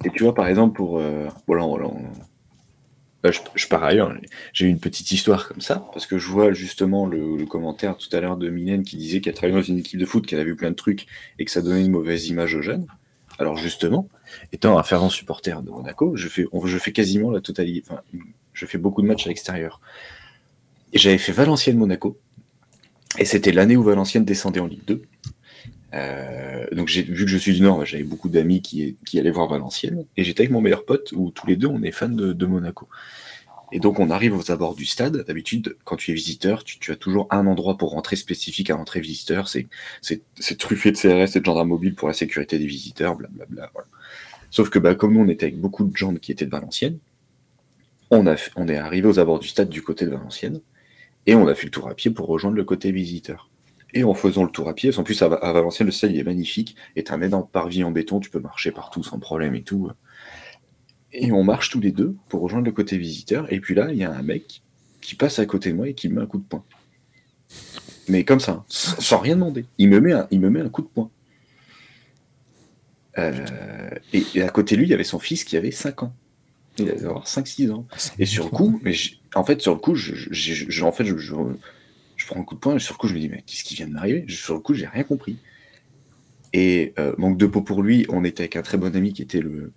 [0.04, 0.98] et tu vois, par exemple, pour.
[0.98, 2.02] Euh, voilà, on- on-
[3.24, 4.12] là, je, je pars ailleurs.
[4.52, 7.96] J'ai eu une petite histoire comme ça, parce que je vois justement le, le commentaire
[7.96, 10.40] tout à l'heure de Mylène qui disait qu'elle travaillait dans une équipe de foot, qu'elle
[10.40, 11.06] a vu plein de trucs
[11.38, 12.86] et que ça donnait une mauvaise image aux jeunes.
[13.38, 14.08] Alors, justement,
[14.52, 17.82] étant un fervent supporter de Monaco, je fais, on- je fais quasiment la totalité.
[17.88, 18.00] Enfin,
[18.52, 19.80] je fais beaucoup de matchs à l'extérieur.
[20.92, 22.18] Et j'avais fait Valenciennes-Monaco.
[23.18, 25.02] Et c'était l'année où Valenciennes descendait en Ligue 2.
[25.94, 29.48] Euh, donc vu que je suis du Nord, j'avais beaucoup d'amis qui, qui allaient voir
[29.48, 32.46] Valenciennes, et j'étais avec mon meilleur pote où tous les deux on est fans de,
[32.46, 32.88] Monaco.
[33.72, 35.24] Et donc on arrive aux abords du stade.
[35.26, 39.00] D'habitude, quand tu es visiteur, tu, as toujours un endroit pour rentrer spécifique à l'entrée
[39.00, 39.48] visiteur.
[39.48, 43.70] C'est truffé de CRS et de gendarmes mobiles pour la sécurité des visiteurs, blablabla.
[43.72, 43.88] Voilà.
[44.56, 46.96] Sauf que bah, comme nous on était avec beaucoup de gens qui étaient de Valenciennes,
[48.10, 50.62] on a on est arrivé aux abords du stade du côté de Valenciennes
[51.26, 53.50] et on a fait le tour à pied pour rejoindre le côté visiteur.
[53.92, 56.12] Et en faisant le tour à pied, en plus à, Va- à Valenciennes, le stade
[56.12, 59.54] il est magnifique, et un énorme parvis en béton, tu peux marcher partout sans problème
[59.54, 59.90] et tout.
[61.12, 63.98] Et on marche tous les deux pour rejoindre le côté visiteur, et puis là, il
[63.98, 64.62] y a un mec
[65.02, 66.64] qui passe à côté de moi et qui me met un coup de poing.
[68.08, 69.66] Mais comme ça, sans rien demander.
[69.76, 71.10] Il me met il me met un coup de poing.
[73.18, 76.02] Euh, et, et à côté de lui, il y avait son fils qui avait 5
[76.02, 76.14] ans.
[76.78, 77.86] Il devait avoir 5-6 ans.
[78.18, 80.84] Et sur le coup, mais j'ai- en fait, sur le coup, je, je- je- je-
[80.84, 81.34] en fait, je,
[82.26, 83.74] prends un coup de poing et sur le coup, je me dis, mais qu'est-ce qui
[83.74, 84.24] vient de m'arriver?
[84.28, 85.38] Sur le coup, j'ai rien compris.
[86.52, 89.22] Et euh, manque de peau pour lui, on était avec un très bon ami qui
[89.22, 89.72] était le,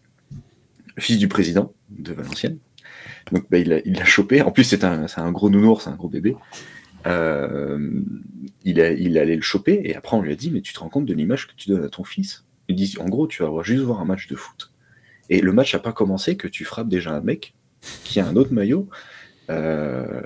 [0.95, 2.57] le fils du président de Valenciennes.
[3.31, 4.41] Donc, bah, il l'a il chopé.
[4.41, 6.35] En plus, c'est un, gros nounours, c'est un gros bébé.
[7.07, 8.01] Euh,
[8.65, 10.79] il, a, il allait le choper et après, on lui a dit, mais tu te
[10.79, 12.43] rends compte de l'image que tu donnes à ton fils?
[12.69, 14.71] Il dit, en gros, tu vas juste voir un match de foot.
[15.29, 17.53] Et le match n'a pas commencé que tu frappes déjà un mec
[18.03, 18.87] qui a un autre maillot.
[19.49, 20.21] Euh,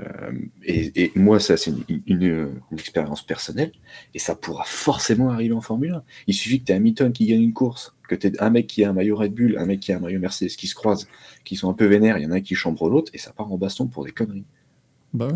[0.65, 3.71] et, moi, ça, c'est une, expérience personnelle.
[4.13, 6.03] Et ça pourra forcément arriver en Formule 1.
[6.27, 8.67] Il suffit que tu aies Hamilton qui gagne une course, que tu aies un mec
[8.67, 10.75] qui a un maillot Red Bull, un mec qui a un maillot Mercedes qui se
[10.75, 11.07] croisent,
[11.45, 13.31] qui sont un peu vénères, il y en a un qui chambre l'autre, et ça
[13.31, 14.45] part en baston pour des conneries.
[15.13, 15.35] Bah.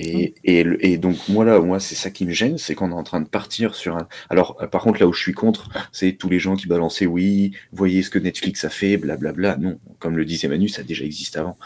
[0.00, 2.90] Et, et, le- et donc, moi, là, moi, c'est ça qui me gêne, c'est qu'on
[2.90, 4.06] est en train de partir sur un.
[4.30, 7.06] Alors, euh, par contre, là où je suis contre, c'est tous les gens qui balançaient
[7.06, 9.56] oui, voyez ce que Netflix a fait, blablabla.
[9.56, 11.58] Non, comme le disait Manu, ça a déjà existé avant.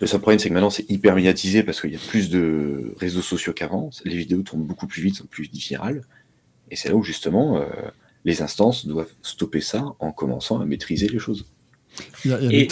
[0.00, 2.92] Le seul problème, c'est que maintenant, c'est hyper médiatisé parce qu'il y a plus de
[2.98, 3.90] réseaux sociaux qu'avant.
[4.04, 6.02] Les vidéos tournent beaucoup plus vite, sont plus virales.
[6.72, 7.66] Et c'est là où, justement, euh,
[8.24, 11.46] les instances doivent stopper ça en commençant à maîtriser les choses.
[12.24, 12.66] Il y a, il y a Et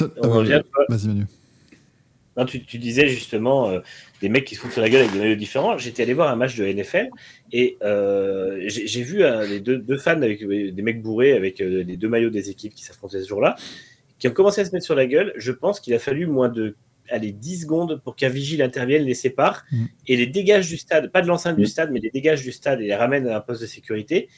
[0.75, 1.27] Ah, vas-y, Manu.
[2.37, 3.81] Non, tu, tu disais justement euh,
[4.21, 5.79] des mecs qui se foutent sur la gueule avec des maillots différents.
[5.79, 7.11] J'étais allé voir un match de NFL
[7.53, 11.61] et euh, j'ai vu euh, les deux, deux fans avec euh, des mecs bourrés avec
[11.61, 13.57] euh, les deux maillots des équipes qui s'affrontaient ce jour-là,
[14.19, 15.33] qui ont commencé à se mettre sur la gueule.
[15.37, 16.77] Je pense qu'il a fallu moins de
[17.09, 19.85] allez, 10 secondes pour qu'un vigile intervienne, les sépare Mm.
[20.07, 22.81] et les dégage du stade, pas de l'enceinte du stade, mais les dégage du stade
[22.81, 24.29] et les ramène à un poste de sécurité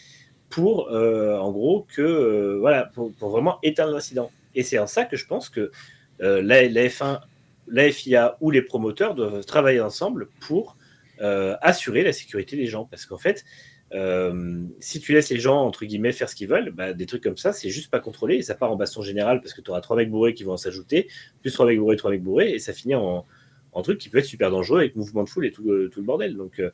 [0.49, 4.31] pour, en gros, que voilà, pour, pour vraiment éteindre l'incident.
[4.55, 5.71] Et c'est en ça que je pense que
[6.19, 7.21] la, la F1,
[7.69, 10.77] la FIA ou les promoteurs doivent travailler ensemble pour
[11.21, 12.85] euh, assurer la sécurité des gens.
[12.87, 13.45] Parce qu'en fait,
[13.95, 17.23] euh, si tu laisses les gens, entre guillemets, faire ce qu'ils veulent, bah, des trucs
[17.23, 19.71] comme ça, c'est juste pas contrôlé et ça part en baston général parce que tu
[19.71, 21.09] auras trois mecs bourrés qui vont s'ajouter,
[21.43, 23.27] plus trois mecs bourrés, trois mecs bourrés, et ça finit en,
[23.73, 26.01] en truc qui peut être super dangereux avec mouvement de foule et tout, le- tout
[26.01, 26.37] le bordel.
[26.37, 26.71] Donc, euh,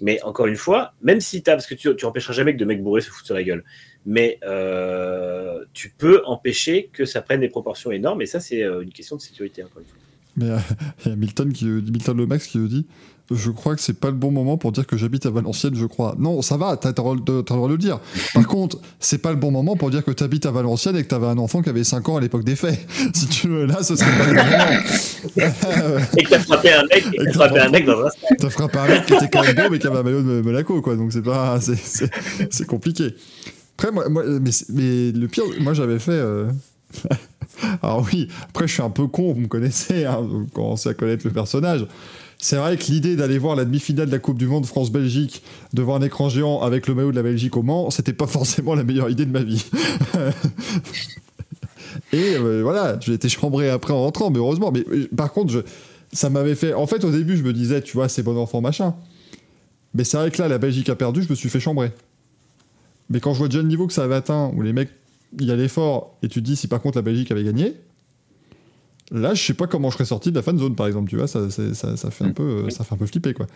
[0.00, 2.58] mais encore une fois, même si tu as, parce que tu, tu empêcheras jamais que
[2.58, 3.64] de mecs bourrés se foutent sur la gueule,
[4.06, 8.80] mais euh, tu peux empêcher que ça prenne des proportions énormes et ça, c'est euh,
[8.82, 9.98] une question de sécurité, encore une fois.
[10.36, 10.58] Mais euh,
[11.04, 12.86] il y a Milton, qui, Milton Lemax qui dit
[13.30, 15.84] Je crois que c'est pas le bon moment pour dire que j'habite à Valenciennes, je
[15.86, 16.14] crois.
[16.18, 18.00] Non, ça va, t'as le droit de le dire.
[18.32, 21.08] Par contre, c'est pas le bon moment pour dire que t'habites à Valenciennes et que
[21.08, 22.78] t'avais un enfant qui avait 5 ans à l'époque des faits.
[23.14, 26.00] Si tu veux, là, ce serait pas le bon moment.
[26.16, 28.08] Et que t'as frappé un mec, et t'as frappé un mec dans un.
[28.38, 30.40] T'as frappé un mec qui était quand même beau, mais qui avait un maillot de
[30.42, 30.96] Monaco, quoi.
[30.96, 31.58] Donc c'est pas.
[31.60, 33.14] c'est compliqué.
[33.78, 36.12] Après, moi, moi- mais, mais le pire, moi j'avais fait.
[36.12, 36.46] euh,
[37.82, 40.94] Alors oui, après je suis un peu con, vous me connaissez, hein, vous commencez à
[40.94, 41.86] connaître le personnage.
[42.38, 45.44] C'est vrai que l'idée d'aller voir la demi-finale de la Coupe du Monde France-Belgique
[45.74, 48.74] devant un écran géant avec le maillot de la Belgique au Mans, c'était pas forcément
[48.74, 49.64] la meilleure idée de ma vie.
[52.12, 54.72] Et euh, voilà, j'ai été chambré après en rentrant, mais heureusement.
[54.72, 55.64] Mais euh, par contre,
[56.12, 56.74] ça m'avait fait.
[56.74, 58.94] En fait, au début, je me disais, tu vois, c'est bon enfant, machin.
[59.94, 61.92] Mais c'est vrai que là, la Belgique a perdu, je me suis fait chambrer.
[63.08, 64.90] Mais quand je vois déjà le niveau que ça avait atteint, où les mecs
[65.40, 67.74] y allaient fort, et tu te dis si par contre la Belgique avait gagné,
[69.10, 71.16] là, je sais pas comment je serais sorti de la fan zone, par exemple, tu
[71.16, 73.46] vois, ça, ça, ça fait un peu, euh, ça fait un peu flipper, quoi.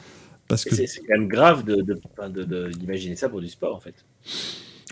[0.49, 3.95] Parce que C'est quand même grave d'imaginer de, de, ça pour du sport, en fait.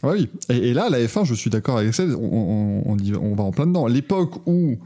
[0.03, 0.29] Ouais, oui.
[0.49, 3.21] Et, et là, la F1, je suis d'accord avec ça, on, on- on y va-
[3.21, 3.87] on va en plein dedans.
[3.87, 4.77] L'époque où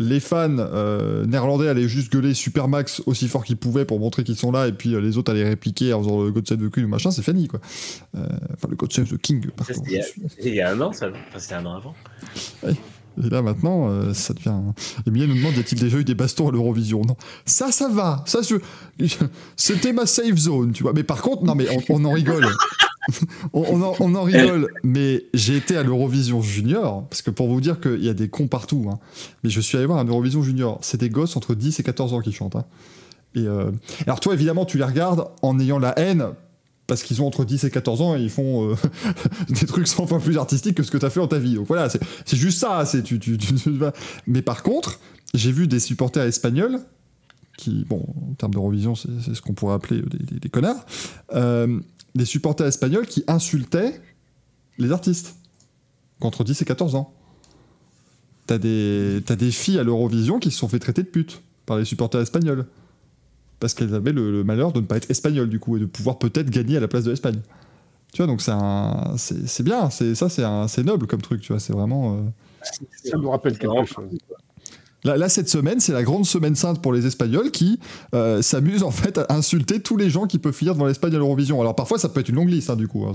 [0.00, 4.36] les fans euh, néerlandais allaient juste gueuler Supermax aussi fort qu'ils pouvaient pour montrer qu'ils
[4.36, 6.70] sont là, et puis euh, les autres allaient répliquer en faisant le God Save the
[6.70, 7.60] Queen ou machin, c'est fini, quoi.
[8.16, 9.72] Euh, Enfin, le God Save the King, pardon.
[9.74, 11.08] c'était il y a- c'était il y a un an, ça.
[11.08, 11.94] Enfin, c'était un an avant.
[13.20, 14.54] Et là, maintenant, ça devient.
[15.06, 17.02] Emilie nous demande y a-t-il déjà eu des bastons à l'Eurovision?
[17.02, 17.16] Non.
[17.44, 18.22] Ça, ça va.
[18.26, 19.06] Ça, je-
[19.56, 20.92] C'était ma safe zone, tu vois.
[20.92, 22.46] Mais par contre, non, mais on, on en rigole.
[23.52, 24.68] on, en, en rigole.
[24.82, 28.28] Mais j'ai été à l'Eurovision Junior, parce que pour vous dire qu'il y a des
[28.28, 28.98] cons partout, hein,
[29.42, 30.78] mais je suis allé voir un Eurovision Junior.
[30.82, 32.56] C'est des gosses entre 10 et 14 ans qui chantent.
[32.56, 32.64] hein.
[33.34, 33.70] Et euh,
[34.06, 36.26] Alors, toi, évidemment, tu les regardes en ayant la haine.
[36.86, 38.74] Parce qu'ils ont entre 10 et 14 ans et ils font euh,
[39.50, 41.54] des trucs 100 fois plus artistiques que ce que tu as fait dans ta vie.
[41.54, 42.86] Donc voilà, c'est juste ça.
[42.86, 43.70] C'est tu, tu, tu- tu
[44.26, 44.98] Mais par contre,
[45.34, 46.78] j'ai vu des supporters espagnols
[47.58, 50.02] qui, bon, en termes d'Eurovision, c'est ce qu'on pourrait appeler
[50.40, 50.86] des connards,
[51.34, 51.78] euh,
[52.18, 54.00] des supporters espagnols qui insultaient
[54.76, 55.36] les artistes
[56.20, 57.14] contre 10 et 14 ans.
[58.46, 61.78] T'as des, t'as des filles à l'Eurovision qui se sont fait traiter de putes par
[61.78, 62.66] les supporters espagnols.
[63.60, 65.86] Parce qu'elles avaient le, le malheur de ne pas être espagnoles, du coup, et de
[65.86, 67.40] pouvoir peut-être gagner à la place de l'Espagne.
[68.12, 71.20] Tu vois, donc c'est un- c'est c'est bien, c'est ça, c'est un- c'est noble comme
[71.20, 72.16] truc, tu vois, c'est vraiment.
[72.16, 72.20] euh,
[73.04, 74.18] Ça nous rappelle quelque chose.
[75.04, 77.78] Là, cette semaine, c'est la grande semaine sainte pour les Espagnols qui
[78.14, 81.18] euh, s'amusent en fait à insulter tous les gens qui peuvent finir devant l'Espagne à
[81.18, 81.60] l'Eurovision.
[81.60, 83.06] Alors parfois, ça peut être une longue liste, hein, du coup.
[83.06, 83.12] hein.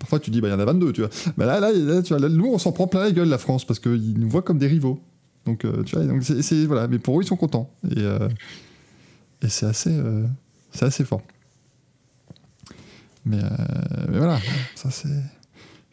[0.00, 1.10] Parfois, tu dis, bah, il y en a 22, tu vois.
[1.36, 1.70] Mais là, là,
[2.28, 4.66] nous, on s'en prend plein la gueule, la France, parce qu'ils nous voient comme des
[4.66, 5.00] rivaux.
[5.46, 6.88] Donc, euh, tu vois, donc c'est, voilà.
[6.88, 7.70] Mais pour eux, ils sont contents.
[7.88, 8.28] Et, euh,
[9.42, 9.96] et c'est assez,
[10.80, 11.22] assez fort.
[13.24, 13.38] Mais,
[14.08, 14.38] voilà,
[14.74, 15.08] ça c'est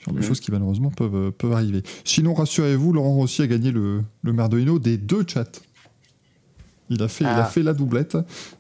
[0.08, 0.26] genre de Mhm.
[0.28, 1.84] choses qui malheureusement peuvent, euh, peuvent arriver.
[2.04, 5.46] Sinon, rassurez-vous, Laurent Rossi a gagné le, le des deux chats.
[6.90, 7.46] Il a, fait, il a Ah.
[7.46, 8.18] fait la doublette.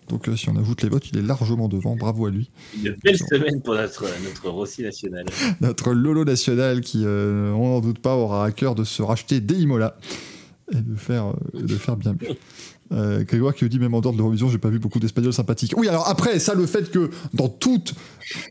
[0.09, 1.95] Donc, euh, si on ajoute les votes, il est largement devant.
[1.95, 2.49] Bravo à lui.
[2.83, 5.23] Une belle semaine pour notre, notre Rossi national.
[5.61, 9.39] Notre Lolo national qui, euh, on n'en doute pas, aura à cœur de se racheter
[9.39, 9.95] des Imola
[10.73, 12.35] et de faire, euh, de faire bien mieux.
[12.93, 15.73] Euh, Grégoire qui dit même en dehors de l'Eurovision, j'ai pas vu beaucoup d'Espagnols sympathiques.
[15.75, 17.53] Oui, alors après, ça, le fait que dans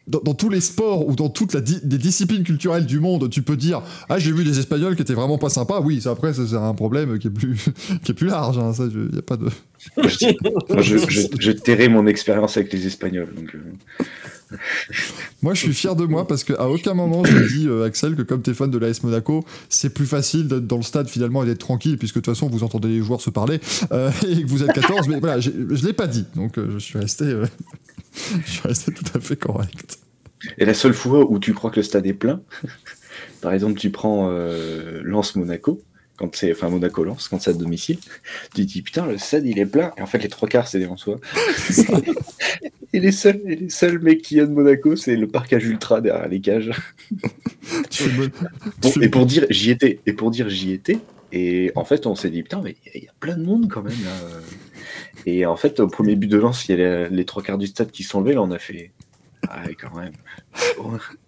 [0.07, 3.83] dans, tous les sports ou dans toutes les disciplines culturelles du monde, tu peux dire
[4.09, 5.81] ah j'ai vu des Espagnols qui étaient vraiment pas sympas.
[5.81, 7.57] Oui, ça après c'est un problème qui est plus
[8.05, 8.59] qui est plus large.
[8.59, 9.49] Hein, ça, a pas de.
[10.07, 13.29] Je, je, tairai mon expérience avec les Espagnols.
[13.55, 13.59] Euh,
[15.43, 18.23] Moi, je suis fier de moi parce qu'à aucun moment j'ai dit, euh, Axel, que
[18.23, 21.47] comme t'es fan de l'AS Monaco, c'est plus facile d'être dans le stade finalement et
[21.47, 23.61] d'être tranquille, puisque de toute façon, vous entendez les joueurs se parler
[23.93, 25.09] euh, et que vous êtes 14.
[25.09, 26.27] mais voilà, je l'ai pas dit.
[26.35, 27.25] Donc, euh, je suis resté.
[28.45, 29.99] je suis resté tout à fait correct.
[30.59, 32.41] Et la seule fois où tu crois que le stade est plein,
[33.41, 34.31] par exemple, tu prends
[35.03, 35.83] Lens Monaco,
[36.17, 37.99] quand c'est, enfin Monaco lance, quand c'est à domicile,
[38.55, 40.69] tu te dis putain le stade il est plein, et en fait les trois quarts
[40.69, 41.19] c'est des soi.
[42.93, 46.01] et les seuls, et les seuls mecs qui viennent de Monaco, c'est le parcage ultra
[46.01, 46.71] derrière les cages.
[47.91, 48.31] Tu fais bon-
[48.81, 50.99] Bon, tu fais- et pour dire j'y étais, et pour dire j'y étais,
[51.33, 53.43] et en fait on s'est dit putain mais il y a- y, a plein de
[53.45, 54.13] monde quand même là.
[55.27, 57.59] Et en fait au premier but de lance, il y a les, les trois quarts
[57.59, 58.93] du stade qui sont levés, là on a fait
[59.49, 60.13] ah ouais, quand même.
[60.79, 60.93] Oh.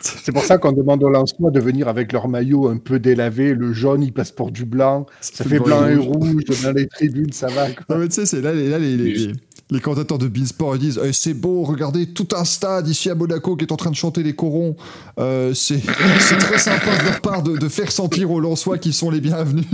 [0.00, 3.54] C'est pour ça qu'on demande aux Lensois de venir avec leur maillot un peu délavé.
[3.54, 5.06] Le jaune, il passe pour du blanc.
[5.20, 6.44] Ça fait blanc et rouge.
[6.62, 7.70] Dans les tribunes, ça va.
[7.70, 7.84] quoi.
[7.88, 9.32] Non, mais tu sais, c'est là, les, là, les, les, les-
[9.70, 13.14] les commentateurs de Beansport ils disent Eh, c'est beau, regardez tout un stade ici à
[13.14, 14.76] Monaco qui est en train de chanter les corons.
[15.18, 15.80] Euh, c'est
[16.20, 19.20] c'est très sympa de leur part de, de faire sentir aux Lensois qu'ils sont les
[19.22, 19.64] bienvenus.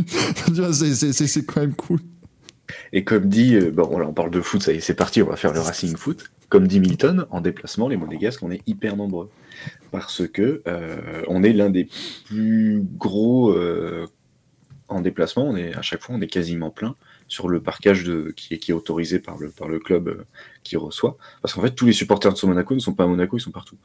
[0.73, 1.99] C'est quand même cool.
[2.93, 5.23] Et comme dit, euh, bon voilà, on parle de foot, ça y est, c'est parti,
[5.23, 6.31] on va faire le Racing Foot.
[6.49, 9.29] Comme dit Milton, en déplacement, les Monégasques, on est hyper nombreux.
[9.91, 11.89] Parce que euh, on est l'un des
[12.27, 14.07] plus gros euh,
[14.89, 16.95] en déplacement, on est, à chaque fois on est quasiment plein
[17.31, 20.25] sur le parquage de, qui, est, qui est autorisé par le, par le club euh,
[20.63, 21.19] qui reçoit.
[21.43, 23.51] Parce qu'en fait, tous les supporters de Monaco ne sont pas à Monaco, ils sont
[23.51, 23.77] partout.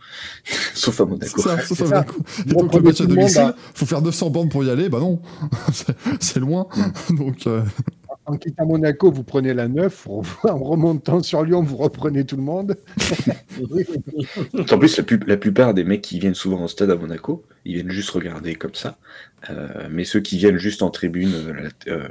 [0.73, 1.41] Sauf à Monaco.
[1.65, 1.83] C'est ça.
[1.83, 2.15] Monaco.
[2.47, 4.87] Et donc le match à domicile, à- faut faire 900 bandes pour y aller.
[4.87, 5.21] Bah non,
[5.73, 6.67] C'est- c'est loin.
[7.09, 7.63] Donc euh,
[8.25, 10.07] En quittant Monaco, vous prenez la 9.
[10.07, 12.77] En remontant sur Lyon, vous reprenez tout le monde.
[14.71, 17.43] En plus, la, pu- la plupart des mecs qui viennent souvent au stade à Monaco,
[17.65, 18.97] ils viennent juste regarder comme ça.
[19.49, 22.07] Euh, mais ceux qui viennent juste en tribune euh, lat- euh,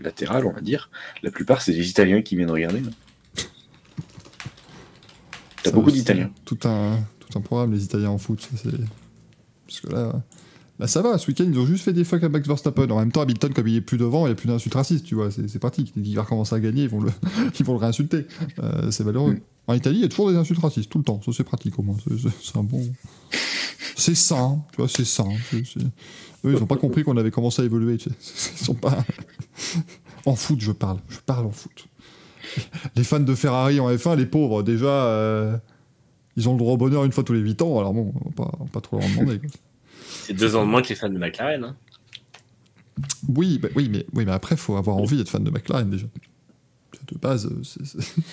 [0.00, 0.90] latérale, on va dire,
[1.22, 2.82] la plupart, c'est des Italiens qui viennent regarder.
[5.62, 6.30] T'as beaucoup d'Italiens.
[6.44, 8.40] Tout un, tout un programme, les Italiens en foot.
[8.40, 8.70] ça, c'est-
[9.66, 10.22] Parce que là,
[10.78, 11.18] là, ça va.
[11.18, 12.88] Ce week-end, ils ont juste fait des fuck à Max Verstappen.
[12.90, 15.04] En même temps, Hamilton, comme il est plus devant, il n'y a plus d'insultes racistes,
[15.04, 15.30] tu vois.
[15.30, 15.42] C'est.
[15.42, 17.10] Dès qu'il va recommencer à gagner, ils vont le,
[17.58, 18.26] ils vont le réinsulter.
[18.62, 19.34] Euh, c'est malheureux.
[19.34, 19.40] Mm.
[19.66, 21.20] En Italie, il y a toujours des insultes racistes, tout le temps.
[21.24, 21.96] Ça, c'est pratique au moins.
[22.42, 22.82] C'est- un bon.
[23.96, 25.28] C'est sain, tu vois, c'est sain.
[25.52, 25.62] Eux,
[26.44, 27.96] ils n'ont pas compris qu'on avait commencé à évoluer.
[27.96, 28.50] tu sais.
[28.60, 29.04] Ils sont pas.
[30.26, 30.98] en foot, je parle.
[31.08, 31.86] Je parle en foot.
[32.96, 34.86] Les fans de Ferrari en F1, les pauvres, déjà.
[34.86, 35.56] euh,
[36.36, 38.28] ils ont le droit au bonheur une fois tous les 8 ans, alors bon, on
[38.28, 39.38] va pas, on va pas trop leur demander.
[39.38, 39.48] quoi.
[40.24, 41.64] C'est deux ans de moins que les fans de McLaren.
[41.64, 41.76] hein.
[43.28, 46.06] Oui, bah, oui, mais, oui, mais après, faut avoir envie d'être fan de McLaren déjà.
[47.12, 47.98] De base, euh, c'est-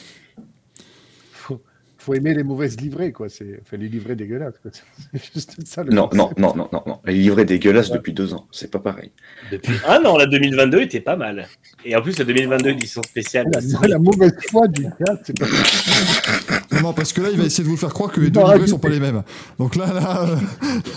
[2.01, 3.29] faut, faut aimer les mauvaises livrées, quoi.
[3.29, 4.55] C'est enfin, les livrées dégueulasses.
[4.61, 4.71] quoi.
[5.13, 5.83] C'est juste ça.
[5.83, 6.99] Le Non, non, non, non, non, non.
[7.05, 8.47] Elle est livrée dégueulasse depuis deux ans.
[8.51, 9.11] C'est pas pareil.
[9.51, 11.47] Depuis un an, la 2022 était pas mal.
[11.85, 13.47] Et en plus, la 2022 édition spéciale.
[13.53, 15.45] La, la mauvaise foi du gars, c'est pas
[16.71, 18.39] Non, non, parce que là, il va essayer de vous faire croire que les deux
[18.41, 19.23] va livrets sont pas les mêmes.
[19.59, 20.25] Donc là, là.
[20.29, 20.35] euh,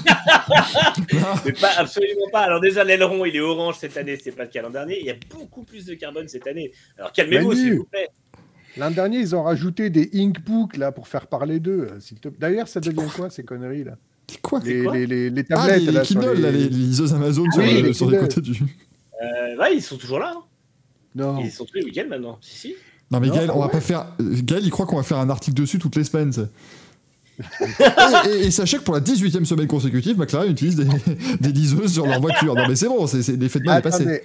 [1.12, 2.40] là, Mais pas, absolument pas.
[2.40, 4.98] Alors déjà, l'aileron, il est orange cette année, c'est pas le cas l'an dernier.
[5.00, 6.72] Il y a beaucoup plus de carbone cette année.
[6.98, 8.08] Alors calmez-vous, s'il vous plaît.
[8.76, 11.88] L'an dernier, ils ont rajouté des inkbooks là pour faire parler d'eux.
[11.92, 13.96] euh, D'ailleurs, ça devient quoi ces conneries là?
[14.28, 14.60] C'est quoi?
[14.64, 14.94] Les, quoi?
[14.94, 17.44] les, les, les Ah, tablettes les, les là, sur Kindle, là, les, les liseuses Amazon
[17.52, 18.52] sur, oui, le- les sur les côtés du.
[18.52, 20.32] Euh, ouais, ils sont toujours là.
[20.34, 20.40] hein.
[21.14, 21.38] Non.
[21.40, 22.38] Ils sont tous les week-ends maintenant.
[22.40, 22.74] Si, si.
[23.10, 23.72] Non, mais Non, Gaël, ah on va ouais.
[23.72, 24.06] pas faire.
[24.18, 26.32] Gaël, il croit qu'on va faire un article dessus toutes les semaines.
[27.38, 30.86] et, et- et sachez que pour la 18e semaine consécutive, McLaren utilise des,
[31.40, 32.54] des liseuses sur leur voiture.
[32.54, 34.22] Non, mais c'est bon, c'est c'est- l'effet de mal est passé.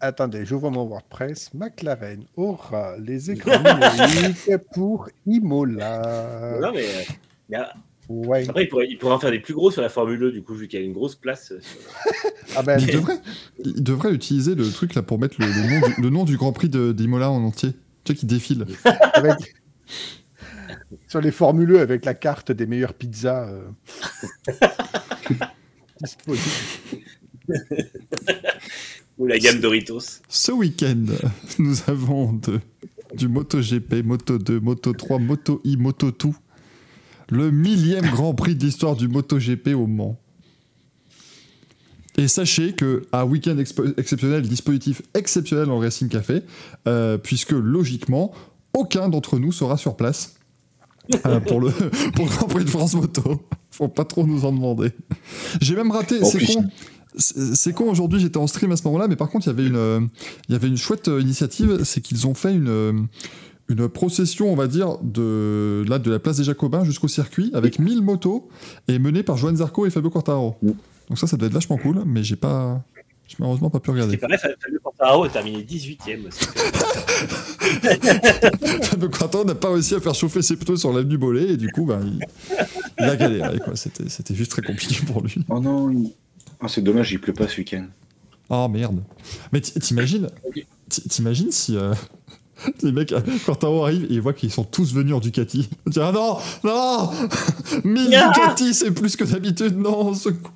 [0.00, 1.52] Attendez, j'ouvre mon WordPress.
[1.54, 6.58] McLaren aura les écrans numériques pour Imola.
[6.60, 6.84] Non, mais.
[6.84, 7.64] euh, euh,
[8.08, 8.48] Ouais.
[8.48, 10.42] après, il pourrait, il pourrait en faire des plus gros sur la Formule 1, du
[10.42, 11.52] coup, vu qu'il y a une grosse place.
[11.52, 11.78] euh, sur-
[12.56, 13.18] Ah ben, Il devrait,
[13.64, 16.36] il devrait utiliser le truc là pour mettre le, le nom, du, le nom du
[16.36, 17.70] Grand Prix de- d'Imola en entier.
[18.02, 18.66] Tu sais, qui défile.
[19.14, 19.54] avec-
[21.06, 23.62] sur les formules avec la carte des meilleures pizzas euh,
[26.00, 26.42] disponibles.
[29.20, 30.00] Ou la gamme Doritos.
[30.28, 31.04] Ce week-end,
[31.58, 32.58] nous avons de-
[33.14, 36.30] du MotoGP, Moto 2, Moto 3, Moto I, Moto 2.
[37.30, 40.18] Le millième Grand Prix de l'histoire du MotoGP au Mans.
[42.16, 46.42] Et sachez que un week-end exceptionnel, dispositif exceptionnel le Racing Café,
[46.88, 48.32] euh, puisque logiquement,
[48.74, 50.36] aucun d'entre nous sera sur place
[51.26, 51.70] euh, pour, le,
[52.14, 53.42] pour le Grand Prix de France Moto.
[53.70, 54.92] Faut pas trop nous en demander.
[55.60, 56.64] J'ai même raté, En c'est con.
[57.20, 59.66] C'est con, aujourd'hui j'étais en stream à ce moment-là, mais par contre il y avait
[59.66, 60.00] une, euh,
[60.48, 62.92] il y avait une chouette euh, initiative, c'est qu'ils ont fait une, euh,
[63.68, 67.78] une procession, on va dire, de, là, de la place des Jacobins jusqu'au circuit, avec
[67.78, 68.48] 1000 motos,
[68.88, 70.56] et menée par Joan Zarco et Fabio Quartararo.
[70.62, 70.70] Mm.
[71.10, 72.82] Donc ça, ça doit être vachement cool, mais j'ai pas...
[73.28, 74.16] J'ai malheureusement pas pu C'est regarder.
[74.16, 76.44] pareil, Fabio Quartararo a terminé 18ème aussi.
[78.82, 81.70] Fabio Quartararo n'a pas réussi à faire chauffer ses pneus sur l'avenue Bollé, et du
[81.70, 82.20] coup, ben, il,
[82.98, 83.76] il a galéré, quoi.
[83.76, 85.34] C'était c'était juste très compliqué pour lui.
[85.48, 86.12] Oh non, il-
[86.60, 87.86] ah, c'est dommage, il pleut pas ce week-end.
[88.48, 89.02] Oh merde.
[89.52, 90.28] Mais t'imagines
[91.08, 91.94] T'imagines si euh,
[92.82, 93.14] les mecs,
[93.46, 95.68] quand Taro arrive et ils voient qu'ils sont tous venus en Ducati.
[95.86, 97.10] Ils disent, ah non Non
[97.84, 100.50] 1000 Ah Ducati, c'est plus que d'habitude, non, au secours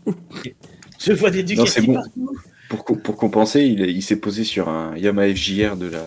[0.98, 1.94] Je vois des Non, c'est Ducati bon.
[1.94, 2.30] partout.
[2.68, 6.04] pour, co- pour compenser, il, il s'est posé sur un Yamaha FJR de la,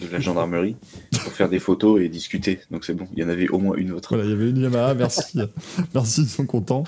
[0.00, 0.74] de la gendarmerie
[1.22, 2.58] pour faire des photos et discuter.
[2.72, 4.16] Donc c'est bon, il y en avait au moins une autre.
[4.16, 5.38] Voilà, il y avait une Yamaha, merci.
[5.94, 6.82] merci, ils sont contents.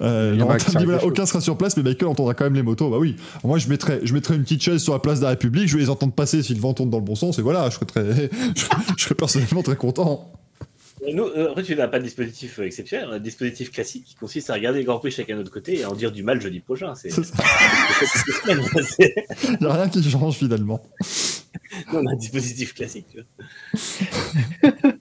[0.00, 2.90] Euh, voilà, aucun sera sur place, mais Michael entendra quand même les motos.
[2.90, 5.30] Bah oui, moi je mettrais, je mettrais une petite chaise sur la place de la
[5.30, 7.42] République, je vais les entendre passer si le vent tourne dans le bon sens, et
[7.42, 8.64] voilà, je serais, très, je,
[8.96, 10.32] je serais personnellement très content.
[11.12, 14.04] Nous, euh, après, tu n'as pas de dispositif euh, exceptionnel, on a un dispositif classique
[14.04, 16.12] qui consiste à regarder le Grand Prix chacun de notre côté et à en dire
[16.12, 16.94] du mal jeudi prochain.
[16.94, 17.08] C'est
[18.48, 20.80] Il n'y a rien qui change finalement.
[21.92, 23.06] nous, on a un dispositif classique.
[23.10, 24.72] tu vois.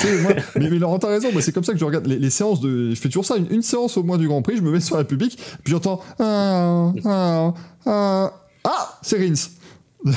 [0.00, 2.18] Tu sais, moi- mais, mais Laurent, t'as raison, c'est comme ça que je regarde les,
[2.18, 2.90] les séances de.
[2.90, 4.80] Je fais toujours ça, une, une séance au moins du Grand Prix, je me mets
[4.80, 6.00] sur la République, puis j'entends.
[6.18, 7.54] Ah, ah,
[7.86, 8.32] ah,
[8.64, 9.34] ah, c'est Rins.
[10.04, 10.12] le,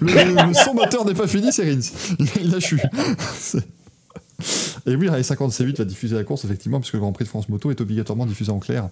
[0.00, 1.80] le- le son moteur n'est pas fini, c'est Rins.
[2.18, 2.80] Il, il a chu.
[4.86, 7.28] Et oui, Rallye 50 C8 va diffuser la course, effectivement, puisque le Grand Prix de
[7.28, 8.88] France Moto est obligatoirement diffusé en clair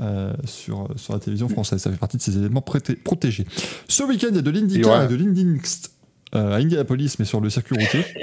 [0.00, 1.80] euh, sur, sur la télévision française.
[1.82, 3.46] Ça fait partie de ces événements protégés.
[3.88, 5.92] Ce week-end, il y a de l'IndyCar Et de l'Indynext
[6.34, 8.04] euh, à Indianapolis, mais sur le circuit routier.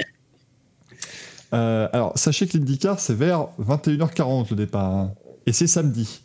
[1.52, 4.92] Euh, alors, sachez que l'IndyCar, c'est vers 21h40 le départ.
[4.92, 5.12] hein.
[5.46, 6.22] Et c'est samedi.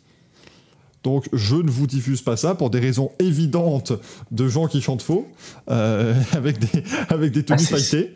[1.04, 3.92] Donc, je ne vous diffuse pas ça pour des raisons évidentes
[4.32, 5.28] de gens qui chantent faux,
[5.70, 8.14] euh, avec, des, avec des tenues Ah, c'est- pailletées.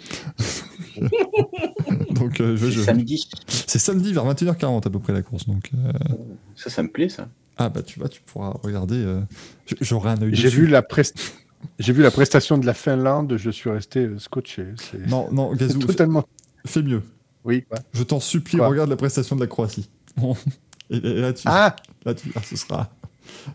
[2.25, 3.29] donc, euh, je- C'est je- samedi.
[3.49, 5.47] c'est samedi vers 21h40 à peu près la course.
[5.47, 5.93] Donc, euh,
[6.57, 7.29] Ça, ça me plaît, ça.
[7.57, 8.97] ah bah tu vois, tu pourras regarder.
[8.97, 9.21] euh,
[9.81, 10.61] J'aurai un œil J'ai dessus.
[10.63, 10.83] vu la
[11.79, 14.67] J'ai vu la prestation de la Finlande, je suis resté scotché.
[14.77, 16.25] C'est Non, non, Gazou, fais- totalement.
[16.67, 17.03] fais mieux.
[17.45, 17.65] Oui.
[17.69, 17.79] quoi.
[17.93, 19.89] Je t'en supplie, Quoi regarde la prestation de la Croatie.
[20.17, 20.37] Bon.
[20.91, 22.91] Et, et là, tu, Ah, là, tu- ah, ce sera.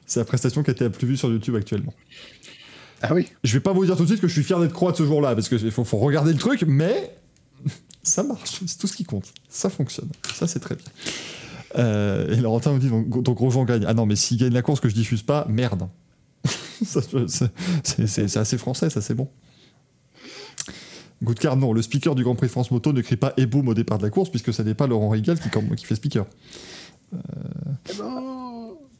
[0.07, 1.93] C'est la prestation qui a été la plus vue sur YouTube actuellement.
[3.03, 3.27] ah oui.
[3.43, 5.05] Je vais pas vous dire tout de suite que je suis fier d'être croate ce
[5.05, 7.15] jour-là, parce qu'il faut, faut regarder le truc, mais
[8.09, 9.31] ça marche, c'est tout ce qui compte.
[9.49, 10.85] Ça fonctionne, ça c'est très bien.
[11.77, 13.85] Euh, et Laurentin me dit donc, donc Grosjean gagne.
[13.87, 15.87] Ah non, mais s'il gagne la course que je diffuse pas, merde.
[16.83, 19.27] C'est- assez français, ça c'est bon.
[21.21, 23.73] Goodcar, non, le speaker du Grand Prix France Moto ne crie pas et boum au
[23.73, 26.25] départ de la course, puisque ça n'est pas Laurent Rigal qui, fait speaker.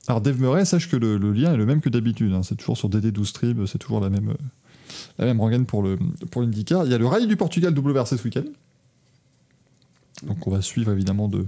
[0.07, 2.33] Alors Dave Murray, sache que le, le lien est le même que d'habitude.
[2.33, 2.41] hein.
[2.43, 4.33] C'est toujours sur DD12 Stream, c'est toujours la même, euh,
[5.17, 5.97] la même rengaine pour le
[6.31, 6.85] pour l'IndyCar.
[6.85, 8.43] Il y a le Rallye du Portugal WRC ce week-end.
[10.23, 11.45] Donc on va suivre évidemment de,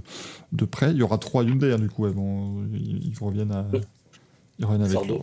[0.52, 0.90] de près.
[0.90, 2.06] Il y aura trois Hyundai hein, du coup.
[2.06, 3.66] ils, reviennent à
[4.58, 5.22] ils reviennent avec Sordo.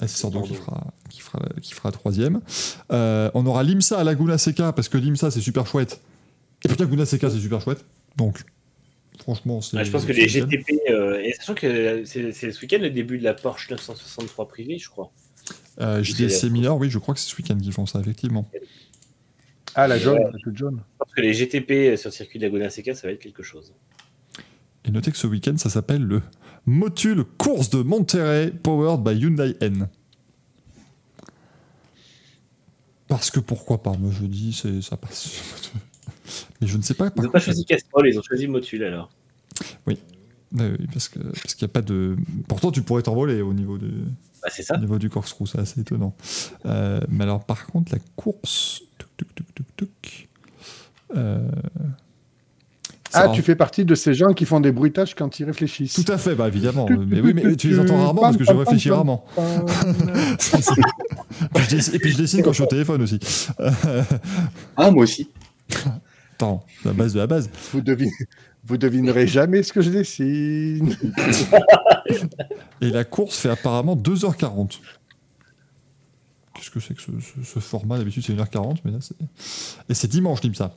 [0.00, 2.40] Ah, c'est Sordo qui fera, qui fera, qui fera troisième.
[2.92, 6.00] Euh, on aura l'IMSA à Laguna Seca parce que l'IMSA c'est super chouette.
[6.64, 7.84] Et puis Laguna Seca c'est super chouette.
[8.16, 8.42] Donc
[9.18, 9.76] franchement c'est.
[9.78, 10.28] Ah, je pense que les.
[10.28, 14.48] GTP, euh, et sachant que c'est c'est ce week-end le début de la Porsche 963
[14.48, 15.10] privée, je crois.
[15.80, 18.48] Euh, JDC oui, je crois que c'est ce week-end qu'ils font ça, effectivement.
[19.74, 20.30] Ah, la jaune, Ouais.
[20.32, 20.76] la toute jaune.
[20.92, 23.42] Je pense que les GTP sur le circuit de Laguna Seca, ça va être quelque
[23.42, 23.72] chose.
[24.84, 26.22] Et notez que ce week-end, ça s'appelle le
[26.66, 29.88] Motul Course de Monterrey, powered by Hyundai N.
[33.08, 35.30] Parce que pourquoi pas Moi je dis, c'est ça passe.
[36.60, 37.10] Mais je ne sais pas.
[37.16, 39.10] Ils n'ont pas choisi Castrol, ils ont choisi Motul alors.
[39.62, 39.98] euh, oui,
[40.92, 42.16] parce que parce qu'il n'y a pas de.
[42.48, 43.90] Pourtant, tu pourrais t'envoler au niveau de.
[44.42, 44.76] Bah, ça.
[44.76, 46.14] Au niveau du corkscrew, c'est assez étonnant.
[46.66, 48.82] Euh, mais alors, par contre, la course.
[49.20, 50.28] Tuc, tuc, tuc, tuc, tuc.
[51.14, 51.38] Euh,
[53.12, 55.94] Ah, tu fais partie de ces gens qui font des bruitages quand ils réfléchissent.
[55.94, 56.86] Tout à fait, bah évidemment.
[56.88, 59.24] mais oui, mais tu les entends rarement parce que je réfléchis rarement.
[61.94, 63.18] Et puis je dessine quand je suis au téléphone aussi.
[64.76, 65.28] Ah, moi aussi.
[66.34, 67.50] Attends, la base de la base.
[67.72, 68.10] Vous, devine-
[68.64, 70.96] vous devinerez jamais ce que je dessine.
[72.80, 74.78] Et la course fait apparemment 2h40.
[76.54, 77.98] Qu'est-ce que c'est que ce, format?
[77.98, 79.16] D'habitude c'est 1h40, mais là c'est.
[79.88, 80.74] Et c'est dimanche l'IMSA.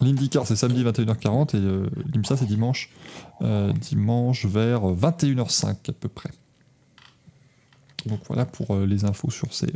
[0.00, 2.90] L'IndyCar c'est samedi 21h40 et euh, l'IMSA c'est dimanche,
[3.42, 6.30] euh, dimanche vers 21h05 à peu près.
[8.06, 9.72] Donc voilà pour euh, les infos sur ces,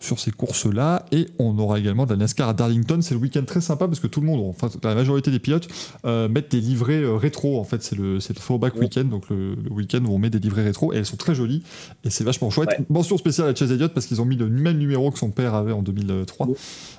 [0.00, 1.04] sur ces courses-là.
[1.12, 2.98] Et on aura également de la NASCAR à Darlington.
[3.02, 5.68] C'est le week-end très sympa parce que tout le monde, enfin la majorité des pilotes,
[6.04, 7.58] euh, mettent des livrets euh, rétro.
[7.58, 10.30] En fait, c'est le, c'est le throwback week-end, donc le, le week-end où on met
[10.30, 10.92] des livrets rétro.
[10.92, 11.62] Et elles sont très jolies
[12.04, 12.70] et c'est vachement chouette.
[12.70, 12.84] Ouais.
[12.88, 15.54] Mention spéciale à Chase Elliott parce qu'ils ont mis le même numéro que son père
[15.54, 16.48] avait en 2003.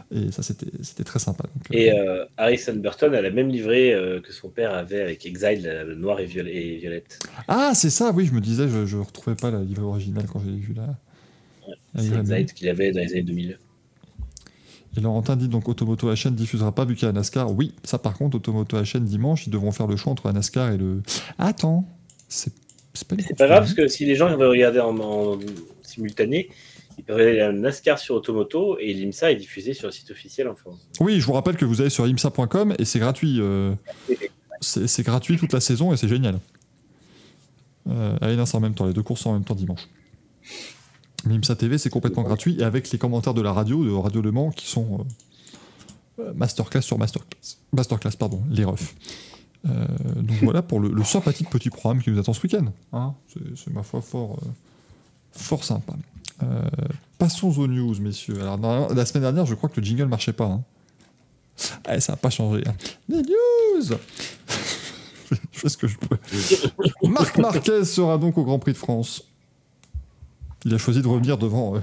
[0.09, 1.43] Et ça, c'était c'était très sympa.
[1.53, 5.01] Donc, euh, Et euh, Harrison Burton a la même livrée euh, que son père avait
[5.01, 7.19] avec Exile, le noir et, violet- et violette.
[7.49, 10.41] Ah, c'est ça, oui, je me disais, je, je retrouvais pas la livrée originale quand
[10.45, 10.95] j'ai vu la.
[12.01, 12.19] Bleue.
[12.19, 13.59] Exile qu'il avait dans les années 2000.
[14.95, 17.51] Et Laurentin dit donc Automoto HN diffusera pas vu qu'il y a NASCAR.
[17.53, 20.77] Oui, ça par contre, Automoto HN dimanche, ils devront faire le choix entre NASCAR et
[20.77, 21.01] le.
[21.37, 21.87] Attends,
[22.29, 22.51] c'est
[23.07, 25.39] pas C'est pas grave parce que si les gens veulent regarder en, en
[25.83, 26.49] simultané,
[26.97, 30.47] ils peuvent à la NASCAR sur Automoto et l'IMSA est diffusé sur le site officiel
[30.47, 30.87] en France.
[30.99, 33.37] Oui, je vous rappelle que vous allez sur imsa.com et c'est gratuit.
[33.39, 33.73] euh,
[34.61, 36.39] c'est gratuit toute la saison et c'est génial.
[37.87, 39.87] Euh, allez, en même temps, les deux courses en même temps dimanche.
[41.25, 44.31] Mimsa TV, c'est complètement gratuit et avec les commentaires de la radio, de Radio Le
[44.31, 45.05] Mans, qui sont
[46.19, 47.57] euh, euh, masterclass sur masterclass.
[47.73, 48.95] Masterclass, pardon, les refs.
[49.67, 52.65] Euh, donc voilà pour le, le sympathique petit programme qui nous attend ce week-end.
[52.93, 53.13] hein.
[53.55, 54.47] C'est ma foi fort, euh,
[55.31, 55.93] fort sympa.
[57.17, 58.39] Passons aux news, messieurs.
[58.41, 60.45] Alors, la semaine dernière, je crois que le jingle marchait pas.
[60.45, 60.63] Hein.
[61.85, 62.61] Ah, ça n'a pas changé.
[62.67, 62.75] hein.
[63.09, 63.97] Les news
[65.29, 66.17] Je fais ce que je peux.
[67.09, 69.26] Marc Marquez sera donc au Grand Prix de France.
[70.67, 71.79] Il a choisi de revenir devant, euh,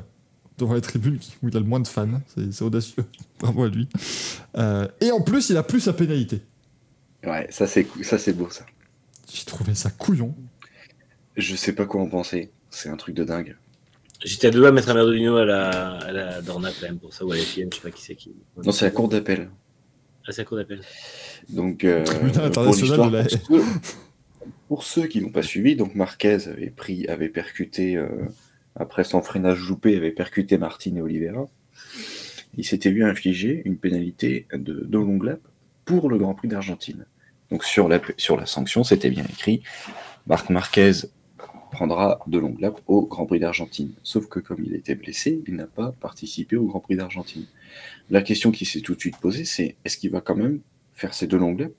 [0.58, 2.20] devant les tribunes qui- où il a le moins de fans.
[2.50, 3.04] C'est audacieux.
[3.40, 3.88] Bravo à lui.
[4.58, 6.42] Euh, et en plus, il a plus sa pénalité.
[7.24, 8.66] Ouais, ça c'est cou- ça c'est beau ça.
[9.32, 10.34] J'ai trouvé ça couillon.
[11.36, 12.50] Je sais pas quoi en penser.
[12.70, 13.56] C'est un truc de dingue.
[14.22, 16.98] J'étais à deux doigts de mettre un Merdolino à la, à la Dorna quand même
[16.98, 18.32] pour ça, ou à la FIM, je sais pas qui c'est qui.
[18.64, 19.50] Non, c'est la cour d'appel.
[20.26, 20.80] Ah, c'est à court d'appel.
[21.48, 22.04] Donc, euh,
[23.10, 23.26] la-
[24.68, 28.08] pour ceux qui n'ont pas suivi, donc Marquez avait pris, avait percuté euh,
[28.76, 31.48] après son freinage loupé, avait percuté Martin et Oliveira.
[32.56, 35.40] Il s'était vu infliger une pénalité de, de longue lap
[35.84, 37.06] pour le Grand Prix d'Argentine.
[37.50, 38.00] Donc sur la,
[38.46, 39.62] sanction, c'était bien écrit,
[40.26, 40.92] Marc Marquez
[41.70, 43.92] prendra de longue lap au Grand Prix d'Argentine.
[44.02, 47.44] Sauf que comme il était blessé, il n'a pas participé au Grand Prix d'Argentine.
[48.10, 50.60] La question qui s'est tout de suite posée, c'est est-ce qu'il va quand même
[50.94, 51.76] faire ces deux longues laps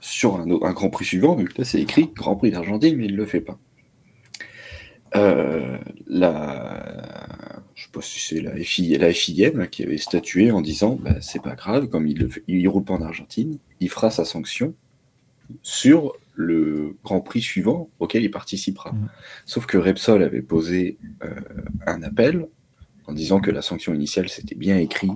[0.00, 3.16] sur un, Grand Prix suivant, vu là c'est écrit Grand Prix d'Argentine, mais il ne
[3.16, 3.58] le fait pas.
[5.14, 10.60] Euh, la, je sais pas si c'est la, FI, la FIM qui avait statué en
[10.60, 14.24] disant bah, c'est pas grave, comme il il roule pas en Argentine, il fera sa
[14.24, 14.74] sanction
[15.62, 18.92] sur le Grand Prix suivant auquel il participera.
[18.92, 19.08] Mhm.
[19.44, 21.28] Sauf que Repsol avait posé euh,
[21.86, 22.46] un appel
[23.06, 25.10] en disant que la sanction initiale c'était bien écrit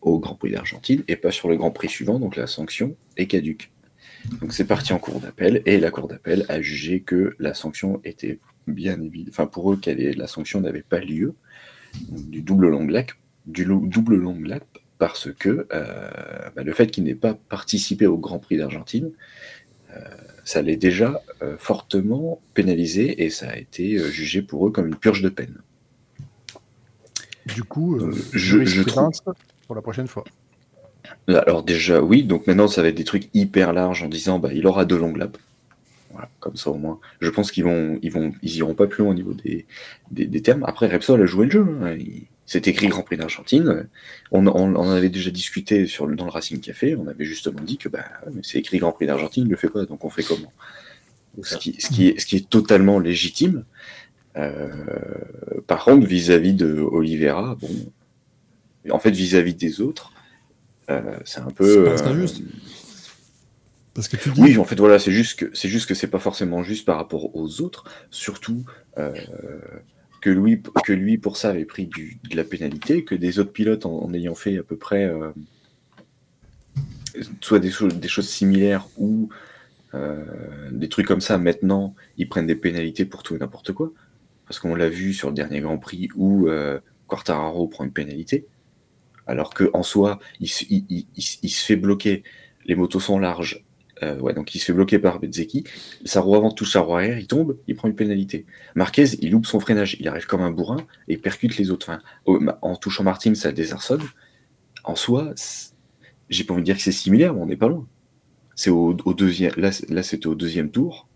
[0.00, 3.26] au Grand Prix d'Argentine et pas sur le Grand Prix suivant, donc la sanction est
[3.26, 3.70] caduque.
[4.40, 8.00] Donc c'est parti en cours d'appel et la cour d'appel a jugé que la sanction
[8.04, 8.38] était
[8.72, 11.34] bien évidente, enfin pour eux, qu'elle est- la sanction n'avait pas lieu
[12.10, 13.12] du double long lap,
[13.46, 14.64] du double long lap
[14.98, 16.10] parce que euh,
[16.56, 19.10] bah, le fait qu'il n'ait pas participé au Grand Prix d'Argentine,
[19.96, 20.00] euh,
[20.44, 24.96] ça l'est déjà euh, fortement pénalisé et ça a été jugé pour eux comme une
[24.96, 25.56] purge de peine.
[27.46, 29.22] Du coup, je- je jurisprudence
[29.66, 30.24] pour la prochaine fois.
[31.26, 34.50] Alors déjà, oui, donc maintenant ça va être des trucs hyper larges en disant bah
[34.52, 35.40] il aura deux longues laps.
[36.10, 36.98] Voilà, comme ça au moins.
[37.20, 39.66] Je pense qu'ils vont, ils vont, ils iront pas plus loin au niveau des,
[40.10, 40.64] des, des termes.
[40.64, 41.66] Après, Repsol a joué le jeu.
[41.82, 41.96] hein.
[42.46, 43.88] C'est écrit Grand Prix d'Argentine.
[44.32, 46.96] On, on, avait déjà discuté sur le, dans le Racing Café.
[46.96, 48.06] On avait justement dit que bah,
[48.42, 50.50] c'est écrit Grand Prix d'Argentine, il le fait pas, donc on fait comment?
[51.42, 53.64] Ce qui, ce, qui est, ce qui est totalement légitime.
[54.36, 54.68] Euh,
[55.66, 57.68] par contre, vis-à-vis de Oliveira, bon,
[58.90, 60.12] en fait, vis-à-vis des autres,
[60.90, 61.96] euh, c'est un peu.
[61.96, 62.40] C'est euh, juste.
[63.98, 64.40] Parce que tu dis.
[64.40, 66.96] oui, en fait, voilà, c'est juste que c'est juste que c'est pas forcément juste par
[66.98, 68.64] rapport aux autres, surtout
[68.96, 69.12] euh,
[70.20, 73.50] que lui, que lui pour ça avait pris du, de la pénalité, que des autres
[73.50, 75.30] pilotes en, en ayant fait à peu près euh,
[77.40, 79.30] soit des, choses- des choses similaires ou
[79.94, 80.24] euh,
[80.70, 81.36] des trucs comme ça.
[81.36, 83.92] Maintenant, ils prennent des pénalités pour tout et n'importe quoi,
[84.46, 86.48] parce qu'on l'a vu sur le dernier Grand Prix où
[87.08, 88.46] Quartararo prend une pénalité,
[89.26, 92.22] alors que en soi, il, se- il- il- il- il se fait bloquer.
[92.64, 93.64] Les motos sont larges,
[94.02, 95.64] euh, donc il se fait bloquer par Bezzeki.
[96.04, 98.46] Sa roue avant touche sa roue arrière, il tombe, il prend une pénalité.
[98.74, 100.78] Marquez, il loupe son freinage, il arrive comme un bourrin
[101.08, 101.90] et percute les autres.
[102.26, 104.02] En touchant Martin, ça désarçonne.
[104.84, 105.34] En soi,
[106.28, 107.86] j'ai pas envie de dire que c'est similaire, mais on n'est pas loin.
[108.54, 111.08] C'est au, deuxième, là, là c'était au deuxième tour.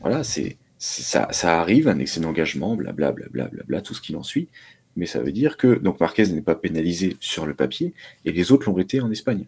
[0.00, 4.48] Voilà, c'est ça, ça arrive, un excès d'engagement, blablabla, tout ce qui en suit.
[4.96, 8.52] Mais ça veut dire que donc Marquez n'est pas pénalisé sur le papier et les
[8.52, 9.46] autres l'ont été en Espagne.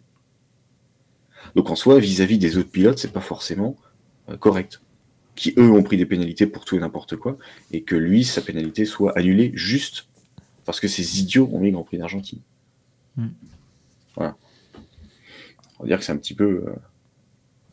[1.55, 3.75] Donc en soi, vis-à-vis des autres pilotes, c'est pas forcément
[4.29, 4.81] euh, correct.
[5.35, 7.37] Qui eux ont pris des pénalités pour tout et n'importe quoi,
[7.71, 10.07] et que lui, sa pénalité soit annulée juste
[10.65, 12.39] parce que ces idiots ont mis le Grand Prix d'Argentine.
[13.17, 13.29] Hmm.
[14.15, 14.35] Voilà.
[15.79, 16.63] On va dire que c'est un petit peu.
[16.67, 16.75] euh,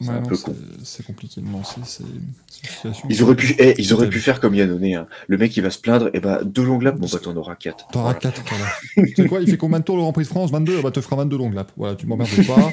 [0.01, 0.55] c'est Ouais, un peu c'est- con.
[0.85, 1.81] C'est compliqué de lancer.
[1.85, 2.05] C'est
[2.49, 2.89] c'est.
[3.09, 4.85] Ils auraient pu, eh, ils auraient pu faire comme Yannone.
[4.85, 5.07] Hein.
[5.27, 7.57] Le mec, il va se plaindre, et bah, deux longues laps, bon, bah, t'en auras
[7.57, 7.87] quatre.
[7.89, 8.19] T'auras Voilà.
[8.21, 8.67] 4, voilà.
[9.09, 10.51] tu sais quoi, il fait combien de tours le Grand Prix de France?
[10.51, 11.73] 22 Bah, te fera 22 longues laps.
[11.77, 12.73] Voilà, tu m'emmerdes pas.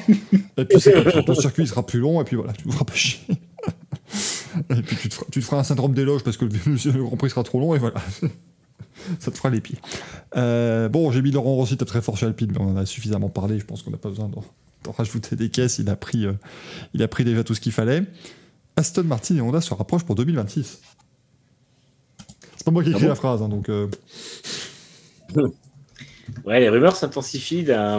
[0.56, 2.84] et puis, c'est ton circuit il sera plus long, et puis voilà, tu ne feras
[2.84, 3.20] pas chier.
[4.70, 6.52] et puis, tu te, feras, tu te feras un syndrome d'éloge parce que le,
[6.92, 7.96] le Grand Prix sera trop long, et voilà.
[9.20, 9.76] Ça te fera les pieds.
[10.36, 12.86] Euh, bon, j'ai mis Laurent Rossi, t'es très fort chez Alpine, mais on en a
[12.86, 13.58] suffisamment parlé.
[13.58, 14.42] Je pense qu'on n'a pas besoin d'en
[14.86, 15.78] d'en rajouter des caisses.
[15.78, 16.32] Il a, pris, euh,
[16.94, 18.02] il a pris déjà tout ce qu'il fallait.
[18.76, 20.80] Aston Martin et Honda se rapprochent pour 2026.
[22.56, 23.68] C'est pas moi qui ai Ah écrit bon la phrase, hein, donc.
[23.68, 23.88] euh,
[26.44, 27.98] Ouais, les rumeurs s'intensifient d'un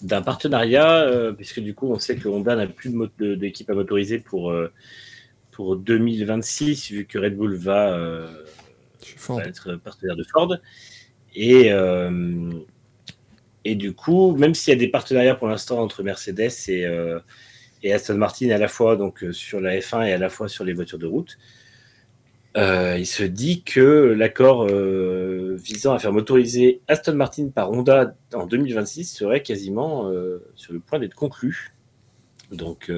[0.00, 4.20] d'un partenariat, euh, puisque du coup, on sait que Honda n'a plus d'équipe à motoriser
[4.20, 4.72] pour, euh,
[5.50, 7.98] pour 2026, vu que Red Bull va,
[9.28, 10.56] va être partenaire de Ford.
[11.34, 11.72] Et,
[13.68, 17.20] et du coup, même s'il y a des partenariats pour l'instant entre Mercedes et, euh,
[17.84, 20.64] Aston Martin à la fois donc, euh, sur la F1 et à la fois sur
[20.64, 21.36] les voitures de route,
[22.56, 28.46] euh, il se dit que l'accord visant à faire motoriser Aston Martin par Honda en
[28.46, 30.10] 2026 serait quasiment
[30.54, 31.74] sur le point d'être conclu.
[32.50, 32.90] Donc,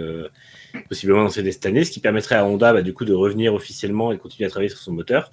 [0.89, 4.13] possiblement dès cette année, ce qui permettrait à Honda bah, du coup de revenir officiellement
[4.13, 5.33] et continuer à travailler sur son moteur,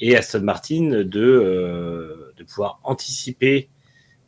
[0.00, 3.70] et Aston Martin de pouvoir anticiper,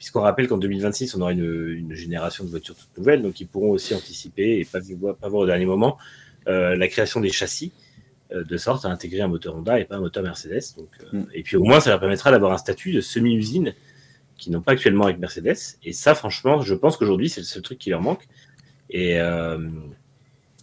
[0.07, 3.47] puisqu'on rappelle qu'en 2026 on aura une, une génération de voitures toutes nouvelles, donc ils
[3.49, 5.99] pourront aussi anticiper et pas, voir- pas voir au dernier moment
[6.47, 7.73] euh, la création des châssis
[8.31, 10.63] euh, de sorte à intégrer un moteur Honda et pas un moteur Mercedes.
[10.77, 11.27] Donc, euh, Mm.
[11.35, 13.75] Et puis au moins, ça leur permettra d'avoir un statut de semi-usine
[14.39, 15.57] qu'ils n'ont pas actuellement avec Mercedes.
[15.83, 18.29] Et ça, franchement, je pense qu'aujourd'hui, c'est le seul truc qui leur manque.
[18.91, 19.19] Et,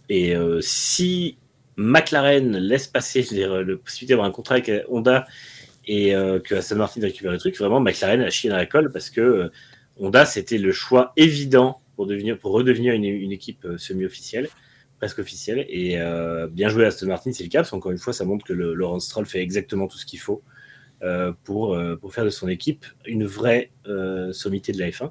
[0.08, 1.36] et si
[1.76, 5.26] McLaren laisse passer les, le possibilité d'avoir un contrat avec Honda
[5.86, 8.90] et euh, que Aston Martin récupère le truc, vraiment, McLaren a chié dans la colle
[8.92, 9.48] parce que euh,
[9.98, 14.48] Honda, c'était le choix évident pour, devenir, redevenir une, équipe euh, semi-officielle
[14.98, 15.66] presque officiel.
[15.68, 15.98] Et
[16.50, 18.72] bien joué Aston Martin, c'est le cas, parce qu'encore une fois, ça montre que le,
[18.72, 20.42] Laurence Stroll fait exactement tout ce qu'il faut
[21.42, 21.76] pour,
[22.10, 23.70] faire de son équipe une vraie
[24.32, 25.10] sommité de la F1.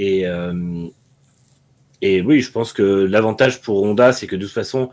[0.00, 0.86] Et, euh,
[2.00, 4.90] et oui, je pense que l'avantage pour Honda, c'est que de toute façon,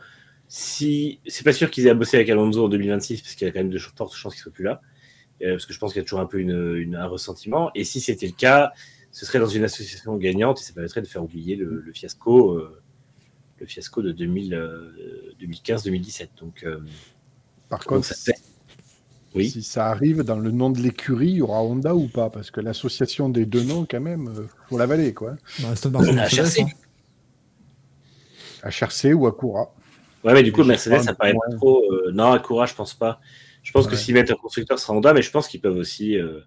[0.57, 3.49] si c'est pas sûr qu'ils aient à bosser avec Alonso en 2026, parce qu'il y
[3.49, 4.79] a quand même de fortes chances qu'il soit plus là,
[5.41, 7.71] euh, parce que je pense qu'il y a toujours un peu une, une- un ressentiment.
[7.75, 8.71] Et si c'était le cas,
[9.11, 12.53] ce serait dans une association gagnante et ça permettrait de faire oublier le, le fiasco.
[12.53, 12.81] euh,
[13.59, 16.29] le fiasco de 2000, euh, 2015-2017.
[16.39, 16.79] Donc, euh,
[17.69, 18.39] Par contre, ça fait?
[19.33, 19.49] Oui.
[19.49, 22.29] si ça arrive dans le nom de l'écurie, il y aura Honda ou pas?
[22.29, 25.35] Parce que l'association des deux noms, quand même, euh, faut l'avaler, quoi.
[25.59, 26.65] Bah, Aston Martin, Ah, Mercedes, HRC.
[28.63, 29.73] HRC ou Acura.
[30.25, 31.83] Ouais, mais du coup, Mercedes, ça paraît pas trop.
[31.91, 33.21] euh, non, Acura, je pense pas.
[33.63, 35.77] Je pense que s'ils mettent un constructeur, ce sera Honda, mais je pense qu'ils peuvent
[35.77, 36.17] aussi.
[36.17, 36.39] euh,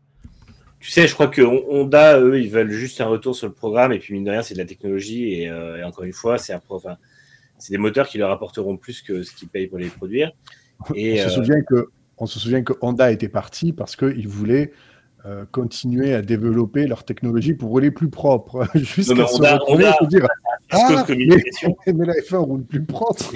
[0.80, 3.52] Tu sais, je crois que Hon- Honda, eux, ils veulent juste un retour sur le
[3.52, 6.12] programme, et puis mine de rien, c'est de la technologie, et, euh, et encore une
[6.12, 6.96] fois, c'est un enfin,
[7.58, 10.30] c'est des moteurs qui leur apporteront plus que ce qu'ils payent pour les produire.
[10.94, 14.28] Et, on, euh, se souvient que, on se souvient que Honda était parti parce qu'ils
[14.28, 14.70] voulaient
[15.26, 18.64] euh, continuer à développer leur technologie pour rouler plus propre.
[18.76, 20.26] Jusqu'à se Honda- Honda- dire
[20.70, 21.76] Ah, communication.
[21.86, 23.32] mais, mais la F1 roule plus propre.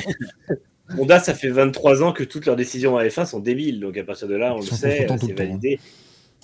[0.99, 3.81] Honda, ça fait 23 ans que toutes leurs décisions à F1 sont débiles.
[3.81, 5.81] Donc à partir de là, on Ils le sait, c'est temps, validé.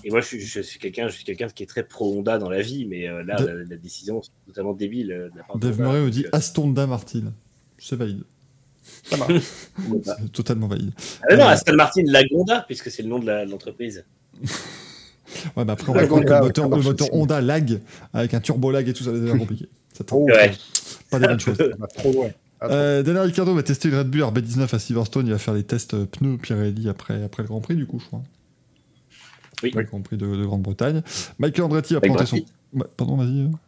[0.04, 2.38] Et moi, je suis, je suis quelqu'un, je suis quelqu'un qui est très pro Honda
[2.38, 5.36] dans la vie, mais euh, là, De- la, la décision c'est totalement débile euh, de
[5.38, 5.80] la part Dave.
[5.80, 7.32] Murray dit euh, Aston Martin.
[7.78, 8.22] C'est valide.
[9.02, 9.32] Ça marche.
[10.04, 10.92] C'est totalement valide.
[10.96, 14.04] Ah mais non, Euh, Aston Martin Lagonda, puisque c'est le nom de l'entreprise.
[15.56, 17.14] Ouais, mais après, on comprendre que le moteur, le.
[17.14, 17.80] Honda lag,
[18.12, 19.68] avec un turbo lag et tout, ça va devenir compliqué.
[19.92, 20.04] Ça.
[20.12, 20.52] Oh, Ouais.
[21.10, 21.58] Pas des bonnes choses.
[21.58, 22.28] va trop loin.
[22.64, 25.26] Euh, Daniel Ricciardo va tester une Red Bull RB19 à Silverstone.
[25.26, 28.00] Il va faire les tests euh, pneus Pirelli après, après le Grand Prix, du coup,
[28.00, 28.22] je crois.
[29.62, 29.72] Oui.
[29.74, 31.02] Le Grand Prix de, de Grande-Bretagne.
[31.38, 32.40] Michael Andretti a Brad son.
[32.96, 33.48] Pardon, vas-y.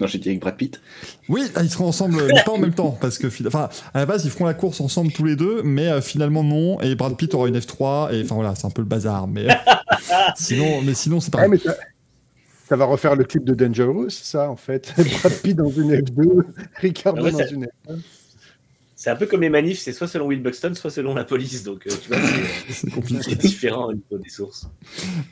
[0.00, 0.80] Non, j'ai dit avec Brad Pitt.
[1.28, 4.06] Oui, ah, ils seront ensemble, mais pas en même temps, parce que, enfin, à la
[4.06, 6.80] base, ils feront la course ensemble tous les deux, mais euh, finalement non.
[6.80, 9.46] Et Brad Pitt aura une F3, et enfin voilà, c'est un peu le bazar, mais
[10.36, 11.42] sinon, mais sinon, c'est pas.
[11.42, 11.76] Ouais, mais ça,
[12.68, 14.92] ça va refaire le clip de Dangerous, ça, en fait.
[15.20, 16.44] Brad Pitt dans une F2,
[16.76, 18.00] Ricardo Ah ouais, dans une F1.
[18.98, 21.62] C'est un peu comme les manifs, c'est soit selon Will Buxton, soit selon la police.
[21.64, 23.20] Donc, euh, tu vois, c'est- C'est compliqué.
[23.22, 24.66] c'est différent au niveau des sources.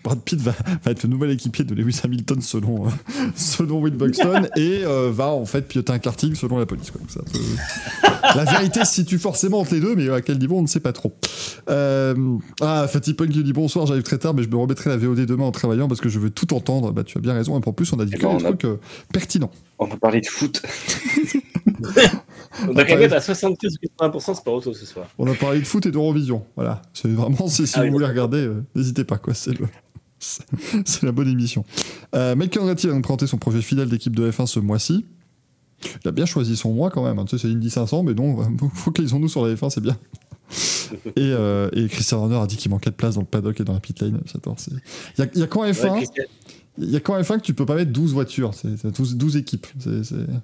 [0.04, 0.52] Brad Pitt va,
[0.84, 2.90] va être le nouvel équipier de Lewis Hamilton selon, euh,
[3.34, 6.90] selon Will Buxton et euh, va en fait piloter un karting selon la police.
[6.90, 7.00] Quoi.
[7.00, 10.38] Donc, c'est un peu- La vérité se situe forcément entre les deux, mais à quel
[10.38, 11.14] niveau on ne sait pas trop.
[11.70, 12.14] Euh...
[12.60, 15.20] Ah, Fatih Punk qui dit bonsoir, j'arrive très tard, mais je me remettrai la VOD
[15.24, 16.92] demain en travaillant parce que je veux tout entendre.
[16.92, 18.44] Bah, tu as bien raison, et en plus, on a dit Eh que ben, des
[18.44, 18.76] on a- trucs euh,
[19.10, 19.50] pertinents.
[19.78, 20.60] On va parler de foot.
[22.68, 25.06] On a quand même être à 75 ou 80% sport auto ce soir.
[25.18, 26.44] On a parlé de foot et d'Eurovision.
[26.56, 26.82] Voilà.
[26.92, 29.34] C'est vraiment, c'est- si Ah vous oui, voulez regarder, euh, n'hésitez pas, quoi.
[29.34, 29.66] C'est le.
[30.18, 30.44] c'est-
[30.84, 31.64] C'est la bonne émission.
[32.14, 35.04] Euh, Michael Andretti va nous présenter son projet fidèle d'équipe de F1 ce mois-ci.
[36.02, 37.18] Il a bien choisi son mois quand même.
[37.18, 37.24] hein.
[37.26, 38.36] Tu sais, c'est Indy 500, mais non,
[38.74, 39.96] focalisons-nous sur la F1, c'est bien.
[41.16, 43.64] Et, euh, et Christian Horner a dit qu'il manquait de place dans le paddock et
[43.64, 44.20] dans la pit lane.
[44.32, 44.54] J'adore.
[44.58, 44.70] c'est-
[45.18, 46.24] Il y a, y a Ouais, F1, Christian-
[46.78, 48.52] il y a qu'en F1 que tu peux pas mettre 12 voitures.
[48.54, 49.66] C'est c'est 12, 12 équipes.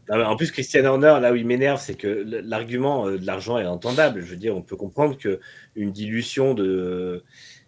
[0.09, 3.59] Non, en plus, Christian Horner, là où il m'énerve, c'est que l'argument euh, de l'argent
[3.59, 4.21] est entendable.
[4.23, 5.41] Je veux dire, on peut comprendre que
[5.75, 7.23] une dilution de,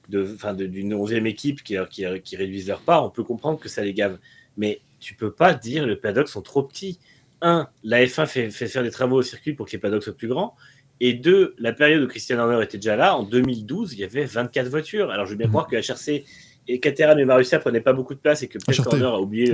[0.09, 3.83] de, d'une 11e équipe qui, qui, qui réduise leur part, on peut comprendre que ça
[3.83, 4.19] les gave.
[4.57, 6.99] Mais tu peux pas dire les paddocks sont trop petits.
[7.41, 10.17] Un, la F1 fait, fait faire des travaux au circuit pour que les paddocks soient
[10.17, 10.55] plus grands.
[11.01, 14.25] Et deux, la période où Christian Horner était déjà là, en 2012, il y avait
[14.25, 15.11] 24 voitures.
[15.11, 15.53] Alors je veux bien Mhm.
[15.53, 16.25] croire que HRC
[16.69, 18.59] et Caterham et Marussia prenaient pas beaucoup de place et que.
[18.89, 19.47] Horner a oublié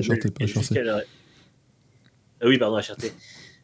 [2.40, 3.12] Ah oui, pardon, HRT.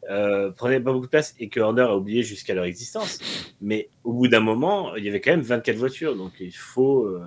[0.09, 3.19] euh, prenaient pas beaucoup de place et que Horner a oublié jusqu'à leur existence.
[3.61, 7.05] Mais au bout d'un moment, il y avait quand même 24 voitures, donc il faut.
[7.05, 7.25] euh,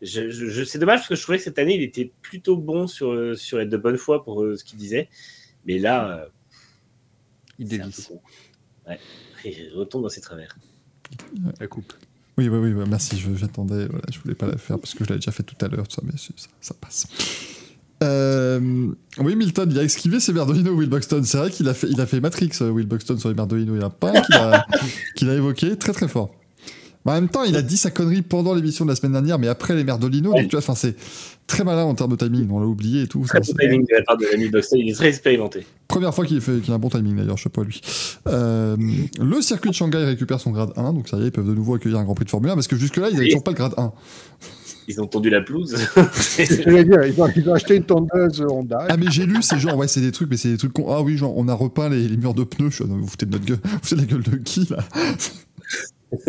[0.00, 2.56] je, je- je- c'est dommage parce que je trouvais que cette année, il était plutôt
[2.56, 5.08] bon sur, sur être de bonne foi pour euh, ce qu'il disait.
[5.66, 6.26] Mais là, euh,
[7.58, 8.12] Il dévisse.
[8.88, 8.98] Ouais,
[9.44, 10.56] il retourne dans ses travers.
[11.60, 11.92] La coupe.
[12.38, 15.18] Oui, oui, oui, merci, j'attendais, voilà, je voulais pas la faire parce que je l'avais
[15.18, 17.08] déjà fait tout à l'heure, ça, mais ça, ça passe.
[18.04, 18.60] Euh,
[19.18, 21.22] oui, Milton, il a esquivé ses Merdolino, Will Buxton.
[21.24, 23.74] C'est vrai qu'il a fait, il a fait Matrix, euh, Will Buxton, sur les Merdolino.
[23.74, 24.66] Il y a pas un qu'il a,
[25.16, 26.30] qu'il a évoqué, très très fort.
[27.06, 29.38] Mais en même temps, il a dit sa connerie pendant l'émission de la semaine dernière,
[29.38, 30.94] mais après les Merdolino, donc tu vois, enfin, c'est
[31.46, 33.20] très malin en termes de timing, on l'a oublié et tout.
[33.20, 35.66] Très ça, bon c'est- timing de la part de l'ami Buxton, il est très expérimenté.
[35.86, 37.80] Première fois qu'il fait qu'il a un bon timing d'ailleurs, je sais pas lui.
[38.26, 38.76] Euh,
[39.20, 41.54] le circuit de Shanghai récupère son grade 1, donc ça y est, ils peuvent de
[41.54, 43.52] nouveau accueillir un Grand Prix de Formule 1 parce que jusque-là, ils n'avaient toujours pas
[43.52, 43.92] le grade 1.
[44.90, 45.74] Ils ont tendu la pelouse.
[46.38, 48.86] Dire, ils ont, ils ont acheté une tondeuse Honda.
[48.88, 50.72] Ah, mais j'ai lu, c'est genre, ouais, c'est des trucs, mais c'est des trucs.
[50.72, 52.70] con- Ah oui, genre, on a repeint les, les murs de pneus.
[52.70, 53.58] Je suis, non, vous foutez de notre gueule.
[53.64, 54.78] Vous foutez de la gueule de qui là?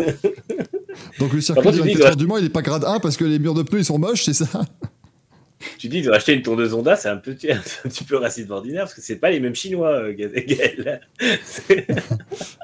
[1.18, 2.48] Donc le circuit Par contre, du tu dis 24 que- heures du Mans, il est
[2.50, 4.48] pas grade 1 parce que les murs de pneus ils sont moches, c'est ça?
[5.78, 8.50] Tu dis, ils ont acheté une tondeuse Honda, c'est un, petit, un petit peu raciste
[8.50, 11.00] ordinaire parce que c'est pas les mêmes Chinois, euh, Gaël.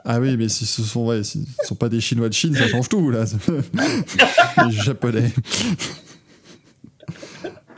[0.09, 2.55] Ah oui, mais si ce sont, ouais, si ce sont pas des Chinois de Chine,
[2.55, 3.25] ça change tout là.
[4.65, 5.31] les Japonais.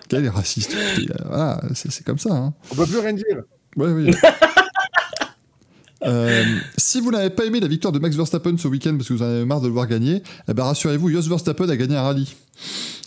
[0.09, 0.77] Quel est raciste
[1.27, 2.33] Voilà, c'est comme ça.
[2.35, 2.55] Hein.
[2.71, 3.43] On peut plus rien dire.
[3.77, 4.11] Ouais, oui.
[6.05, 6.45] Euh,
[6.77, 9.23] si vous n'avez pas aimé la victoire de Max Verstappen ce week-end parce que vous
[9.23, 12.03] en avez marre de le voir gagner, eh ben rassurez-vous, Jos Verstappen a gagné un
[12.03, 12.35] rallye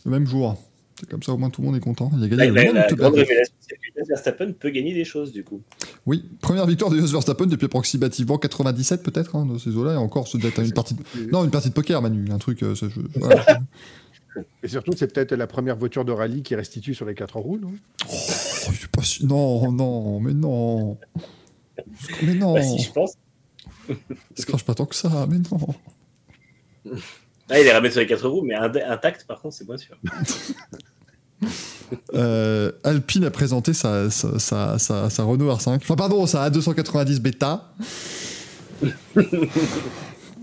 [0.06, 0.61] le même jour.
[1.00, 2.11] C'est comme ça, au moins tout le monde est content.
[2.16, 2.98] Il a gagné La, le la- la Monteberg.
[3.00, 5.61] grande révélation, c'est que Max Verstappen peut gagner des choses du coup.
[6.06, 9.98] Oui, première victoire de Jos Verstappen depuis approximativement 97 peut-être hein, dans ces eaux-là et
[9.98, 10.94] encore doit être une partie.
[10.95, 11.02] De...
[11.32, 12.61] Non, une partie de poker, Manu, un truc.
[12.64, 12.76] euh,
[13.16, 13.61] voilà.
[14.64, 17.58] Et surtout, c'est peut-être la première voiture de rallye qui restitue sur les quatre roues,
[17.60, 17.72] non?
[18.10, 18.16] Oh,
[18.72, 20.98] je suis pas sûr- Non, non, mais non.
[22.24, 22.53] Mais non.
[22.53, 23.14] Bah, si, je pense.
[24.35, 25.60] Ça crache pas tant que ça, mais non.
[27.50, 29.98] Ah, il est ramené sur les quatre roues, mais intact, par contre, c'est moins sûr.
[32.14, 35.76] Euh, Alpine a présenté sa, sa, sa, sa- sa Renault R5.
[35.77, 37.74] Enfin, pardon, sa A290 Beta.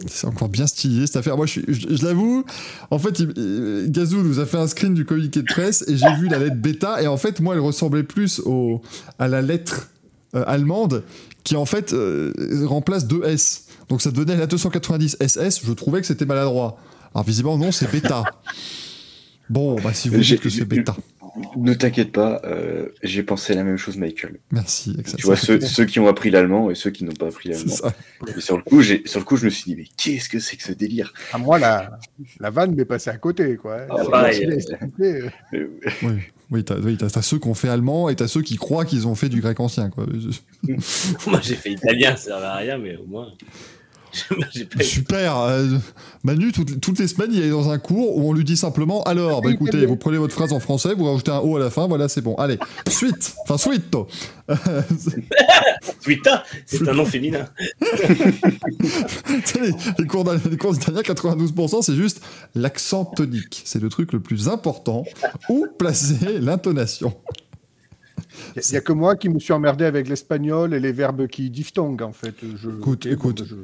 [0.06, 1.36] C'est encore bien stylé cette affaire.
[1.36, 2.44] Moi, je, suis- je- je l'avoue,
[2.90, 5.96] en fait, il- il- Gazou nous a fait un screen du communiqué de presse et
[5.96, 7.02] j'ai vu la lettre Beta.
[7.02, 8.80] Et en fait, moi, elle ressemblait plus au,
[9.18, 9.90] à la lettre
[10.36, 11.02] euh, allemande
[11.48, 12.30] qui, en fait, euh,
[12.66, 13.68] remplace deux S.
[13.88, 15.64] Donc, ça donnait la 290 SS.
[15.64, 16.78] Je trouvais que c'était maladroit.
[17.14, 18.24] Alors, visiblement, non, c'est Beta.
[19.50, 20.94] Bon, bah, si vous dites que c'est Beta.
[21.56, 24.40] Ne t'inquiète pas, euh, j'ai pensé la même chose, Michael.
[24.52, 24.94] Merci.
[25.16, 27.76] Tu vois, ceux, qui ont appris l'allemand et ceux qui n'ont pas appris l'allemand.
[28.36, 30.38] Et sur le coup, j'ai, sur le coup, je me suis dit, mais qu'est-ce que
[30.38, 31.14] c'est que ce délire?
[31.32, 31.98] À moi, la,
[32.40, 33.86] la vanne m'est passée à côté, quoi.
[33.88, 34.46] Ah, pareil.
[35.00, 35.30] Euh,
[36.02, 36.10] Oui,
[36.50, 39.14] oui t'as, oui, ceux qui ont fait allemand et t'as ceux qui croient qu'ils ont
[39.14, 39.90] fait du grec ancien.
[39.90, 40.06] Quoi.
[41.26, 43.32] Moi, j'ai fait italien, ça servait à rien, mais au moins.
[44.76, 45.66] pas Super euh,
[46.24, 49.02] Manu, toutes, toutes les semaines, il est dans un cours où on lui dit simplement
[49.04, 51.70] Alors, bah écoutez, vous prenez votre phrase en français, vous rajoutez un O à la
[51.70, 52.34] fin, voilà, c'est bon.
[52.36, 53.94] Allez, suite Enfin, suite.
[56.02, 56.34] Twitter,
[56.66, 57.46] c'est un nom féminin.
[59.60, 62.22] Les, les cours les cours d'italien, 92%, c'est juste
[62.54, 63.62] l'accent tonique.
[63.64, 65.04] C'est le truc le plus important.
[65.48, 67.14] Où placer l'intonation?
[68.56, 71.50] Il n'y a, que moi qui me suis emmerdé avec l'espagnol et les verbes qui
[71.50, 72.34] diphtonguent, en fait.
[72.56, 73.38] Je, Écoute, écoute.
[73.40, 73.56] bon, je-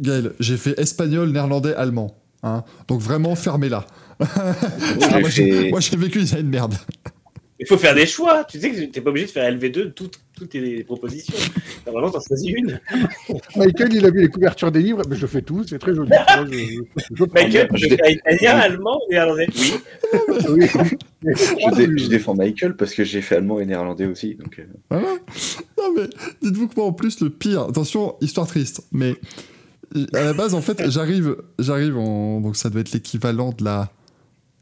[0.00, 2.16] Gaël, j'ai fait espagnol, néerlandais, allemand.
[2.42, 3.86] Hein Donc vraiment, fermez-la.
[4.20, 6.74] Ah, moi, j'ai vécu une merde.
[7.58, 8.44] Il faut faire des choix.
[8.44, 11.34] Tu sais que t'es pas obligé de faire LV2 toutes, toutes tes propositions.
[11.86, 12.78] Normalement, t'en choisis une.
[13.56, 16.10] Michael, il a vu les couvertures des livres, mais je fais tout, c'est très joli.
[16.36, 17.42] Moi, je, je- je prends.
[17.42, 19.46] Michael, je tu fais italien, allemand, néerlandais.
[19.56, 19.72] Oui.
[20.50, 20.66] Oui.
[21.24, 24.34] je, dé- je défends Michael parce que j'ai fait allemand et néerlandais aussi.
[24.34, 25.08] Donc, euh, Voilà.
[25.78, 26.08] Non mais
[26.42, 29.14] dites-vous que moi en plus le pire, attention, histoire triste, mais
[30.14, 33.90] à la base en fait j'arrive, j'arrive en donc ça doit être l'équivalent de la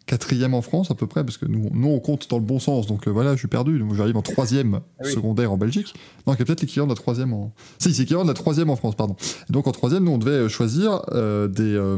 [0.06, 2.58] quatrième en France à peu près parce que nous, nous on compte dans le bon
[2.58, 5.12] sens donc euh, voilà je suis perdu donc j'arrive en troisième Ah oui.
[5.12, 5.94] secondaire en Belgique
[6.26, 8.68] non qui est peut-être l'équivalent de la troisième en si c'est l'équivalent de la troisième
[8.68, 9.16] en France pardon
[9.48, 11.96] Et donc en troisième nous on devait euh, choisir euh, des euh,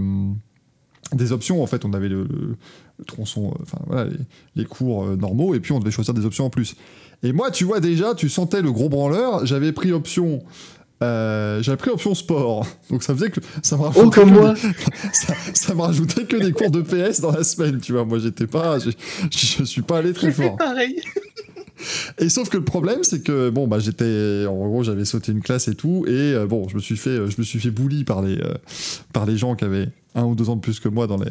[1.13, 2.57] des options en fait on avait le, le-
[2.99, 4.17] le tronçon enfin voilà les,
[4.55, 6.77] les cours normaux et puis on devait choisir des options en plus
[7.23, 9.47] et moi, tu vois déjà, tu sentais le gros branleur.
[9.47, 10.43] J'avais pris option.
[11.03, 12.67] Euh, j'avais pris option sport.
[12.91, 14.55] Donc ça faisait que ça me rajoutait Oh, comme que moi.
[14.55, 14.61] des-
[15.13, 18.05] ça, ça me rajoutait que des cours de PS dans la semaine, tu vois.
[18.05, 18.79] Moi, j'étais pas.
[18.79, 18.91] Je,
[19.31, 20.57] je suis pas allé très fort.
[20.57, 21.01] pareil.
[22.19, 25.43] Et sauf que le problème, c'est que bon, bah j'étais, en gros, j'avais sauté une
[25.43, 28.03] classe et tout, et euh, bon, je me suis fait, je me suis fait bully
[28.05, 28.55] par les, euh,
[29.13, 31.31] par les gens qui avaient un ou deux ans de plus que moi dans les,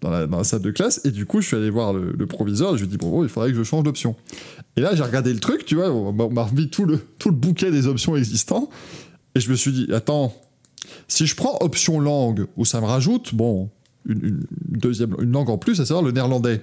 [0.00, 2.14] dans la, dans la salle de classe, et du coup, je suis allé voir le,
[2.18, 4.16] le proviseur, et je lui ai dit bon, bon, il faudrait que je change d'option.
[4.76, 7.34] Et là, j'ai regardé le truc, tu vois, on m'a- remis tout le, tout le
[7.34, 8.70] bouquet des options existants,
[9.34, 10.32] et je me suis dit attends,
[11.08, 13.68] si je prends option langue où ça me rajoute, bon,
[14.06, 16.62] une deuxième, une langue en plus, à savoir le néerlandais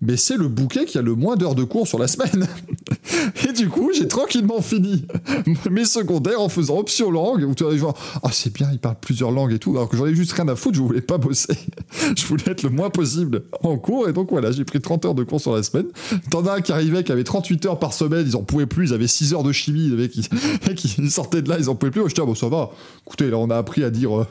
[0.00, 2.46] mais c'est le bouquet qui a le moins d'heures de cours sur la semaine.
[3.48, 5.04] Et du coup, j'ai tranquillement fini
[5.70, 8.96] mes secondaires en faisant option langue, où tu vas genre, ah c'est bien, il parle
[9.00, 11.18] plusieurs langues et tout, alors que j'en ai juste rien à foutre, je voulais pas
[11.18, 11.56] bosser.
[12.16, 15.14] je voulais être le moins possible en cours, et donc voilà, j'ai pris 30 heures
[15.14, 15.86] de cours sur la semaine.
[16.30, 18.90] T'en as un qui arrivait, qui avait 38 heures par semaine, ils en pouvaient plus,
[18.90, 20.08] ils avaient 6 heures de chimie, les
[20.98, 22.00] ils sortaient de là, ils en pouvaient plus.
[22.00, 22.70] Moi, je dis, ah, bon, ça va.
[23.06, 24.26] Écoutez, là, on a appris à dire, euh,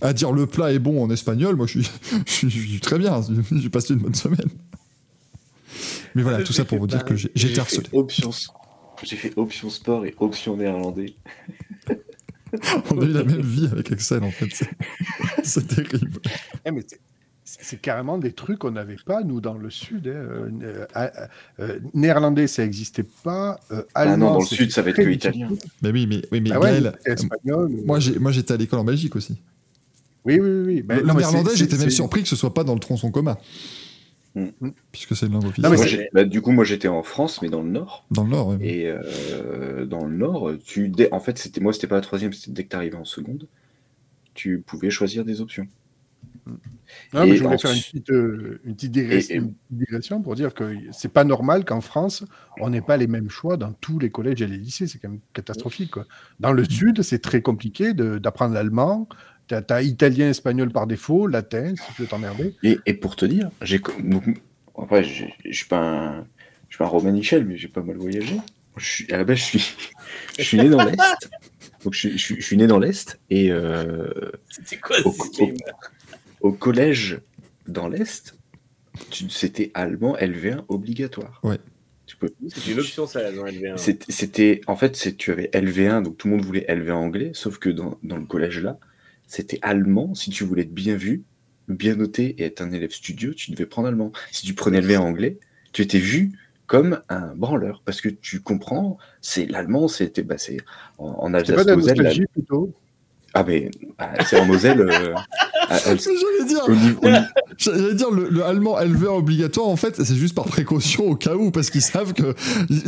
[0.00, 1.82] à dire le plat est bon en espagnol, moi, je
[2.26, 3.20] suis très bien,
[3.52, 4.48] j'ai passé une bonne semaine.
[6.14, 7.88] Mais voilà, tout ça pour vous dire que j'ai j'ai été J'ai harcelé.
[7.88, 8.30] fait option,
[9.02, 11.14] j'ai fait option sport et option néerlandais.
[12.90, 14.48] On a eu la même vie avec Excel, en fait.
[15.44, 16.18] C'est- terrible.
[16.64, 16.84] Eh, mais
[17.44, 20.08] c'est- carrément des trucs qu'on n'avait pas, nous, dans le Sud.
[20.08, 20.10] hein.
[20.62, 21.08] Euh, euh,
[21.60, 23.60] euh, néerlandais, ça n'existait pas.
[23.70, 25.48] Euh, Ah non, allemand, dans le sud, ça va être que italien.
[25.82, 27.70] Mais oui, mais, oui, mais Ah ouais, Gaël, c'était espagnol.
[27.84, 29.40] moi, j'étais à l'école en Belgique aussi.
[30.24, 30.62] Oui, oui, oui.
[30.66, 30.82] oui.
[30.82, 33.38] Ben, le non, néerlandais, j'étais même surpris que ce soit pas dans le tronçon commun.
[34.36, 34.48] Mm.
[34.92, 36.08] Puisque c'est une langue mais officielle.
[36.12, 38.06] Bah, du coup, moi j'étais en France, mais dans le nord.
[38.12, 38.58] Dans le Nord, ouais.
[38.60, 42.32] Et euh, dans le nord, tu dès- en fait, c'était moi, c'était pas la troisième,
[42.32, 43.48] c'était dès que tu arrivais en seconde,
[44.34, 45.66] tu pouvais choisir des options.
[46.46, 49.40] Non, mais Et je voulais en- faire une petite, euh, une petite digression, Et- et-
[49.40, 52.24] une petite digression pour dire que c'est pas normal qu'en France,
[52.60, 54.86] on n'ait pas les mêmes choix dans tous les collèges et les lycées.
[54.86, 55.90] C'est quand même catastrophique.
[55.92, 56.06] quoi.
[56.40, 59.08] Dans le Sud, c'est très compliqué d'apprendre l'allemand.
[59.66, 62.54] Tu as, italien, espagnol par défaut, latin, si tu veux t'emmerder.
[62.62, 63.80] Et, et pour te dire, j'ai
[64.78, 66.20] après, je suis pas un,
[66.68, 68.36] je suis pas un Romain Michel, mais j'ai pas mal voyagé.
[68.76, 69.74] Je suis, à la base, je suis,
[70.38, 70.96] je suis né dans l'est.
[71.84, 74.08] Donc je, suis- je suis- je suis né dans l'est et euh,
[74.48, 75.14] C'était quoi Au-
[76.48, 77.20] au collège
[77.66, 78.36] dans l'est,
[79.10, 81.40] c'était allemand LV1 obligatoire.
[81.42, 81.58] Ouais.
[82.06, 82.30] Tu peux.
[82.48, 83.76] C'est une option, ça, dans LV1.
[83.76, 87.30] C'était, c'était- en fait, c'est, tu avais LV1, donc tout le monde voulait LV1 anglais,
[87.34, 88.78] sauf que dans, dans le collège là,
[89.30, 90.14] c'était allemand.
[90.14, 91.22] Si tu voulais être bien vu,
[91.68, 94.10] bien noté et être un élève studio, tu devais prendre allemand.
[94.32, 95.38] Si tu prenais LV1 anglais,
[95.72, 96.32] tu étais vu
[96.66, 100.58] comme un branleur, parce que tu comprends, c'est l'allemand, c'était, bah, c'est
[100.98, 102.72] en, en pas de la- nostalgie plutôt?
[103.32, 104.80] Ah, mais bah, c'est en Moselle.
[104.80, 105.14] euh,
[105.68, 107.20] à- à- J'allais dire, au niveau- au niveau-
[107.58, 111.34] j'allais dire le, le allemand LV1 obligatoire, en fait, c'est juste par précaution au cas
[111.36, 112.34] où, parce qu'ils savent que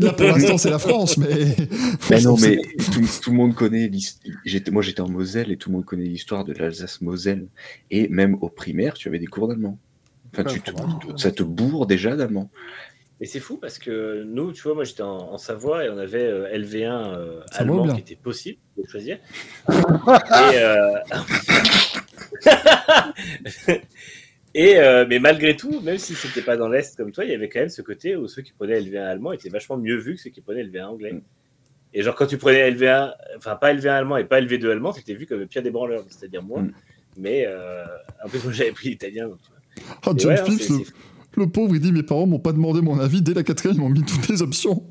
[0.01, 1.29] là, pour l'instant, c'est la France, mais.
[2.11, 2.59] Mais non, mais
[2.93, 4.35] tout, tout le monde connaît l'histoire.
[4.45, 7.47] J'étais, moi, j'étais en Moselle et tout le monde connaît l'histoire de l'Alsace-Moselle.
[7.91, 9.79] Et même au primaire, tu avais des cours d'allemand.
[10.33, 10.73] Enfin, tu te-
[11.17, 12.51] ça te bourre déjà d'allemand.
[13.23, 15.97] Et c'est fou parce que nous, tu vois, moi j'étais en, en Savoie et on
[15.97, 19.19] avait euh, LV1 euh, allemand qui était possible de choisir.
[19.69, 20.99] et, euh,
[24.55, 27.35] et, euh, mais malgré tout, même si c'était pas dans l'Est comme toi, il y
[27.35, 30.17] avait quand même ce côté où ceux qui prenaient LV1 allemand étaient vachement mieux vus
[30.17, 31.13] que ceux qui prenaient LV1 anglais.
[31.13, 31.23] Mm.
[31.95, 35.15] Et genre quand tu prenais LV1, enfin pas LV1 allemand et pas LV2 allemand, c'était
[35.15, 36.63] vu comme le pire des branleurs, c'est-à-dire moi.
[36.63, 36.73] Mm.
[37.19, 37.85] Mais euh,
[38.25, 39.29] en plus, moi j'avais pris l'italien.
[39.29, 40.13] donc, tu vois.
[40.13, 40.93] Et John ouais, hein, Phillips,
[41.37, 43.23] le, pauvre, il dit Mes parents m'ont pas demandé mon avis.
[43.23, 44.83] Dès la quatrième, ils m'ont mis toutes les options.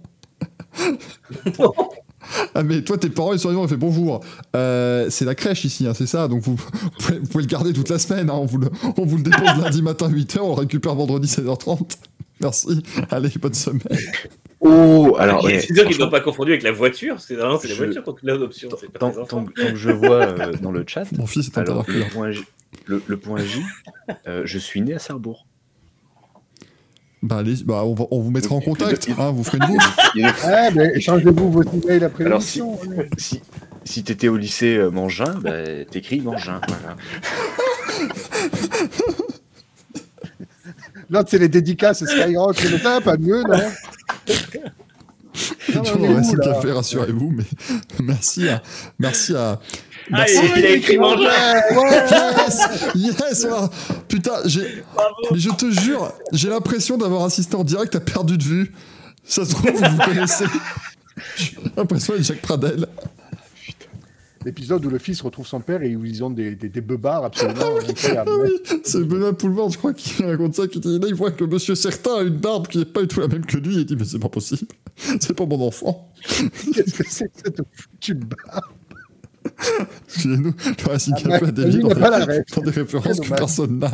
[2.55, 4.21] ah, mais toi, tes parents, ils sont arrivés, ils ont fait Bonjour.
[4.55, 6.27] Euh, c'est la crèche ici, hein, c'est ça.
[6.27, 8.29] Donc, vous, vous pouvez, vous pouvez le garder toute la semaine.
[8.29, 11.27] hein, on, vous le, on vous le dépose lundi matin 8h, on le récupère vendredi
[11.27, 11.97] 16h30.
[12.41, 12.81] Merci.
[13.11, 13.81] Allez, bonne semaine.
[14.61, 17.67] Oh, alors, c'est sûr qu'ils n'ont pas confondu avec la voiture, parce que normalement c'est
[17.67, 18.69] les Je- voitures qui ont toutes les options.
[18.79, 21.57] c'est pas tant, tant- tant que je vois euh, dans le chat, Mon fils est
[21.57, 22.13] alors, le interlocuteur.
[22.13, 22.43] point J,
[22.85, 23.61] le, le point J
[24.27, 25.45] euh, je suis né à Sarrebourg.
[27.23, 29.07] Bah, allez, bah, on, va- on vous mettra en Et contact.
[29.07, 29.97] il- hein, vous ferez une bouffe.
[30.43, 32.79] Ah, échangez-vous vos emails après l'émission.
[32.83, 33.07] allez.
[33.17, 33.41] si
[33.83, 35.51] si t'étais au lycée euh, Mangin, bah,
[35.89, 36.61] t'écris Mangin.
[36.67, 36.95] Voilà.
[41.09, 42.55] L'autre, c'est les dédicaces Skyrock.
[42.57, 43.59] C'est le temps, pas mieux, non
[45.73, 47.43] où, remercie de là la faire, rassurez-vous, mais
[48.03, 48.61] merci à.
[48.99, 49.59] Merci à.
[50.13, 50.37] Ah, Merci.
[50.55, 51.29] il, il a écrit Mangin
[52.95, 53.47] Yes Yes.
[54.07, 54.83] Putain, j'ai.
[55.31, 58.71] Mais je te jure, j'ai l'impression d'avoir assisté en direct à Perdu de vue.
[59.23, 60.45] Ça se trouve, vous vous connaissez.
[61.37, 62.87] J'ai l'impression d'être Jacques Pradel.
[64.43, 67.23] L'épisode où le fils retrouve son père et où ils ont des, des, des beubards
[67.25, 68.31] absolument incroyables.
[68.33, 71.29] Ah oui, c'est Benoît Poulvard, je crois, qui raconte ça, qui dit là, il voit
[71.29, 73.77] que monsieur certain a une barbe qui n'est pas du tout la même que lui,
[73.77, 74.65] et il dit, mais c'est pas possible.
[75.19, 76.11] C'est pas mon enfant.
[76.73, 78.63] Qu'est-ce que c'est que cette foutue barbe?
[80.07, 81.87] Excusez-nous, le Racing Ah, Café a des dans,
[82.61, 83.91] des- références que personne n'a.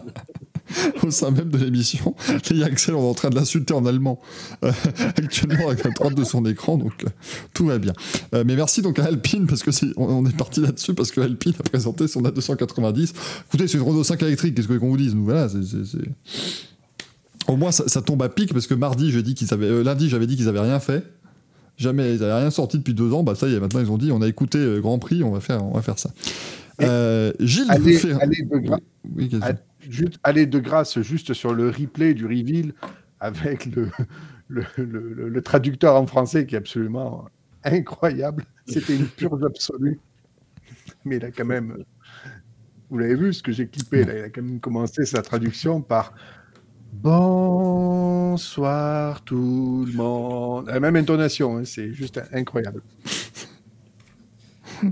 [1.04, 2.14] au sein même de l'émission.
[2.52, 4.20] Et Axel, on est en train de l'insulter en allemand
[4.64, 4.72] euh,
[5.18, 7.10] actuellement avec la droite de son écran, donc euh,
[7.54, 7.94] tout va bien.
[8.36, 11.12] Euh, mais merci donc à Alpine, parce que c'est, on, on est parti là-dessus, parce
[11.12, 13.14] que Alpine a présenté son A290.
[13.48, 15.58] Écoutez, c'est une Renault 5 électrique, qu'est-ce qu'on vous dise Nous, voilà, c'est.
[17.48, 19.84] Au moins, ça, ça tombe à pic, parce que mardi, j'ai dit qu'ils avaient, euh,
[19.84, 21.06] lundi, j'avais dit qu'ils avaient rien fait.
[21.78, 23.24] Jamais, ils n'avaient rien sorti depuis deux ans.
[23.24, 25.32] Bah ça y est, maintenant ils ont dit, on a écouté euh, Grand Prix, on
[25.32, 26.10] va faire, on va faire ça.
[26.82, 28.60] Euh, Gilles allez- de
[29.16, 29.30] Oui,
[29.90, 30.20] juste,
[30.60, 32.74] grâce juste sur le replay du reveal
[33.20, 33.90] avec le,
[34.48, 37.26] le, le- le- le traducteur en français qui est absolument
[37.64, 38.44] incroyable.
[38.68, 40.00] C'était une purge absolue.
[41.06, 41.78] Mais il a quand même.
[42.90, 45.82] Vous l'avez vu ce que j'ai clippé là, Il a quand même commencé sa traduction
[45.82, 46.14] par
[48.28, 50.68] Bonsoir tout le monde.
[50.68, 52.82] La même intonation, hein, c'est juste incroyable.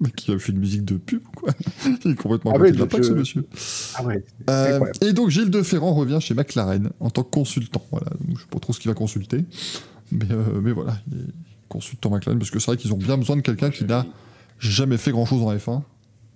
[0.00, 1.52] Mais qui a fait une musique de pub ou quoi?
[2.04, 3.46] Il est complètement Ah ouais, de la plaque, je- ce monsieur.
[3.96, 7.82] Ah ouais, Euh, et donc Gilles de Ferrand revient chez McLaren en tant que consultant.
[7.90, 9.44] Voilà, donc, je ne sais pas trop ce qu'il va consulter,
[10.12, 11.24] mais, euh, mais voilà, il est
[11.68, 14.04] consultant McLaren parce que c'est vrai qu'ils ont bien besoin de quelqu'un qui n'a
[14.58, 15.82] jamais fait grand chose en F1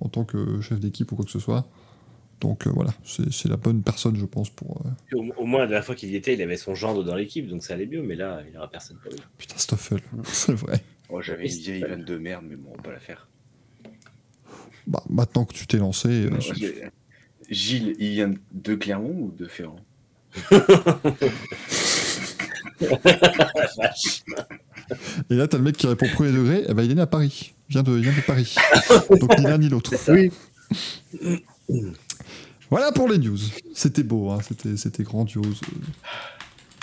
[0.01, 1.69] en tant que chef d'équipe ou quoi que ce soit.
[2.41, 4.83] Donc euh, voilà, c'est la bonne personne, je pense, pour.
[5.13, 7.15] euh, Au, au moins, la dernière fois qu'il y était, il avait son gendre dans
[7.15, 9.19] l'équipe, donc ça allait mieux, mais là, il n'y aura personne pour lui.
[9.37, 10.83] Putain, Stoffel, c'est vrai.
[11.11, 13.29] Oh, j'avais une vieille vanne de merde, mais bon, on va pas la faire.
[14.87, 16.31] Bah, maintenant que tu t'es lancé, euh,
[17.51, 19.77] Gilles, il vient de Clermont ou de Ferrand?
[25.31, 27.07] Et là t'as le mec qui répond premier degré, eh ben, il est né à
[27.07, 28.55] Paris, il vient de, il vient de Paris.
[29.21, 29.93] Donc ni l'un ni l'autre.
[30.09, 30.31] Oui,
[32.71, 33.39] Voilà pour les news.
[33.75, 35.61] C'était beau, hein, c'était, c'était grandiose.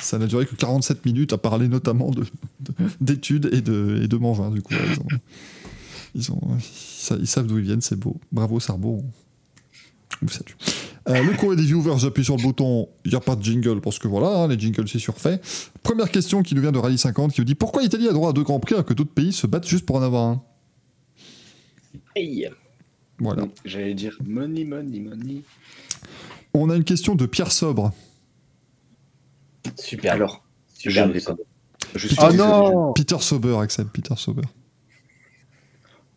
[0.01, 2.25] Ça n'a duré que 47 minutes à parler notamment de,
[2.59, 4.73] de- d'études et de, et de du coup.
[6.13, 6.41] Ils, ont,
[7.19, 8.19] ils, savent d'où ils viennent, c'est beau.
[8.31, 9.03] Bravo Sarbo.
[10.21, 10.27] Vous.
[11.09, 13.79] Euh, le courrier des viewers, j'appuie sur le bouton, il n'y a pas de jingle
[13.81, 15.39] parce que voilà, hein, les jingles c'est surfait.
[15.83, 18.31] Première question qui nous vient de Rallye 50 qui nous dit pourquoi l'Italie a droit
[18.31, 20.43] à deux grands prix alors que d'autres pays se battent juste pour en avoir un?
[22.15, 22.49] Hey
[23.19, 23.43] Voilà.
[23.65, 25.41] J'allais dire money, money, money.
[26.53, 27.91] On a une question de Pierre Sobre.
[29.77, 30.13] Super.
[30.13, 31.11] Alors, super.
[31.95, 34.43] Je suis désolé, non Peter Sober, Axel, Peter Sober.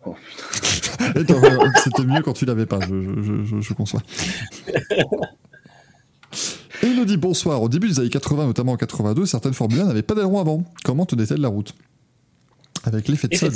[0.07, 0.15] Oh,
[1.17, 4.03] euh, C'était mieux quand tu l'avais pas, je, je, je- je- je conçois.
[6.83, 7.61] Et il nous dit bonsoir.
[7.62, 10.65] Au début des années 80, notamment en 82, certaines Formule 1 n'avaient pas d'aileron avant.
[10.85, 11.75] Comment tenait-elle la route?
[12.85, 13.51] Avec l'effet de sol.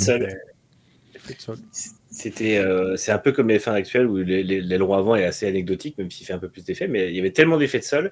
[2.11, 5.25] C'était, euh, c'est un peu comme les fins actuelles où les- les- l'aileron avant est
[5.25, 7.79] assez anecdotique, même s'il fait un peu plus d'effet, mais il y avait tellement d'effets
[7.79, 8.11] de sol.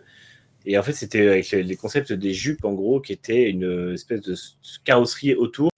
[0.66, 3.94] Et en fait, c'était avec les les concepts des jupes, en gros, qui étaient une
[3.94, 4.36] espèce de
[4.86, 5.70] carrosserie autour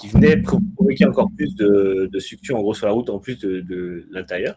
[0.00, 3.18] qui venait pro- provoquer encore plus de, de succion, en gros, sur la route, en
[3.18, 4.56] plus de, de l'intérieur.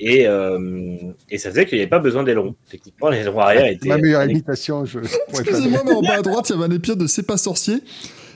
[0.00, 0.96] Et, euh,
[1.30, 2.56] et ça faisait qu'il n'y avait pas besoin d'aileron.
[2.68, 3.88] Techniquement, l'aileron arrière était.
[3.88, 4.98] Ma meilleure imitation, je.
[5.28, 7.76] Excusez-moi, mais en bas à droite, il y avait un épisode de C'est pas sorcier.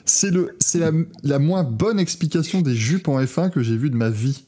[0.09, 0.91] C'est le, c'est la,
[1.23, 4.45] la moins bonne explication des jupes en F1 que j'ai vue de ma vie.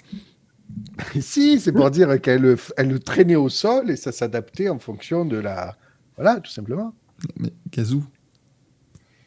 [1.20, 5.24] Si, c'est pour dire qu'elle elle le traînait au sol et ça s'adaptait en fonction
[5.24, 5.76] de la.
[6.16, 6.94] Voilà, tout simplement.
[7.38, 8.04] Mais Gazou.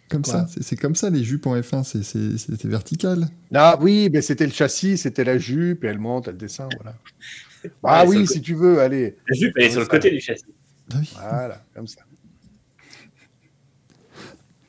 [0.09, 3.27] Comme ça, c'est c'est comme ça les jupes en F1, c'est- c'est- c'était vertical.
[3.53, 6.95] Ah oui, mais c'était le châssis, c'était la jupe, et elle monte, elle descend, voilà.
[7.83, 9.15] Ah Ouais, oui, si tu veux, allez.
[9.27, 10.45] La jupe, elle est sur le côté du châssis.
[10.91, 11.09] Ah oui.
[11.15, 12.01] Voilà, comme ça.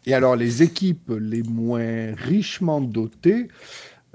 [0.06, 3.48] Et alors, les équipes les moins richement dotées,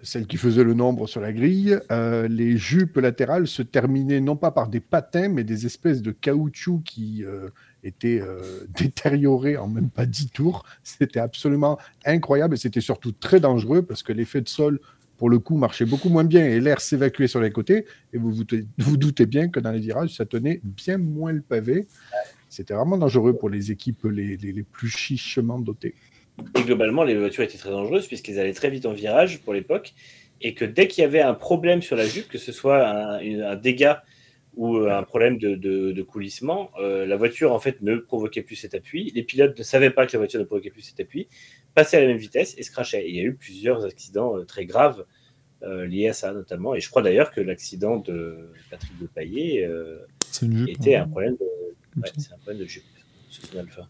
[0.03, 4.35] celles qui faisaient le nombre sur la grille, euh, les jupes latérales se terminaient non
[4.35, 7.49] pas par des patins, mais des espèces de caoutchouc qui euh,
[7.83, 10.63] étaient euh, détériorés en même pas 10 tours.
[10.83, 14.79] C'était absolument incroyable et c'était surtout très dangereux parce que l'effet de sol,
[15.17, 17.85] pour le coup, marchait beaucoup moins bien et l'air s'évacuait sur les côtés.
[18.13, 18.45] Et vous vous,
[18.77, 21.87] vous doutez bien que dans les virages, ça tenait bien moins le pavé.
[22.49, 25.95] C'était vraiment dangereux pour les équipes les, les- les plus chichement dotées.
[26.57, 29.93] Et globalement, les voitures étaient très dangereuses puisqu'elles allaient très vite en virage pour l'époque.
[30.41, 33.55] Et que dès qu'il y avait un problème sur la jupe, que ce soit un,
[33.57, 34.03] dégât
[34.55, 38.55] ou un problème de, de- de coulissement, euh, la voiture en fait ne provoquait plus
[38.55, 39.11] cet appui.
[39.13, 41.27] Les pilotes ne savaient pas que la voiture ne provoquait plus cet appui,
[41.75, 43.03] passaient à la même vitesse et se crachaient.
[43.05, 45.05] Et il y a eu plusieurs accidents euh, très graves
[45.63, 46.73] euh, liés à ça notamment.
[46.73, 48.93] Et je crois d'ailleurs que l'accident de Patrick
[49.65, 49.99] euh,
[50.41, 50.69] jupe.
[50.69, 51.03] était hein.
[51.03, 51.45] un problème de,
[52.01, 52.83] ouais, c'est un problème de jupe
[53.57, 53.87] alpha.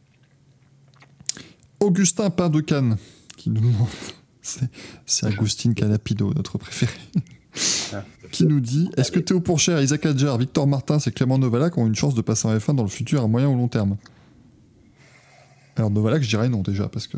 [1.79, 2.97] Augustin Pain de Cannes
[3.37, 3.87] qui nous demande.
[4.41, 4.69] C'est,
[5.05, 6.93] c'est Agustin Canapido, notre préféré.
[7.93, 8.03] Ah.
[8.31, 11.85] qui nous dit Est-ce que Théo Pourchère, Isaac Adjar, Victor Martins et Clément Novalak ont
[11.85, 13.97] une chance de passer en F1 dans le futur à moyen ou long terme?
[15.75, 17.17] Alors Novalak, je dirais non déjà, parce que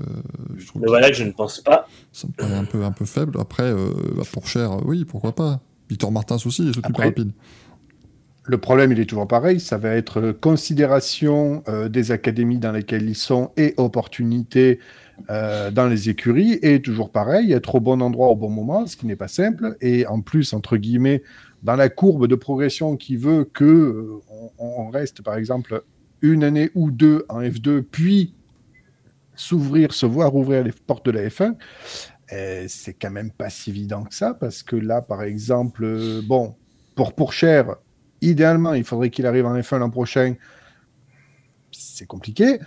[0.58, 1.88] je trouve Mais que je ne pense pas.
[2.11, 3.38] ça me paraît un peu, un peu faible.
[3.40, 5.61] Après, euh, bah, Pourchère, euh, oui, pourquoi pas.
[5.90, 7.32] Victor Martins aussi, il est surtout plus rapide.
[8.44, 13.08] Le problème, il est toujours pareil, ça va être considération euh, des académies dans lesquelles
[13.08, 14.80] ils sont et opportunité
[15.30, 18.98] euh, dans les écuries, et toujours pareil, être au bon endroit au bon moment, ce
[18.98, 21.22] qui n'est pas simple, et en plus, entre guillemets,
[21.64, 24.20] dans la courbe de progression qui veut que euh,
[24.58, 25.84] on, reste, par exemple,
[26.22, 28.34] une année ou deux en F2, puis
[29.36, 31.56] s'ouvrir, se voir ouvrir les portes de la F1,
[32.34, 36.22] euh, c'est quand même pas si évident que ça, parce que là, par exemple, euh,
[36.24, 36.56] bon,
[36.95, 37.76] pour Pourchère,
[38.22, 40.35] idéalement, il faudrait qu'il arrive en F1 l'an prochain.
[41.72, 42.59] C'est compliqué.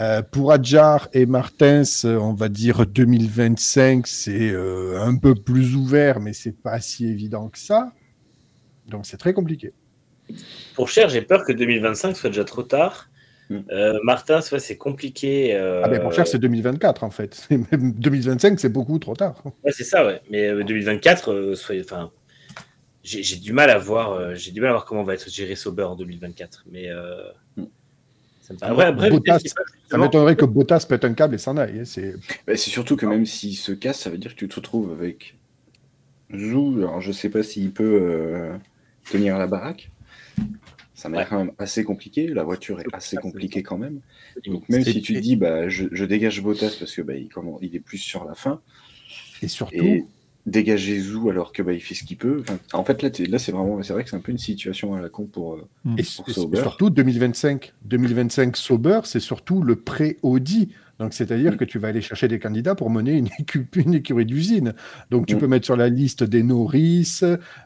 [0.00, 5.76] Euh, pour Adjar et Martens, euh, on va dire 2025, c'est euh, un peu plus
[5.76, 7.92] ouvert, mais c'est pas si évident que ça.
[8.88, 9.72] Donc c'est très compliqué.
[10.74, 13.08] Pour Cher, j'ai peur que 2025 soit déjà trop tard.
[13.50, 13.58] Mm.
[13.70, 15.54] Euh, Martin, ouais, c'est compliqué.
[15.54, 17.34] euh, Ah ben pour Cher, c'est 2024 en fait.
[17.48, 19.42] C'est même 2025, c'est beaucoup trop tard.
[19.62, 20.20] Ouais, c'est ça, ouais.
[20.30, 22.10] Mais euh, 2024, euh, soyez- enfin,
[23.04, 25.30] j'ai j'ai du mal à voir, euh, j'ai du mal à voir comment va être
[25.30, 26.64] géré Sauber en 2024.
[26.72, 27.22] Mais euh,
[27.56, 27.64] Mm.
[28.42, 28.86] ça me paraît.
[28.86, 29.40] Après, Bottas,
[29.90, 31.80] Ça m'étonnerait que Bottas pète un câble et s'en aille.
[31.80, 32.14] hein, C'est
[32.46, 34.90] Bah, c'est surtout que même s'il se casse, ça veut dire que tu te retrouves
[34.90, 35.36] avec
[36.34, 36.78] Zou.
[36.78, 38.56] Alors je sais pas s'il peut euh,
[39.10, 39.90] tenir la baraque.
[40.94, 42.28] Ça m'a l'air quand même assez compliqué.
[42.28, 44.00] La voiture est assez compliquée quand même.
[44.46, 47.28] Donc même si tu te dis bah je, je dégage Bottas parce que bah, il,
[47.28, 48.60] comment, il est plus sur la fin
[49.42, 49.74] et surtout.
[49.76, 50.04] et
[50.46, 52.38] dégager Zou alors que bah, il fait ce qu'il peut.
[52.40, 55.00] Enfin, en fait là, c'est vraiment c'est vrai que c'est un peu une situation à
[55.00, 55.54] la con pour.
[55.54, 55.66] euh,
[55.98, 60.70] Et, pour et- surtout 2025, 2025 Sauber, c'est surtout le pré-Audi.
[61.00, 61.56] Donc, c'est-à-dire Mm.
[61.56, 63.28] que tu vas aller chercher des candidats pour mener une,
[63.76, 64.74] une écurie d'usine.
[65.10, 65.38] Donc, tu Mm.
[65.38, 67.20] peux mettre sur la liste des Norris,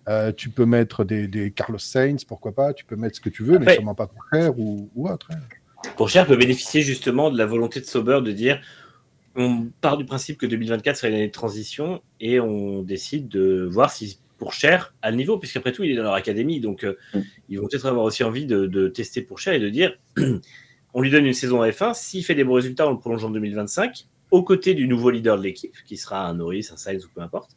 [0.09, 3.29] euh, tu peux mettre des, des Carlos Sainz, pourquoi pas, tu peux mettre ce que
[3.29, 5.29] tu veux, mais sûrement pas pour cher ou, ou autre.
[5.33, 5.39] hein.
[5.97, 8.61] Pour Cher peut bénéficier justement de la volonté de Sauber de dire
[9.37, 13.69] on part du principe que 2024 serait une année de transition et on décide de
[13.71, 16.85] voir si pour Cher à le niveau, puisqu'après tout il est dans leur académie, donc
[16.85, 17.21] euh, Mm.
[17.49, 19.99] ils vont peut-être avoir aussi envie de, de tester pour Cher et de dire
[20.95, 23.31] on lui donne une saison F1, s'il fait des bons résultats, on le prolonge en
[23.31, 27.09] 2025, aux côtés du nouveau leader de l'équipe, qui sera un Norris, un Sainz ou
[27.15, 27.51] peu importe,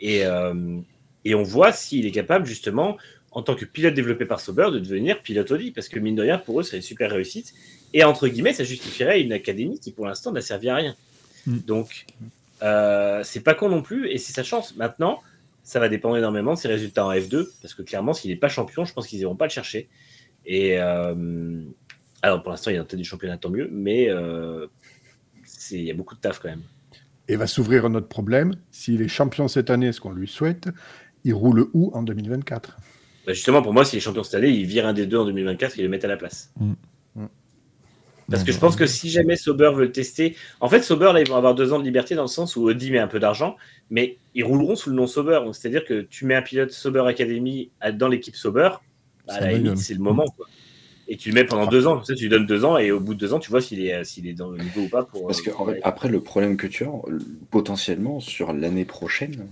[0.00, 0.78] et, euh,
[1.24, 2.96] et on voit s'il est capable justement
[3.30, 6.22] en tant que pilote développé par Sauber de devenir pilote Audi, parce que mine de
[6.22, 7.54] rien pour eux c'est une super réussite.
[7.94, 10.96] Et entre guillemets, ça justifierait une académie qui pour l'instant n'a servi à rien.
[11.46, 11.58] Mm.
[11.58, 12.06] Donc,
[12.62, 14.76] euh, c'est pas con non plus, et c'est sa chance.
[14.76, 15.20] Maintenant,
[15.62, 18.48] ça va dépendre énormément de ses résultats en F2, parce que clairement, s'il n'est pas
[18.48, 19.88] champion, je pense qu'ils iront pas le chercher.
[20.44, 21.62] Et euh,
[22.22, 24.66] alors pour l'instant, il y a peut-être du championnat, tant mieux, mais euh,
[25.70, 26.62] il y a beaucoup de taf quand même.
[27.28, 28.54] Et va s'ouvrir un autre problème.
[28.70, 30.68] S'il est champion cette année, ce qu'on lui souhaite,
[31.24, 32.76] il roule où en 2024
[33.26, 35.24] Bah, justement, pour moi, s'il est champion cette année, il vire un des deux en
[35.24, 36.52] 2024 et le met à la place.
[36.58, 36.72] Mm.
[38.30, 41.10] Parce que je bah, pense que si jamais Sauber veut le tester, en fait, Sauber,
[41.12, 43.08] là, ils vont avoir deux ans de liberté dans le sens où Audi met un
[43.08, 43.56] peu d'argent,
[43.90, 45.40] mais ils rouleront sous le nom Sauber.
[45.52, 48.70] C'est-à-dire que tu mets un pilote Sauber Academy dans l'équipe Sauber,
[49.26, 50.24] bah, à la limite, c'est le moment.
[50.36, 50.46] Quoi.
[51.08, 52.90] Et tu le mets pendant deux ans, comme ça, tu lui donnes deux ans, et
[52.90, 54.88] au bout de deux ans, tu vois s'il est, s'il est dans le niveau ou
[54.88, 55.04] pas.
[55.04, 57.18] Pour, Parce que en fait, après, le problème que tu as, euh,
[57.50, 59.48] potentiellement, sur l'année prochaine,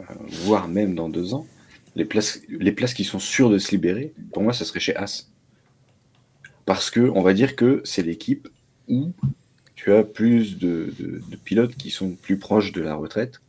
[0.00, 1.46] euh, voire même dans deux ans,
[1.96, 4.96] les places, les places qui sont sûres de se libérer, pour moi, ça serait chez
[4.96, 5.28] As.
[6.66, 8.48] Parce que, on va dire que c'est l'équipe
[8.88, 9.12] où
[9.74, 13.40] tu as plus de, de- de pilotes qui sont plus proches de la retraite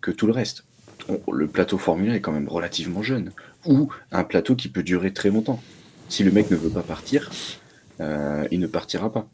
[0.00, 0.64] que tout le reste.
[1.08, 3.32] On- le plateau Formule 1 est quand même relativement jeune,
[3.66, 5.62] ou un plateau qui peut durer très longtemps.
[6.08, 7.30] Si le mec ne veut pas partir,
[8.00, 9.28] euh, il ne partira pas.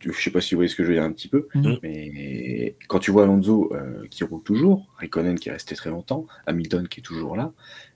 [0.00, 1.78] Je sais pas si vous voyez ce que je veux dire un petit peu, Mhm.
[1.82, 6.26] mais quand tu vois Alonso euh, qui roule toujours, Raikkonen qui est resté très longtemps,
[6.46, 7.52] Hamilton qui est toujours là,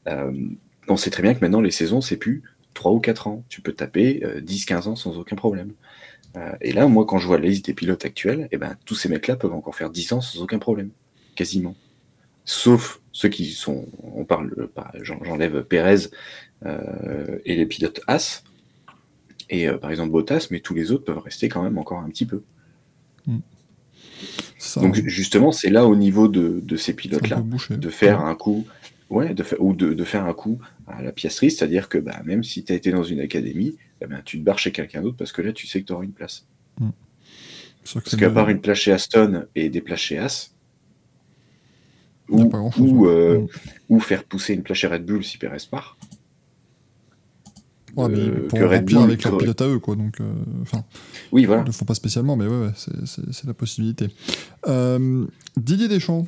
[0.09, 0.33] euh,
[0.89, 2.43] on sait très bien que maintenant les saisons c'est plus
[2.75, 3.45] 3 ou 4 ans.
[3.49, 5.73] Tu peux taper 10-15 ans sans aucun problème.
[6.37, 8.95] Euh, et là, moi, quand je vois la liste des pilotes actuels, eh ben, tous
[8.95, 10.91] ces mecs-là peuvent encore faire 10 ans sans aucun problème.
[11.35, 11.75] Quasiment.
[12.45, 13.87] Sauf ceux qui sont.
[14.03, 14.53] On parle.
[14.59, 16.09] euh, J'enlève Pérez
[16.65, 18.45] euh, et les pilotes As.
[19.51, 22.09] Et euh, par exemple Bottas, mais tous les autres peuvent rester quand même encore un
[22.09, 22.43] petit peu.
[24.59, 27.37] Ça, Donc justement, c'est là au niveau de, de ces pilotes-là
[27.77, 28.67] de faire un coup,
[29.11, 30.59] ouais, de fa- ou de, de faire un coup
[30.93, 34.07] à la piècerie, c'est-à-dire que bah, même si tu as été dans une académie, eh
[34.07, 36.05] ben, tu te barres chez quelqu'un d'autre parce que là, tu sais que tu auras
[36.05, 36.47] une place.
[36.79, 40.55] Que Parce qu'à part une place chez Aston et des places chez As,
[42.29, 43.47] ou, euh, Mm.
[43.89, 45.97] ou faire pousser une place chez Red Bull si Perez part.
[47.97, 49.97] Ouais, mais euh, pour que Red remplir Bull, avec leur pilote à eux, quoi.
[49.97, 50.33] Donc, euh,
[51.33, 51.63] Oui, ils voilà.
[51.65, 54.09] le font pas spécialement, mais ouais, ouais, c'est- la possibilité.
[54.67, 55.27] Euh,
[55.59, 56.27] Didier Deschamps,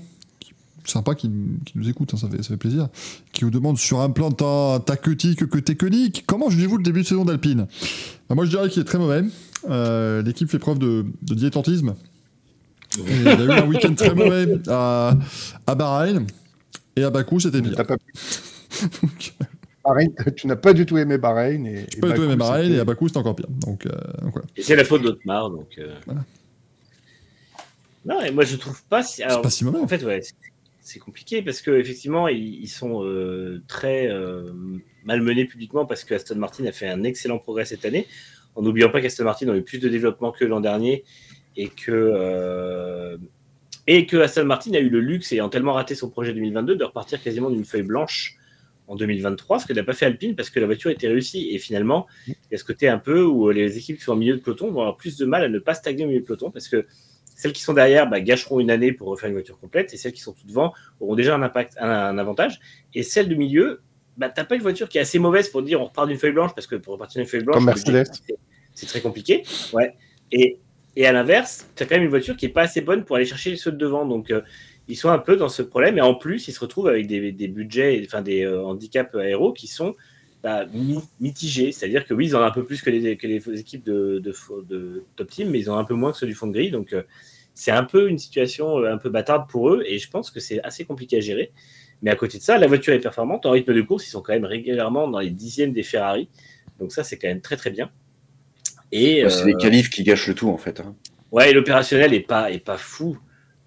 [0.84, 1.30] sympa qui,
[1.64, 2.88] qui nous écoute, hein, ça, fait, ça fait plaisir,
[3.32, 7.06] qui nous demande sur un plan tant tactique que technique, comment jugez-vous le début de
[7.06, 7.66] saison d'Alpine?
[8.28, 9.22] Bah, Moi, je dirais qu'il est très mauvais.
[9.70, 11.94] Euh, L'équipe fait preuve de, de dilettantisme.
[12.98, 15.16] Et Il y a eu un week-end très mauvais à,
[15.66, 16.26] à Bahreïn.
[16.96, 17.84] Et à Bakou, c'était pas-
[19.02, 19.34] Donc,
[19.84, 21.66] Bahreïn, tu n'as pas du tout aimé Bahreïn.
[21.66, 23.48] Et, J'ai pas du tout aimé Bahreïn et à Bakou c'était encore pire.
[23.48, 23.90] Donc, euh,
[24.22, 24.46] donc voilà.
[24.56, 25.50] Et c'est la faute d'Otmar.
[25.50, 25.94] Donc, euh.
[26.06, 26.24] Voilà.
[28.06, 29.16] Non, et moi je trouve pas si.
[29.16, 29.78] C'est alors, pas si mauvais.
[29.78, 30.20] En fait, ouais,
[30.84, 34.52] c'est- compliqué parce qu'effectivement, ils, ils sont euh, très euh,
[35.04, 38.06] malmenés publiquement parce que Aston Martin a fait un excellent progrès cette année.
[38.54, 41.04] En n'oubliant pas qu'Aston Martin a eu plus de développement que l'an dernier
[41.56, 43.16] et que, euh,
[43.86, 46.84] et que Aston Martin a eu le luxe, ayant tellement raté son projet 2022, de
[46.84, 48.36] repartir quasiment d'une feuille blanche
[48.86, 51.48] en 2023, ce que n'a pas fait Alpine parce que la voiture était réussie.
[51.50, 54.16] Et finalement, il y a ce côté un peu où les équipes qui sont au
[54.16, 56.26] milieu de peloton vont avoir plus de mal à ne pas stagner au milieu de
[56.26, 56.86] peloton parce que
[57.34, 60.12] celles qui sont derrière bah, gâcheront une année pour refaire une voiture complète et celles
[60.12, 62.60] qui sont tout devant auront déjà un impact, un, un avantage.
[62.94, 63.82] Et celles du milieu,
[64.16, 66.32] bah, t'as pas une voiture qui est assez mauvaise pour dire on repart d'une feuille
[66.32, 67.64] blanche parce que pour repartir d'une feuille blanche,
[68.74, 69.42] c'est- très compliqué.
[69.72, 69.94] Ouais.
[70.32, 70.58] Et,
[70.96, 73.16] et à l'inverse, tu as quand même une voiture qui est pas assez bonne pour
[73.16, 74.06] aller chercher ceux de devant.
[74.06, 74.42] Donc euh,
[74.86, 77.32] ils sont un peu dans ce problème et en plus ils se retrouvent avec des,
[77.32, 79.96] des budgets, enfin des euh, handicaps aéros qui sont
[80.44, 81.72] bah, mi- mitigés.
[81.72, 84.20] C'est-à-dire que oui, ils en ont un peu plus que les, que les équipes de,
[84.22, 84.32] de,
[84.68, 86.70] de top team, mais ils ont un peu moins que ceux du fond de grille.
[86.70, 87.02] Donc euh,
[87.54, 90.38] c'est un peu une situation euh, un peu bâtarde pour eux et je pense que
[90.40, 91.50] c'est assez compliqué à gérer.
[92.02, 93.46] Mais à côté de ça, la voiture est performante.
[93.46, 96.28] En rythme de course, ils sont quand même régulièrement dans les dixièmes des Ferrari.
[96.78, 97.90] Donc ça, c'est quand même très très bien.
[98.92, 100.80] Et Ouais, C'est euh, les qualifs qui gâchent le tout, en fait.
[100.80, 100.94] hein.
[101.32, 103.16] Ouais, l'opérationnel est pas, est pas fou.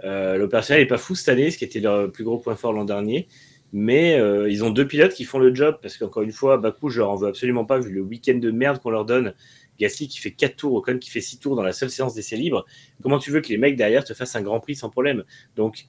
[0.04, 2.72] Euh, l'opérationnel est pas fou cette année, ce qui était leur plus gros point fort
[2.74, 3.28] l'an dernier.
[3.74, 6.90] Mais euh, ils ont deux pilotes qui font le job parce qu'encore une fois, Bakou,
[6.90, 9.34] je leur en veux absolument pas vu le week-end de merde qu'on leur donne.
[9.80, 12.36] Gasly qui fait 4 tours, Ocon qui fait 6 tours dans la seule séance d'essai
[12.36, 12.66] libre.
[13.04, 15.24] Comment tu veux que les mecs derrière te fassent un grand prix sans problème?
[15.56, 15.88] Donc,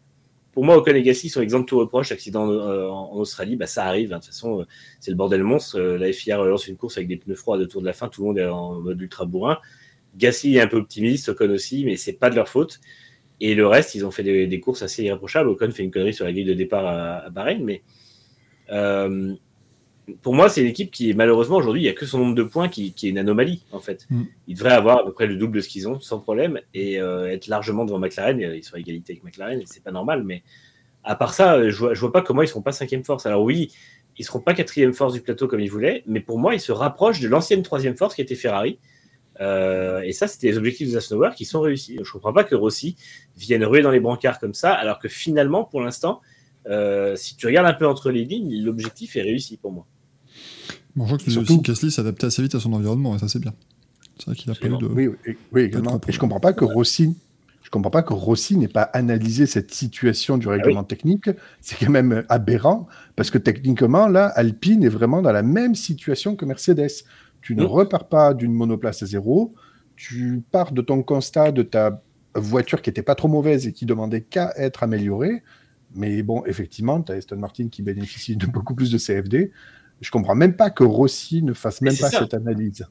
[0.52, 2.10] pour moi, Ocon et Gasly sont exempts de tout reproche.
[2.12, 4.12] Accident euh, en, Australie, bah, ça arrive.
[4.12, 4.16] hein.
[4.18, 4.64] De toute façon, euh,
[5.00, 5.78] c'est le bordel monstre.
[5.78, 8.08] La FIA relance une course avec des pneus froids à deux tours de la fin.
[8.08, 9.58] Tout le monde est en mode ultra bourrin.
[10.16, 12.80] Gasly est un peu optimiste, Ocon aussi, mais c'est pas de leur faute.
[13.40, 15.48] Et le reste, ils ont fait des, des courses assez irréprochables.
[15.48, 17.82] Ocon fait une connerie sur la grille de départ à, à Bahreïn, mais
[18.70, 19.34] euh,
[20.22, 22.42] pour moi, c'est une équipe qui, malheureusement, aujourd'hui, il n'y a que son nombre de
[22.42, 24.06] points qui, qui est une anomalie, en fait.
[24.10, 24.22] Mm.
[24.48, 27.00] Ils devraient avoir à peu près le double de ce qu'ils ont, sans problème, et
[27.00, 28.40] euh, être largement devant McLaren.
[28.40, 30.42] Ils sont à égalité avec McLaren, c'est pas normal, mais
[31.04, 33.26] à part ça, je vois, je vois pas comment ils seront pas cinquième force.
[33.26, 33.70] Alors oui,
[34.18, 36.72] ils seront pas quatrième force du plateau comme ils voulaient, mais pour moi, ils se
[36.72, 38.78] rapprochent de l'ancienne troisième force qui était Ferrari.
[39.40, 41.98] Euh, et ça, c'était les objectifs de Zasnower qui sont réussis.
[42.02, 42.96] Je comprends pas que Rossi
[43.36, 46.20] vienne ruer dans les brancards comme ça, alors que finalement, pour l'instant,
[46.68, 49.86] euh, si tu regardes un peu entre les lignes, l'objectif est réussi pour moi.
[50.96, 53.38] Bon, je crois que Surtout- Gasly s'adaptait assez vite à son environnement et ça c'est
[53.38, 53.54] bien.
[54.18, 54.86] C'est vrai qu'il a pas eu de.
[54.86, 55.08] Oui,
[55.52, 55.70] oui,
[56.08, 57.14] Et je comprends pas que Rossi,
[57.62, 61.30] je comprends pas que Rossi n'ait pas analysé cette situation du règlement technique.
[61.60, 66.34] C'est quand même aberrant parce que techniquement, là, Alpine est vraiment dans la même situation
[66.34, 67.04] que Mercedes.
[67.40, 69.54] Tu ne repars pas d'une monoplace à zéro.
[69.96, 72.02] Tu pars de ton constat de ta
[72.34, 75.42] voiture qui était pas trop mauvaise et qui demandait qu'à être améliorée.
[75.94, 79.52] Mais bon, effectivement, tu as Aston Martin qui bénéficie de beaucoup plus de CFD.
[80.00, 82.20] Je comprends même pas que Rossi ne fasse même pas ça.
[82.20, 82.86] cette analyse.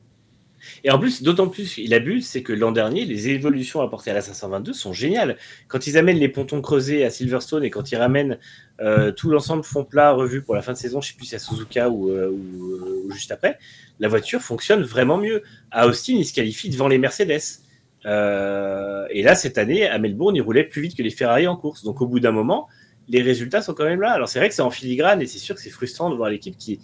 [0.83, 4.13] Et en plus, d'autant plus, il abuse, c'est que l'an dernier, les évolutions apportées à
[4.13, 5.37] la 522 sont géniales.
[5.67, 8.37] Quand ils amènent les pontons creusés à Silverstone et quand ils ramènent
[8.81, 11.35] euh, tout l'ensemble fond plat revu pour la fin de saison, je sais plus si
[11.35, 13.57] à Suzuka ou, euh, euh, ou juste après,
[13.99, 15.43] la voiture fonctionne vraiment mieux.
[15.71, 17.61] À Austin, ils se qualifient devant les Mercedes.
[18.05, 21.83] Et là, cette année, à Melbourne, ils roulaient plus vite que les Ferrari en course.
[21.83, 22.67] Donc, au bout d'un moment,
[23.09, 24.11] les résultats sont quand même là.
[24.11, 26.29] Alors, c'est vrai que c'est en filigrane et c'est sûr que c'est frustrant de voir
[26.29, 26.79] l'équipe qui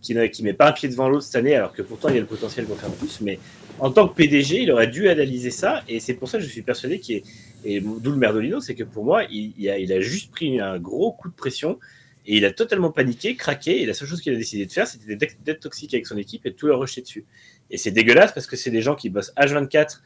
[0.00, 2.14] qui ne qui met pas un pied devant l'autre cette année, alors que pourtant il
[2.14, 3.20] y a le potentiel pour faire plus.
[3.20, 3.38] Mais
[3.78, 5.82] en tant que PDG, il aurait dû analyser ça.
[5.88, 7.16] Et c'est pour ça que je suis persuadé qu'il
[7.64, 7.80] est.
[7.80, 11.12] D'où le merdolino, c'est que pour moi, il, a, il a juste pris un gros
[11.12, 11.78] coup de pression
[12.24, 13.82] et il a totalement paniqué, craqué.
[13.82, 16.16] Et la seule chose qu'il a décidé de faire, c'était d'être d'être toxique avec son
[16.16, 17.24] équipe et de tout leur rejeter dessus.
[17.70, 20.00] Et c'est dégueulasse parce que c'est des gens qui bossent H24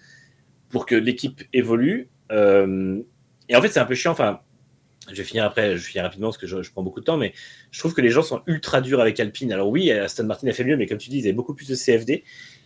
[0.70, 2.08] pour que l'équipe évolue.
[2.30, 3.00] Euh,
[3.48, 4.12] et en fait, c'est un peu chiant.
[4.12, 4.40] Enfin,
[5.10, 7.16] je vais finir après, je finir rapidement parce que je, je prends beaucoup de temps,
[7.16, 7.32] mais
[7.70, 9.52] je trouve que les gens sont ultra durs avec Alpine.
[9.52, 11.68] Alors oui, Aston Martin a fait mieux, mais comme tu dis, ils avaient beaucoup plus
[11.68, 12.24] de CFD.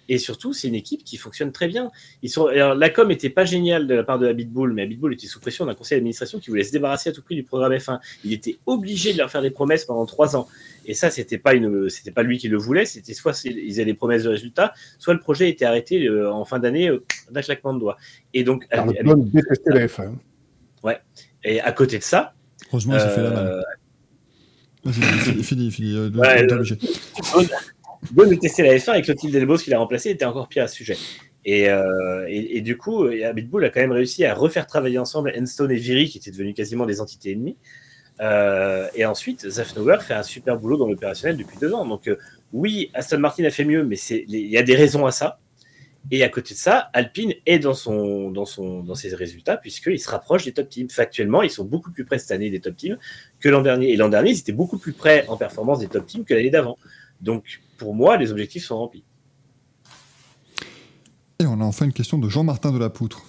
[0.08, 1.90] Et surtout, c'est une équipe qui fonctionne très bien.
[2.22, 5.14] Ils sont, alors, la com était pas géniale de la part de Habitbull, mais Habitbull
[5.14, 7.72] était sous pression d'un conseil d'administration qui voulait se débarrasser à tout prix du programme
[7.72, 7.98] F1.
[8.24, 10.46] Il était obligé de leur faire des promesses pendant trois ans.
[10.84, 12.84] Et ça, c'était pas une, c'était pas lui qui le voulait.
[12.84, 16.44] C'était soit ils avaient des promesses de résultats, soit le projet était arrêté euh, en
[16.44, 17.96] fin d'année euh, d'un claquement de doigts.
[18.32, 20.12] Et donc, Alors, Habit- détestait la F1.
[21.46, 22.34] Et à côté de ça,
[22.72, 23.46] Heureusement, il s'est fait la malle.
[23.46, 23.62] euh,
[24.84, 25.96] Vas-y, fini, fini, fini.
[25.96, 26.76] euh, Ouais, le- obligé.
[28.14, 30.76] Gon détestait la F1 et Clotilde Delbos qui l'a remplacé était encore pire à ce
[30.76, 30.96] sujet.
[31.44, 34.98] Et, euh, et, et du coup, euh, Habitbull a quand même réussi à refaire travailler
[34.98, 37.56] ensemble Enstone et Viri qui étaient devenus quasiment des entités ennemies.
[38.20, 41.86] Euh, et ensuite, Zafnauer fait un super boulot dans l'opérationnel depuis deux ans.
[41.86, 42.16] Donc euh,
[42.52, 45.38] oui, Aston Martin a fait mieux, mais il y a des raisons à ça.
[46.10, 49.98] Et à côté de ça, Alpine est dans, son, dans, son, dans ses résultats puisqu'il
[49.98, 50.88] se rapproche des top teams.
[50.88, 52.98] Factuellement, ils sont beaucoup plus près cette année des top teams
[53.40, 53.92] que l'an dernier.
[53.92, 56.50] Et l'an dernier, ils étaient beaucoup plus près en performance des top teams que l'année
[56.50, 56.78] d'avant.
[57.20, 59.04] Donc, pour moi, les objectifs sont remplis.
[61.40, 63.26] Et on a enfin une question de Jean-Martin de la Poutre.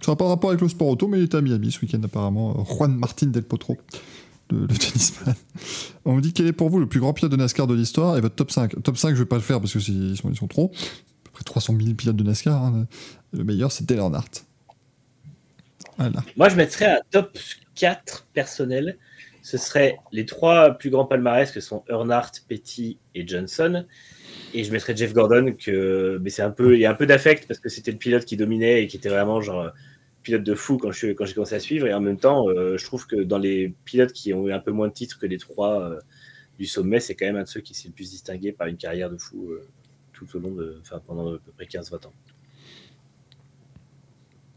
[0.00, 2.00] Ça n'a pas rapport avec le sport auto, mais il était à Miami ce week-end
[2.02, 2.64] apparemment.
[2.64, 3.76] Juan Martin Del Potro,
[4.50, 5.34] le, tennisman.
[6.06, 8.16] On me dit quel est pour vous le plus grand pilote de NASCAR de l'histoire?
[8.16, 8.82] Et votre top 5.
[8.82, 10.72] Top 5, je vais pas le faire parce que ils sont, ils sont trop.
[11.40, 12.62] À peu près 300 000 pilotes de NASCAR.
[12.62, 12.86] hein.
[13.32, 14.44] Le meilleur, Dale Earnhardt.
[16.36, 17.38] Moi, je mettrais un top
[17.74, 18.98] 4 personnel.
[19.42, 23.86] Ce serait les trois plus grands palmarès que sont Earnhardt, Petty et Johnson.
[24.52, 27.06] Et je mettrais Jeff Gordon, que, mais c'est un peu, il y a un peu
[27.06, 29.70] d'affect parce que c'était le pilote qui dominait et qui était vraiment genre
[30.22, 31.86] pilote de fou quand je quand j'ai commencé à suivre.
[31.86, 34.58] Et en même temps, euh, je trouve que dans les pilotes qui ont eu un
[34.58, 35.98] peu moins de titres que les trois euh,
[36.58, 38.76] du sommet, c'est quand même un de ceux qui s'est le plus distingué par une
[38.76, 39.66] carrière de fou euh,
[40.26, 42.12] tout au long de, enfin pendant à peu près 15-20 ans.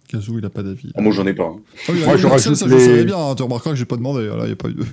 [0.08, 0.92] Kazoo, il a pas d'avis.
[0.95, 1.45] Ah, moi, j'en ai pas.
[1.45, 1.56] hein.
[1.88, 3.17] Ah oui, Moi, je rajoute ça, je les- savais bien.
[3.17, 4.27] hein, tu remarqueras que j'ai pas demandé.
[4.27, 4.83] Là, il y a pas eu de...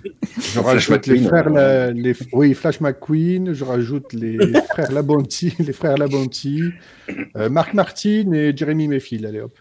[0.40, 4.38] Je rajoute les frères, la- les, oui, Flash McQueen, je rajoute les
[4.70, 6.62] frères Labonti, les frères Labonti,
[7.36, 9.58] euh, Marc Martin et Jeremy Mayfield, allez hop.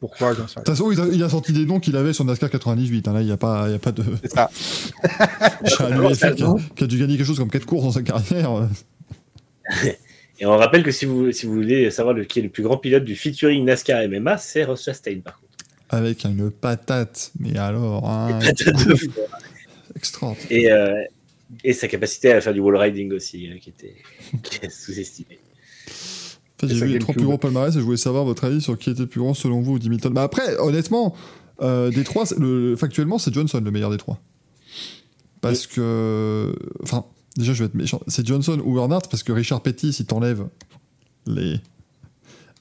[0.00, 2.48] Pourquoi De toute façon, il a, il a sorti des noms qu'il avait sur NASCAR
[2.48, 3.08] 98.
[3.08, 3.12] hein.
[3.12, 4.04] Là, il n'y a, pas- il y a pas de.
[4.22, 4.48] C'est ça.
[5.84, 8.68] A- qui a dû gagner quelque chose comme 4 courses dans sa carrière.
[10.40, 10.44] Euh.
[10.44, 12.62] Et on rappelle que si vous, si vous voulez savoir le, qui est le plus
[12.62, 15.48] grand pilote du featuring NASCAR MMA, c'est Ross Chastain par contre.
[15.90, 17.32] Avec une patate.
[17.38, 18.38] Mais alors, hein,
[19.96, 20.46] extraordinaire.
[20.50, 21.02] Et, euh,
[21.64, 23.94] et sa capacité à faire du wall riding aussi, hein, qui était
[24.70, 25.38] sous-estimée.
[26.62, 28.90] J'ai vu les trois plus gros palmarès et je voulais savoir votre avis sur qui
[28.90, 30.12] était le plus grand selon vous ou 10 Hamilton.
[30.12, 31.14] Bah après, honnêtement,
[31.60, 34.18] euh, des trois, le, factuellement, c'est Johnson le meilleur des trois.
[35.40, 36.52] Parce que.
[36.82, 37.06] Enfin,
[37.38, 38.00] déjà, je vais être méchant.
[38.08, 40.46] C'est Johnson ou Earnhardt parce que Richard Petty, si t'enlèves
[41.26, 41.60] les.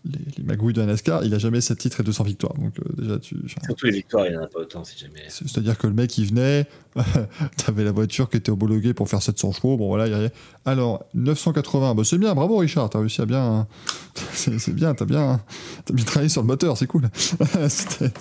[0.06, 2.54] Les, les magouilles de la NASCAR, il a jamais 7 titres et 200 victoires.
[2.54, 3.36] Donc, euh, déjà, tu.
[3.66, 5.24] Surtout les victoires, il n'y en a pas autant si jamais.
[5.28, 6.66] c'est- C'est-à-dire que le mec, il venait,
[7.58, 10.30] t'avais la voiture qui était homologuée pour faire 700 chevaux, bon voilà, il y.
[10.64, 13.68] Alors, 980, bah c'est bien, bravo Richard, t'as réussi à bien...
[14.32, 15.42] C'est c'est bien, t'as bien,
[15.84, 17.10] t'as bien travaillé sur le moteur, c'est cool.
[17.68, 18.12] C'était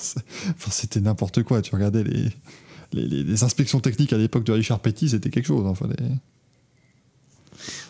[0.56, 2.24] enfin, n'importe quoi, tu regardais les,
[2.94, 5.64] les, les- les inspections techniques à l'époque de Richard Petty, c'était quelque chose.
[5.66, 5.94] hein, fallait-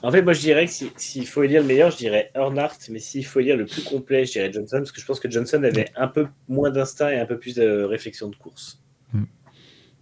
[0.03, 2.79] En fait, moi je dirais que si- s'il faut élire le meilleur, je dirais Earnhardt,
[2.91, 5.31] mais s'il faut élire le plus complet, je dirais Johnson, parce que je pense que
[5.31, 8.81] Johnson avait un peu moins d'instinct et un peu plus de réflexion de course.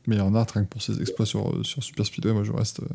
[0.07, 2.53] Mais en art, rien que pour ses exploits sur, euh, sur Super Speedway, moi je
[2.53, 2.81] reste...
[2.81, 2.86] euh,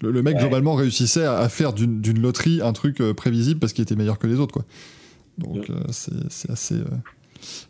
[0.00, 0.40] Le, le mec, Ouais.
[0.40, 4.18] globalement, réussissait à, à faire d'une loterie un truc euh, prévisible parce qu'il était meilleur
[4.18, 4.64] que les autres, quoi.
[5.36, 5.72] Donc, Mm.
[5.72, 6.84] euh, c'est c'est assez, euh,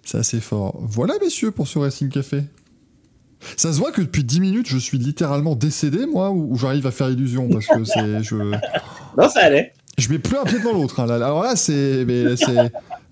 [0.04, 0.78] c'est assez fort.
[0.80, 2.42] Voilà, messieurs, pour ce Racing Café.
[3.56, 6.86] Ça se voit que depuis 10 minutes, je suis littéralement décédé, moi, ou, ou j'arrive
[6.86, 8.22] à faire illusion parce que c'est.
[8.22, 8.34] Je,
[9.18, 9.72] Non, ça allait.
[9.98, 11.00] je mets plus un pied devant l'autre.
[11.00, 11.14] hein, là.
[11.16, 12.06] Alors là, c'est.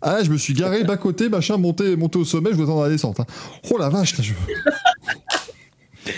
[0.01, 2.65] Ah, là, je me suis garé bas côté, machin, monté, monté au sommet, je dois
[2.67, 3.19] attendre la descente.
[3.21, 3.27] hein.
[3.71, 4.33] Oh la vache, là, je.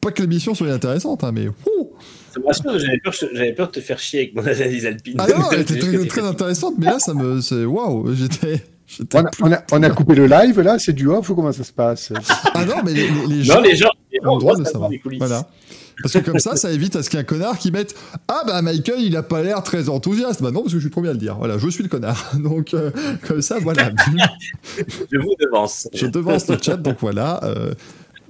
[0.00, 1.48] Pas que l'émission soit inintéressante, hein, mais.
[1.48, 1.90] ouh.
[2.34, 5.16] J'avais peur, j'avais peur de te faire chier avec mon analyse alpine.
[5.18, 7.40] Ah non, elle était très, très intéressante, mais là, ça me.
[7.66, 8.62] Waouh, j'étais.
[9.14, 11.52] On a, on, a, on a coupé le live, là, c'est du off ou comment
[11.52, 12.12] ça se passe?
[12.54, 13.88] Ah non, mais les, les- les gens Non, les gens,
[14.24, 14.90] ont le droit de savoir.
[15.18, 15.48] Voilà.
[16.02, 17.94] Parce que comme ça, ça évite à ce qu'il y ait un connard qui mette
[18.26, 20.42] Ah bah Michael, il a pas l'air très enthousiaste.
[20.42, 21.36] Bah non, parce que je suis le premier à le dire.
[21.36, 22.32] Voilà, je suis le connard.
[22.38, 22.90] Donc, euh,
[23.28, 23.90] comme ça, voilà.
[25.12, 25.88] Je vous devance.
[25.94, 27.40] je devance le chat, donc voilà.
[27.44, 27.72] euh,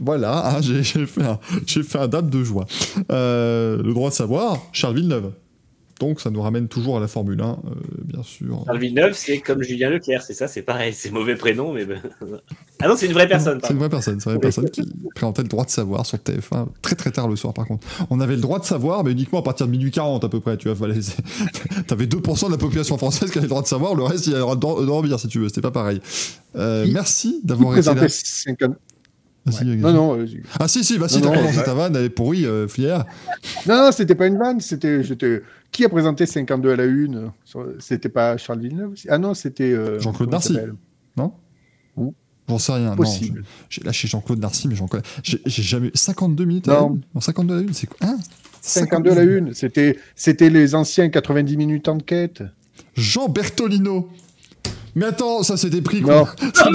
[0.03, 2.67] voilà, hein, j'ai fait, un- fait un dab de joie.
[3.13, 5.33] Euh, le droit de savoir, Charles Villeneuve.
[6.01, 7.57] Donc ça nous ramène toujours à la Formule 1, euh,
[8.05, 8.63] bien sûr.
[8.65, 11.85] Charles Villeneuve, c'est comme Julien Leclerc, c'est ça, c'est pareil, c'est mauvais prénom, mais.
[11.85, 12.01] Ben.
[12.81, 13.61] ah non, c'est une vraie personne.
[13.63, 14.83] C'est une vraie personne, c'est une vraie personne qui
[15.15, 17.87] présentait le droit de savoir sur TF1 très très tard le soir, par contre.
[18.09, 20.41] On avait le droit de savoir, mais uniquement à partir de minuit 40 à peu
[20.41, 20.89] près, tu vois.
[21.87, 24.33] T'avais 2% de la population française qui avait le droit de savoir, le reste, il
[24.33, 26.01] y avait le droit de dormir si tu veux, c'était pas pareil.
[26.57, 28.07] Euh, merci d'avoir été là.
[29.47, 29.77] Ah, si, ouais.
[29.77, 30.27] non, non, euh,
[30.59, 32.67] ah si, si, bah si, t'as commencé ta vanne, elle est pourrie, euh.
[33.67, 35.03] Non, non, c'était pas une vanne, c'était.
[35.73, 37.31] Qui a présenté 52 à la une
[37.79, 39.73] C'était pas Charles Villeneuve Ah non, c'était.
[39.73, 40.59] Euh, Jean-Claude Darcy.
[41.17, 41.33] Non?
[41.97, 42.15] Ou
[42.49, 42.97] J'en sais rien.
[42.97, 43.45] Possible.
[43.69, 43.87] J'ai je...
[43.87, 45.05] lâché Jean-Claude Darcy, mais j'en connais.
[45.23, 45.91] J'ai jamais.
[45.95, 46.75] 52 minutes non.
[46.75, 47.03] à la une?
[47.21, 48.19] 52 à la une, c'est quoi hein?
[48.63, 52.43] 52 à la une, c'était les anciens 90 minutes enquête.
[52.95, 54.11] Jean Bertolino
[54.95, 56.25] mais attends, ça c'est des prix Non.
[56.25, 56.35] quoi.
[56.57, 56.73] C'est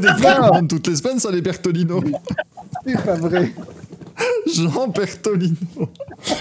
[0.00, 2.02] des- prix- qu'on toutes les semaines, ça les Bertolino.
[2.86, 3.52] C'est pas vrai.
[4.52, 5.56] Jean Bertolino.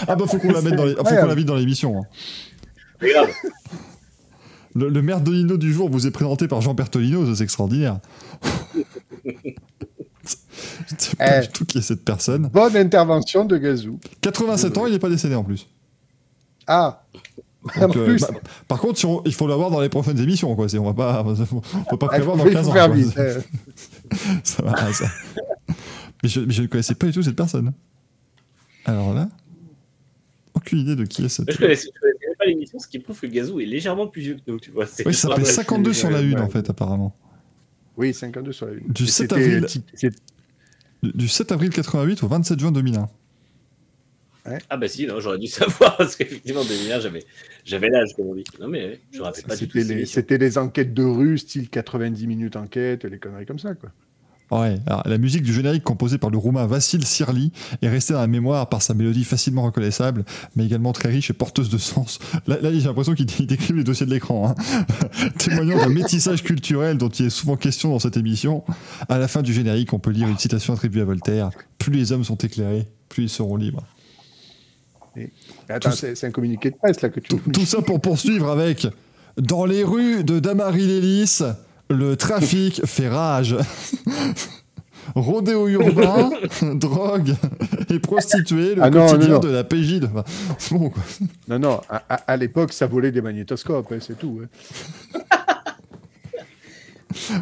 [0.07, 2.01] Ah bah faut qu'on la mette dans les, faut qu'on l'invite dans l'émission.
[2.01, 2.05] hein.
[4.75, 7.99] Le, le Merdolino du jour vous est présenté par Jean Bertolino, c'est extraordinaire.
[9.25, 9.31] Je
[10.93, 11.41] ne sais pas Eh.
[11.41, 12.49] du tout qui est cette personne.
[12.53, 13.99] Bonne intervention de Gazou.
[14.21, 15.67] 87 ans, il n'est pas décédé en plus.
[16.67, 17.03] Ah,
[17.63, 18.29] Donc, euh, plus, bah,
[18.67, 20.55] par contre, si on- il faut l'avoir dans les prochaines émissions.
[20.55, 20.69] Quoi.
[20.69, 22.73] C'est- On va pas, on peut pas il prévoir dans il 15 faut ans.
[24.43, 25.05] Ça va, ça.
[26.23, 27.73] Mais je, mais je ne connaissais pas du tout cette personne.
[28.85, 29.27] Alors là,
[30.53, 31.51] aucune idée de qui est cette.
[31.51, 34.35] Je connaissais, je connaissais pas l'émission, ce qui prouve que Gazou est légèrement plus vieux
[34.35, 34.85] que nous, tu vois.
[35.05, 37.13] Oui, ça s'appelle Ouais, 52 sur la une, en fait, apparemment.
[37.97, 38.87] Oui, 52 sur la une.
[38.87, 39.65] Du Et 7 c'était avril.
[41.03, 43.07] Du 7 avril 88 au 27 juin 2001.
[44.69, 47.23] Ah bah si, non, j'aurais dû savoir, parce qu'effectivement, en 2001, j'avais,
[47.65, 48.43] j'avais l'âge, comme on dit.
[48.59, 50.13] Non mais je me rappelle pas du tout C'était les, émission.
[50.13, 53.89] c'était les enquêtes de rue, style 90 minutes enquête, les conneries comme ça, quoi.
[54.49, 57.51] Ouais, alors, la musique du générique composée par le roumain Vassil Sirli
[57.81, 60.23] est restée dans la mémoire par sa mélodie facilement reconnaissable,
[60.55, 62.19] mais également très riche et porteuse de sens.
[62.47, 64.85] Là, là, j'ai l'impression qu'il il décrit les dossiers de l'écran, hein.
[65.37, 68.63] témoignant d'un métissage culturel dont il est souvent question dans cette émission.
[69.09, 72.13] À la fin du générique, on peut lire une citation attribuée à Voltaire Plus les
[72.13, 73.85] hommes sont éclairés, plus ils seront libres.
[75.69, 78.49] Attends, c'est c'est un communiqué de presse, là, que tu Tout, tout ça pour poursuivre
[78.49, 78.87] avec
[79.37, 81.39] Dans les rues de Damary-Lélis,
[81.89, 83.55] le trafic fait rage.
[85.15, 86.31] Rodéo urbain,
[86.75, 87.33] drogue
[87.89, 89.39] et prostituée, le Ah non, quotidien non, non.
[89.39, 89.99] de la PJ.
[90.01, 90.05] De...
[90.07, 90.23] Enfin,
[90.57, 91.01] c'est bon, quoi.
[91.47, 94.41] Non, non, à, à- à l'époque, ça volait des magnétoscopes, hein, c'est tout.
[94.43, 94.47] hein.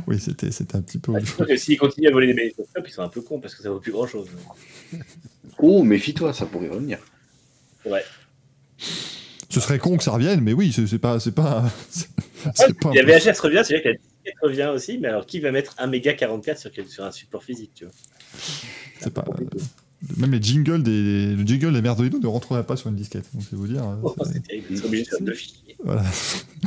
[0.08, 1.14] Oui, c'était, c'était un petit peu.
[1.16, 3.70] Ah, s'ils continuent à voler des magnétoscopes, ils sont un peu cons, parce que ça
[3.72, 4.28] vaut plus grand chose.
[5.58, 7.00] Oh, méfie-toi, ça pourrait revenir.
[7.86, 8.04] Ouais.
[9.50, 11.20] Ce serait con que ça revienne, mais oui, c'est, pas.
[11.20, 12.08] C'est pas, c'est,
[12.56, 15.08] c'est pas Il y a VHS revient, c'est vrai que la disquette revient aussi, mais
[15.08, 17.94] alors qui va mettre un méga 44 sur, sur un support physique, tu vois?
[19.00, 19.24] C'est pas-
[20.18, 23.26] Même les jingles des, le jingle des Merdolino ne rentrerait pas sur une disquette.
[23.34, 23.84] Donc, c'est vous dire.
[23.84, 25.78] euh, Oh, c'est- terrible, ils sont obligés de faire deux fichiers.
[25.84, 26.04] voilà.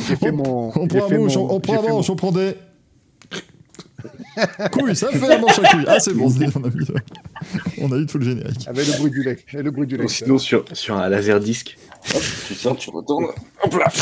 [0.09, 0.69] J'ai fait mon.
[0.75, 2.55] On prend un manche, on prend un manche, on prend des.
[4.73, 5.85] Couilles, ça fait la manche à couilles.
[5.87, 6.87] Ah, c'est bon, c'est- on a mis,
[7.81, 8.67] on a eu tout le générique.
[8.69, 9.39] Avec le bruit du lait.
[9.53, 10.05] Et le bruit du lait.
[10.05, 11.77] Ou sinon, sur, sur un laser disque.
[12.15, 13.27] Hop, tu sors, tu retournes.
[13.65, 13.93] Hop là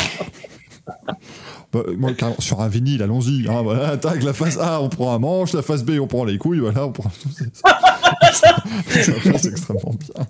[1.73, 3.47] Bah, moi, sur un vinyle, allons-y.
[3.49, 6.23] Hein, voilà, tac, la face A, on prend un manche, la face B, on prend
[6.23, 7.11] les couilles, voilà, on prend.
[7.35, 10.25] c'est- c'est- extrêmement bien.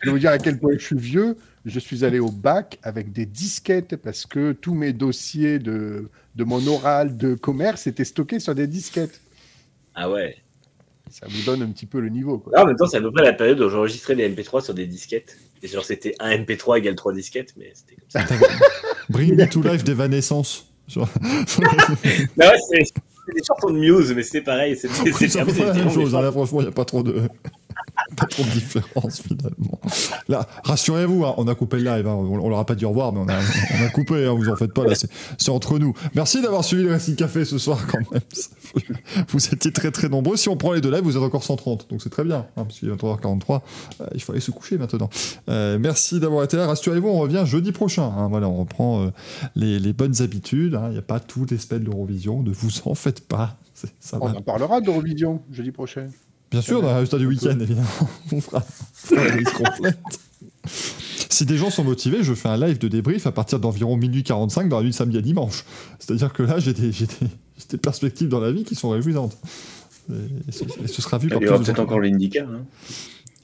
[0.00, 1.36] Je vais vous dire à quel point je suis vieux.
[1.64, 6.44] Je suis allé au bac avec des disquettes parce que tous mes dossiers de, de
[6.44, 9.20] mon oral de commerce étaient stockés sur des disquettes.
[9.94, 10.36] Ah ouais.
[11.10, 12.38] Ça vous donne un petit peu le niveau.
[12.38, 12.52] Quoi.
[12.54, 14.72] Là, en même temps, c'est à peu près la période où j'enregistrais des MP3 sur
[14.72, 15.36] des disquettes.
[15.62, 18.34] Et genre, c'était un MP3 égale 3 disquettes, mais c'était comme ça.
[19.08, 20.66] Bring me to life d'Evanescence.
[20.86, 24.76] Genre- ouais, c'est c'est des chansons de Muse, mais c'était pareil.
[24.76, 27.22] C'était C'est la même chose, hein, là, franchement, il n'y a pas trop de.
[28.16, 29.80] Pas trop de différence finalement.
[30.28, 32.84] Là, rassurez-vous, hein, on a coupé le live, hein, on, on leur a pas dit
[32.84, 35.50] au revoir, mais on a, on a coupé, hein, vous en faites pas, là, c'est
[35.50, 35.94] entre nous.
[36.14, 38.20] Merci d'avoir suivi le Racing Café ce soir quand même.
[39.28, 40.36] Vous étiez très très nombreux.
[40.36, 42.78] Si on prend les deux lives, vous êtes encore 130, donc c'est très bien, parce
[42.78, 43.60] qu'il est 23h43,
[44.00, 45.10] euh, il faut aller se coucher maintenant.
[45.48, 48.28] Euh, merci d'avoir été là, rassurez-vous, on revient jeudi prochain.
[48.28, 49.10] voilà, on reprend euh,
[49.56, 52.70] les, les bonnes habitudes, il n'y a pas toutes les semaines de l'Eurovision, ne vous
[52.84, 53.56] en faites pas.
[54.00, 56.08] Ça On va en parlera d'Eurovision jeudi prochain.
[56.50, 57.86] Bien sûr, dans le résultat du week-end, évidemment.
[58.32, 58.64] On fera
[59.54, 59.98] complète.
[61.30, 64.22] Si des gens sont motivés, je fais un live de débrief à partir d'environ minuit
[64.22, 65.64] 45 dans la nuit de samedi à dimanche.
[65.98, 67.14] C'est-à-dire que là, j'ai des, j'ai des-
[67.58, 69.36] j'ai des perspectives dans la vie qui sont réjouissantes.
[70.10, 72.48] Et ce, et ce sera vu par Il y aura peut-être encore l'IndyCar.
[72.48, 72.64] Hein.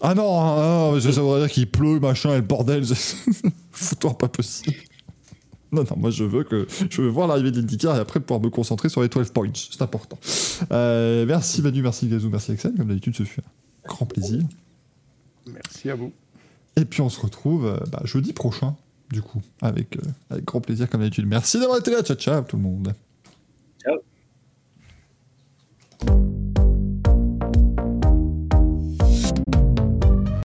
[0.00, 2.84] Ah non, ah non, ça voudrait dire qu'il pleut, machin, et le bordel.
[3.73, 4.74] Foutoir pas possible.
[5.74, 8.50] Non, non, moi je veux que je veux voir l'arrivée de et après pouvoir me
[8.50, 9.50] concentrer sur les 12 points.
[9.54, 10.18] C'est important.
[10.72, 12.74] Euh, merci Manu, merci Gazou, merci Axel.
[12.76, 14.40] Comme d'habitude, ce fut un grand plaisir.
[15.46, 16.12] Merci à vous.
[16.76, 18.76] Et puis on se retrouve euh, bah, jeudi prochain,
[19.10, 21.26] du coup, avec, euh, avec grand plaisir comme d'habitude.
[21.26, 22.02] Merci d'avoir été là.
[22.02, 22.94] Ciao, ciao tout le monde.
[23.82, 23.98] Ciao.